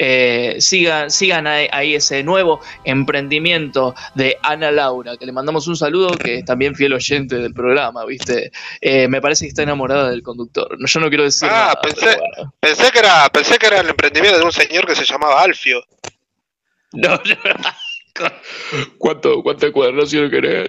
eh, 0.00 0.58
sigan, 0.60 1.10
sigan 1.10 1.48
ahí, 1.48 1.66
ahí 1.72 1.94
ese 1.96 2.22
nuevo 2.22 2.60
emprendimiento 2.84 3.96
de 4.14 4.36
Ana 4.44 4.70
Laura, 4.70 5.16
que 5.16 5.26
le 5.26 5.32
mandamos 5.32 5.66
un 5.66 5.74
saludo, 5.76 6.16
que 6.16 6.36
es 6.36 6.44
también 6.44 6.76
fiel 6.76 6.92
oyente 6.92 7.34
del 7.36 7.52
programa, 7.52 8.04
¿viste? 8.04 8.52
Eh, 8.80 9.08
me 9.08 9.20
parece 9.20 9.46
que 9.46 9.48
está 9.48 9.64
enamorada 9.64 10.08
del 10.10 10.22
conductor. 10.22 10.76
No, 10.78 10.86
Yo 10.86 11.00
no 11.00 11.08
quiero 11.08 11.24
decir 11.24 11.48
Ah, 11.50 11.74
nada, 11.74 11.80
pensé- 11.82 12.16
bueno. 12.16 12.54
Pensé 12.60 12.92
que 12.92 12.98
era, 13.00 13.28
pensé 13.30 13.58
que 13.58 13.66
era 13.66 13.80
el 13.80 13.88
emprendimiento 13.88 14.38
de 14.38 14.44
un 14.44 14.52
señor 14.52 14.86
que 14.86 14.94
se 14.94 15.04
llamaba 15.04 15.42
Alfio. 15.42 15.82
No, 16.92 17.16
no. 17.16 17.20
¿Cuánto, 18.98 19.42
¿Cuántas 19.42 19.72
cuadernaciones 19.72 20.30
querés? 20.30 20.68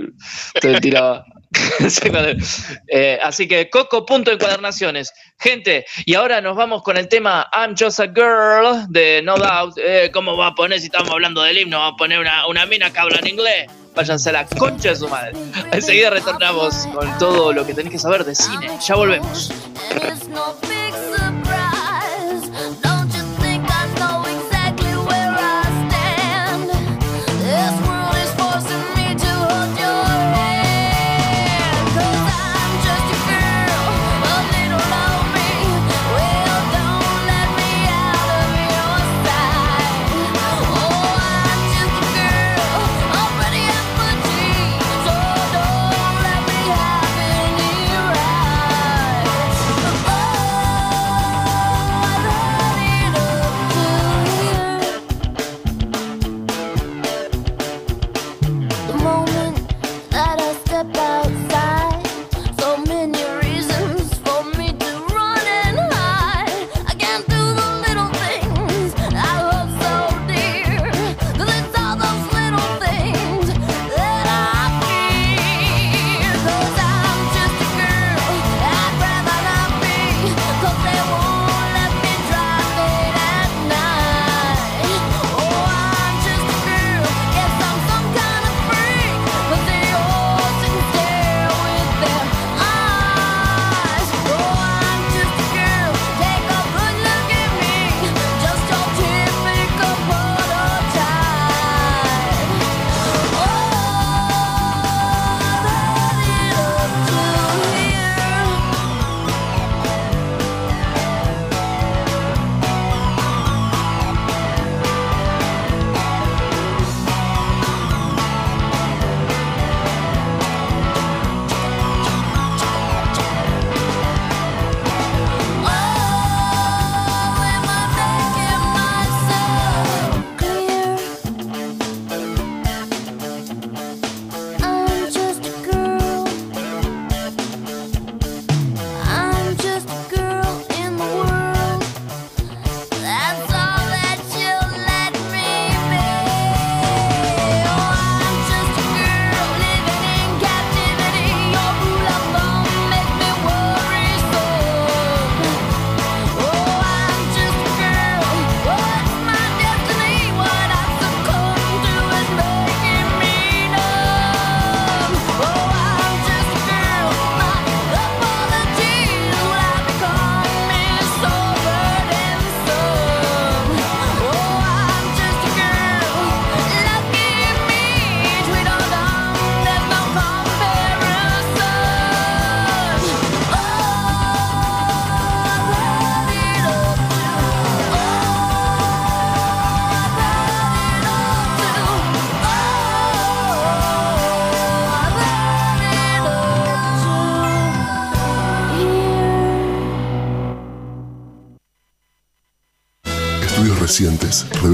Te 0.60 0.82
tiraba. 0.82 1.24
Eh, 2.88 3.20
así 3.22 3.48
que 3.48 3.70
coco.encuadernaciones. 3.70 5.14
Gente, 5.38 5.86
y 6.06 6.16
ahora 6.16 6.42
nos 6.42 6.56
vamos 6.56 6.84
con 6.84 6.98
el 6.98 7.08
tema 7.08 7.50
I'm 7.54 7.76
Just 7.78 8.00
a 8.00 8.08
Girl 8.08 8.86
de 8.90 9.22
No 9.24 9.38
Doubt. 9.38 9.78
Eh, 9.78 10.10
¿Cómo 10.14 10.36
va 10.38 10.48
a 10.48 10.56
poner 10.56 10.80
si 10.80 10.86
estamos 10.86 11.10
hablando 11.10 11.42
del 11.42 11.58
himno? 11.58 11.80
¿Va 11.80 11.88
a 11.88 11.96
poner 11.96 12.20
una, 12.20 12.48
una 12.48 12.66
mina 12.66 12.92
que 12.92 13.00
habla 13.00 13.20
en 13.20 13.28
inglés? 13.28 13.68
Váyanse 13.96 14.30
a 14.30 14.34
la 14.34 14.46
concha 14.46 14.90
de 14.90 14.96
su 14.96 15.08
madre. 15.08 15.34
Enseguida 15.72 16.10
retornamos 16.10 16.88
con 16.94 17.18
todo 17.18 17.54
lo 17.54 17.66
que 17.66 17.74
tenés 17.74 17.92
que 17.92 18.00
saber 18.00 18.24
de 18.24 18.36
cine. 18.36 18.70
Ya 18.86 18.96
volvemos. 18.96 19.52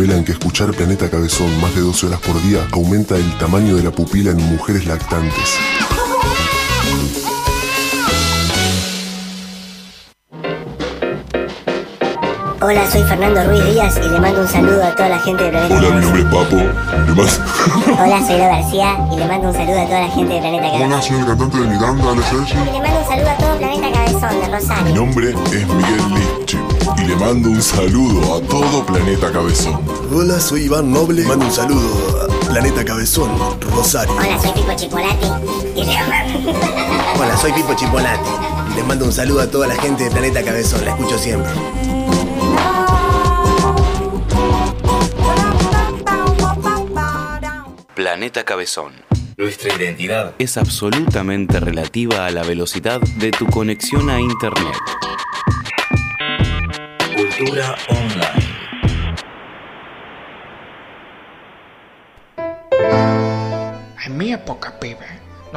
Revelan 0.05 0.23
que 0.23 0.33
escuchar 0.33 0.71
Planeta 0.71 1.09
Cabezón 1.09 1.49
más 1.61 1.73
de 1.73 1.81
12 1.81 2.05
horas 2.05 2.19
por 2.19 2.39
día 2.43 2.67
aumenta 2.71 3.15
el 3.15 3.37
tamaño 3.39 3.75
de 3.75 3.81
la 3.81 3.89
pupila 3.89 4.31
en 4.31 4.37
mujeres 4.37 4.85
lactantes. 4.85 5.57
Hola, 12.61 12.91
soy 12.91 13.01
Fernando 13.03 13.43
Ruiz 13.45 13.65
Díaz 13.65 13.97
y 13.97 14.09
le 14.09 14.19
mando 14.19 14.41
un 14.41 14.47
saludo 14.47 14.83
a 14.83 14.95
toda 14.95 15.09
la 15.09 15.19
gente 15.19 15.43
de 15.43 15.49
Planeta 15.49 15.75
Hola, 15.75 15.89
mi 15.89 16.01
nombre 16.01 16.21
es 16.21 16.27
Papo. 16.27 16.57
¿Qué 17.05 17.11
más? 17.13 17.41
Hola, 17.99 18.27
soy 18.27 18.37
Lo 18.37 18.45
García 18.45 19.07
y 19.11 19.17
le 19.17 19.27
mando 19.27 19.47
un 19.47 19.53
saludo 19.53 19.81
a 19.81 19.85
toda 19.85 20.01
la 20.01 20.09
gente 20.09 20.33
de 20.35 20.39
Planeta 20.39 20.69
Cabezón. 20.69 20.91
Hola, 20.91 21.01
soy 21.01 21.17
el 21.17 21.25
cantante 21.25 21.57
de 21.57 21.67
Miranda, 21.67 22.11
Ale 22.11 22.21
Sergi. 22.23 22.53
Y 22.53 22.71
le 22.71 22.81
mando 22.81 22.99
un 22.99 23.05
saludo 23.07 23.29
a 23.29 23.37
todo 23.37 23.57
Planeta 23.57 23.91
Cabezón 23.91 24.29
de 24.29 24.47
Mi 24.47 24.53
Rosario. 24.53 24.95
nombre 24.95 25.29
es 25.29 25.67
Miguel 25.67 26.03
Lichi 26.13 26.57
y 26.97 27.07
le 27.07 27.15
mando 27.15 27.49
un 27.49 27.61
saludo 27.61 28.35
a 28.35 28.41
todo 28.41 28.85
Planeta 28.85 29.31
Cabezón. 29.31 29.94
Hola, 30.11 30.39
soy 30.39 30.63
Iván 30.63 30.91
Noble. 30.91 31.23
Mando 31.23 31.45
un 31.45 31.51
saludo 31.51 32.21
a 32.21 32.47
Planeta 32.47 32.85
Cabezón, 32.85 33.31
Rosario. 33.59 34.13
Hola, 34.15 34.39
soy 34.39 34.51
Pipo 34.51 34.73
Chipolati 34.75 35.25
Hola, 37.19 37.37
soy 37.37 37.51
Pipo 37.53 37.73
Chipolate. 37.73 38.29
Les 38.75 38.85
mando 38.85 39.05
un 39.05 39.11
saludo 39.11 39.41
a 39.41 39.47
toda 39.47 39.67
la 39.67 39.75
gente 39.75 40.03
de 40.05 40.11
Planeta 40.11 40.43
Cabezón. 40.43 40.85
La 40.85 40.91
escucho 40.91 41.17
siempre. 41.17 41.51
Planeta 47.95 48.43
Cabezón. 48.43 48.93
Nuestra 49.37 49.73
identidad 49.75 50.33
es 50.37 50.57
absolutamente 50.57 51.59
relativa 51.59 52.25
a 52.25 52.31
la 52.31 52.43
velocidad 52.43 53.01
de 53.01 53.31
tu 53.31 53.47
conexión 53.47 54.09
a 54.09 54.21
Internet. 54.21 54.75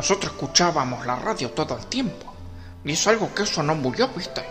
Nosotros 0.09 0.33
escuchábamos 0.33 1.05
la 1.05 1.17
radio 1.17 1.51
todo 1.51 1.77
el 1.77 1.85
tiempo. 1.85 2.33
Y 2.83 2.93
es 2.93 3.07
algo 3.07 3.35
que 3.35 3.43
eso 3.43 3.63
no 3.63 3.75
murió, 3.75 4.09
¿viste? 4.17 4.43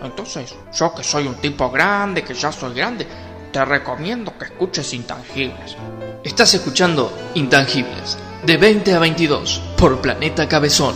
Entonces, 0.00 0.54
yo 0.72 0.94
que 0.94 1.02
soy 1.02 1.26
un 1.26 1.34
tipo 1.34 1.68
grande, 1.68 2.22
que 2.22 2.32
ya 2.32 2.52
soy 2.52 2.74
grande, 2.74 3.08
te 3.52 3.64
recomiendo 3.64 4.38
que 4.38 4.44
escuches 4.44 4.94
Intangibles. 4.94 5.76
Estás 6.22 6.54
escuchando 6.54 7.12
Intangibles, 7.34 8.18
de 8.46 8.56
20 8.56 8.94
a 8.94 8.98
22, 9.00 9.60
por 9.76 10.00
Planeta 10.00 10.48
Cabezón. 10.48 10.94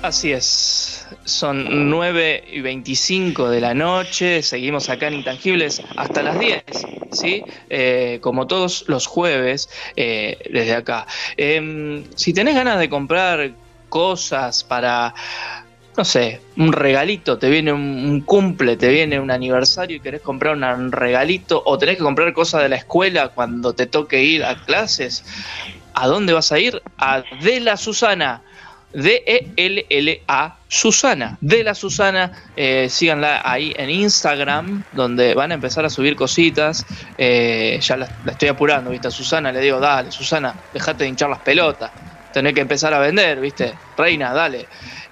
Así 0.00 0.32
es, 0.32 0.87
son 1.28 1.90
9 1.90 2.44
y 2.50 2.60
25 2.60 3.50
de 3.50 3.60
la 3.60 3.74
noche, 3.74 4.42
seguimos 4.42 4.88
acá 4.88 5.08
en 5.08 5.14
Intangibles 5.14 5.82
hasta 5.96 6.22
las 6.22 6.38
10, 6.38 6.64
¿sí? 7.12 7.44
Eh, 7.68 8.18
como 8.22 8.46
todos 8.46 8.84
los 8.88 9.06
jueves 9.06 9.68
eh, 9.96 10.38
desde 10.50 10.74
acá. 10.74 11.06
Em, 11.36 12.04
si 12.14 12.32
tenés 12.32 12.54
ganas 12.54 12.78
de 12.78 12.88
comprar 12.88 13.50
cosas 13.88 14.64
para, 14.64 15.14
no 15.96 16.04
sé, 16.04 16.40
un 16.56 16.72
regalito, 16.72 17.38
te 17.38 17.50
viene 17.50 17.72
un, 17.72 17.80
un 17.80 18.20
cumple, 18.22 18.76
te 18.76 18.88
viene 18.88 19.20
un 19.20 19.30
aniversario 19.30 19.98
y 19.98 20.00
querés 20.00 20.22
comprar 20.22 20.56
un 20.56 20.92
regalito, 20.92 21.62
o 21.64 21.78
tenés 21.78 21.98
que 21.98 22.02
comprar 22.02 22.32
cosas 22.32 22.62
de 22.62 22.70
la 22.70 22.76
escuela 22.76 23.28
cuando 23.28 23.74
te 23.74 23.86
toque 23.86 24.22
ir 24.24 24.44
a 24.44 24.56
clases, 24.64 25.24
¿a 25.94 26.06
dónde 26.06 26.32
vas 26.32 26.52
a 26.52 26.58
ir? 26.58 26.82
A 26.96 27.22
De 27.42 27.60
la 27.60 27.76
Susana. 27.76 28.42
D-E-L-L-A 28.92 30.56
Susana. 30.68 31.36
De 31.40 31.62
la 31.64 31.74
Susana, 31.74 32.32
eh, 32.56 32.88
síganla 32.90 33.42
ahí 33.44 33.72
en 33.76 33.90
Instagram, 33.90 34.84
donde 34.92 35.34
van 35.34 35.50
a 35.50 35.54
empezar 35.54 35.84
a 35.84 35.90
subir 35.90 36.16
cositas. 36.16 36.84
Eh, 37.16 37.78
ya 37.80 37.96
la, 37.96 38.08
estoy 38.26 38.48
apurando, 38.48 38.90
¿viste? 38.90 39.08
A 39.08 39.10
Susana 39.10 39.52
le 39.52 39.60
digo, 39.60 39.80
dale, 39.80 40.10
Susana, 40.10 40.54
dejate 40.72 41.04
de 41.04 41.10
hinchar 41.10 41.30
las 41.30 41.40
pelotas. 41.40 41.90
Tenés 42.32 42.54
que 42.54 42.60
empezar 42.60 42.92
a 42.94 42.98
vender, 42.98 43.40
¿viste? 43.40 43.74
Reina, 43.96 44.32
dale. 44.32 44.66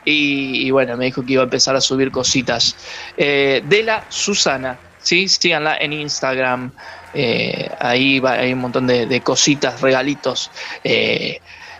Y, 0.04 0.70
bueno, 0.70 0.96
me 0.96 1.06
dijo 1.06 1.24
que 1.24 1.32
iba 1.32 1.42
a 1.42 1.44
empezar 1.44 1.74
a 1.74 1.80
subir 1.80 2.12
cositas. 2.12 2.76
Eh, 3.16 3.62
de 3.64 3.82
la 3.82 4.04
Susana, 4.08 4.78
¿sí? 4.98 5.26
Síganla 5.26 5.78
en 5.78 5.92
Instagram. 5.92 6.70
Eh, 7.12 7.68
ahí 7.80 8.20
va, 8.20 8.32
hay 8.32 8.52
un 8.52 8.60
montón 8.60 8.86
de, 8.86 9.20
cositas, 9.22 9.80
regalitos. 9.80 10.50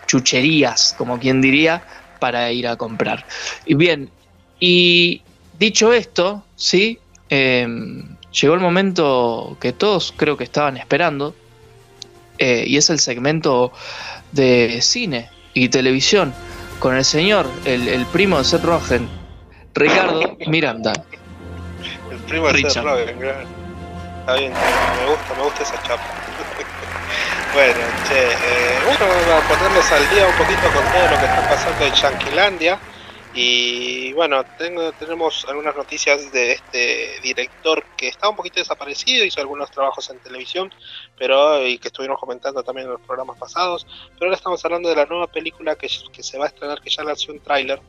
Chucherías, 0.07 0.95
como 0.97 1.19
quien 1.19 1.41
diría, 1.41 1.83
para 2.19 2.51
ir 2.51 2.67
a 2.67 2.75
comprar. 2.75 3.25
Y 3.65 3.75
bien, 3.75 4.09
y 4.59 5.21
dicho 5.59 5.93
esto, 5.93 6.43
sí, 6.55 6.99
Eh, 7.29 7.67
llegó 8.31 8.53
el 8.53 8.61
momento 8.61 9.57
que 9.59 9.73
todos 9.73 10.13
creo 10.15 10.37
que 10.37 10.45
estaban 10.45 10.77
esperando, 10.77 11.35
eh, 12.37 12.63
y 12.65 12.77
es 12.77 12.89
el 12.89 12.99
segmento 12.99 13.73
de 14.31 14.79
cine 14.81 15.27
y 15.53 15.67
televisión 15.67 16.33
con 16.79 16.95
el 16.95 17.03
señor, 17.03 17.45
el, 17.65 17.89
el 17.89 18.05
primo 18.05 18.37
de 18.37 18.45
Seth 18.45 18.63
Rogen, 18.63 19.09
Ricardo 19.73 20.37
Miranda. 20.47 20.93
El 22.09 22.17
primo 22.29 22.47
de 22.47 22.53
Seth 22.53 22.63
Richard. 22.63 22.85
Rogen, 22.85 23.19
gran. 23.19 23.45
Está 24.21 24.33
bien, 24.35 24.53
me 24.53 25.05
gusta, 25.11 25.33
me 25.35 25.43
gusta 25.43 25.63
esa 25.63 25.83
chapa. 25.83 26.03
Bueno, 27.53 27.79
che, 28.07 28.31
eh, 28.31 28.79
bueno, 28.85 29.05
vamos 29.07 29.43
a 29.43 29.47
ponernos 29.47 29.91
al 29.91 30.09
día 30.09 30.27
un 30.27 30.35
poquito 30.35 30.61
con 30.61 30.83
todo 30.91 31.03
lo 31.03 31.17
que 31.17 31.25
está 31.25 31.49
pasando 31.49 31.85
en 31.85 31.93
Yanquilandia. 31.93 32.79
Y 33.33 34.13
bueno, 34.13 34.43
tengo, 34.57 34.91
tenemos 34.93 35.45
algunas 35.47 35.75
noticias 35.75 36.31
de 36.31 36.53
este 36.53 37.19
director 37.21 37.83
que 37.95 38.07
está 38.07 38.29
un 38.29 38.35
poquito 38.35 38.59
desaparecido, 38.59 39.25
hizo 39.25 39.39
algunos 39.39 39.69
trabajos 39.69 40.09
en 40.09 40.17
televisión, 40.19 40.73
pero 41.17 41.63
y 41.65 41.77
que 41.77 41.89
estuvimos 41.89 42.19
comentando 42.19 42.63
también 42.63 42.87
en 42.87 42.93
los 42.93 43.01
programas 43.01 43.37
pasados. 43.37 43.85
Pero 44.13 44.25
ahora 44.25 44.37
estamos 44.37 44.63
hablando 44.65 44.89
de 44.89 44.95
la 44.95 45.05
nueva 45.05 45.27
película 45.27 45.75
que, 45.75 45.87
que 46.11 46.23
se 46.23 46.37
va 46.37 46.45
a 46.45 46.47
estrenar, 46.47 46.81
que 46.81 46.89
ya 46.89 47.03
lanzó 47.03 47.31
un 47.31 47.39
tráiler, 47.39 47.79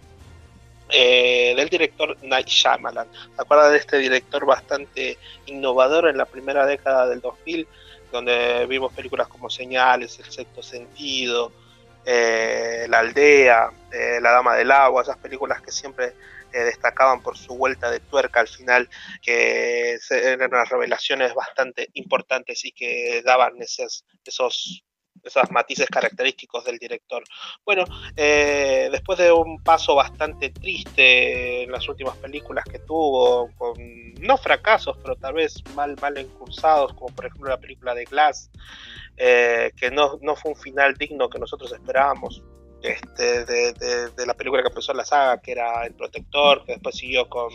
eh, 0.91 1.53
del 1.55 1.69
director 1.69 2.17
Night 2.23 2.47
Shyamalan. 2.47 3.09
¿Se 3.13 3.43
acuerdan 3.43 3.73
de 3.73 3.79
este 3.79 3.99
director 3.99 4.47
bastante 4.47 5.19
innovador 5.45 6.09
en 6.09 6.17
la 6.17 6.25
primera 6.25 6.65
década 6.65 7.07
del 7.07 7.21
2000, 7.21 7.69
donde 8.11 8.67
vimos 8.67 8.93
películas 8.93 9.29
como 9.29 9.51
Señales, 9.51 10.19
El 10.19 10.31
Sexto 10.31 10.63
Sentido, 10.63 11.53
eh, 12.05 12.87
La 12.89 13.01
Aldea, 13.01 13.71
eh, 13.93 14.19
La 14.21 14.31
Dama 14.31 14.57
del 14.57 14.71
Agua, 14.71 15.03
esas 15.03 15.19
películas 15.19 15.61
que 15.61 15.71
siempre 15.71 16.15
eh, 16.53 16.61
destacaban 16.61 17.23
por 17.23 17.37
su 17.37 17.57
vuelta 17.57 17.91
de 17.91 18.01
tuerca 18.01 18.41
al 18.41 18.49
final, 18.49 18.89
que 19.21 19.99
eran 20.11 20.51
unas 20.51 20.69
revelaciones 20.71 21.35
bastante 21.35 21.91
importantes 21.93 22.65
y 22.65 22.73
que 22.73 23.23
daban 23.25 23.61
esos 23.61 24.05
esos 25.29 25.51
matices 25.51 25.87
característicos 25.89 26.65
del 26.65 26.79
director. 26.79 27.23
Bueno, 27.65 27.85
eh, 28.17 28.89
después 28.91 29.19
de 29.19 29.31
un 29.33 29.63
paso 29.63 29.95
bastante 29.95 30.51
triste 30.51 31.63
en 31.63 31.71
las 31.71 31.89
últimas 31.89 32.17
películas 32.17 32.65
que 32.65 32.81
tuvo, 32.81 33.49
con 33.57 33.77
no 34.21 34.37
fracasos, 34.37 34.97
pero 35.03 35.17
tal 35.17 35.35
vez 35.35 35.63
mal, 35.75 35.97
mal 36.01 36.17
encursados, 36.19 36.93
como 36.95 37.15
por 37.15 37.27
ejemplo 37.27 37.49
la 37.49 37.61
película 37.61 37.95
de 37.95 38.05
Glass, 38.05 38.51
eh, 39.17 39.73
que 39.77 39.91
no, 39.91 40.19
no 40.23 40.37
fue 40.37 40.53
un 40.53 40.59
final 40.59 40.95
digno 40.95 41.29
que 41.29 41.39
nosotros 41.39 41.73
esperábamos. 41.73 42.43
Este, 42.81 43.45
de, 43.45 44.27
la 44.27 44.35
película 44.35 44.63
que 44.63 44.69
empezó 44.69 44.95
la 44.95 45.05
saga, 45.05 45.41
que 45.41 45.51
era 45.51 45.85
El 45.85 45.95
Protector, 45.95 46.65
que 46.65 46.73
después 46.75 46.97
siguió 46.97 47.29
con, 47.29 47.49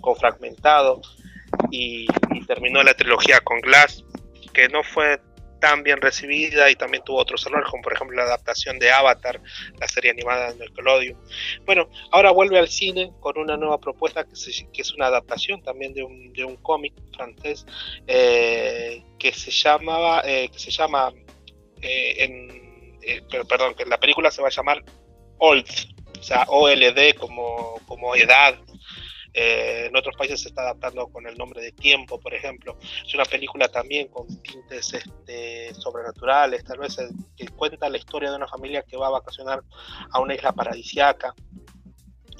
con 0.00 0.16
Fragmentado 0.16 1.02
y, 1.70 2.06
y 2.32 2.46
terminó 2.46 2.82
la 2.82 2.94
trilogía 2.94 3.40
con 3.40 3.60
Glass, 3.60 4.04
que 4.54 4.68
no 4.70 4.82
fue 4.82 5.20
tan 5.60 5.82
bien 5.82 6.00
recibida 6.00 6.70
y 6.70 6.76
también 6.76 7.04
tuvo 7.04 7.18
otros 7.18 7.44
errores, 7.46 7.68
como 7.70 7.82
por 7.82 7.92
ejemplo 7.92 8.16
la 8.16 8.24
adaptación 8.24 8.78
de 8.78 8.90
Avatar, 8.90 9.40
la 9.78 9.86
serie 9.86 10.10
animada 10.10 10.52
de 10.52 10.58
Nickelodeon. 10.66 11.16
Bueno, 11.66 11.88
ahora 12.10 12.30
vuelve 12.32 12.58
al 12.58 12.68
cine 12.68 13.12
con 13.20 13.38
una 13.38 13.56
nueva 13.56 13.78
propuesta 13.78 14.24
que, 14.24 14.36
se- 14.36 14.66
es 14.72 14.94
una 14.94 15.06
adaptación 15.06 15.62
también 15.62 15.92
de 15.94 16.02
un, 16.02 16.32
de 16.32 16.44
un 16.44 16.56
cómic 16.56 16.94
francés 17.14 17.66
eh, 18.06 19.02
que 19.18 19.32
se 19.32 19.50
llamaba 19.50 20.22
eh, 20.24 20.48
que 20.50 20.58
se 20.58 20.70
llama 20.70 21.12
eh, 21.82 22.14
en, 22.24 22.98
eh, 23.02 23.22
perdón 23.48 23.74
que 23.74 23.84
la 23.86 23.98
película 24.00 24.30
se 24.30 24.42
va 24.42 24.48
a 24.48 24.50
llamar 24.50 24.82
Old, 25.38 25.66
o 26.18 26.22
sea 26.22 26.44
OLD 26.48 27.14
como, 27.18 27.80
como 27.86 28.14
edad 28.16 28.58
eh, 29.32 29.86
en 29.88 29.96
otros 29.96 30.16
países 30.16 30.40
se 30.42 30.48
está 30.48 30.62
adaptando 30.62 31.06
con 31.08 31.26
el 31.26 31.36
nombre 31.36 31.62
de 31.62 31.72
Tiempo, 31.72 32.18
por 32.20 32.34
ejemplo. 32.34 32.76
Es 33.06 33.14
una 33.14 33.24
película 33.24 33.68
también 33.68 34.08
con 34.08 34.26
tintes 34.42 34.92
este, 34.94 35.74
sobrenaturales, 35.74 36.64
tal 36.64 36.78
vez 36.78 36.98
eh, 36.98 37.08
que 37.36 37.48
cuenta 37.48 37.88
la 37.88 37.98
historia 37.98 38.30
de 38.30 38.36
una 38.36 38.48
familia 38.48 38.82
que 38.82 38.96
va 38.96 39.08
a 39.08 39.10
vacacionar 39.10 39.62
a 40.10 40.20
una 40.20 40.34
isla 40.34 40.52
paradisiaca. 40.52 41.34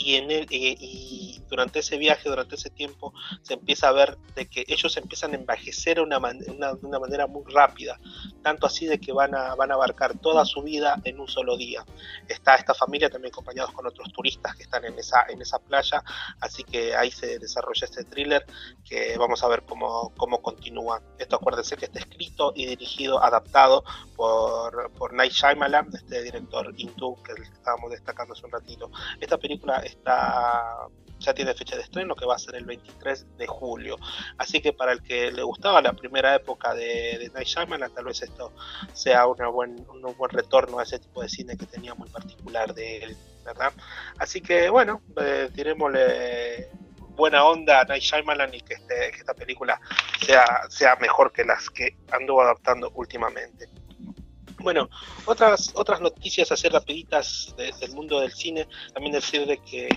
Y, 0.02 0.14
en 0.16 0.30
el, 0.30 0.46
y, 0.50 0.76
y 0.80 1.42
durante 1.50 1.80
ese 1.80 1.98
viaje, 1.98 2.28
durante 2.28 2.54
ese 2.54 2.70
tiempo, 2.70 3.12
se 3.42 3.54
empieza 3.54 3.88
a 3.88 3.92
ver 3.92 4.16
de 4.34 4.46
que 4.48 4.64
ellos 4.68 4.96
empiezan 4.96 5.32
a 5.32 5.36
envejecer 5.36 5.96
de 5.96 6.02
una, 6.02 6.18
man- 6.18 6.40
una- 6.48 6.72
una 6.82 6.98
manera 6.98 7.26
muy 7.26 7.44
rápida. 7.52 7.98
tanto 8.42 8.66
así 8.66 8.86
de 8.86 8.98
que 8.98 9.12
van 9.12 9.34
a, 9.34 9.54
van 9.54 9.70
a 9.70 9.74
abarcar 9.74 10.16
toda 10.18 10.44
su 10.46 10.62
vida 10.62 10.96
en 11.04 11.20
un 11.20 11.28
solo 11.28 11.56
día. 11.58 11.84
Está 12.26 12.54
esta 12.54 12.72
familia 12.72 13.10
también 13.10 13.32
acompañados 13.32 13.72
con 13.72 13.86
otros 13.86 14.10
turistas 14.12 14.56
que 14.56 14.62
están 14.62 14.84
en 14.86 14.98
esa, 14.98 15.26
en 15.28 15.42
esa 15.42 15.58
playa, 15.58 16.02
así 16.40 16.64
que 16.64 16.94
ahí 16.94 17.10
se 17.10 17.38
desarrolla 17.38 17.84
este 17.84 18.04
thriller 18.04 18.44
que 18.88 19.16
vamos 19.18 19.42
a 19.42 19.48
ver 19.48 19.62
cómo, 19.68 20.12
cómo 20.16 20.40
continúa. 20.40 21.02
Esto 21.18 21.36
acuérdense 21.36 21.76
que 21.76 21.84
está 21.84 21.98
escrito 21.98 22.52
y 22.56 22.64
dirigido, 22.66 23.22
adaptado 23.22 23.84
por, 24.16 24.90
por 24.92 25.12
Night 25.12 25.32
Shyamalan, 25.32 25.88
este 25.92 26.22
director 26.22 26.72
hindú 26.76 27.16
que 27.22 27.32
estábamos 27.42 27.90
destacando 27.90 28.32
hace 28.34 28.46
un 28.46 28.52
ratito. 28.52 28.90
Esta 29.20 29.36
película 29.38 29.78
está 29.90 30.88
ya 31.20 31.34
tiene 31.34 31.54
fecha 31.54 31.76
de 31.76 31.82
estreno 31.82 32.16
que 32.16 32.24
va 32.24 32.34
a 32.34 32.38
ser 32.38 32.56
el 32.56 32.64
23 32.64 33.36
de 33.36 33.46
julio. 33.46 33.98
Así 34.38 34.60
que 34.60 34.72
para 34.72 34.92
el 34.92 35.02
que 35.02 35.30
le 35.30 35.42
gustaba 35.42 35.82
la 35.82 35.92
primera 35.92 36.34
época 36.34 36.74
de, 36.74 37.18
de 37.18 37.30
Night 37.34 37.46
Shyamalan, 37.46 37.92
tal 37.92 38.06
vez 38.06 38.22
esto 38.22 38.52
sea 38.92 39.26
una 39.26 39.48
buen, 39.48 39.86
un 39.88 40.16
buen 40.16 40.30
retorno 40.30 40.78
a 40.78 40.82
ese 40.82 40.98
tipo 40.98 41.22
de 41.22 41.28
cine 41.28 41.56
que 41.56 41.66
tenía 41.66 41.94
muy 41.94 42.08
particular 42.08 42.74
de 42.74 42.98
él, 43.04 43.16
¿verdad? 43.44 43.72
Así 44.18 44.40
que 44.40 44.70
bueno, 44.70 45.02
eh, 45.20 46.70
buena 47.10 47.44
onda 47.44 47.80
a 47.80 47.84
Night 47.84 48.02
Shyamalan 48.02 48.54
y 48.54 48.60
que, 48.62 48.74
este, 48.74 49.10
esta 49.10 49.34
película 49.34 49.78
sea, 50.24 50.44
sea 50.70 50.96
mejor 50.96 51.32
que 51.32 51.44
las 51.44 51.68
que 51.68 51.96
anduvo 52.10 52.40
adaptando 52.40 52.90
últimamente. 52.94 53.68
Bueno, 54.62 54.88
otras 55.26 55.72
otras 55.74 56.00
noticias 56.00 56.50
así 56.52 56.68
rapiditas 56.68 57.54
de- 57.56 57.72
del 57.80 57.92
mundo 57.92 58.20
del 58.20 58.32
cine, 58.32 58.66
también 58.92 59.12
decir 59.14 59.46
de 59.46 59.58
que 59.58 59.88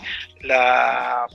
la 0.42 1.28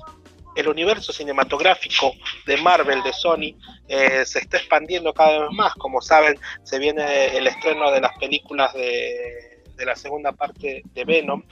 el 0.57 0.67
universo 0.67 1.13
cinematográfico 1.13 2.15
de 2.45 2.57
Marvel, 2.57 3.01
de 3.05 3.13
Sony, 3.13 3.55
eh, 3.87 4.25
se 4.27 4.41
está 4.41 4.57
expandiendo 4.57 5.15
cada 5.15 5.39
vez 5.43 5.51
más. 5.53 5.73
Como 5.75 6.01
saben, 6.01 6.37
se 6.65 6.81
viene 6.81 7.37
el 7.37 7.47
estreno 7.47 7.93
de 7.93 8.01
las 8.01 8.19
películas 8.19 8.73
de, 8.75 9.48
de 9.79 9.87
la 9.87 9.97
segunda 9.97 10.33
parte 10.33 10.83
de 10.93 11.05
Venom, 11.05 11.43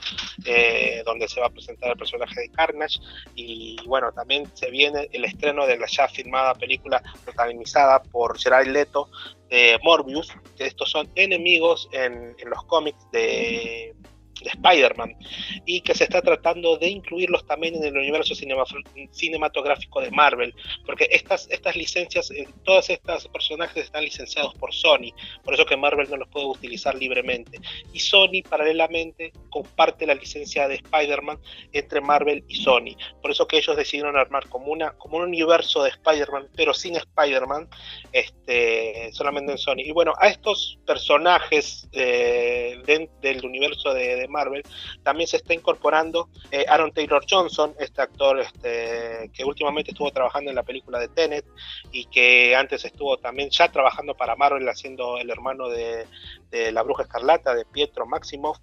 eh, 0.45 1.01
donde 1.05 1.27
se 1.27 1.39
va 1.39 1.47
a 1.47 1.49
presentar 1.49 1.91
el 1.91 1.97
personaje 1.97 2.41
de 2.41 2.49
Carnage. 2.49 2.99
Y 3.33 3.77
bueno, 3.87 4.11
también 4.11 4.45
se 4.53 4.69
viene 4.69 5.09
el 5.11 5.25
estreno 5.25 5.65
de 5.65 5.77
la 5.77 5.87
ya 5.87 6.07
filmada 6.07 6.53
película 6.53 7.01
protagonizada 7.23 8.03
por 8.03 8.37
Gerard 8.37 8.67
Leto 8.67 9.09
de 9.49 9.79
Morbius, 9.81 10.33
que 10.57 10.65
estos 10.65 10.91
son 10.91 11.09
enemigos 11.15 11.89
en, 11.93 12.35
los 12.45 12.63
cómics 12.65 12.99
de 13.11 13.95
Spider-Man 14.41 15.15
y 15.65 15.81
que 15.81 15.93
se 15.95 16.03
está 16.05 16.21
tratando 16.21 16.77
de 16.77 16.89
incluirlos 16.89 17.45
también 17.45 17.75
en 17.75 17.83
el 17.83 17.97
universo 17.97 18.35
cinema- 18.35 18.65
cinematográfico 19.11 20.01
de 20.01 20.11
Marvel, 20.11 20.53
porque 20.85 21.07
estas, 21.11 21.49
estas 21.49 21.75
licencias, 21.75 22.31
eh, 22.31 22.47
todos 22.63 22.89
estos 22.89 23.27
personajes 23.29 23.85
están 23.85 24.03
licenciados 24.03 24.53
por 24.55 24.73
Sony, 24.73 25.11
por 25.43 25.53
eso 25.53 25.65
que 25.65 25.77
Marvel 25.77 26.09
no 26.09 26.17
los 26.17 26.29
puede 26.29 26.45
utilizar 26.45 26.95
libremente. 26.95 27.59
Y 27.93 27.99
Sony 27.99 28.41
paralelamente 28.47 29.31
comparte 29.49 30.05
la 30.05 30.15
licencia 30.15 30.67
de 30.67 30.75
Spider-Man 30.75 31.39
entre 31.73 32.01
Marvel 32.01 32.43
y 32.47 32.55
Sony, 32.55 32.95
por 33.21 33.31
eso 33.31 33.47
que 33.47 33.57
ellos 33.57 33.75
decidieron 33.75 34.15
armar 34.17 34.47
como, 34.49 34.67
una, 34.67 34.91
como 34.97 35.17
un 35.17 35.23
universo 35.23 35.83
de 35.83 35.89
Spider-Man, 35.91 36.47
pero 36.55 36.73
sin 36.73 36.95
Spider-Man, 36.95 37.69
este, 38.11 39.09
solamente 39.13 39.51
en 39.53 39.57
Sony. 39.57 39.79
Y 39.85 39.91
bueno, 39.91 40.13
a 40.19 40.27
estos 40.27 40.77
personajes 40.85 41.87
eh, 41.91 42.79
de- 42.85 43.09
del 43.21 43.45
universo 43.45 43.93
de 43.93 44.26
Marvel 44.29 44.63
también 45.03 45.27
se 45.27 45.37
está 45.37 45.53
incorporando 45.53 46.29
eh, 46.51 46.65
Aaron 46.67 46.91
Taylor 46.91 47.23
Johnson, 47.29 47.73
este 47.79 48.01
actor 48.01 48.39
este, 48.39 49.29
que 49.33 49.43
últimamente 49.43 49.91
estuvo 49.91 50.11
trabajando 50.11 50.49
en 50.49 50.55
la 50.55 50.63
película 50.63 50.99
de 50.99 51.07
Tenet 51.07 51.45
y 51.91 52.05
que 52.05 52.55
antes 52.55 52.85
estuvo 52.85 53.17
también 53.17 53.49
ya 53.49 53.71
trabajando 53.71 54.15
para 54.15 54.35
Marvel 54.35 54.67
haciendo 54.67 55.17
el 55.17 55.29
hermano 55.29 55.69
de, 55.69 56.05
la 56.71 56.83
Bruja 56.83 57.03
Escarlata, 57.03 57.53
de 57.55 57.65
Pietro 57.65 58.05
Maximoff. 58.05 58.57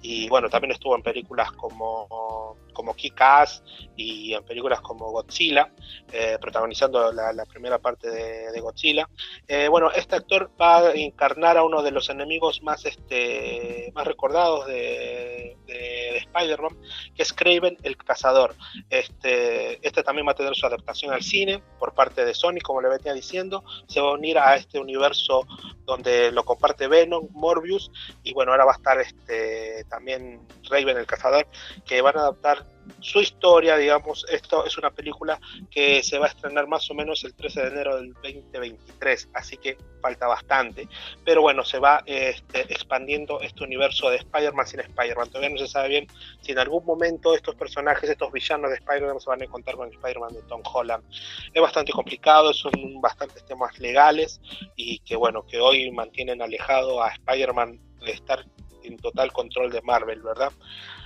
Y 0.00 0.28
bueno, 0.28 0.50
también 0.50 0.72
estuvo 0.72 0.96
en 0.96 1.02
películas 1.02 1.52
como, 1.52 2.56
como 2.72 2.94
Kick-Ass 2.94 3.62
y 3.96 4.34
en 4.34 4.44
películas 4.44 4.80
como 4.80 5.10
Godzilla, 5.10 5.72
eh, 6.12 6.38
protagonizando 6.40 7.12
la, 7.12 7.32
la 7.32 7.44
primera 7.44 7.78
parte 7.78 8.10
de, 8.10 8.50
de 8.52 8.60
Godzilla. 8.60 9.08
Eh, 9.46 9.68
bueno, 9.68 9.90
este 9.92 10.16
actor 10.16 10.50
va 10.60 10.78
a 10.78 10.92
encarnar 10.92 11.56
a 11.56 11.64
uno 11.64 11.82
de 11.82 11.90
los 11.90 12.08
enemigos 12.10 12.62
más, 12.62 12.84
este, 12.84 13.92
más 13.94 14.06
recordados 14.06 14.66
de, 14.66 15.56
de- 15.66 16.02
de 16.12 16.18
Spider-Man, 16.18 16.76
que 17.14 17.22
es 17.22 17.32
Craven 17.32 17.76
el 17.82 17.96
Cazador. 17.96 18.54
Este, 18.90 19.86
este 19.86 20.02
también 20.02 20.26
va 20.26 20.32
a 20.32 20.34
tener 20.34 20.54
su 20.54 20.66
adaptación 20.66 21.12
al 21.12 21.22
cine 21.22 21.62
por 21.78 21.94
parte 21.94 22.24
de 22.24 22.34
Sony, 22.34 22.58
como 22.62 22.80
le 22.82 22.88
venía 22.88 23.14
diciendo. 23.14 23.64
Se 23.88 24.00
va 24.00 24.10
a 24.10 24.12
unir 24.12 24.38
a 24.38 24.56
este 24.56 24.78
universo 24.78 25.46
donde 25.84 26.30
lo 26.30 26.44
comparte 26.44 26.86
Venom, 26.88 27.28
Morbius, 27.32 27.90
y 28.22 28.32
bueno, 28.34 28.52
ahora 28.52 28.64
va 28.66 28.72
a 28.72 28.76
estar 28.76 29.00
este, 29.00 29.84
también 29.88 30.46
Raven 30.70 30.96
el 30.96 31.06
Cazador, 31.06 31.46
que 31.86 32.00
van 32.02 32.16
a 32.16 32.20
adaptar 32.20 32.61
su 33.00 33.20
historia, 33.20 33.76
digamos, 33.76 34.24
esto 34.30 34.64
es 34.64 34.76
una 34.78 34.90
película 34.90 35.40
que 35.70 36.02
se 36.02 36.18
va 36.18 36.26
a 36.26 36.28
estrenar 36.28 36.66
más 36.66 36.90
o 36.90 36.94
menos 36.94 37.24
el 37.24 37.34
13 37.34 37.62
de 37.62 37.68
enero 37.68 37.96
del 37.96 38.12
2023, 38.14 39.28
así 39.34 39.56
que 39.56 39.76
falta 40.00 40.26
bastante. 40.26 40.88
Pero 41.24 41.42
bueno, 41.42 41.64
se 41.64 41.78
va 41.78 42.02
este, 42.06 42.60
expandiendo 42.72 43.40
este 43.40 43.64
universo 43.64 44.10
de 44.10 44.16
Spider-Man 44.16 44.66
sin 44.66 44.80
Spider-Man. 44.80 45.28
Todavía 45.28 45.50
no 45.50 45.58
se 45.58 45.68
sabe 45.68 45.88
bien 45.88 46.06
si 46.40 46.52
en 46.52 46.58
algún 46.58 46.84
momento 46.84 47.34
estos 47.34 47.54
personajes, 47.54 48.08
estos 48.08 48.32
villanos 48.32 48.70
de 48.70 48.76
Spider-Man 48.76 49.20
se 49.20 49.30
van 49.30 49.42
a 49.42 49.44
encontrar 49.44 49.76
con 49.76 49.88
Spider-Man 49.92 50.34
de 50.34 50.42
Tom 50.42 50.62
Holland. 50.72 51.04
Es 51.52 51.62
bastante 51.62 51.92
complicado, 51.92 52.52
son 52.52 52.72
bastantes 53.00 53.44
temas 53.44 53.78
legales 53.78 54.40
y 54.76 54.98
que 55.00 55.16
bueno, 55.16 55.46
que 55.46 55.60
hoy 55.60 55.90
mantienen 55.90 56.42
alejado 56.42 57.02
a 57.02 57.10
Spider-Man 57.12 57.80
de 58.04 58.12
estar 58.12 58.44
en 58.84 58.96
total 58.96 59.32
control 59.32 59.70
de 59.70 59.80
Marvel, 59.82 60.22
¿verdad? 60.22 60.52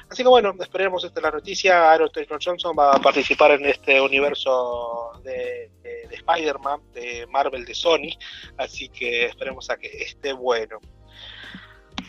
Así 0.09 0.23
que 0.23 0.29
bueno, 0.29 0.55
esperemos 0.61 1.03
esta 1.05 1.19
es 1.21 1.25
la 1.25 1.31
noticia. 1.33 1.91
Aaron 1.91 2.11
Taylor 2.13 2.39
Johnson 2.43 2.77
va 2.79 2.93
a 2.93 2.99
participar 3.01 3.51
en 3.53 3.67
este 3.67 4.01
universo 4.01 5.13
de, 5.25 5.71
de- 5.83 6.07
de 6.09 6.15
Spider-Man, 6.15 6.81
de 6.93 7.27
Marvel, 7.27 7.65
de 7.65 7.75
Sony. 7.75 8.17
Así 8.57 8.89
que 8.89 9.27
esperemos 9.27 9.69
a 9.71 9.77
que 9.77 9.89
esté 9.89 10.33
bueno. 10.33 10.79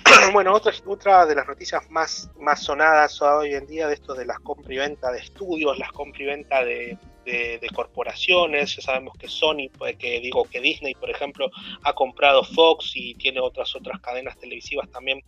bueno, 0.34 0.54
otra, 0.54 0.72
otra 0.86 1.26
de 1.26 1.36
las 1.36 1.48
noticias 1.48 1.90
más, 1.90 2.30
más 2.40 2.64
sonadas 2.64 3.22
hoy 3.22 3.54
en 3.56 3.66
día 3.66 3.88
de 3.88 3.96
esto 3.96 4.14
de 4.14 4.26
las 4.26 4.40
compra 4.40 4.74
y 4.74 4.78
venta 4.78 5.12
de 5.12 5.20
estudios, 5.20 5.78
las 5.80 5.92
compra 5.92 6.22
y 6.24 6.26
venta 6.28 6.64
de, 6.64 6.98
de- 7.28 7.60
de 7.60 7.70
corporaciones. 7.70 8.76
Ya 8.76 8.82
sabemos 8.82 9.14
que 9.20 9.28
Sony, 9.28 9.70
pues, 9.78 9.96
que 9.98 10.20
digo 10.22 10.46
que 10.46 10.62
Disney, 10.62 10.96
por 10.96 11.10
ejemplo, 11.12 11.50
ha 11.84 11.94
comprado 11.94 12.44
Fox 12.44 12.94
y 12.96 13.14
tiene 13.16 13.40
otras 13.42 13.76
otras 13.76 14.00
cadenas 14.02 14.38
televisivas 14.40 14.90
también 14.90 15.22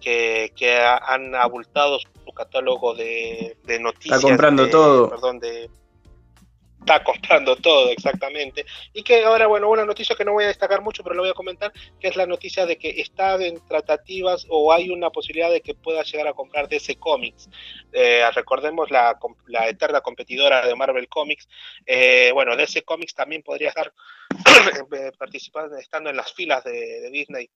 que, 0.00 0.52
que 0.54 0.76
ha- 0.76 0.98
han 0.98 1.34
abultado 1.34 1.98
su 1.98 2.32
catálogo 2.32 2.94
de, 2.94 3.56
de 3.64 3.80
noticias. 3.80 4.18
Está 4.18 4.28
comprando 4.28 4.64
de- 4.66 4.70
todo. 4.70 5.08
Perdón, 5.10 5.38
de 5.40 5.68
está 6.88 7.04
comprando 7.04 7.56
todo 7.56 7.90
exactamente. 7.90 8.64
Y 8.94 9.02
que 9.02 9.22
ahora 9.24 9.46
bueno 9.46 9.68
una 9.68 9.84
noticia 9.84 10.16
que 10.16 10.24
no 10.24 10.32
voy 10.32 10.44
a 10.44 10.48
destacar 10.48 10.80
mucho 10.80 11.02
pero 11.02 11.14
lo 11.14 11.22
voy 11.22 11.30
a 11.30 11.34
comentar 11.34 11.72
que 12.00 12.08
es 12.08 12.16
la 12.16 12.26
noticia 12.26 12.64
de 12.64 12.78
que 12.78 13.00
está 13.00 13.34
en 13.34 13.60
tratativas 13.66 14.46
o 14.48 14.72
hay 14.72 14.88
una 14.88 15.10
posibilidad 15.10 15.50
de 15.50 15.60
que 15.60 15.74
pueda 15.74 16.02
llegar 16.02 16.26
a 16.28 16.32
comprar 16.32 16.68
DC 16.68 16.96
Comics. 16.96 17.50
Eh, 17.92 18.22
recordemos 18.34 18.90
la, 18.90 19.18
la 19.46 19.68
eterna 19.68 20.00
competidora 20.00 20.66
de 20.66 20.74
Marvel 20.74 21.08
Comics. 21.08 21.48
Eh, 21.84 22.30
bueno 22.32 22.56
DC 22.56 22.82
Comics 22.82 23.14
también 23.14 23.42
podría 23.42 23.68
estar 23.68 23.92
eh, 24.92 25.12
participando 25.18 25.76
estando 25.76 26.08
en 26.08 26.16
las 26.16 26.32
filas 26.32 26.64
de 26.64 27.10
Disney 27.10 27.50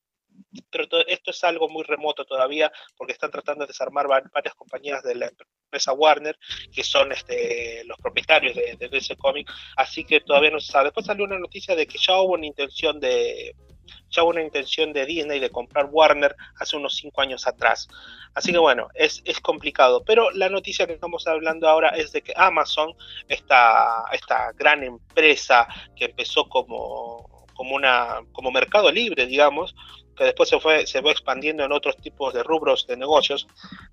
pero 0.71 0.89
to- 0.89 1.07
esto 1.07 1.31
es 1.31 1.45
algo 1.45 1.69
muy 1.69 1.83
remoto 1.85 2.25
todavía 2.25 2.71
porque 2.97 3.13
están 3.13 3.31
tratando 3.31 3.65
de 3.65 3.69
desarmar 3.69 4.11
va- 4.11 4.23
varias 4.33 4.55
compañías 4.55 5.03
de 5.03 5.15
la 5.15 5.31
empresa 5.67 5.93
Warner 5.93 6.39
que 6.73 6.85
son 6.85 7.13
este, 7.13 7.83
los 7.85 7.99
propietarios 7.99 8.55
de, 8.55 8.77
de 8.79 8.89
DC 8.89 9.17
Comics, 9.17 9.53
así 9.77 10.05
que 10.05 10.21
todavía 10.21 10.51
no 10.51 10.61
se 10.61 10.73
sabe. 10.73 10.85
Después 10.87 11.07
salió 11.07 11.25
una 11.25 11.39
noticia 11.39 11.75
de 11.75 11.87
que 11.87 11.99
ya 11.99 12.21
hubo 12.21 12.35
una 12.35 12.47
intención 12.47 13.01
de 13.01 13.55
ya 14.11 14.23
hubo 14.23 14.31
una 14.31 14.43
intención 14.43 14.93
de 14.93 15.07
Disney 15.07 15.41
de 15.41 15.51
comprar 15.51 15.87
Warner 15.91 16.37
hace 16.61 16.77
unos 16.77 16.95
cinco 16.97 17.21
años 17.23 17.47
atrás. 17.47 17.89
Así 18.35 18.53
que 18.53 18.59
bueno, 18.59 18.89
es, 18.95 19.23
es 19.25 19.41
complicado. 19.41 20.03
Pero 20.05 20.31
la 20.31 20.49
noticia 20.51 20.87
que 20.87 20.93
estamos 20.93 21.27
hablando 21.27 21.69
ahora 21.69 21.89
es 21.91 22.13
de 22.13 22.23
que 22.23 22.33
Amazon, 22.37 22.95
esta, 23.29 24.05
esta 24.13 24.53
gran 24.53 24.83
empresa 24.85 25.67
que 25.97 26.07
empezó 26.07 26.49
como, 26.49 27.47
como, 27.55 27.75
una, 27.75 28.21
como 28.33 28.51
mercado 28.51 28.91
libre, 28.93 29.27
digamos, 29.27 29.75
que 30.17 30.25
después 30.25 30.49
se 30.49 30.61
fue, 30.61 30.87
se 30.87 31.01
fue 31.03 31.13
expandiendo 31.13 31.65
en 31.65 31.73
otros 31.73 31.97
tipos 31.97 32.35
de 32.35 32.43
rubros 32.43 32.87
de 32.87 32.97
negocios, 32.97 33.47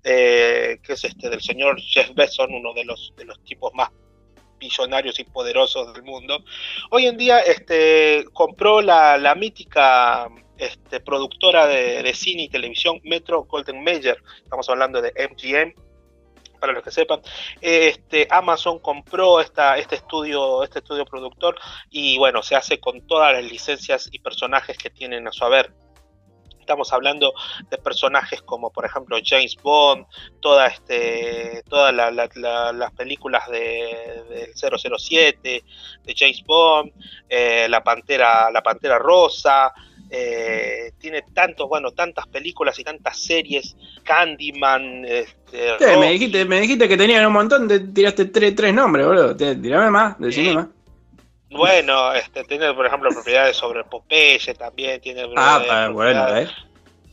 eh, 0.04 0.78
que 0.82 0.94
es 0.94 1.04
este 1.04 1.30
del 1.30 1.40
señor 1.40 1.80
Jeff 1.80 2.10
Bezos, 2.14 2.48
uno 2.48 2.72
de 2.74 2.84
los, 2.84 3.12
de 3.16 3.24
los 3.24 3.42
tipos 3.44 3.72
más 3.74 3.90
billonarios 4.58 5.18
y 5.18 5.24
poderosos 5.24 5.92
del 5.92 6.02
mundo. 6.02 6.44
Hoy 6.90 7.06
en 7.06 7.16
día 7.16 7.40
este, 7.40 8.24
compró 8.32 8.82
la, 8.82 9.16
la 9.16 9.34
mítica 9.34 10.28
este, 10.60 11.00
productora 11.00 11.66
de, 11.66 12.12
cine 12.14 12.42
y 12.42 12.48
televisión 12.48 13.00
Metro 13.02 13.44
Golden 13.44 13.82
Mayer, 13.82 14.22
estamos 14.42 14.68
hablando 14.68 15.00
de 15.00 15.10
MGM, 15.12 15.72
para 16.60 16.74
los 16.74 16.84
que 16.84 16.90
sepan, 16.90 17.22
este, 17.62 18.28
Amazon 18.30 18.78
compró 18.78 19.40
esta, 19.40 19.78
este 19.78 19.96
estudio, 19.96 20.62
este 20.62 20.80
estudio 20.80 21.06
productor 21.06 21.56
y 21.88 22.18
bueno, 22.18 22.42
se 22.42 22.54
hace 22.54 22.78
con 22.78 23.06
todas 23.06 23.32
las 23.32 23.50
licencias 23.50 24.10
y 24.12 24.18
personajes 24.18 24.76
que 24.76 24.90
tienen 24.90 25.26
a 25.26 25.32
su 25.32 25.42
haber. 25.42 25.72
Estamos 26.70 26.92
hablando 26.92 27.32
de 27.68 27.78
personajes 27.78 28.42
como 28.42 28.70
por 28.70 28.84
ejemplo 28.84 29.16
James 29.24 29.56
Bond, 29.60 30.06
toda 30.38 30.68
este, 30.68 31.62
todas 31.68 31.92
la- 31.92 32.12
la- 32.12 32.28
la- 32.36 32.72
las 32.72 32.92
películas 32.92 33.42
de, 33.50 34.22
del 34.30 34.50
007, 34.54 35.64
de 36.04 36.14
James 36.16 36.44
Bond, 36.46 36.92
eh, 37.28 37.66
la 37.68 37.82
Pantera, 37.82 38.52
la 38.52 38.62
Pantera 38.62 39.00
Rosa, 39.00 39.72
eh, 40.08 40.92
tiene 40.98 41.22
tantos, 41.34 41.68
bueno, 41.68 41.90
tantas 41.90 42.28
películas 42.28 42.78
y 42.78 42.84
tantas 42.84 43.18
series, 43.18 43.76
Candyman, 44.04 45.04
este, 45.04 45.76
me, 45.98 46.12
dijiste, 46.12 46.44
me 46.44 46.60
dijiste 46.60 46.88
que 46.88 46.96
tenían 46.96 47.26
un 47.26 47.32
montón, 47.32 47.66
te 47.66 47.80
tiraste 47.80 48.26
tres, 48.26 48.54
tres 48.54 48.72
nombres, 48.72 49.06
boludo. 49.06 49.36
Te- 49.36 49.56
Tirame 49.56 49.90
más, 49.90 50.16
decime 50.20 50.54
más. 50.54 50.66
Bueno, 51.50 52.12
este, 52.12 52.44
tiene 52.44 52.72
por 52.74 52.86
ejemplo 52.86 53.10
propiedades 53.10 53.56
sobre 53.56 53.84
Popeye 53.84 54.54
también, 54.54 55.00
tiene 55.00 55.24
Ah, 55.36 55.60
eh, 55.86 55.88
bueno, 55.92 56.36
¿eh? 56.36 56.48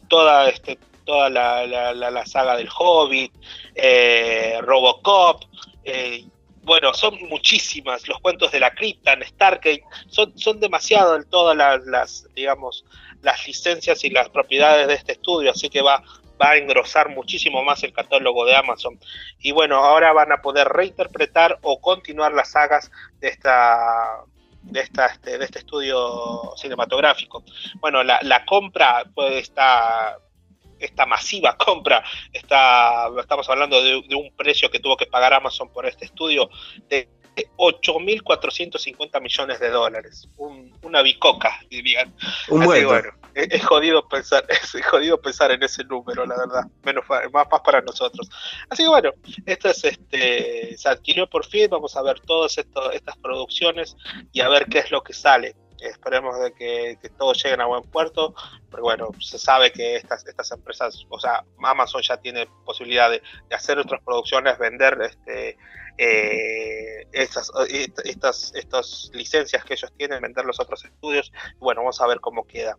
toda 0.08 0.48
este 0.50 0.78
toda 1.06 1.30
la, 1.30 1.66
la, 1.66 1.94
la- 1.94 2.12
la 2.12 2.26
saga 2.26 2.58
del 2.58 2.68
Hobbit, 2.78 3.32
eh, 3.76 4.60
Robocop, 4.62 5.42
eh, 5.86 6.26
bueno, 6.64 6.94
son 6.94 7.18
muchísimas, 7.30 8.06
los 8.10 8.20
cuentos 8.20 8.52
de 8.52 8.60
la 8.60 8.72
cripta, 8.72 9.14
en 9.14 9.24
Stargate, 9.26 9.84
son, 10.10 10.38
son 10.38 10.60
demasiado 10.60 11.18
todas 11.24 11.56
las, 11.56 11.82
las, 11.86 12.28
digamos, 12.36 12.84
las 13.22 13.48
licencias 13.48 14.04
y 14.04 14.10
las 14.10 14.28
propiedades 14.28 14.86
de 14.90 14.96
este 14.96 15.14
estudio, 15.14 15.52
así 15.52 15.70
que 15.70 15.82
va, 15.82 16.04
va 16.42 16.52
a 16.52 16.58
engrosar 16.58 17.10
muchísimo 17.10 17.64
más 17.64 17.84
el 17.84 17.94
catálogo 17.94 18.46
de 18.46 18.56
Amazon. 18.56 19.00
Y 19.40 19.52
bueno, 19.52 19.78
ahora 19.78 20.14
van 20.14 20.32
a 20.32 20.42
poder 20.42 20.68
reinterpretar 20.68 21.58
o 21.62 21.80
continuar 21.82 22.34
las 22.34 22.52
sagas 22.52 22.92
de 23.20 23.30
esta 23.30 24.22
de 24.62 24.82
esta 24.82 25.06
este, 25.06 25.38
de 25.38 25.46
este 25.46 25.60
estudio 25.60 26.54
cinematográfico. 26.58 27.44
Bueno, 27.80 28.04
la, 28.04 28.20
la 28.24 28.44
compra 28.46 29.06
pues 29.16 29.34
está 29.36 30.18
esta 30.80 31.06
masiva 31.06 31.56
compra 31.66 32.04
está 32.34 33.08
estamos 33.20 33.50
hablando 33.50 33.82
de, 33.82 34.04
de 34.08 34.16
un 34.16 34.32
precio 34.36 34.70
que 34.70 34.80
tuvo 34.80 34.96
que 34.98 35.06
pagar 35.08 35.34
Amazon 35.34 35.70
por 35.74 35.86
este 35.88 36.06
estudio 36.06 36.50
de 36.90 37.08
8.450 37.56 39.22
millones 39.22 39.60
de 39.60 39.70
dólares 39.70 40.28
Un- 40.38 40.76
una 40.82 41.02
bicoca 41.02 41.60
dirían 41.70 42.14
Un 42.50 42.62
Así 42.64 42.84
bueno 42.86 43.10
es, 43.38 43.66
jodido 43.66 44.08
pensar 44.08 44.46
es 44.50 44.86
jodido 44.86 45.22
pensar 45.22 45.52
en 45.52 45.64
ese 45.64 45.84
número 45.84 46.26
la 46.26 46.38
verdad. 46.38 46.64
Menos 46.84 47.04
más, 47.10 47.22
más 47.32 47.62
para 47.62 47.82
nosotros. 47.82 48.30
Así 48.70 48.84
que 48.84 48.90
bueno 48.90 49.12
esto 49.46 49.70
es 49.70 49.84
este 49.84 50.78
se 50.78 50.90
adquirió 50.90 51.30
por 51.30 51.46
fin. 51.46 51.70
Vamos 51.70 51.96
a 51.96 52.02
ver 52.02 52.20
todas 52.22 52.58
estas 52.58 53.18
producciones 53.18 53.96
y 54.32 54.42
a 54.42 54.50
ver 54.50 54.66
qué 54.66 54.80
es 54.80 54.92
lo 54.92 55.02
que 55.02 55.14
sale. 55.14 55.56
Esperemos 55.80 56.40
de 56.40 56.54
que, 56.54 56.98
que 57.00 57.10
todos 57.10 57.44
lleguen 57.44 57.62
a 57.62 57.68
buen 57.68 57.84
puerto 57.84 58.34
porque 58.70 58.82
bueno 58.82 59.10
se 59.20 59.38
sabe 59.38 59.72
que 59.72 59.96
estas 59.96 60.26
estas 60.26 60.52
empresas 60.52 61.06
o 61.08 61.20
sea 61.20 61.44
Amazon 61.64 62.02
ya 62.02 62.18
tiene 62.18 62.48
posibilidad 62.66 63.12
de, 63.12 63.22
de 63.48 63.56
hacer 63.56 63.78
otras 63.78 64.02
producciones 64.04 64.58
vender 64.58 64.98
este 65.04 65.56
eh, 65.98 67.06
estas, 67.12 67.52
est- 67.70 68.00
estas, 68.06 68.52
estas 68.54 69.10
licencias 69.14 69.64
que 69.66 69.74
ellos 69.74 69.92
tienen, 69.98 70.22
vender 70.22 70.46
los 70.46 70.60
otros 70.60 70.84
estudios. 70.86 71.32
Bueno, 71.60 71.82
vamos 71.82 72.00
a 72.02 72.08
ver 72.08 72.20
cómo 72.20 72.46
queda. 72.46 72.78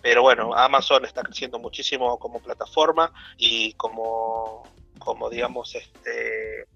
Pero 0.00 0.22
bueno, 0.22 0.54
Amazon 0.54 1.04
está 1.04 1.22
creciendo 1.22 1.58
muchísimo 1.58 2.18
como 2.18 2.40
plataforma 2.40 3.12
y 3.36 3.74
como, 3.74 4.62
como 4.98 5.30
digamos, 5.30 5.74
este 5.74 6.66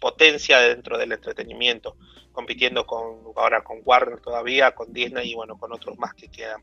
potencia 0.00 0.58
dentro 0.58 0.98
del 0.98 1.12
entretenimiento, 1.12 1.96
compitiendo 2.32 2.86
con 2.86 3.20
ahora 3.36 3.62
con 3.62 3.80
Warner 3.84 4.20
todavía, 4.20 4.72
con 4.72 4.92
Disney 4.92 5.30
y 5.30 5.34
bueno, 5.34 5.58
con 5.58 5.72
otros 5.72 5.98
más 5.98 6.14
que 6.14 6.28
quedan. 6.28 6.62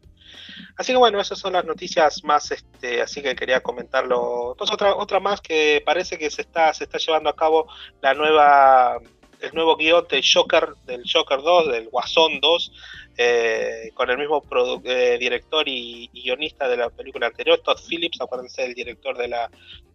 Así 0.78 0.92
que 0.92 0.98
bueno, 0.98 1.20
esas 1.20 1.40
son 1.40 1.54
las 1.54 1.66
noticias 1.66 2.24
más, 2.24 2.52
este, 2.52 3.02
así 3.02 3.22
que 3.22 3.36
quería 3.36 3.62
comentarlo. 3.62 4.56
Pues 4.58 4.72
otra, 4.72 4.96
otra 4.96 5.20
más 5.20 5.42
que 5.42 5.82
parece 5.86 6.18
que 6.18 6.30
se 6.30 6.42
está, 6.42 6.74
se 6.74 6.86
está 6.86 6.98
llevando 6.98 7.30
a 7.30 7.36
cabo 7.36 7.68
la 8.02 8.14
nueva, 8.14 9.00
el 9.40 9.54
nuevo 9.54 9.76
guion 9.76 10.06
del 10.10 10.24
Joker, 10.32 10.70
del 10.86 11.04
Joker 11.12 11.42
2, 11.42 11.72
del 11.72 11.90
Guasón 11.90 12.40
2, 12.40 12.72
eh, 13.18 13.92
con 13.94 14.10
el 14.10 14.18
mismo 14.18 14.44
eh, 14.84 15.18
director 15.20 15.68
y, 15.68 16.10
y 16.14 16.24
guionista 16.24 16.68
de 16.68 16.78
la 16.78 16.90
película 16.90 17.28
anterior, 17.28 17.60
Todd 17.60 17.80
Phillips, 17.88 18.22
acuérdense 18.22 18.66
el 18.66 18.76
director 18.76 19.18
de 19.18 19.28
la 19.28 19.50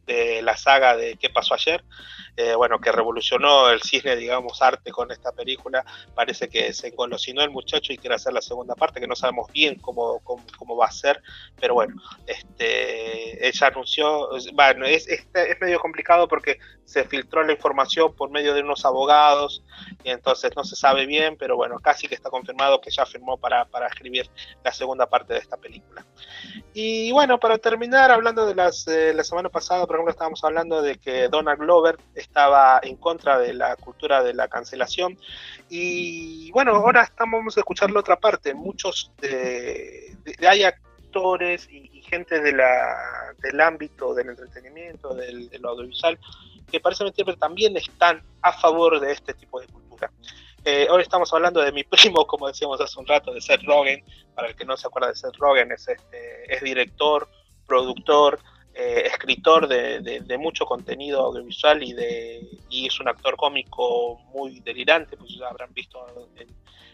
de 0.06 0.42
la 0.42 0.56
saga 0.56 0.96
de 0.96 1.16
¿Qué 1.16 1.30
pasó 1.30 1.54
ayer? 1.54 1.84
Eh, 2.36 2.54
bueno, 2.54 2.80
que 2.80 2.90
revolucionó 2.90 3.68
el 3.68 3.82
cine, 3.82 4.16
digamos, 4.16 4.62
arte 4.62 4.90
con 4.90 5.10
esta 5.10 5.32
película. 5.32 5.84
Parece 6.14 6.48
que 6.48 6.72
se 6.72 6.88
engolosinó 6.88 7.42
el 7.42 7.50
muchacho 7.50 7.92
y 7.92 7.98
quiere 7.98 8.14
hacer 8.14 8.32
la 8.32 8.40
segunda 8.40 8.74
parte, 8.74 9.00
que 9.00 9.06
no 9.06 9.14
sabemos 9.14 9.52
bien 9.52 9.74
cómo, 9.76 10.20
cómo, 10.20 10.42
cómo 10.56 10.76
va 10.76 10.86
a 10.86 10.92
ser, 10.92 11.22
pero 11.60 11.74
bueno, 11.74 11.94
este, 12.26 13.46
ella 13.46 13.66
anunció, 13.66 14.30
bueno, 14.54 14.86
es, 14.86 15.06
es, 15.08 15.26
medio 15.60 15.78
complicado 15.78 16.26
porque 16.26 16.58
se 16.84 17.04
filtró 17.04 17.42
la 17.42 17.52
información 17.52 18.14
por 18.14 18.30
medio 18.30 18.54
de 18.54 18.62
unos 18.62 18.84
abogados 18.84 19.62
y 20.02 20.10
entonces 20.10 20.52
no 20.56 20.64
se 20.64 20.74
sabe 20.74 21.04
bien, 21.06 21.36
pero 21.36 21.56
bueno, 21.56 21.78
casi 21.80 22.08
que 22.08 22.14
está 22.14 22.30
confirmado 22.30 22.80
que 22.80 22.90
ya 22.90 23.04
firmó 23.04 23.36
para, 23.36 23.66
para 23.66 23.88
escribir 23.88 24.28
la 24.64 24.72
segunda 24.72 25.06
parte 25.06 25.34
de 25.34 25.40
esta 25.40 25.58
película. 25.58 26.04
Y 26.74 27.12
bueno, 27.12 27.38
para 27.38 27.58
terminar, 27.58 28.10
hablando 28.10 28.46
de 28.46 28.54
las, 28.54 28.88
eh, 28.88 29.12
la 29.14 29.24
semana 29.24 29.50
pasada, 29.50 29.86
por 29.92 29.98
ejemplo, 29.98 30.12
estábamos 30.12 30.42
hablando 30.42 30.80
de 30.80 30.96
que 30.96 31.28
Donald 31.28 31.60
Glover 31.60 31.98
estaba 32.14 32.80
en 32.82 32.96
contra 32.96 33.38
de 33.38 33.52
la 33.52 33.76
cultura 33.76 34.22
de 34.22 34.32
la 34.32 34.48
cancelación. 34.48 35.18
Y 35.68 36.50
bueno, 36.52 36.74
ahora 36.76 37.02
estamos 37.02 37.40
vamos 37.40 37.58
a 37.58 37.60
escuchar 37.60 37.90
la 37.90 38.00
otra 38.00 38.16
parte. 38.18 38.54
Muchos 38.54 39.12
de, 39.20 40.16
de- 40.24 40.48
hay 40.48 40.62
actores 40.62 41.68
y, 41.70 41.90
y 41.92 42.00
gente 42.00 42.40
de 42.40 42.52
la, 42.52 43.34
del 43.42 43.60
ámbito 43.60 44.14
del 44.14 44.30
entretenimiento, 44.30 45.14
del, 45.14 45.50
audiovisual, 45.62 46.18
que 46.70 46.80
parece 46.80 47.04
mentira, 47.04 47.36
también 47.36 47.76
están 47.76 48.22
a 48.40 48.52
favor 48.54 48.98
de 48.98 49.12
este 49.12 49.34
tipo 49.34 49.60
de 49.60 49.66
cultura. 49.66 50.10
Eh, 50.64 50.86
hoy 50.90 51.02
estamos 51.02 51.30
hablando 51.34 51.60
de 51.60 51.70
mi 51.70 51.84
primo, 51.84 52.26
como 52.26 52.48
decíamos 52.48 52.80
hace 52.80 52.98
un 52.98 53.06
rato, 53.06 53.34
de 53.34 53.42
Seth 53.42 53.62
Rogen. 53.64 54.02
Para 54.34 54.48
el 54.48 54.56
que 54.56 54.64
no 54.64 54.74
se 54.78 54.86
acuerda 54.86 55.08
de 55.08 55.16
Seth 55.16 55.36
Rogen, 55.36 55.70
es, 55.70 55.86
este, 55.86 56.54
es 56.54 56.62
director, 56.62 57.28
productor, 57.66 58.38
eh, 58.74 59.02
escritor 59.06 59.68
de, 59.68 60.00
de- 60.00 60.20
de 60.20 60.38
mucho 60.38 60.64
contenido 60.64 61.20
audiovisual 61.26 61.82
y, 61.82 61.92
de, 61.92 62.40
y 62.70 62.86
es 62.86 63.00
un 63.00 63.08
actor 63.08 63.36
cómico 63.36 64.18
muy 64.32 64.60
delirante, 64.60 65.16
pues 65.16 65.30
ya 65.38 65.48
habrán 65.48 65.72
visto 65.74 65.98
en, 66.36 66.48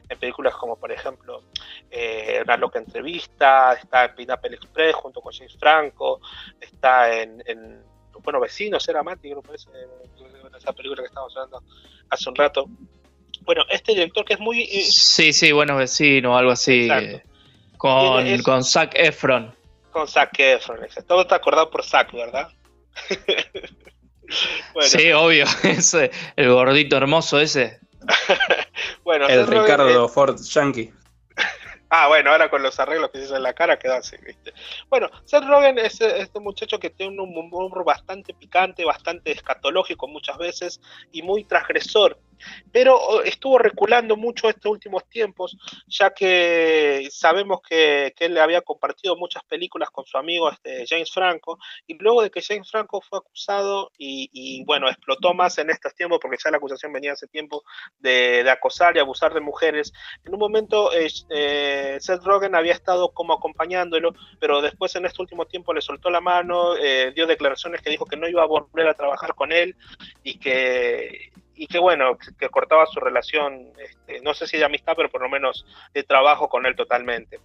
en 0.09 0.19
películas 0.19 0.55
como 0.55 0.77
por 0.77 0.91
ejemplo 0.91 1.43
eh, 1.91 2.41
Una 2.45 2.57
loca 2.57 2.79
entrevista, 2.79 3.75
está 3.75 4.07
en 4.07 4.15
Pineapple 4.15 4.57
Express 4.57 4.95
junto 4.97 5.21
con 5.21 5.33
James 5.33 5.57
Franco, 5.59 6.21
está 6.61 7.13
en, 7.23 7.43
en 7.47 7.83
bueno, 8.25 8.41
Vecinos, 8.41 8.87
era 8.89 9.03
Mati, 9.05 9.31
creo 9.31 9.43
que 9.43 9.53
eh, 9.55 10.49
esa 10.59 10.73
película 10.73 11.03
que 11.03 11.07
estábamos 11.07 11.37
hablando 11.37 11.63
hace 12.11 12.29
un 12.29 12.35
rato. 12.35 12.67
Bueno, 13.43 13.63
este 13.71 13.93
director 13.93 14.25
que 14.25 14.35
es 14.35 14.41
muy... 14.41 14.63
eh, 14.63 14.83
Sí, 14.83 15.33
sí, 15.33 15.53
buenos 15.53 15.79
vecinos, 15.79 16.37
algo 16.37 16.51
así. 16.51 16.83
Exacto. 16.91 17.17
eh, 17.19 17.23
Con, 17.77 18.27
es- 18.27 18.43
con 18.43 18.65
Zac 18.65 18.93
Efron. 18.97 19.55
Con 19.91 20.09
Zac 20.09 20.39
Efron. 20.39 20.81
Todo 21.07 21.23
está 21.23 21.37
acordado 21.37 21.71
por 21.71 21.85
Zac, 21.85 22.13
¿verdad? 22.13 22.49
Bueno. 24.75 24.89
Sí, 24.91 25.11
obvio. 25.13 25.47
ese, 25.63 26.11
el 26.37 26.53
gordito 26.53 26.97
hermoso 26.97 27.41
ese. 27.41 27.81
Bueno, 29.03 29.27
El 29.27 29.47
Ricardo 29.47 30.07
Ford 30.07 30.39
Yankee. 30.39 30.93
Ah, 31.91 32.09
bueno, 32.09 32.31
ahora 32.31 32.51
con 32.51 32.63
los 32.63 32.79
arreglos 32.79 33.11
que 33.11 33.19
se 33.19 33.25
hizo 33.25 33.37
en 33.37 33.43
la 33.43 33.55
cara 33.55 33.79
quedó 33.79 33.95
así, 33.95 34.17
¿viste? 34.19 34.53
Bueno, 34.91 35.09
Seth 35.25 35.45
Rogen 35.45 35.79
es 35.79 35.99
este 36.03 36.39
muchacho 36.39 36.79
que 36.79 36.91
tiene 36.91 37.21
un 37.23 37.35
humor 37.35 37.83
bastante 37.85 38.35
picante, 38.35 38.85
bastante 38.85 39.33
escatológico 39.33 40.07
muchas 40.07 40.37
veces 40.37 40.81
y 41.11 41.23
muy 41.23 41.45
transgresor. 41.45 42.19
Pero 42.73 43.23
estuvo 43.23 43.59
reculando 43.59 44.17
mucho 44.17 44.49
estos 44.49 44.71
últimos 44.71 45.09
tiempos, 45.09 45.57
ya 45.87 46.11
que 46.11 47.09
sabemos 47.11 47.61
que, 47.67 48.13
que 48.17 48.27
él 48.27 48.39
había 48.39 48.63
compartido 48.63 49.17
muchas 49.17 49.45
películas 49.45 49.91
con 49.91 50.05
su 50.05 50.19
amigo 50.19 50.51
este, 50.51 50.85
James 50.87 51.11
Franco, 51.13 51.59
y 51.87 51.95
luego 51.99 52.23
de 52.23 52.31
que 52.31 52.43
James 52.43 52.71
Franco 52.71 53.01
fue 53.01 53.19
acusado 53.19 53.91
y, 53.99 54.29
y, 54.33 54.65
bueno, 54.65 54.89
explotó 54.89 55.35
más 55.35 55.59
en 55.59 55.71
estos 55.71 55.95
tiempos, 55.95 56.19
porque 56.21 56.39
ya 56.43 56.51
la 56.51 56.59
acusación 56.59 56.93
venía 56.93 57.13
hace 57.13 57.27
tiempo 57.27 57.65
de, 57.99 58.43
de 58.45 58.51
acosar 58.51 58.97
y 58.97 59.01
abusar 59.01 59.35
de 59.35 59.41
mujeres, 59.41 59.93
en 60.25 60.35
un 60.35 60.41
momento 60.41 60.93
eh, 60.93 61.09
eh, 61.31 61.99
Seth 62.01 62.23
Rogen 62.23 62.55
había 62.55 62.73
estado 62.73 63.11
como 63.13 63.33
acompañándolo, 63.33 64.15
pero 64.39 64.61
después 64.61 64.95
en 64.97 65.07
este 65.07 65.23
último 65.23 65.47
tiempo 65.47 65.73
le 65.73 65.81
soltó 65.81 66.11
la 66.11 66.21
mano, 66.21 66.77
eh, 66.77 67.13
dio 67.15 67.27
declaraciones 67.27 67.83
que 67.83 67.91
dijo 67.91 68.05
que 68.05 68.17
no 68.17 68.29
iba 68.29 68.43
a 68.43 68.47
volver 68.47 68.89
a 68.89 68.95
trabajar 68.95 69.35
con 69.35 69.53
él 69.53 69.77
y 70.23 70.39
que 70.39 71.33
y 71.59 71.67
que 71.67 71.81
bueno, 71.81 72.17
que, 72.17 72.29
que 72.39 72.49
cortaba 72.49 72.87
su 72.87 73.01
relación, 73.01 73.73
este, 73.79 74.21
no 74.21 74.33
sé 74.33 74.47
si 74.47 74.57
de 74.57 74.65
amistad, 74.65 74.93
pero 74.97 75.11
por 75.11 75.21
lo 75.21 75.29
menos 75.29 75.67
de 75.93 76.05
trabajo 76.05 76.49
con 76.49 76.65
él 76.67 76.77
totalmente. 76.77 77.41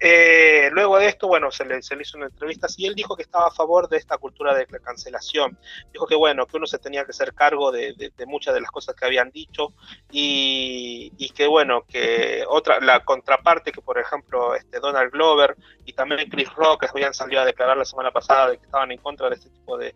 Eh, 0.00 0.70
luego 0.72 0.98
de 0.98 1.06
esto, 1.06 1.28
bueno, 1.28 1.50
se 1.50 1.66
le, 1.66 1.82
se 1.82 1.94
le 1.94 2.02
hizo 2.02 2.16
una 2.16 2.26
entrevista 2.26 2.66
y 2.78 2.86
él 2.86 2.94
dijo 2.94 3.14
que 3.14 3.22
estaba 3.22 3.48
a 3.48 3.50
favor 3.50 3.90
de 3.90 3.98
esta 3.98 4.16
cultura 4.16 4.54
de 4.54 4.66
la 4.70 4.78
cancelación. 4.78 5.58
Dijo 5.92 6.06
que 6.06 6.16
bueno, 6.16 6.46
que 6.46 6.56
uno 6.56 6.66
se 6.66 6.78
tenía 6.78 7.04
que 7.04 7.10
hacer 7.10 7.34
cargo 7.34 7.70
de, 7.70 7.94
muchas 8.26 8.54
de 8.54 8.62
las 8.62 8.70
cosas 8.70 8.96
que 8.96 9.04
habían 9.04 9.30
dicho 9.30 9.74
y, 10.10 11.10
que 11.34 11.46
bueno, 11.46 11.84
que 11.86 12.44
otra, 12.48 12.80
la 12.80 13.04
contraparte 13.04 13.72
que 13.72 13.82
por 13.82 13.98
ejemplo 13.98 14.54
este 14.54 14.80
Donald 14.80 15.10
Glover 15.12 15.56
y 15.84 15.92
también 15.92 16.28
Chris 16.30 16.52
Rock 16.54 16.86
habían 16.90 17.12
salido 17.12 17.42
a 17.42 17.44
declarar 17.44 17.76
la 17.76 17.84
semana 17.84 18.10
pasada 18.10 18.50
de 18.50 18.58
que 18.58 18.64
estaban 18.64 18.92
en 18.92 18.98
contra 18.98 19.28
de 19.28 19.36
este 19.36 19.50
tipo 19.50 19.76
de 19.76 19.94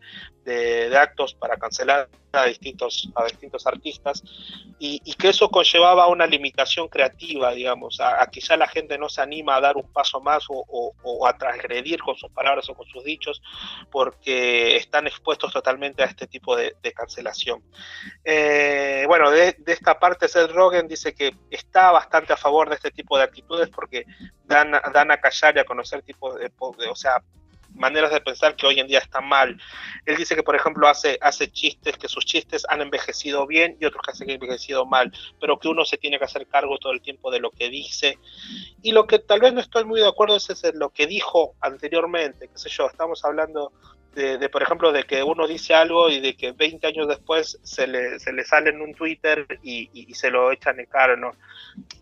actos 0.96 1.34
para 1.34 1.56
cancelar 1.56 2.08
a 2.36 2.44
distintos, 2.44 3.10
a 3.14 3.24
distintos 3.24 3.66
artistas 3.66 4.22
y, 4.78 5.00
y 5.04 5.14
que 5.14 5.28
eso 5.28 5.48
conllevaba 5.48 6.06
una 6.08 6.26
limitación 6.26 6.88
creativa, 6.88 7.52
digamos, 7.52 8.00
a, 8.00 8.22
ya 8.40 8.56
la 8.56 8.68
gente 8.68 8.98
no 8.98 9.08
se 9.08 9.20
anima 9.22 9.56
a 9.56 9.60
dar 9.60 9.76
un 9.76 9.90
paso 9.92 10.20
más 10.20 10.44
o, 10.48 10.64
o- 11.02 11.26
a 11.26 11.36
transgredir 11.36 12.00
con 12.00 12.16
sus 12.16 12.30
palabras 12.30 12.68
o 12.68 12.74
con 12.74 12.86
sus 12.86 13.02
dichos 13.04 13.40
porque 13.90 14.76
están 14.76 15.06
expuestos 15.06 15.52
totalmente 15.52 16.02
a 16.02 16.06
este 16.06 16.26
tipo 16.26 16.56
de, 16.56 16.74
cancelación. 16.94 17.62
Eh, 18.24 19.04
bueno, 19.06 19.30
de, 19.30 19.54
de 19.58 19.72
esta 19.72 19.98
parte 19.98 20.28
Seth 20.28 20.50
Rogen 20.50 20.88
dice 20.88 21.14
que 21.14 21.34
está 21.50 21.90
bastante 21.92 22.32
a 22.32 22.36
favor 22.36 22.68
de 22.68 22.76
este 22.76 22.90
tipo 22.90 23.16
de 23.18 23.24
actitudes 23.24 23.68
porque 23.68 24.04
dan, 24.44 24.72
dan 24.92 25.10
a 25.10 25.18
callar 25.20 25.56
y 25.56 25.60
a 25.60 25.64
conocer 25.64 26.02
tipos 26.02 26.34
de, 26.36 26.44
de- 26.48 26.88
o 26.90 26.94
sea, 26.96 27.22
maneras 27.76 28.10
de 28.10 28.20
pensar 28.20 28.56
que 28.56 28.66
hoy 28.66 28.80
en 28.80 28.86
día 28.86 28.98
están 28.98 29.28
mal. 29.28 29.60
Él 30.04 30.16
dice 30.16 30.34
que, 30.34 30.42
por 30.42 30.56
ejemplo, 30.56 30.88
hace, 30.88 31.18
hace 31.20 31.50
chistes, 31.50 31.96
que 31.96 32.08
sus 32.08 32.24
chistes 32.24 32.64
han 32.68 32.80
envejecido 32.80 33.46
bien 33.46 33.76
y 33.80 33.84
otros 33.84 34.02
que 34.02 34.24
han 34.24 34.30
envejecido 34.30 34.86
mal, 34.86 35.12
pero 35.40 35.58
que 35.58 35.68
uno 35.68 35.84
se 35.84 35.96
tiene 35.98 36.18
que 36.18 36.24
hacer 36.24 36.46
cargo 36.46 36.78
todo 36.78 36.92
el 36.92 37.00
tiempo 37.00 37.30
de 37.30 37.40
lo 37.40 37.50
que 37.50 37.68
dice. 37.68 38.18
Y 38.82 38.92
lo 38.92 39.06
que 39.06 39.18
tal 39.18 39.40
vez 39.40 39.52
no 39.52 39.60
estoy 39.60 39.84
muy 39.84 40.00
de 40.00 40.08
acuerdo 40.08 40.36
es 40.36 40.48
ese- 40.50 40.72
lo 40.72 40.90
que 40.90 41.06
dijo 41.06 41.54
anteriormente, 41.60 42.48
qué 42.48 42.58
sé 42.58 42.68
yo, 42.68 42.86
estamos 42.86 43.24
hablando 43.24 43.72
de, 44.16 44.38
de, 44.38 44.48
por 44.48 44.62
ejemplo, 44.62 44.90
de 44.92 45.04
que 45.04 45.22
uno 45.22 45.46
dice 45.46 45.74
algo 45.74 46.08
y 46.08 46.20
de 46.20 46.34
que 46.34 46.52
20 46.52 46.86
años 46.86 47.06
después 47.06 47.58
se 47.62 47.86
le, 47.86 48.18
se 48.18 48.32
le 48.32 48.44
sale 48.44 48.70
en 48.70 48.80
un 48.80 48.94
Twitter 48.94 49.46
y, 49.62 49.90
y- 49.92 50.10
y 50.10 50.14
se 50.14 50.30
lo 50.30 50.50
echan 50.50 50.80
en 50.80 50.86
cara, 50.86 51.16
¿no? 51.16 51.34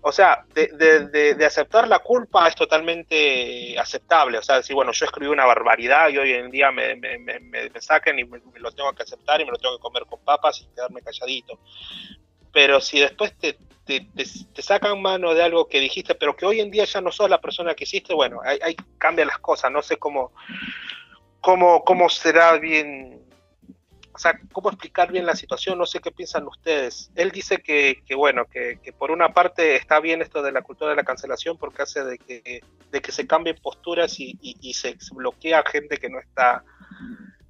O 0.01 0.12
sea, 0.12 0.45
de, 0.55 0.69
de- 0.69 1.35
de- 1.35 1.45
aceptar 1.45 1.89
la 1.89 1.99
culpa 1.99 2.47
es 2.47 2.55
totalmente 2.55 3.77
aceptable. 3.78 4.39
O 4.39 4.43
sea, 4.43 4.57
decir, 4.59 4.74
bueno, 4.77 4.93
yo 4.93 5.05
escribí 5.05 5.27
una 5.31 5.45
barbaridad 5.45 6.09
y 6.09 6.19
hoy 6.19 6.32
en 6.32 6.51
día 6.51 6.70
me, 6.70 6.95
me- 6.97 7.19
me- 7.19 7.41
me- 7.41 7.81
saquen 7.81 8.19
y 8.19 8.24
me, 8.24 8.41
lo 8.57 8.70
tengo 8.73 8.93
que 8.93 9.03
aceptar 9.03 9.41
y 9.41 9.45
me 9.45 9.51
lo 9.51 9.59
tengo 9.59 9.77
que 9.77 9.82
comer 9.82 10.05
con 10.07 10.20
papas 10.24 10.61
y 10.62 10.66
quedarme 10.74 11.03
calladito. 11.03 11.59
Pero 12.53 12.81
si 12.81 13.01
después 13.01 13.36
te, 13.36 13.59
te, 13.85 14.01
te- 14.01 14.24
te 14.55 14.62
sacan 14.62 15.03
mano 15.03 15.35
de 15.35 15.43
algo 15.43 15.69
que 15.69 15.81
dijiste, 15.81 16.15
pero 16.15 16.36
que 16.36 16.47
hoy 16.47 16.61
en 16.61 16.70
día 16.70 16.85
ya 16.85 17.01
no 17.01 17.11
sos 17.11 17.28
la 17.28 17.41
persona 17.41 17.74
que 17.74 17.85
hiciste, 17.85 18.15
bueno, 18.15 18.41
ahí 18.45 18.77
cambian 18.99 19.28
las 19.28 19.39
cosas. 19.39 19.73
No 19.73 19.82
sé 19.82 19.97
cómo, 19.97 20.32
cómo, 21.45 21.85
cómo 21.85 22.09
será 22.09 22.57
bien, 22.59 23.21
o 24.15 24.19
sea, 24.19 24.33
cómo 24.51 24.71
explicar 24.71 25.12
bien 25.12 25.27
la 25.27 25.37
situación, 25.37 25.77
no 25.77 25.85
sé 25.85 26.01
qué 26.01 26.11
piensan 26.11 26.47
ustedes. 26.47 27.11
Él 27.16 27.31
dice 27.33 27.59
que, 27.59 28.03
que 28.07 28.15
bueno, 28.15 28.47
que, 28.47 28.79
por 28.97 29.11
una 29.11 29.29
parte 29.35 29.77
está 29.77 30.01
bien 30.01 30.23
esto 30.23 30.43
de 30.43 30.53
la 30.53 30.62
cultura 30.62 30.91
de 30.91 30.97
la 30.97 31.05
cancelación 31.05 31.59
porque 31.59 31.83
hace 31.83 32.03
de 32.03 32.16
que, 32.19 32.62
de 32.91 33.01
que 33.03 33.12
se 33.12 33.27
cambien 33.27 33.57
posturas 33.62 34.19
y, 34.21 34.39
y- 34.41 34.57
y 34.62 34.73
se, 34.73 34.97
bloquea 35.12 35.62
gente 35.71 35.99
que 35.99 36.09
no 36.09 36.19
está 36.19 36.65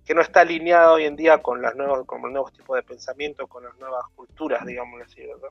que 0.05 0.13
no 0.15 0.21
está 0.21 0.41
alineada 0.41 0.93
hoy 0.93 1.05
en 1.05 1.17
día 1.17 1.39
con 1.39 1.63
las 1.63 1.75
nuevos, 1.77 2.05
con 2.05 2.21
los 2.21 2.31
nuevos 2.31 2.53
tipos 2.53 2.77
de 2.77 2.83
pensamiento, 2.83 3.47
con 3.47 3.65
las 3.65 3.75
nuevas 3.79 4.05
culturas, 4.15 4.67
digamos 4.67 5.01
así, 5.01 5.23
¿verdad? 5.23 5.49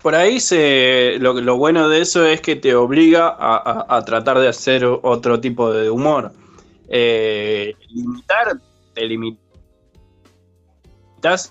Por 0.00 0.14
ahí 0.14 0.40
se, 0.40 1.16
lo, 1.18 1.34
lo 1.34 1.56
bueno 1.58 1.90
de 1.90 2.00
eso 2.00 2.24
es 2.24 2.40
que 2.40 2.56
te 2.56 2.74
obliga 2.74 3.28
a- 3.28 3.84
a 3.96 4.04
tratar 4.06 4.38
de 4.38 4.48
hacer 4.48 4.84
otro 4.86 5.40
tipo 5.40 5.70
de 5.72 5.90
humor. 5.90 6.32
Eh, 6.90 7.74
limitar, 7.90 8.58
te 8.94 9.04
limitas 9.06 9.42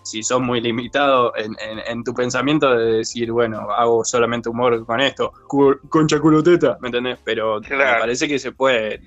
si 0.03 0.23
sos 0.23 0.39
muy 0.41 0.61
limitado 0.61 1.35
en, 1.35 1.53
en- 1.59 1.79
en 1.85 2.03
tu 2.03 2.13
pensamiento 2.13 2.73
de 2.73 2.93
decir, 2.99 3.31
bueno, 3.31 3.69
hago 3.71 4.05
solamente 4.05 4.47
humor 4.49 4.85
con 4.85 5.01
esto, 5.01 5.31
concha 5.89 6.19
culoteta, 6.19 6.77
¿me 6.81 6.87
entendés? 6.87 7.19
Pero 7.25 7.59
me 7.59 7.99
parece 7.99 8.27
que 8.29 8.39
se 8.39 8.51
puede, 8.53 9.01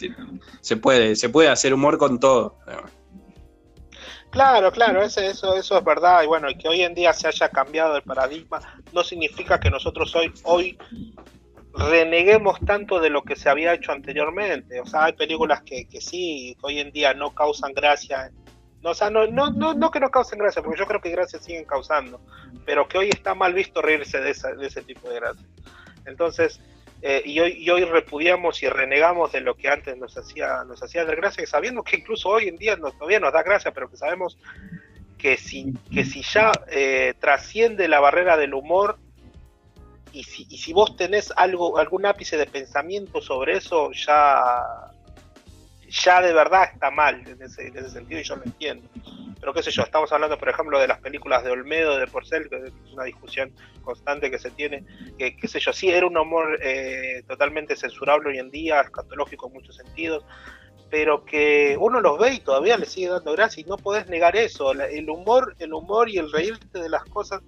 se 0.60 0.76
puede, 0.76 1.16
se 1.16 1.28
puede 1.30 1.48
hacer 1.48 1.72
humor 1.72 1.96
con 1.96 2.20
todo. 2.20 2.58
Claro, 4.30 4.70
claro, 4.70 5.02
ese, 5.02 5.26
eso, 5.28 5.56
eso 5.56 5.76
es 5.78 5.84
verdad. 5.84 6.22
Y 6.22 6.26
bueno, 6.26 6.46
que 6.60 6.68
hoy 6.68 6.82
en 6.82 6.94
día 6.94 7.12
se 7.12 7.26
haya 7.26 7.48
cambiado 7.48 7.96
el 7.96 8.02
paradigma 8.02 8.60
no 8.92 9.02
significa 9.02 9.58
que 9.58 9.70
nosotros 9.70 10.14
hoy, 10.14 10.32
hoy 10.44 10.78
reneguemos 11.74 12.58
tanto 12.60 13.00
de 13.00 13.10
lo 13.10 13.22
que 13.22 13.36
se 13.36 13.48
había 13.48 13.74
hecho 13.74 13.92
anteriormente. 13.92 14.80
O 14.80 14.86
sea, 14.86 15.04
hay 15.04 15.12
películas 15.12 15.62
que, 15.62 15.86
que 15.86 16.00
sí, 16.00 16.56
hoy 16.62 16.80
en 16.80 16.90
día 16.90 17.14
no 17.14 17.34
causan 17.34 17.72
gracia. 17.72 18.30
No, 18.82 18.90
o 18.90 18.94
sea, 18.94 19.10
no, 19.10 19.26
no, 19.26 19.50
no, 19.50 19.74
no 19.74 19.90
que 19.90 20.00
no 20.00 20.10
causen 20.10 20.38
gracia, 20.38 20.62
porque 20.62 20.78
yo 20.78 20.86
creo 20.86 21.00
que 21.00 21.10
gracia 21.10 21.38
siguen 21.38 21.64
causando, 21.64 22.20
pero 22.64 22.88
que 22.88 22.96
hoy 22.96 23.10
está 23.10 23.34
mal 23.34 23.52
visto 23.52 23.82
reírse 23.82 24.20
de, 24.20 24.30
esa, 24.30 24.54
de 24.54 24.66
ese 24.66 24.82
tipo 24.82 25.08
de 25.10 25.16
gracia. 25.16 25.46
Entonces, 26.06 26.60
eh, 27.02 27.22
y, 27.24 27.40
hoy, 27.40 27.52
y 27.58 27.68
hoy 27.68 27.84
repudiamos 27.84 28.62
y 28.62 28.68
renegamos 28.68 29.32
de 29.32 29.42
lo 29.42 29.54
que 29.54 29.68
antes 29.68 29.96
nos 29.98 30.16
hacía, 30.16 30.64
nos 30.64 30.82
hacía 30.82 31.04
dar 31.04 31.16
gracia, 31.16 31.46
sabiendo 31.46 31.82
que 31.82 31.96
incluso 31.96 32.30
hoy 32.30 32.48
en 32.48 32.56
día 32.56 32.76
nos, 32.76 32.94
todavía 32.94 33.20
nos 33.20 33.34
da 33.34 33.42
gracia, 33.42 33.72
pero 33.72 33.90
que 33.90 33.98
sabemos 33.98 34.38
que 35.18 35.36
si, 35.36 35.74
que 35.92 36.04
si 36.04 36.22
ya 36.22 36.50
eh, 36.68 37.14
trasciende 37.20 37.86
la 37.86 38.00
barrera 38.00 38.38
del 38.38 38.54
humor 38.54 38.98
y 40.12 40.24
si, 40.24 40.72
vos 40.72 40.96
tenés 40.96 41.32
algo, 41.36 41.78
algún 41.78 42.06
ápice 42.06 42.36
de 42.36 42.46
pensamiento 42.46 43.20
sobre 43.20 43.56
eso, 43.56 43.90
ya, 43.92 44.90
ya 45.88 46.20
de 46.20 46.32
verdad 46.32 46.64
está 46.72 46.90
mal 46.90 47.26
en 47.26 47.40
ese, 47.42 47.68
en 47.68 47.78
ese 47.78 47.90
sentido 47.90 48.20
y 48.20 48.24
yo 48.24 48.36
lo 48.36 48.44
entiendo. 48.44 48.88
Pero 49.40 49.54
qué 49.54 49.62
sé 49.62 49.70
yo, 49.70 49.82
estamos 49.82 50.12
hablando 50.12 50.38
por 50.38 50.50
ejemplo 50.50 50.78
de 50.78 50.86
las 50.86 50.98
películas 51.00 51.42
de 51.44 51.50
Olmedo, 51.50 51.98
de 51.98 52.06
Porcel, 52.06 52.48
que 52.50 52.56
es 52.56 52.92
una 52.92 53.04
discusión 53.04 53.52
constante 53.82 54.30
que 54.30 54.38
se 54.38 54.50
tiene, 54.50 54.84
que 55.18 55.36
qué 55.36 55.48
sé 55.48 55.60
yo, 55.60 55.72
sí, 55.72 55.88
era 55.88 56.06
un 56.06 56.16
humor 56.16 56.58
eh, 56.62 57.22
totalmente 57.26 57.74
censurable 57.74 58.30
hoy 58.30 58.38
en 58.38 58.50
día, 58.50 58.80
escatológico 58.80 59.46
en 59.46 59.54
muchos 59.54 59.76
sentidos, 59.76 60.24
pero 60.90 61.24
que 61.24 61.76
uno 61.78 62.00
los 62.00 62.18
ve 62.18 62.34
y 62.34 62.40
todavía 62.40 62.76
le 62.76 62.84
sigue 62.84 63.08
dando 63.08 63.32
gracia 63.32 63.62
y 63.62 63.64
no 63.64 63.76
podés 63.76 64.08
negar 64.08 64.36
eso. 64.36 64.72
El 64.72 65.08
humor, 65.08 65.54
el 65.58 65.72
humor 65.72 66.10
y 66.10 66.18
el 66.18 66.30
reírte 66.30 66.80
de 66.80 66.88
las 66.88 67.04
cosas 67.04 67.40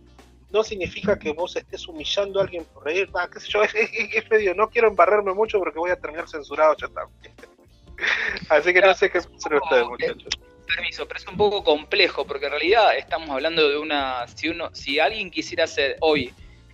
no 0.53 0.63
significa 0.63 1.19
que 1.19 1.33
vos 1.33 1.57
estés 1.57 1.87
humillando 1.89 2.39
a 2.41 2.45
alguien 2.45 2.65
por 2.67 2.85
reír, 2.85 3.09
ah, 3.15 3.29
qué 3.33 3.41
sé 3.41 3.49
yo, 3.51 3.63
es, 3.65 3.75
es- 3.75 4.15
es 4.15 4.31
medio, 4.31 4.55
no 4.55 4.69
quiero 4.69 4.89
embarrarme 4.89 5.33
mucho 5.35 5.59
porque 5.59 5.79
voy 5.79 5.91
a 5.91 5.97
terminar 5.97 6.29
censurado, 6.29 6.77
ya. 6.79 6.89
Así 8.49 8.73
que 8.73 8.81
no 8.81 8.95
sé 8.95 9.11
qué 9.11 9.21
piensan 9.21 9.55
ustedes, 9.55 9.87
muchachos. 9.89 10.29
Permiso, 10.75 11.07
pero 11.07 11.19
es 11.21 11.27
un 11.27 11.37
poco 11.37 11.63
complejo 11.63 12.25
porque 12.27 12.47
en 12.47 12.53
realidad 12.53 12.97
estamos 12.97 13.29
hablando 13.31 13.69
de 13.69 13.77
una. 13.77 14.27
Si 14.29 14.49
uno, 14.49 14.71
si 14.73 14.99
alguien 14.99 15.31
quisiera 15.31 15.65
hacer 15.65 15.97
hoy 16.01 16.33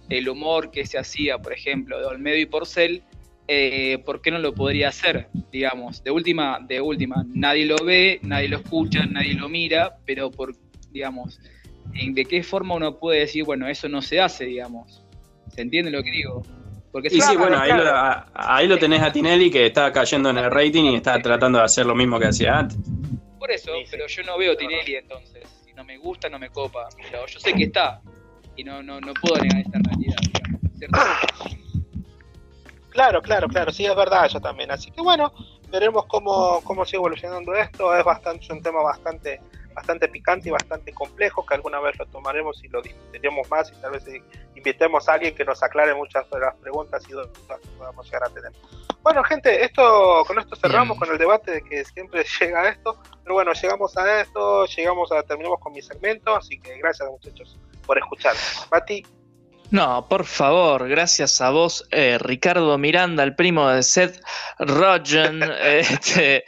el 0.08 0.28
humor 0.28 0.70
que 0.70 0.86
se 0.86 0.98
hacía, 0.98 1.38
por 1.38 1.52
ejemplo, 1.52 1.98
de 1.98 2.06
Olmedo 2.06 2.36
y 2.36 2.46
Porcel, 2.46 3.02
eh, 3.48 3.98
¿por 4.04 4.20
qué 4.20 4.30
no 4.30 4.38
lo 4.38 4.54
podría 4.54 4.88
hacer? 4.90 5.28
Digamos, 5.50 6.04
de 6.04 6.10
última, 6.10 6.58
de 6.60 6.80
última, 6.80 7.24
nadie 7.34 7.64
lo 7.66 7.76
ve, 7.76 8.20
nadie 8.22 8.48
lo 8.48 8.58
escucha, 8.58 9.04
nadie 9.06 9.34
lo 9.34 9.48
mira, 9.48 9.96
pero 10.06 10.30
por, 10.30 10.54
digamos, 10.90 11.40
¿en- 11.94 12.14
¿de 12.14 12.24
qué 12.24 12.42
forma 12.42 12.74
uno 12.74 12.96
puede 12.96 13.20
decir, 13.20 13.44
bueno, 13.44 13.68
eso 13.68 13.88
no 13.88 14.02
se 14.02 14.20
hace, 14.20 14.44
digamos? 14.44 15.02
¿Se 15.54 15.62
entiende 15.62 15.90
lo 15.90 16.02
que 16.02 16.10
digo? 16.10 16.42
Porque 16.92 17.08
Y 17.10 17.20
sí, 17.20 17.36
bueno, 17.36 17.58
ahí 17.58 17.68
claro. 17.70 17.84
lo, 17.84 17.90
a- 17.90 18.26
ahí 18.34 18.66
lo 18.66 18.78
tenés 18.78 19.02
a 19.02 19.12
Tinelli 19.12 19.50
que 19.50 19.66
está 19.66 19.92
cayendo 19.92 20.30
en 20.30 20.38
el 20.38 20.50
rating 20.50 20.84
y 20.84 20.94
está 20.96 21.20
tratando 21.20 21.58
de 21.58 21.64
hacer 21.64 21.84
lo 21.86 21.94
mismo 21.94 22.18
que 22.18 22.26
hacía 22.26 22.58
antes. 22.58 22.78
Por 23.38 23.50
eso, 23.50 23.72
pero 23.90 24.06
yo 24.06 24.22
no 24.24 24.38
veo 24.38 24.56
Tinelli 24.56 24.96
entonces. 24.96 25.42
Si 25.64 25.72
no 25.74 25.84
me 25.84 25.98
gusta, 25.98 26.28
no 26.28 26.38
me 26.38 26.48
copa. 26.50 26.88
Pero 26.96 27.26
yo 27.26 27.38
sé 27.38 27.52
que 27.52 27.64
está. 27.64 28.00
Y 28.56 28.64
no, 28.64 28.82
no, 28.82 29.00
no 29.00 29.12
puedo 29.14 29.36
negar 29.40 29.60
esta 29.60 29.78
realidad. 29.84 30.16
Claro, 32.90 33.22
claro, 33.22 33.48
claro, 33.48 33.70
sí, 33.70 33.84
es 33.86 33.94
verdad 33.94 34.26
eso 34.26 34.40
también. 34.40 34.70
Así 34.70 34.90
que 34.90 35.00
bueno, 35.02 35.32
veremos 35.70 36.06
cómo, 36.06 36.60
cómo 36.64 36.84
sigue 36.84 36.96
evolucionando 36.96 37.54
esto. 37.54 37.94
Es 37.94 38.04
bastante 38.04 38.52
un 38.52 38.60
tema 38.62 38.82
bastante 38.82 39.40
bastante 39.78 40.08
picante 40.08 40.48
y 40.48 40.52
bastante 40.52 40.92
complejo 40.92 41.46
que 41.46 41.54
alguna 41.54 41.78
vez 41.78 41.96
lo 41.98 42.06
tomaremos 42.06 42.62
y 42.64 42.68
lo 42.68 42.82
discutiremos 42.82 43.48
más 43.48 43.70
y 43.70 43.80
tal 43.80 43.92
vez 43.92 44.06
eh, 44.08 44.20
invitemos 44.56 45.08
a 45.08 45.12
alguien 45.12 45.36
que 45.36 45.44
nos 45.44 45.62
aclare 45.62 45.94
muchas 45.94 46.28
de 46.30 46.40
las 46.40 46.56
preguntas 46.56 47.00
y 47.08 47.12
dudas 47.12 47.28
que 47.28 47.68
podamos 47.78 48.04
llegar 48.06 48.24
a 48.24 48.28
tener. 48.30 48.52
Bueno, 49.02 49.22
gente, 49.22 49.64
esto 49.64 50.24
con 50.26 50.36
esto 50.40 50.56
cerramos 50.56 50.98
con 50.98 51.08
el 51.10 51.16
debate 51.16 51.52
de 51.52 51.62
que 51.62 51.84
siempre 51.84 52.24
llega 52.40 52.62
a 52.62 52.68
esto, 52.70 53.00
pero 53.22 53.34
bueno, 53.34 53.52
llegamos 53.52 53.96
a 53.96 54.20
esto, 54.20 54.66
llegamos 54.66 55.12
a 55.12 55.22
terminamos 55.22 55.60
con 55.60 55.72
mi 55.72 55.80
segmento, 55.80 56.34
así 56.34 56.58
que 56.58 56.76
gracias 56.78 57.08
muchachos 57.08 57.56
por 57.86 57.98
escuchar. 57.98 58.34
Mati, 58.72 59.06
No, 59.70 60.06
por 60.08 60.24
favor, 60.24 60.88
gracias 60.88 61.42
a 61.42 61.50
vos, 61.50 61.86
eh, 61.90 62.16
Ricardo 62.18 62.78
Miranda, 62.78 63.22
el 63.22 63.34
primo 63.34 63.68
de 63.68 63.82
Seth 63.82 64.18
Rogen. 64.58 65.42
este, 65.62 66.44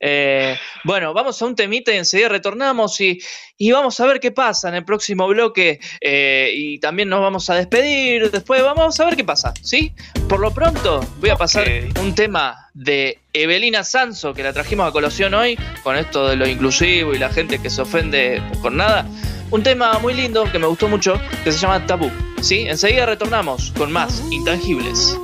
eh, 0.00 0.56
bueno, 0.84 1.12
vamos 1.12 1.40
a 1.42 1.44
un 1.44 1.54
temita 1.54 1.92
y 1.92 1.98
enseguida 1.98 2.30
retornamos 2.30 2.98
y, 3.02 3.20
y 3.58 3.72
vamos 3.72 4.00
a 4.00 4.06
ver 4.06 4.20
qué 4.20 4.30
pasa 4.30 4.70
en 4.70 4.76
el 4.76 4.86
próximo 4.86 5.26
bloque. 5.28 5.80
eh, 6.00 6.50
y 6.54 6.78
también 6.78 7.10
nos 7.10 7.20
vamos 7.20 7.50
a 7.50 7.56
despedir. 7.56 8.30
Después 8.30 8.62
vamos 8.62 8.98
a 8.98 9.04
ver 9.04 9.16
qué 9.16 9.24
pasa, 9.24 9.52
¿sí? 9.62 9.92
Por 10.26 10.40
lo 10.40 10.50
pronto, 10.54 11.06
voy 11.18 11.28
a 11.28 11.36
pasar 11.36 11.68
un 12.00 12.14
tema 12.14 12.70
de 12.72 13.18
Evelina 13.34 13.84
Sanso, 13.84 14.32
que 14.32 14.42
la 14.42 14.54
trajimos 14.54 14.88
a 14.88 14.92
colación 14.92 15.34
hoy, 15.34 15.58
con 15.82 15.98
esto 15.98 16.26
de 16.26 16.36
lo 16.36 16.48
inclusivo 16.48 17.12
y 17.12 17.18
la 17.18 17.28
gente 17.28 17.60
que 17.60 17.68
se 17.68 17.82
ofende 17.82 18.42
por 18.62 18.72
nada. 18.72 19.06
Un 19.50 19.62
tema 19.62 19.98
muy 19.98 20.14
lindo 20.14 20.50
que 20.50 20.58
me 20.58 20.66
gustó 20.66 20.88
mucho, 20.88 21.20
que 21.44 21.52
se 21.52 21.58
llama 21.58 21.84
Tabú. 21.86 22.10
¿Sí? 22.42 22.64
Enseguida 22.66 23.06
retornamos 23.06 23.72
con 23.78 23.92
más 23.92 24.20
intangibles. 24.30 25.16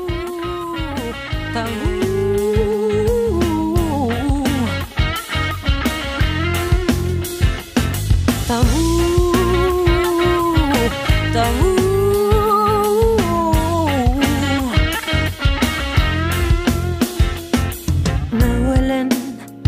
Me 18.30 18.46
duelen 18.60 19.08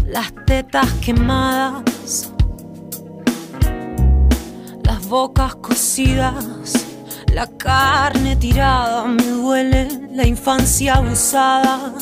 las 0.07 0.33
tetas 0.47 0.89
quemadas, 1.05 2.33
las 4.85 5.07
bocas 5.09 5.57
cocidas, 5.57 6.90
la 7.33 7.47
carne 7.47 8.37
tirada. 8.37 9.05
Me 9.05 9.25
duele 9.25 9.89
la 10.13 10.27
infancia 10.27 10.95
abusada. 10.95 11.93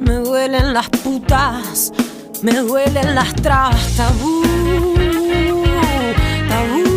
Me 0.00 0.14
duelen 0.14 0.72
las 0.72 0.88
putas, 0.88 1.92
me 2.42 2.52
duelen 2.52 3.14
las 3.14 3.34
trabas. 3.34 3.96
Tabú, 3.96 4.42
tabú. 6.48 6.95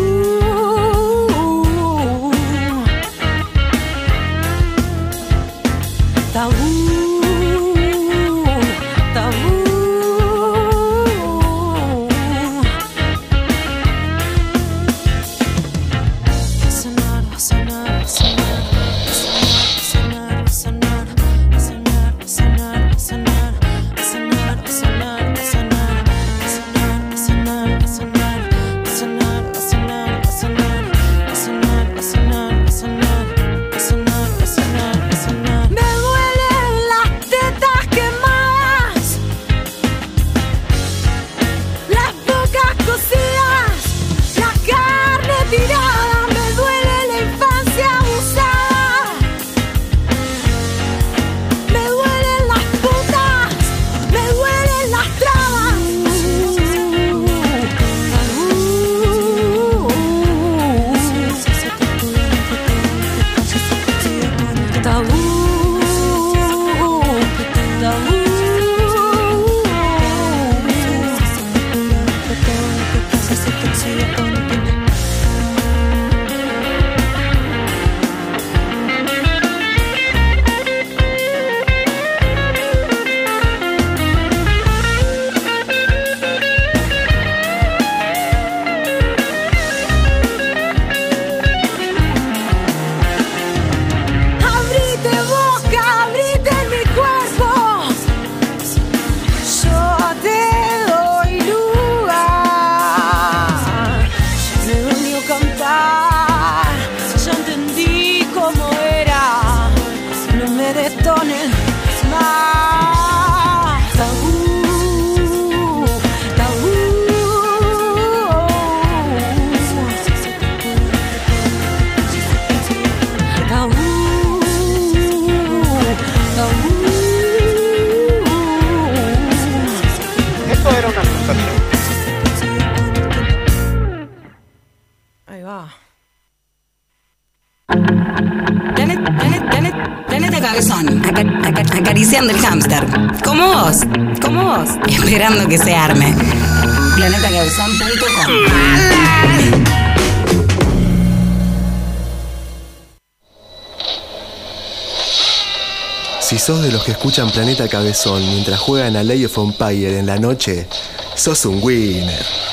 Si 156.19 156.37
sos 156.37 156.61
de 156.61 156.71
los 156.71 156.83
que 156.83 156.91
escuchan 156.91 157.31
Planeta 157.31 157.67
Cabezón 157.67 158.21
mientras 158.29 158.59
juegan 158.59 158.95
a 158.95 159.03
Lay 159.03 159.25
of 159.25 159.37
Empire 159.37 159.97
en 159.97 160.05
la 160.05 160.17
noche, 160.17 160.67
sos 161.15 161.45
un 161.45 161.59
winner. 161.63 162.48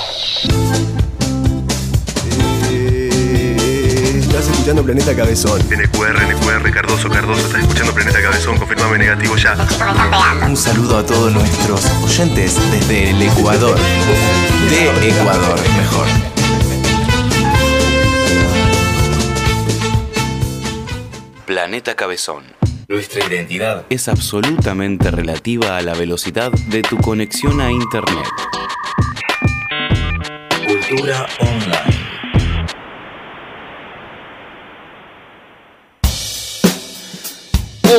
Escuchando 4.67 4.83
Planeta 4.83 5.15
Cabezón. 5.15 5.61
NQR, 5.61 6.35
NQR, 6.35 6.73
Cardoso, 6.73 7.09
Cardoso, 7.09 7.47
estás 7.47 7.61
escuchando 7.61 7.95
Planeta 7.95 8.21
Cabezón, 8.21 8.59
confirmame 8.59 8.99
negativo 8.99 9.37
ya. 9.37 9.55
Un 10.45 10.57
saludo 10.57 10.99
a 10.99 11.07
todos 11.07 11.33
nuestros 11.33 11.85
oyentes 12.03 12.59
desde 12.73 13.11
el 13.11 13.23
Ecuador. 13.23 13.79
De 14.69 15.09
Ecuador, 15.09 15.61
mejor. 15.77 16.07
Planeta 21.47 21.95
Cabezón. 21.95 22.43
Nuestra 22.89 23.25
identidad 23.25 23.87
es 23.89 24.09
absolutamente 24.09 25.13
relativa 25.13 25.77
a 25.77 25.83
la 25.83 25.95
velocidad 25.95 26.51
de 26.51 26.83
tu 26.83 26.97
conexión 26.97 27.61
a 27.61 27.71
Internet. 27.71 28.27
Cultura 30.67 31.25
online. 31.39 31.86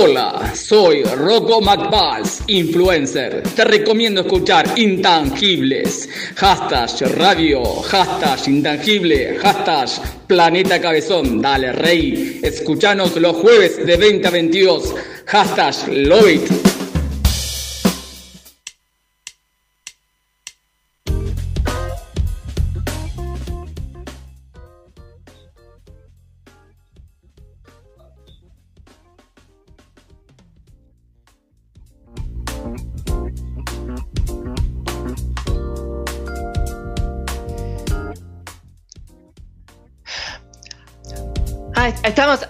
Hola, 0.09 0.53
soy 0.55 1.03
Rocco 1.03 1.59
McBalls, 1.59 2.41
influencer. 2.47 3.43
Te 3.43 3.65
recomiendo 3.65 4.21
escuchar 4.21 4.65
Intangibles. 4.79 6.07
Hashtag 6.35 7.13
radio, 7.17 7.61
hashtag 7.81 8.47
intangible, 8.47 9.37
hashtag 9.37 9.89
planeta 10.25 10.79
cabezón. 10.79 11.41
Dale, 11.41 11.73
rey. 11.73 12.39
Escuchanos 12.41 13.17
los 13.17 13.35
jueves 13.35 13.85
de 13.85 13.97
20 13.97 14.27
a 14.29 14.31
22. 14.31 14.95
Hashtag 15.25 15.75
love 15.89 16.76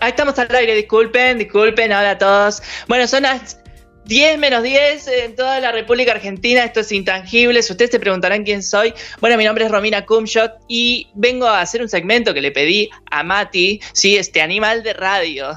estamos, 0.10 0.38
al 0.40 0.54
aire, 0.56 0.76
disculpen, 0.76 1.38
disculpen, 1.38 1.92
hola 1.92 2.12
a 2.12 2.18
todos. 2.18 2.62
Bueno, 2.88 3.08
son 3.08 3.24
las 3.24 3.58
10 4.06 4.38
menos 4.40 4.64
10 4.64 5.08
en 5.08 5.36
toda 5.36 5.60
la 5.60 5.72
República 5.72 6.14
Argentina, 6.14 6.64
esto 6.64 6.80
es 6.80 6.92
Intangibles, 6.94 7.70
ustedes 7.70 7.92
se 7.92 8.00
preguntarán 8.00 8.44
quién 8.44 8.64
soy. 8.64 8.94
Bueno, 9.20 9.38
mi 9.38 9.44
nombre 9.44 9.66
es 9.66 9.72
Romina 9.72 10.06
Kumshot 10.06 10.52
y 10.70 11.08
vengo 11.14 11.46
a 11.46 11.60
hacer 11.60 11.82
un 11.82 11.90
segmento 11.90 12.34
que 12.34 12.40
le 12.40 12.52
pedí 12.52 12.90
a 13.12 13.24
Mati, 13.24 13.82
sí, 13.92 14.16
este 14.16 14.42
animal 14.42 14.82
de 14.84 14.94
radio. 14.94 15.50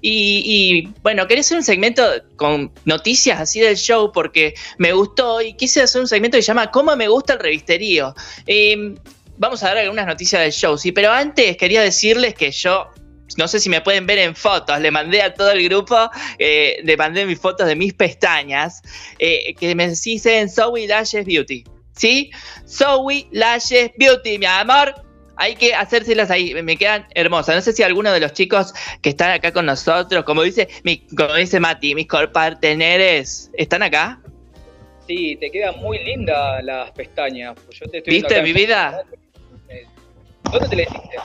Y, 0.00 0.88
bueno, 1.02 1.26
quería 1.26 1.40
hacer 1.40 1.56
un 1.56 1.64
segmento 1.64 2.04
con 2.36 2.70
noticias 2.84 3.40
así 3.40 3.60
del 3.60 3.76
show 3.76 4.12
porque 4.12 4.54
me 4.78 4.92
gustó 4.92 5.42
y 5.42 5.54
quise 5.54 5.82
hacer 5.82 6.00
un 6.00 6.06
segmento 6.06 6.36
que 6.36 6.42
se 6.42 6.48
llama 6.48 6.70
¿Cómo 6.70 6.94
me 6.94 7.08
gusta 7.08 7.32
el 7.32 7.40
revisterío? 7.40 8.14
Eh, 8.46 8.94
vamos 9.36 9.62
a 9.62 9.68
dar 9.68 9.78
algunas 9.78 10.06
noticias 10.06 10.42
del 10.42 10.52
show, 10.52 10.78
sí, 10.78 10.92
pero 10.92 11.10
antes 11.10 11.56
quería 11.56 11.82
decirles 11.82 12.34
que 12.34 12.50
yo 12.52 12.90
no 13.36 13.48
sé 13.48 13.60
si 13.60 13.68
me 13.68 13.80
pueden 13.80 14.06
ver 14.06 14.18
en 14.18 14.34
fotos, 14.34 14.80
le 14.80 14.90
mandé 14.90 15.22
a 15.22 15.34
todo 15.34 15.50
el 15.50 15.64
grupo, 15.64 16.10
eh, 16.38 16.78
le 16.82 16.96
mandé 16.96 17.26
mis 17.26 17.38
fotos 17.38 17.66
de 17.66 17.76
mis 17.76 17.92
pestañas, 17.94 18.82
eh, 19.18 19.54
que 19.54 19.74
me 19.74 19.88
dicen 19.88 20.48
Zoe 20.48 20.86
Lashes 20.86 21.26
Beauty, 21.26 21.64
¿sí? 21.92 22.30
Zoe 22.68 23.26
Lashes 23.32 23.90
Beauty, 23.96 24.38
mi 24.38 24.46
amor, 24.46 24.94
hay 25.36 25.54
que 25.54 25.74
hacérselas 25.74 26.30
ahí, 26.30 26.54
me 26.62 26.76
quedan 26.76 27.06
hermosas. 27.14 27.54
No 27.56 27.60
sé 27.60 27.72
si 27.72 27.82
alguno 27.82 28.10
de 28.12 28.20
los 28.20 28.32
chicos 28.32 28.72
que 29.02 29.10
están 29.10 29.30
acá 29.30 29.52
con 29.52 29.66
nosotros, 29.66 30.24
como 30.24 30.42
dice, 30.42 30.68
mi, 30.82 30.98
como 30.98 31.34
dice 31.34 31.60
Mati, 31.60 31.94
mis 31.94 32.06
parteneres, 32.06 33.50
¿están 33.54 33.82
acá? 33.82 34.20
Sí, 35.06 35.36
te 35.36 35.50
quedan 35.50 35.78
muy 35.78 35.98
lindas 36.02 36.64
las 36.64 36.90
pestañas. 36.92 37.54
Yo 37.70 37.86
te 37.86 37.98
estoy 37.98 38.14
¿Viste 38.14 38.42
mi 38.42 38.52
vida? 38.52 39.02
¿Dónde 40.50 40.68
te 40.68 40.76
la 40.76 40.82
hiciste? 40.82 41.16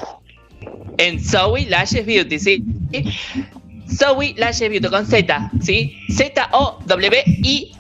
En 0.97 1.23
Zoe 1.23 1.65
Lashes 1.67 2.05
Beauty, 2.05 2.39
¿sí? 2.39 2.63
Zoe 3.89 4.33
Lashes 4.37 4.69
Beauty 4.69 4.87
con 4.87 5.05
Z, 5.05 5.51
¿sí? 5.61 5.97
Z-O-W-I-L-A-S-H-E-S. 6.11 7.71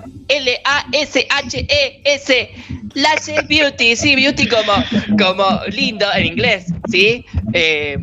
Lashes 2.93 3.47
Beauty, 3.47 3.95
sí, 3.95 4.15
Beauty 4.15 4.47
como, 4.47 4.73
como 5.17 5.61
lindo 5.67 6.05
en 6.13 6.25
inglés, 6.25 6.65
¿sí? 6.89 7.25
Eh, 7.53 7.97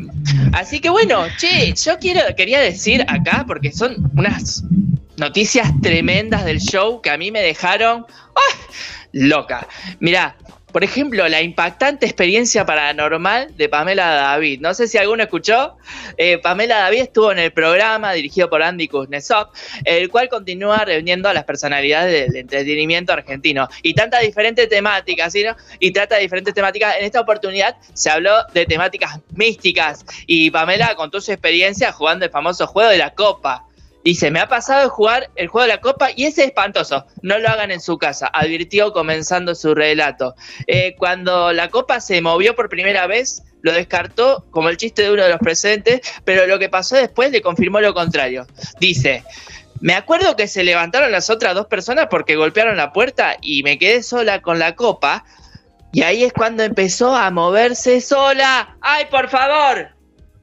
así 0.53 0.79
que 0.79 0.89
bueno, 0.89 1.25
che, 1.37 1.73
yo 1.73 1.99
quiero, 1.99 2.21
quería 2.35 2.59
decir 2.59 3.05
acá, 3.07 3.43
porque 3.47 3.71
son 3.71 4.11
unas 4.17 4.63
noticias 5.17 5.69
tremendas 5.81 6.45
del 6.45 6.59
show 6.59 7.01
que 7.01 7.09
a 7.09 7.17
mí 7.17 7.29
me 7.31 7.41
dejaron 7.41 8.05
¡ah! 8.35 8.55
loca. 9.11 9.67
Mirá, 9.99 10.35
por 10.71 10.83
ejemplo, 10.83 11.27
la 11.27 11.41
impactante 11.41 12.05
experiencia 12.05 12.65
paranormal 12.65 13.55
de 13.57 13.69
Pamela 13.69 14.07
David. 14.07 14.61
No 14.61 14.73
sé 14.73 14.87
si 14.87 14.97
alguno 14.97 15.23
escuchó. 15.23 15.77
Eh, 16.17 16.37
Pamela 16.37 16.77
David 16.79 17.01
estuvo 17.01 17.31
en 17.31 17.39
el 17.39 17.51
programa 17.51 18.13
dirigido 18.13 18.49
por 18.49 18.61
Andy 18.61 18.87
Kuznetsov, 18.87 19.47
el 19.83 20.09
cual 20.09 20.29
continúa 20.29 20.85
reuniendo 20.85 21.29
a 21.29 21.33
las 21.33 21.43
personalidades 21.43 22.31
del 22.31 22.41
entretenimiento 22.41 23.13
argentino. 23.13 23.67
Y 23.81 23.93
tantas 23.93 24.21
diferentes 24.21 24.69
temáticas, 24.69 25.33
¿sí, 25.33 25.43
no? 25.43 25.55
Y 25.79 25.91
trata 25.91 26.17
diferentes 26.17 26.53
temáticas. 26.53 26.95
En 26.99 27.05
esta 27.05 27.21
oportunidad 27.21 27.75
se 27.93 28.09
habló 28.09 28.33
de 28.53 28.65
temáticas 28.65 29.19
místicas. 29.31 30.05
Y 30.27 30.51
Pamela 30.51 30.95
contó 30.95 31.19
su 31.21 31.31
experiencia 31.31 31.91
jugando 31.91 32.25
el 32.25 32.31
famoso 32.31 32.67
juego 32.67 32.89
de 32.89 32.97
la 32.97 33.11
Copa. 33.11 33.65
Dice, 34.03 34.31
me 34.31 34.39
ha 34.39 34.47
pasado 34.47 34.83
de 34.83 34.87
jugar 34.87 35.29
el 35.35 35.47
juego 35.47 35.67
de 35.67 35.73
la 35.73 35.81
copa 35.81 36.09
y 36.15 36.25
ese 36.25 36.41
es 36.41 36.47
espantoso. 36.47 37.05
No 37.21 37.37
lo 37.37 37.49
hagan 37.49 37.71
en 37.71 37.81
su 37.81 37.97
casa, 37.97 38.27
advirtió 38.27 38.93
comenzando 38.93 39.55
su 39.55 39.75
relato. 39.75 40.35
Eh, 40.67 40.95
cuando 40.97 41.51
la 41.51 41.69
copa 41.69 41.99
se 41.99 42.21
movió 42.21 42.55
por 42.55 42.69
primera 42.69 43.07
vez, 43.07 43.43
lo 43.61 43.73
descartó 43.73 44.45
como 44.51 44.69
el 44.69 44.77
chiste 44.77 45.01
de 45.03 45.11
uno 45.11 45.23
de 45.23 45.29
los 45.29 45.39
presentes, 45.39 46.01
pero 46.23 46.47
lo 46.47 46.59
que 46.59 46.69
pasó 46.69 46.95
después 46.95 47.31
le 47.31 47.41
confirmó 47.41 47.81
lo 47.81 47.93
contrario. 47.93 48.47
Dice, 48.79 49.23
me 49.81 49.95
acuerdo 49.95 50.35
que 50.35 50.47
se 50.47 50.63
levantaron 50.63 51.11
las 51.11 51.29
otras 51.29 51.53
dos 51.53 51.67
personas 51.67 52.07
porque 52.09 52.37
golpearon 52.37 52.77
la 52.77 52.93
puerta 52.93 53.35
y 53.41 53.63
me 53.63 53.77
quedé 53.77 54.01
sola 54.01 54.41
con 54.41 54.59
la 54.59 54.75
copa. 54.75 55.25
Y 55.91 56.03
ahí 56.03 56.23
es 56.23 56.33
cuando 56.33 56.63
empezó 56.63 57.15
a 57.15 57.31
moverse 57.31 57.99
sola. 57.99 58.77
¡Ay, 58.81 59.05
por 59.09 59.27
favor! 59.27 59.98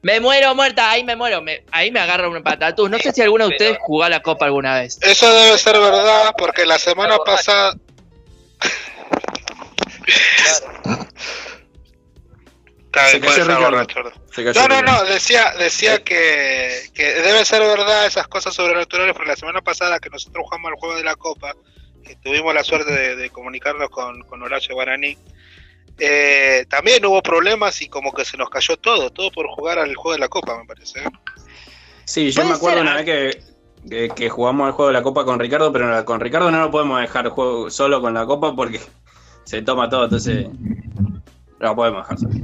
Me 0.07 0.21
muero 0.21 0.55
muerta, 0.55 0.89
ahí 0.89 1.03
me 1.03 1.17
muero. 1.17 1.41
me- 1.41 1.65
ahí 1.69 1.91
me 1.91 1.99
agarra 1.99 2.29
un 2.29 2.41
patatús. 2.41 2.89
No 2.89 2.97
sé 2.97 3.11
si 3.11 3.21
alguno 3.21 3.45
de 3.45 3.55
ustedes 3.55 3.77
jugó 3.81 4.05
a 4.05 4.09
la 4.09 4.21
copa 4.21 4.45
alguna 4.45 4.79
vez. 4.79 4.97
Eso 5.01 5.29
debe 5.33 5.57
ser 5.57 5.77
verdad 5.77 6.33
porque 6.37 6.65
la 6.65 6.79
semana 6.79 7.17
pasada. 7.17 7.75
Se 14.31 14.43
No, 14.53 14.67
no, 14.69 14.81
no, 14.81 15.03
decía, 15.03 15.53
decía 15.59 16.01
que, 16.01 16.83
que 16.93 17.03
debe 17.03 17.43
ser 17.43 17.59
verdad 17.63 18.05
esas 18.05 18.29
cosas 18.29 18.55
sobrenaturales, 18.55 19.13
porque 19.13 19.31
la 19.31 19.35
semana 19.35 19.61
pasada 19.61 19.99
que 19.99 20.09
nosotros 20.09 20.41
jugamos 20.45 20.71
al 20.71 20.79
juego 20.79 20.95
de 20.95 21.03
la 21.03 21.17
Copa, 21.17 21.53
que 22.05 22.15
tuvimos 22.15 22.53
la 22.55 22.63
suerte 22.63 22.93
de, 22.93 23.17
de 23.17 23.29
comunicarnos 23.29 23.89
con, 23.89 24.21
con 24.23 24.41
Horacio 24.41 24.73
Guaraní, 24.73 25.17
eh, 25.99 26.65
también 26.69 27.05
hubo 27.05 27.21
problemas 27.21 27.81
y 27.81 27.89
como 27.89 28.11
que 28.11 28.25
se 28.25 28.37
nos 28.37 28.49
cayó 28.49 28.77
todo, 28.77 29.09
todo 29.09 29.31
por 29.31 29.47
jugar 29.47 29.79
al 29.79 29.95
juego 29.95 30.13
de 30.13 30.19
la 30.19 30.29
Copa, 30.29 30.57
me 30.57 30.65
parece. 30.65 30.99
¿eh? 30.99 31.09
Sí, 32.05 32.31
yo 32.31 32.45
me 32.45 32.53
acuerdo 32.53 32.81
una 32.81 32.95
vez 32.95 33.05
que, 33.05 33.43
que, 33.89 34.09
que 34.09 34.29
jugamos 34.29 34.67
el 34.67 34.73
juego 34.73 34.87
de 34.87 34.93
la 34.93 35.03
copa 35.03 35.25
con 35.25 35.39
Ricardo, 35.39 35.73
pero 35.73 36.05
con 36.05 36.19
Ricardo 36.19 36.49
no 36.51 36.59
lo 36.59 36.71
podemos 36.71 37.01
dejar 37.01 37.27
juego 37.29 37.69
solo 37.69 37.99
con 37.99 38.13
la 38.13 38.25
copa 38.25 38.55
porque 38.55 38.79
se 39.43 39.61
toma 39.61 39.89
todo, 39.89 40.05
entonces 40.05 40.47
no 40.49 41.21
lo 41.59 41.75
podemos 41.75 42.03
dejar 42.03 42.19
solo. 42.19 42.35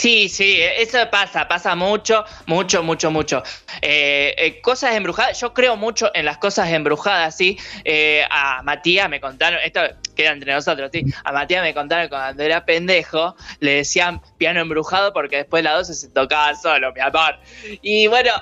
Sí, 0.00 0.30
sí, 0.30 0.56
eso 0.62 0.96
pasa, 1.10 1.46
pasa 1.46 1.74
mucho, 1.74 2.24
mucho, 2.46 2.82
mucho, 2.82 3.10
mucho. 3.10 3.42
Eh, 3.82 4.34
eh, 4.38 4.60
cosas 4.62 4.94
embrujadas, 4.94 5.38
yo 5.38 5.52
creo 5.52 5.76
mucho 5.76 6.10
en 6.14 6.24
las 6.24 6.38
cosas 6.38 6.72
embrujadas, 6.72 7.36
¿sí? 7.36 7.58
Eh, 7.84 8.24
a 8.30 8.62
Matías 8.62 9.10
me 9.10 9.20
contaron, 9.20 9.60
esto 9.62 9.82
queda 10.16 10.32
entre 10.32 10.54
nosotros, 10.54 10.88
¿sí? 10.90 11.04
A 11.22 11.32
Matías 11.32 11.62
me 11.62 11.74
contaron 11.74 12.06
que 12.06 12.08
cuando 12.08 12.42
era 12.42 12.64
pendejo, 12.64 13.36
le 13.58 13.74
decían 13.74 14.22
piano 14.38 14.62
embrujado 14.62 15.12
porque 15.12 15.36
después 15.36 15.62
la 15.62 15.74
12 15.74 15.92
se 15.92 16.08
tocaba 16.08 16.54
solo, 16.54 16.94
mi 16.94 17.00
amor. 17.02 17.38
Y 17.82 18.06
bueno, 18.06 18.32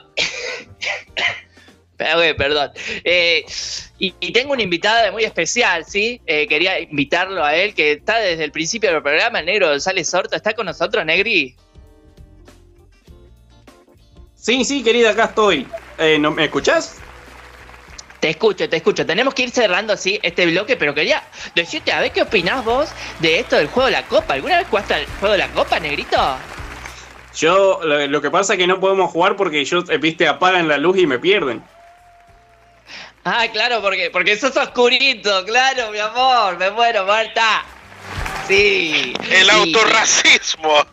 perdón. 2.37 2.71
Eh, 3.05 3.45
y, 3.99 4.15
y 4.21 4.33
tengo 4.33 4.53
un 4.53 4.61
invitado 4.61 5.13
muy 5.13 5.25
especial, 5.25 5.85
¿sí? 5.85 6.21
Eh, 6.27 6.47
quería 6.47 6.79
invitarlo 6.81 7.45
a 7.45 7.55
él, 7.55 7.75
que 7.75 7.93
está 7.93 8.19
desde 8.19 8.45
el 8.45 8.53
principio 8.53 8.93
del 8.93 9.03
programa, 9.03 9.41
el 9.41 9.47
negro 9.47 9.69
González 9.69 10.09
Sorto. 10.09 10.37
¿Está 10.37 10.55
con 10.55 10.67
nosotros, 10.67 11.05
Negri? 11.05 11.57
Sí, 14.37 14.65
sí, 14.65 14.83
querida, 14.83 15.11
acá 15.11 15.25
estoy. 15.25 15.67
Eh, 15.99 16.19
¿no, 16.19 16.31
¿Me 16.31 16.45
escuchás? 16.45 16.99
Te 18.21 18.31
escucho, 18.31 18.69
te 18.69 18.77
escucho. 18.77 19.05
Tenemos 19.05 19.35
que 19.35 19.43
ir 19.43 19.51
cerrando 19.51 19.93
así 19.93 20.19
este 20.23 20.47
bloque, 20.47 20.77
pero 20.77 20.95
quería 20.95 21.23
decirte 21.55 21.93
a 21.93 22.01
ver 22.01 22.13
qué 22.13 22.23
opinás 22.23 22.65
vos 22.65 22.89
de 23.21 23.41
esto 23.41 23.57
del 23.57 23.69
juego 23.69 23.87
de 23.87 23.93
la 23.93 24.07
copa. 24.07 24.35
¿Alguna 24.35 24.59
vez 24.59 24.67
jugaste 24.69 24.95
al 24.95 25.07
juego 25.21 25.33
de 25.33 25.39
la 25.39 25.49
copa, 25.49 25.79
negrito? 25.79 26.17
Yo, 27.37 27.81
lo, 27.85 28.07
lo 28.07 28.21
que 28.21 28.31
pasa 28.31 28.55
es 28.55 28.59
que 28.59 28.67
no 28.67 28.81
podemos 28.81 29.11
jugar 29.11 29.37
porque 29.37 29.65
yo, 29.65 29.85
eh, 29.89 29.99
viste, 29.99 30.27
apagan 30.27 30.67
la 30.67 30.79
luz 30.79 30.99
y 30.99 31.07
me 31.07 31.19
pierden. 31.19 31.63
Ah, 33.25 33.47
claro, 33.53 33.83
porque, 33.83 34.11
porque 34.11 34.37
sos 34.37 34.57
oscurito, 34.57 35.45
claro, 35.45 35.91
mi 35.91 35.99
amor, 35.99 36.57
me 36.59 36.71
muero, 36.71 37.05
Marta. 37.05 37.65
Sí. 38.47 39.13
El 39.31 39.45
sí. 39.45 39.51
autorracismo. 39.51 40.87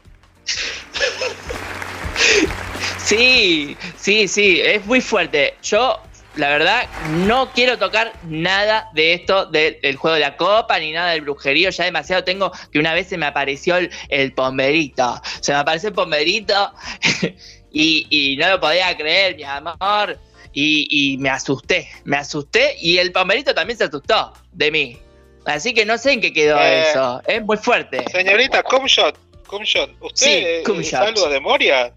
Sí, 2.97 3.77
sí, 3.97 4.27
sí, 4.27 4.61
es 4.61 4.85
muy 4.85 4.99
fuerte. 4.99 5.55
Yo, 5.63 6.01
la 6.35 6.49
verdad, 6.49 6.89
no 7.09 7.51
quiero 7.53 7.77
tocar 7.77 8.13
nada 8.23 8.89
de 8.93 9.13
esto 9.13 9.45
del, 9.45 9.79
del 9.81 9.95
juego 9.95 10.15
de 10.15 10.21
la 10.21 10.35
copa 10.35 10.79
ni 10.79 10.91
nada 10.91 11.11
del 11.11 11.21
brujerío. 11.21 11.69
Ya 11.69 11.85
demasiado 11.85 12.23
tengo 12.23 12.51
que 12.71 12.79
una 12.79 12.93
vez 12.93 13.07
se 13.07 13.17
me 13.17 13.27
apareció 13.27 13.77
el, 13.77 13.91
el 14.09 14.33
pomberito. 14.33 15.21
Se 15.39 15.53
me 15.53 15.59
apareció 15.59 15.89
el 15.89 15.95
pomberito 15.95 16.73
y, 17.71 18.07
y 18.09 18.37
no 18.37 18.49
lo 18.49 18.59
podía 18.59 18.95
creer, 18.97 19.35
mi 19.35 19.43
amor. 19.43 20.19
Y, 20.57 20.87
y 20.89 21.17
me 21.17 21.29
asusté, 21.29 21.89
me 22.05 22.15
asusté 22.15 22.77
y 22.79 22.97
el 22.97 23.11
pomberito 23.11 23.53
también 23.53 23.77
se 23.77 23.83
asustó 23.83 24.31
de 24.53 24.71
mí. 24.71 24.97
Así 25.45 25.73
que 25.73 25.85
no 25.85 25.97
sé 25.97 26.13
en 26.13 26.21
qué 26.21 26.31
quedó 26.31 26.57
Eh, 26.59 26.89
eso. 26.89 27.21
Es 27.27 27.43
muy 27.43 27.57
fuerte. 27.57 28.05
Señorita, 28.09 28.63
Comshot, 28.63 29.15
Comshot, 29.45 29.91
¿usted 29.99 30.25
Sí, 30.25 30.31
eh, 30.31 30.63
es 30.79 30.93
algo 30.93 31.27
de 31.29 31.39
Moria? 31.41 31.93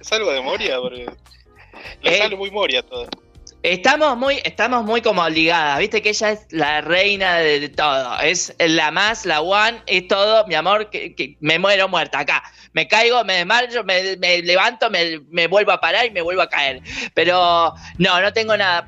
¿Es 0.00 0.12
algo 0.12 0.32
de 0.32 0.40
Moria? 0.40 0.80
Porque 0.80 1.06
le 2.02 2.14
Eh, 2.14 2.18
sale 2.18 2.34
muy 2.36 2.50
Moria 2.50 2.82
todo. 2.82 3.06
Estamos 3.62 4.16
muy, 4.16 4.40
estamos 4.44 4.84
muy 4.84 5.02
como 5.02 5.22
obligadas, 5.22 5.78
viste 5.78 6.00
que 6.00 6.10
ella 6.10 6.30
es 6.30 6.46
la 6.50 6.82
reina 6.82 7.38
de, 7.38 7.58
de 7.58 7.68
todo, 7.68 8.20
es 8.20 8.54
la 8.60 8.92
más, 8.92 9.26
la 9.26 9.40
one, 9.40 9.82
es 9.86 10.06
todo, 10.06 10.46
mi 10.46 10.54
amor, 10.54 10.88
que, 10.90 11.16
que 11.16 11.36
me 11.40 11.58
muero 11.58 11.88
muerta 11.88 12.20
acá, 12.20 12.44
me 12.74 12.86
caigo, 12.86 13.24
me 13.24 13.38
desmayo, 13.38 13.82
me, 13.82 14.16
me 14.18 14.42
levanto, 14.42 14.88
me, 14.88 15.20
me 15.30 15.48
vuelvo 15.48 15.72
a 15.72 15.80
parar 15.80 16.06
y 16.06 16.10
me 16.12 16.22
vuelvo 16.22 16.42
a 16.42 16.48
caer, 16.48 16.80
pero 17.14 17.74
no, 17.98 18.20
no 18.20 18.32
tengo 18.32 18.56
nada, 18.56 18.86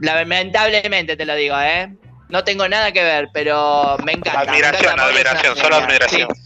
lamentablemente 0.00 1.16
te 1.16 1.24
lo 1.24 1.34
digo, 1.36 1.56
¿eh? 1.60 1.94
No 2.28 2.42
tengo 2.42 2.68
nada 2.68 2.90
que 2.90 3.04
ver, 3.04 3.28
pero 3.32 3.96
me 4.04 4.12
encanta. 4.12 4.44
me 4.44 4.50
Admiración, 4.50 4.92
encanta 4.92 5.06
admiración, 5.06 5.56
solo 5.56 5.76
admiración. 5.76 6.28
Sí. 6.34 6.45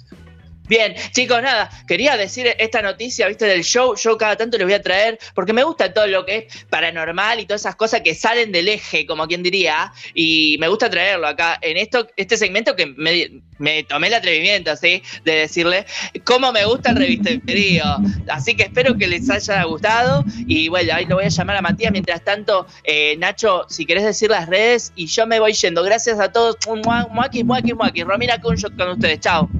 Bien, 0.71 0.95
chicos, 1.11 1.43
nada, 1.43 1.69
quería 1.89 2.17
decir 2.17 2.47
esta 2.57 2.81
noticia, 2.81 3.27
viste, 3.27 3.45
del 3.45 3.65
show, 3.65 3.97
yo 3.97 4.17
cada 4.17 4.37
tanto 4.37 4.57
les 4.57 4.65
voy 4.69 4.75
a 4.75 4.81
traer, 4.81 5.19
porque 5.35 5.53
me 5.53 5.65
gusta 5.65 5.93
todo 5.93 6.07
lo 6.07 6.25
que 6.25 6.47
es 6.47 6.65
paranormal 6.67 7.41
y 7.41 7.45
todas 7.45 7.63
esas 7.63 7.75
cosas 7.75 8.03
que 8.03 8.15
salen 8.15 8.53
del 8.53 8.69
eje, 8.69 9.05
como 9.05 9.27
quien 9.27 9.43
diría, 9.43 9.93
y 10.15 10.59
me 10.61 10.69
gusta 10.69 10.89
traerlo 10.89 11.27
acá, 11.27 11.59
en 11.61 11.77
esto, 11.77 12.07
este 12.17 12.37
segmento 12.37 12.77
que 12.77 12.87
me, 12.87 13.83
tomé 13.83 14.07
el 14.07 14.15
atrevimiento, 14.15 14.77
¿sí? 14.77 15.03
De 15.25 15.33
decirle 15.41 15.87
cómo 16.23 16.53
me 16.53 16.65
gusta 16.65 16.91
el 16.91 16.97
revisterío. 16.99 17.85
Así 18.29 18.55
que 18.55 18.63
espero 18.63 18.97
que 18.97 19.09
les 19.09 19.29
haya 19.29 19.65
gustado, 19.65 20.25
y 20.47 20.69
bueno, 20.69 20.95
ahí 20.95 21.05
lo 21.05 21.17
voy 21.17 21.25
a 21.25 21.31
llamar 21.31 21.57
a 21.57 21.63
Matías, 21.63 21.91
mientras 21.91 22.23
tanto, 22.23 22.69
eh, 22.85 23.17
Nacho, 23.19 23.67
si 23.69 23.87
querés 23.87 24.05
decir 24.05 24.31
las 24.31 24.49
redes, 24.49 24.93
y 24.95 25.07
yo 25.07 25.27
me 25.27 25.41
voy 25.41 25.53
yendo, 25.53 25.83
gracias 25.83 26.21
a 26.21 26.31
todos, 26.31 26.59
un 26.69 26.81
mua- 26.83 27.09
muaki, 27.09 27.43
muaki, 27.43 27.75
muaki, 27.75 28.05
Romina 28.05 28.41
Kunshot 28.41 28.77
con 28.77 28.91
ustedes, 28.91 29.19
chao. 29.19 29.51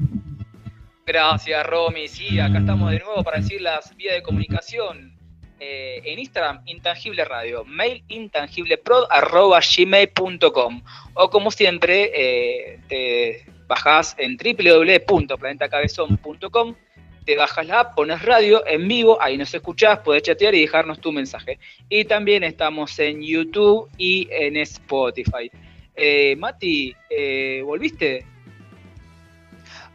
Gracias, 1.13 1.67
Romy. 1.67 2.07
Sí, 2.07 2.39
acá 2.39 2.61
estamos 2.61 2.93
de 2.93 3.01
nuevo 3.01 3.25
para 3.25 3.39
decir 3.39 3.61
las 3.61 3.97
vías 3.97 4.15
de 4.15 4.23
comunicación. 4.23 5.19
Eh, 5.59 6.01
en 6.05 6.21
Instagram, 6.21 6.63
Intangible 6.67 7.25
Radio, 7.25 7.65
mail 7.65 8.05
intangibleprod.gmail.com 8.07 10.83
o 11.15 11.31
como 11.31 11.51
siempre, 11.51 12.13
eh, 12.15 12.79
te 12.87 13.45
bajás 13.67 14.15
en 14.19 14.37
www.planetacabezón.com, 14.37 16.77
te 17.25 17.37
bajas 17.37 17.67
la 17.67 17.81
app, 17.81 17.97
pones 17.97 18.23
radio 18.23 18.65
en 18.65 18.87
vivo, 18.87 19.21
ahí 19.21 19.37
nos 19.37 19.53
escuchás, 19.53 19.99
podés 19.99 20.23
chatear 20.23 20.55
y 20.55 20.61
dejarnos 20.61 21.01
tu 21.01 21.11
mensaje. 21.11 21.59
Y 21.89 22.05
también 22.05 22.45
estamos 22.45 22.97
en 23.01 23.21
YouTube 23.21 23.91
y 23.99 24.29
en 24.31 24.57
Spotify. 24.59 25.51
Eh, 25.97 26.37
Mati, 26.37 26.95
eh, 27.11 27.63
¿volviste? 27.65 28.30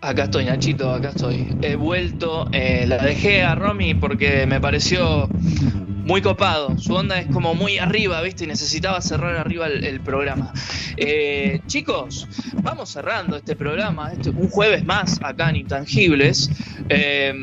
Acá 0.06 0.26
estoy, 0.26 0.46
Nachito, 0.46 0.94
acá 0.94 1.10
estoy. 1.10 1.48
He 1.64 1.76
vuelto, 1.76 2.48
eh, 2.52 2.86
la 2.88 3.00
dejé 3.00 3.42
a 3.42 3.56
Romy 3.56 3.96
porque 3.96 4.46
me 4.46 4.62
pareció 4.62 5.28
muy 5.28 6.22
copado. 6.22 6.78
Su 6.78 6.94
onda 6.94 7.20
es 7.20 7.26
como 7.26 7.56
muy 7.56 7.80
arriba, 7.80 8.22
¿viste? 8.22 8.44
Y 8.44 8.48
necesitaba 8.48 9.02
cerrar 9.02 9.36
arriba 9.36 9.66
el, 9.66 10.00
programa. 10.02 10.54
Eh, 10.96 11.62
chicos, 11.66 12.28
vamos 12.62 12.92
cerrando 12.92 13.36
este 13.36 13.56
programa, 13.56 14.12
este- 14.14 14.30
un 14.30 14.48
jueves 14.48 14.86
más 14.86 15.20
acá 15.24 15.50
en 15.50 15.56
Intangibles. 15.56 16.52
Eh, 16.88 17.34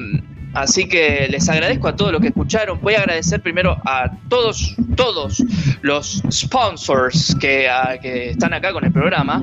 Así 0.55 0.86
que 0.86 1.28
les 1.30 1.48
agradezco 1.48 1.89
a 1.89 1.97
todos 1.97 2.12
los 2.12 2.20
que 2.20 2.28
escucharon. 2.28 2.78
Voy 2.82 2.93
a 2.94 2.98
agradecer 2.98 3.40
primero 3.40 3.74
a 3.86 4.10
todos, 4.28 4.76
todos 4.97 5.43
los 5.80 6.22
sponsors 6.30 7.34
que, 7.40 7.70
ah, 7.70 7.97
que 8.01 8.30
están 8.30 8.52
acá 8.52 8.70
con 8.72 8.84
el 8.84 8.93
programa. 8.93 9.43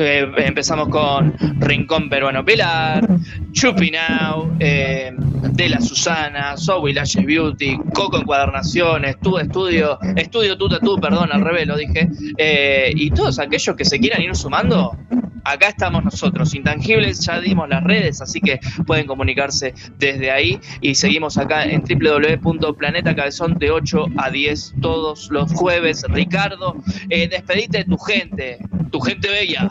Eh, 0.00 0.30
empezamos 0.36 0.88
con 0.90 1.34
Rincón 1.58 2.08
Peruano 2.08 2.44
Pilar, 2.44 3.04
Chupinau, 3.50 4.56
eh, 4.60 5.12
De 5.52 5.68
la 5.68 5.80
Susana, 5.80 6.56
Zoe 6.56 6.92
Lashes 6.92 7.26
Beauty, 7.26 7.76
Coco 7.92 8.18
Encuadernaciones, 8.18 9.18
Tu 9.20 9.38
Estudio, 9.38 9.98
Estudio 10.14 10.56
Tu 10.56 10.68
Tatú, 10.68 11.00
perdón, 11.00 11.30
al 11.32 11.40
revés 11.40 11.66
lo 11.66 11.76
dije. 11.76 12.08
Eh, 12.36 12.92
y 12.94 13.10
todos 13.10 13.40
aquellos 13.40 13.74
que 13.74 13.84
se 13.84 13.98
quieran 13.98 14.22
ir 14.22 14.36
sumando, 14.36 14.96
acá 15.44 15.68
estamos 15.68 16.04
nosotros, 16.04 16.54
Intangibles, 16.54 17.24
ya 17.24 17.40
dimos 17.40 17.68
las 17.68 17.82
redes, 17.82 18.20
así 18.20 18.40
que 18.40 18.60
pueden 18.86 19.06
comunicarse 19.06 19.74
desde 19.98 20.30
ahí 20.30 20.60
y 20.80 20.94
seguimos 20.94 21.38
acá 21.38 21.64
en 21.64 21.82
www.planetacabezón 21.82 23.54
de 23.54 23.70
8 23.70 24.06
a 24.16 24.30
10 24.30 24.74
todos 24.80 25.28
los 25.30 25.52
jueves. 25.52 26.04
Ricardo, 26.08 26.76
eh, 27.08 27.28
despedite 27.28 27.78
de 27.78 27.84
tu 27.84 27.98
gente, 27.98 28.58
tu 28.90 29.00
gente 29.00 29.28
bella. 29.28 29.70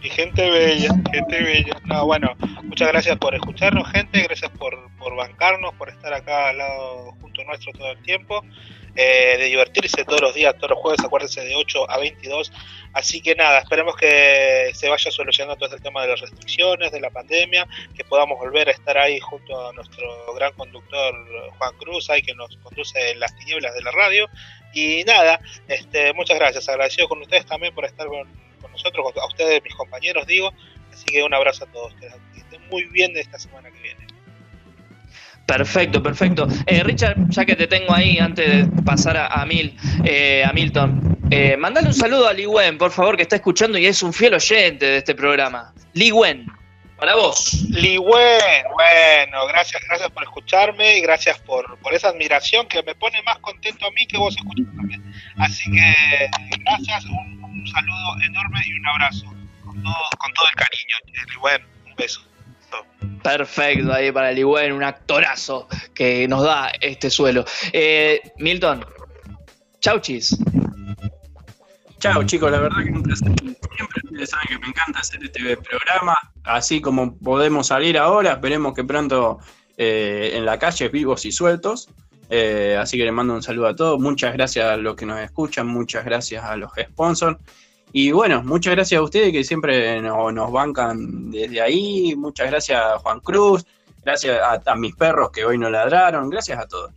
Y 0.00 0.08
gente 0.10 0.48
bella, 0.48 0.90
gente 1.12 1.42
bella. 1.42 1.80
No, 1.84 2.06
bueno, 2.06 2.36
muchas 2.62 2.88
gracias 2.88 3.16
por 3.18 3.34
escucharnos, 3.34 3.90
gente. 3.90 4.22
Gracias 4.22 4.50
por, 4.52 4.90
por 4.96 5.16
bancarnos, 5.16 5.74
por 5.74 5.88
estar 5.88 6.12
acá 6.14 6.50
al 6.50 6.58
lado 6.58 7.12
junto 7.20 7.42
nuestro 7.44 7.72
todo 7.72 7.90
el 7.90 8.02
tiempo. 8.02 8.44
eh, 9.00 9.36
de 9.38 9.44
divertirse 9.44 10.04
todos 10.04 10.20
los 10.20 10.34
días, 10.34 10.56
todos 10.56 10.70
los 10.70 10.78
jueves, 10.80 10.98
acuérdense, 11.04 11.40
de 11.42 11.54
8 11.54 11.88
a 11.88 11.98
22. 11.98 12.52
Así 12.92 13.20
que 13.20 13.36
nada, 13.36 13.60
esperemos 13.60 13.94
que 13.94 14.72
se 14.74 14.88
vaya 14.88 15.10
solucionando 15.12 15.56
todo 15.56 15.76
el 15.76 15.82
tema 15.82 16.02
de 16.02 16.08
las 16.08 16.20
restricciones, 16.20 16.90
de 16.90 17.00
la 17.00 17.10
pandemia, 17.10 17.68
que 17.96 18.02
podamos 18.02 18.38
volver 18.38 18.68
a 18.68 18.72
estar 18.72 18.98
ahí 18.98 19.20
junto 19.20 19.68
a 19.68 19.72
nuestro 19.72 20.34
gran 20.34 20.52
conductor 20.54 21.14
Juan 21.58 21.76
Cruz, 21.76 22.10
ahí 22.10 22.22
que 22.22 22.34
nos 22.34 22.56
conduce 22.56 23.12
en 23.12 23.20
las 23.20 23.36
tinieblas 23.36 23.72
de 23.74 23.82
la 23.82 23.92
radio. 23.92 24.28
Y 24.74 25.04
nada, 25.04 25.38
este, 25.68 26.12
muchas 26.14 26.36
gracias, 26.36 26.68
agradecido 26.68 27.08
con 27.08 27.20
ustedes 27.22 27.46
también 27.46 27.72
por 27.74 27.84
estar 27.84 28.08
con, 28.08 28.24
con 28.24 28.47
nosotros, 28.82 29.12
a 29.20 29.26
ustedes, 29.26 29.62
mis 29.62 29.74
compañeros, 29.74 30.26
digo. 30.26 30.52
Así 30.92 31.04
que 31.06 31.22
un 31.22 31.34
abrazo 31.34 31.64
a 31.64 31.66
todos, 31.68 31.94
que 31.94 32.06
estén 32.38 32.68
muy 32.68 32.84
bien 32.84 33.12
de 33.12 33.20
esta 33.20 33.38
semana 33.38 33.70
que 33.70 33.78
viene. 33.80 34.06
Perfecto, 35.46 36.02
perfecto. 36.02 36.46
Eh, 36.66 36.82
Richard, 36.82 37.16
ya 37.30 37.44
que 37.44 37.56
te 37.56 37.66
tengo 37.66 37.94
ahí, 37.94 38.18
antes 38.18 38.70
de 38.70 38.82
pasar 38.82 39.16
a, 39.16 39.28
a 39.28 39.46
Mil, 39.46 39.74
eh, 40.04 40.44
a 40.44 40.52
Milton, 40.52 41.18
eh, 41.30 41.56
mandale 41.56 41.88
un 41.88 41.94
saludo 41.94 42.28
a 42.28 42.32
Lee 42.32 42.46
Wen, 42.46 42.76
por 42.76 42.90
favor, 42.90 43.16
que 43.16 43.22
está 43.22 43.36
escuchando 43.36 43.78
y 43.78 43.86
es 43.86 44.02
un 44.02 44.12
fiel 44.12 44.34
oyente 44.34 44.84
de 44.84 44.98
este 44.98 45.14
programa. 45.14 45.72
Lee 45.94 46.12
Wen, 46.12 46.46
para 46.98 47.14
vos. 47.14 47.52
Ligüen, 47.70 48.64
bueno, 48.74 49.46
gracias, 49.46 49.80
gracias 49.88 50.10
por 50.10 50.24
escucharme 50.24 50.98
y 50.98 51.00
gracias 51.00 51.38
por, 51.38 51.78
por 51.78 51.94
esa 51.94 52.08
admiración 52.08 52.66
que 52.66 52.82
me 52.82 52.94
pone 52.96 53.22
más 53.22 53.38
contento 53.38 53.86
a 53.86 53.90
mí 53.92 54.04
que 54.06 54.18
vos 54.18 54.36
escuchas 54.36 54.66
también. 54.74 55.12
Así 55.36 55.70
que 55.70 55.94
gracias, 56.58 57.04
un, 57.04 57.37
un 57.58 57.66
saludo 57.66 58.16
enorme 58.24 58.60
y 58.66 58.72
un 58.72 58.86
abrazo 58.86 59.26
con 59.64 59.82
todo, 59.82 59.94
con 60.18 60.32
todo 60.32 60.46
el 60.48 60.54
cariño. 60.54 60.96
Ligüen, 61.28 61.62
un 61.86 61.94
beso. 61.96 62.22
Perfecto, 63.22 63.92
ahí 63.92 64.12
para 64.12 64.32
Lee 64.32 64.44
Wen, 64.44 64.72
un 64.72 64.84
actorazo 64.84 65.68
que 65.94 66.28
nos 66.28 66.42
da 66.44 66.70
este 66.80 67.10
suelo. 67.10 67.44
Eh, 67.72 68.20
Milton, 68.38 68.84
chauchis. 69.80 70.38
Chao 71.98 72.22
chicos, 72.22 72.50
la 72.52 72.60
verdad 72.60 72.78
que 72.84 72.90
es 72.90 72.96
un 72.96 73.02
placer. 73.02 73.32
Siempre 73.38 74.02
ustedes 74.04 74.30
saben 74.30 74.46
que 74.48 74.58
me 74.58 74.68
encanta 74.68 75.00
hacer 75.00 75.22
este 75.22 75.56
programa, 75.56 76.16
así 76.44 76.80
como 76.80 77.18
podemos 77.18 77.66
salir 77.66 77.98
ahora, 77.98 78.32
esperemos 78.34 78.72
que 78.74 78.84
pronto 78.84 79.40
eh, 79.76 80.30
en 80.34 80.44
la 80.44 80.58
calle 80.58 80.88
vivos 80.88 81.24
y 81.24 81.32
sueltos. 81.32 81.88
Eh, 82.30 82.76
así 82.78 82.98
que 82.98 83.04
les 83.04 83.12
mando 83.12 83.34
un 83.34 83.42
saludo 83.42 83.68
a 83.68 83.76
todos, 83.76 83.98
muchas 83.98 84.32
gracias 84.34 84.66
a 84.66 84.76
los 84.76 84.94
que 84.96 85.06
nos 85.06 85.18
escuchan, 85.20 85.66
muchas 85.66 86.04
gracias 86.04 86.44
a 86.44 86.56
los 86.56 86.70
sponsors. 86.78 87.38
Y 87.92 88.10
bueno, 88.12 88.42
muchas 88.42 88.74
gracias 88.74 88.98
a 88.98 89.02
ustedes 89.02 89.32
que 89.32 89.44
siempre 89.44 90.00
no- 90.02 90.30
nos 90.30 90.52
bancan 90.52 91.30
desde 91.30 91.60
ahí, 91.62 92.14
muchas 92.16 92.50
gracias 92.50 92.78
a 92.80 92.98
Juan 92.98 93.20
Cruz, 93.20 93.64
gracias 94.04 94.38
a, 94.66 94.74
mis 94.74 94.94
perros 94.94 95.30
que 95.30 95.44
hoy 95.44 95.56
no 95.56 95.70
ladraron, 95.70 96.28
gracias 96.28 96.58
a 96.58 96.68
todos. 96.68 96.92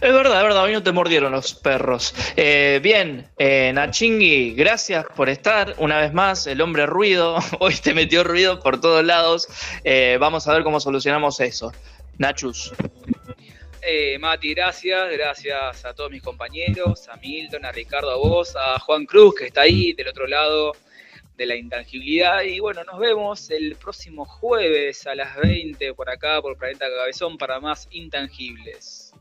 Es 0.00 0.12
verdad, 0.12 0.38
es 0.38 0.42
verdad, 0.42 0.64
hoy 0.64 0.72
no 0.72 0.82
te 0.82 0.90
mordieron 0.90 1.30
los 1.30 1.54
perros. 1.54 2.14
Eh, 2.36 2.80
bien, 2.82 3.28
eh, 3.38 3.70
Nachingui, 3.72 4.52
gracias 4.54 5.06
por 5.14 5.28
estar 5.28 5.76
una 5.78 5.98
vez 5.98 6.12
más. 6.12 6.48
El 6.48 6.60
hombre 6.60 6.84
ruido, 6.84 7.36
hoy 7.60 7.74
te 7.76 7.94
metió 7.94 8.24
ruido 8.24 8.58
por 8.60 8.80
todos 8.80 9.04
lados. 9.04 9.48
Vamos 10.18 10.48
a 10.48 10.52
ver 10.52 10.64
cómo 10.64 10.80
solucionamos 10.80 11.38
eso. 11.38 11.72
Nachus. 12.18 12.72
Eh, 13.86 14.18
Mati, 14.18 14.54
gracias, 14.54 15.10
gracias 15.12 15.84
a 15.84 15.92
todos 15.92 16.10
mis 16.10 16.22
compañeros, 16.22 17.06
a 17.08 17.16
Milton, 17.16 17.66
a 17.66 17.72
Ricardo, 17.72 18.10
a 18.10 18.16
vos, 18.16 18.56
a 18.56 18.78
Juan 18.80 19.04
Cruz, 19.04 19.34
que 19.34 19.46
está 19.48 19.62
ahí 19.62 19.92
del 19.92 20.08
otro 20.08 20.26
lado 20.26 20.72
de 21.36 21.44
la 21.44 21.54
intangibilidad. 21.54 22.40
Y 22.42 22.60
bueno, 22.60 22.82
nos 22.84 22.98
vemos 22.98 23.50
el 23.50 23.76
próximo 23.76 24.24
jueves 24.24 25.06
a 25.06 25.14
las 25.14 25.36
20 25.36 25.92
por 25.92 26.08
acá, 26.08 26.40
por 26.40 26.56
Planeta 26.56 26.86
Cabezón, 26.88 27.36
para 27.36 27.60
más 27.60 27.86
intangibles. 27.90 29.12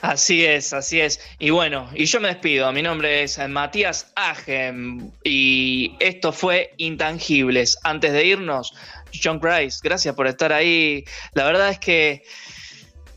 Así 0.00 0.44
es, 0.44 0.72
así 0.72 1.00
es. 1.00 1.20
Y 1.40 1.50
bueno, 1.50 1.90
y 1.92 2.04
yo 2.04 2.20
me 2.20 2.28
despido. 2.28 2.70
Mi 2.72 2.82
nombre 2.82 3.24
es 3.24 3.38
Matías 3.48 4.12
Agen 4.14 5.12
y 5.24 5.96
esto 5.98 6.32
fue 6.32 6.74
Intangibles. 6.76 7.76
Antes 7.82 8.12
de 8.12 8.24
irnos, 8.24 8.72
John 9.20 9.40
Christ, 9.40 9.82
gracias 9.82 10.14
por 10.14 10.28
estar 10.28 10.52
ahí. 10.52 11.04
La 11.34 11.44
verdad 11.44 11.70
es 11.70 11.80
que 11.80 12.22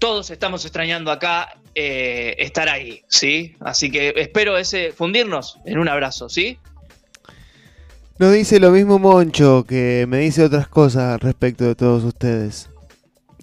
todos 0.03 0.31
estamos 0.31 0.65
extrañando 0.65 1.11
acá 1.11 1.55
eh, 1.73 2.35
estar 2.39 2.67
ahí, 2.67 3.03
¿sí? 3.07 3.55
Así 3.61 3.89
que 3.89 4.13
espero 4.17 4.57
ese 4.57 4.91
fundirnos 4.91 5.59
en 5.63 5.79
un 5.79 5.87
abrazo, 5.87 6.27
¿sí? 6.27 6.57
Nos 8.19 8.33
dice 8.33 8.59
lo 8.59 8.71
mismo 8.71 8.99
Moncho, 8.99 9.63
que 9.65 10.03
me 10.09 10.17
dice 10.17 10.43
otras 10.43 10.67
cosas 10.67 11.21
respecto 11.21 11.63
de 11.63 11.75
todos 11.75 12.03
ustedes. 12.03 12.69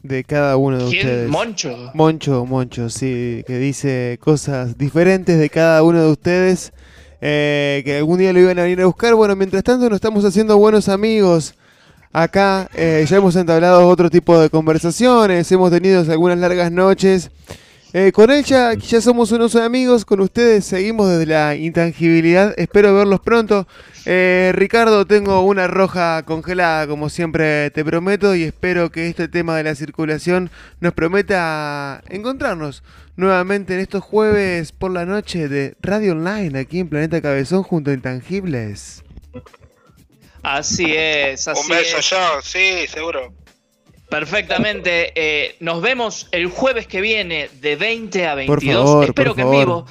De 0.02 0.22
cada 0.22 0.58
uno 0.58 0.76
de 0.84 0.90
¿Quién? 0.90 1.06
ustedes. 1.06 1.28
¿Moncho? 1.30 1.90
Moncho, 1.94 2.44
Moncho, 2.44 2.90
sí, 2.90 3.42
que 3.46 3.56
dice 3.56 4.18
cosas 4.20 4.76
diferentes 4.76 5.38
de 5.38 5.48
cada 5.48 5.82
uno 5.82 6.02
de 6.02 6.10
ustedes. 6.10 6.74
eh, 7.22 7.80
que 7.86 7.96
algún 7.96 8.18
día 8.18 8.34
lo 8.34 8.38
iban 8.40 8.58
a 8.58 8.64
venir 8.64 8.82
a 8.82 8.86
buscar. 8.86 9.14
Bueno, 9.14 9.34
mientras 9.34 9.64
tanto 9.64 9.88
nos 9.88 9.96
estamos 9.96 10.26
haciendo 10.26 10.58
buenos 10.58 10.90
amigos. 10.90 11.54
Acá 12.12 12.68
eh, 12.74 13.04
ya 13.08 13.16
hemos 13.16 13.36
entablado 13.36 13.86
otro 13.86 14.10
tipo 14.10 14.38
de 14.40 14.50
conversaciones, 14.50 15.50
hemos 15.52 15.70
tenido 15.70 16.00
algunas 16.10 16.38
largas 16.38 16.72
noches 16.72 17.30
Eh, 17.92 18.12
con 18.12 18.30
él 18.30 18.44
ya, 18.44 18.74
ya 18.74 19.00
somos 19.00 19.32
unos 19.32 19.56
amigos, 19.56 20.04
con 20.04 20.20
ustedes 20.20 20.64
seguimos 20.64 21.08
desde 21.10 21.26
la 21.26 21.56
intangibilidad, 21.56 22.54
espero 22.56 22.94
verlos 22.94 23.18
pronto. 23.18 23.66
Eh, 24.06 24.52
Ricardo, 24.54 25.04
tengo 25.06 25.40
una 25.40 25.66
roja 25.66 26.22
congelada, 26.24 26.86
como 26.86 27.08
siempre 27.08 27.68
te 27.72 27.84
prometo, 27.84 28.36
y 28.36 28.44
espero 28.44 28.92
que 28.92 29.08
este 29.08 29.26
tema 29.26 29.56
de 29.56 29.64
la 29.64 29.74
circulación 29.74 30.50
nos 30.78 30.92
prometa 30.94 32.00
encontrarnos 32.08 32.84
nuevamente 33.16 33.74
en 33.74 33.80
estos 33.80 34.04
jueves 34.04 34.70
por 34.70 34.92
la 34.92 35.04
noche 35.04 35.48
de 35.48 35.74
Radio 35.82 36.12
Online, 36.12 36.60
aquí 36.60 36.78
en 36.78 36.88
Planeta 36.88 37.20
Cabezón, 37.20 37.64
junto 37.64 37.90
a 37.90 37.94
Intangibles. 37.94 39.02
Así 40.42 40.94
es, 40.96 41.46
así 41.48 41.60
Un 41.62 41.68
beso, 41.68 41.98
es. 41.98 42.10
yo, 42.10 42.18
sí, 42.42 42.86
seguro. 42.88 43.32
Perfectamente. 44.08 45.12
eh, 45.14 45.56
nos 45.60 45.80
vemos 45.82 46.26
el 46.32 46.48
jueves 46.48 46.86
que 46.86 47.00
viene 47.00 47.48
de 47.60 47.76
20 47.76 48.26
a 48.26 48.34
22. 48.34 48.84
favor, 48.84 49.04
espero 49.04 49.30
por 49.30 49.36
que 49.36 49.42
favor. 49.42 49.54
en 49.54 49.60
vivo. 49.60 49.86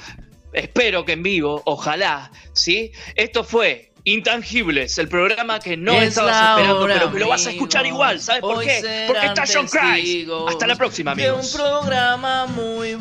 Espero 0.52 1.04
que 1.04 1.12
en 1.12 1.22
vivo, 1.22 1.62
ojalá, 1.64 2.30
¿sí? 2.52 2.90
Esto 3.14 3.44
fue 3.44 3.86
Intangibles, 4.02 4.96
el 4.98 5.08
programa 5.08 5.60
que 5.60 5.76
no 5.76 5.92
Es 5.92 6.08
estabas 6.08 6.34
esperando, 6.58 6.80
hora, 6.80 6.94
pero 6.94 7.12
que 7.12 7.18
lo 7.20 7.28
vas 7.28 7.46
a 7.46 7.50
escuchar 7.50 7.84
igual. 7.86 8.18
¿Sabes 8.20 8.40
por 8.40 8.64
qué? 8.64 9.04
Porque 9.06 9.26
está 9.26 9.44
John 9.46 9.68
Christ. 9.68 10.28
Hasta 10.48 10.66
la 10.66 10.74
próxima, 10.74 11.14
de 11.14 11.30
un 11.30 11.38
amigos. 11.38 11.54
programa 11.54 12.46
muy 12.46 12.94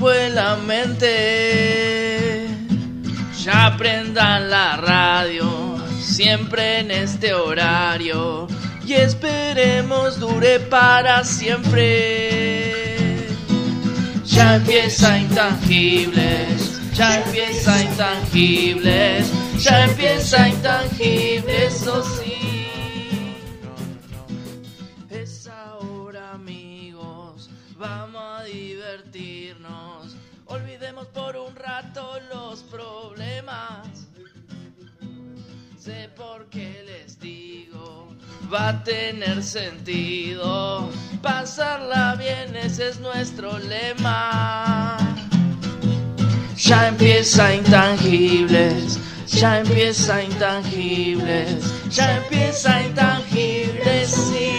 buenamente. 1.20 2.48
Ya 3.44 3.66
aprendan 3.68 4.50
la 4.50 4.76
radio, 4.78 5.79
siempre 6.00 6.80
en 6.80 6.92
este 6.92 7.34
horario. 7.34 8.48
Y 8.86 8.94
esperemos 8.94 10.20
dure 10.20 10.60
para 10.60 11.24
siempre. 11.24 12.80
Ya 14.26 14.56
empieza 14.56 15.18
intangibles, 15.18 16.94
ya 16.94 17.22
empieza 17.22 17.84
intangibles, 17.84 19.32
ya 19.58 19.86
empieza 19.86 20.48
intangibles, 20.48 21.74
eso 21.74 22.04
sí. 22.04 22.68
Es 25.10 25.48
ahora 25.48 26.32
amigos, 26.34 27.50
vamos 27.78 28.22
a 28.40 28.44
divertirnos. 28.46 30.16
Olvidemos 30.46 31.08
por 31.08 31.36
un 31.36 31.56
rato 31.56 32.20
los 32.34 32.62
problemas. 32.64 33.89
Sé 35.90 36.08
por 36.16 36.46
qué 36.52 36.86
les 36.86 37.20
digo, 37.20 38.10
va 38.54 38.70
a 38.70 38.84
tener 38.84 39.42
sentido. 39.42 40.88
Pasarla 41.20 42.14
bien, 42.14 42.56
ese 42.56 42.90
es 42.90 43.00
nuestro 43.00 43.58
lema. 43.58 44.98
Ya 46.58 46.90
empieza 46.90 47.56
intangibles, 47.56 49.00
ya 49.26 49.62
empieza 49.62 50.22
intangibles, 50.22 51.56
ya 51.90 52.18
empieza 52.18 52.84
intangibles, 52.84 54.12
sí. 54.12 54.52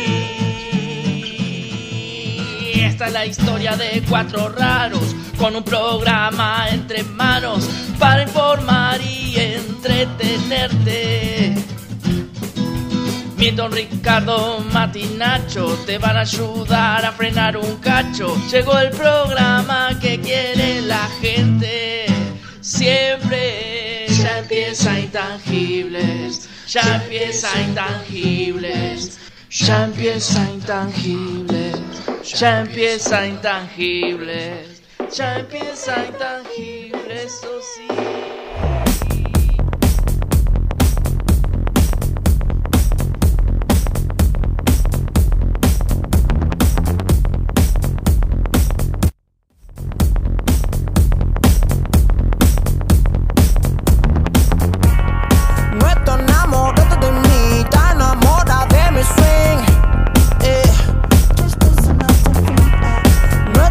Esta 2.74 3.06
es 3.06 3.12
la 3.12 3.26
historia 3.26 3.76
de 3.76 4.02
cuatro 4.08 4.48
raros 4.48 5.14
con 5.40 5.56
un 5.56 5.64
programa 5.64 6.68
entre 6.70 7.02
manos 7.02 7.66
para 7.98 8.22
informar 8.22 9.00
y 9.00 9.34
entretenerte. 9.38 11.54
Milton, 13.38 13.72
Ricardo, 13.72 14.62
Mati, 14.70 15.06
Nacho 15.16 15.78
te 15.86 15.96
van 15.96 16.18
a 16.18 16.20
ayudar 16.20 17.06
a 17.06 17.12
frenar 17.12 17.56
un 17.56 17.76
cacho. 17.76 18.36
Llegó 18.50 18.78
el 18.78 18.90
programa 18.90 19.98
que 19.98 20.20
quiere 20.20 20.82
la 20.82 21.08
gente. 21.22 22.04
Siempre 22.60 24.04
ya 24.08 24.40
empieza 24.40 25.00
intangibles, 25.00 26.50
ya 26.68 26.96
empieza 26.96 27.48
intangibles, 27.62 29.18
ya 29.48 29.84
empieza 29.84 30.50
intangibles, 30.52 31.80
ya 32.38 32.60
empieza 32.60 33.26
intangibles, 33.26 34.79
ya 35.10 35.38
empieza 35.38 36.06
intangibles, 36.06 37.24
eso 37.34 37.60
sí. 37.62 38.39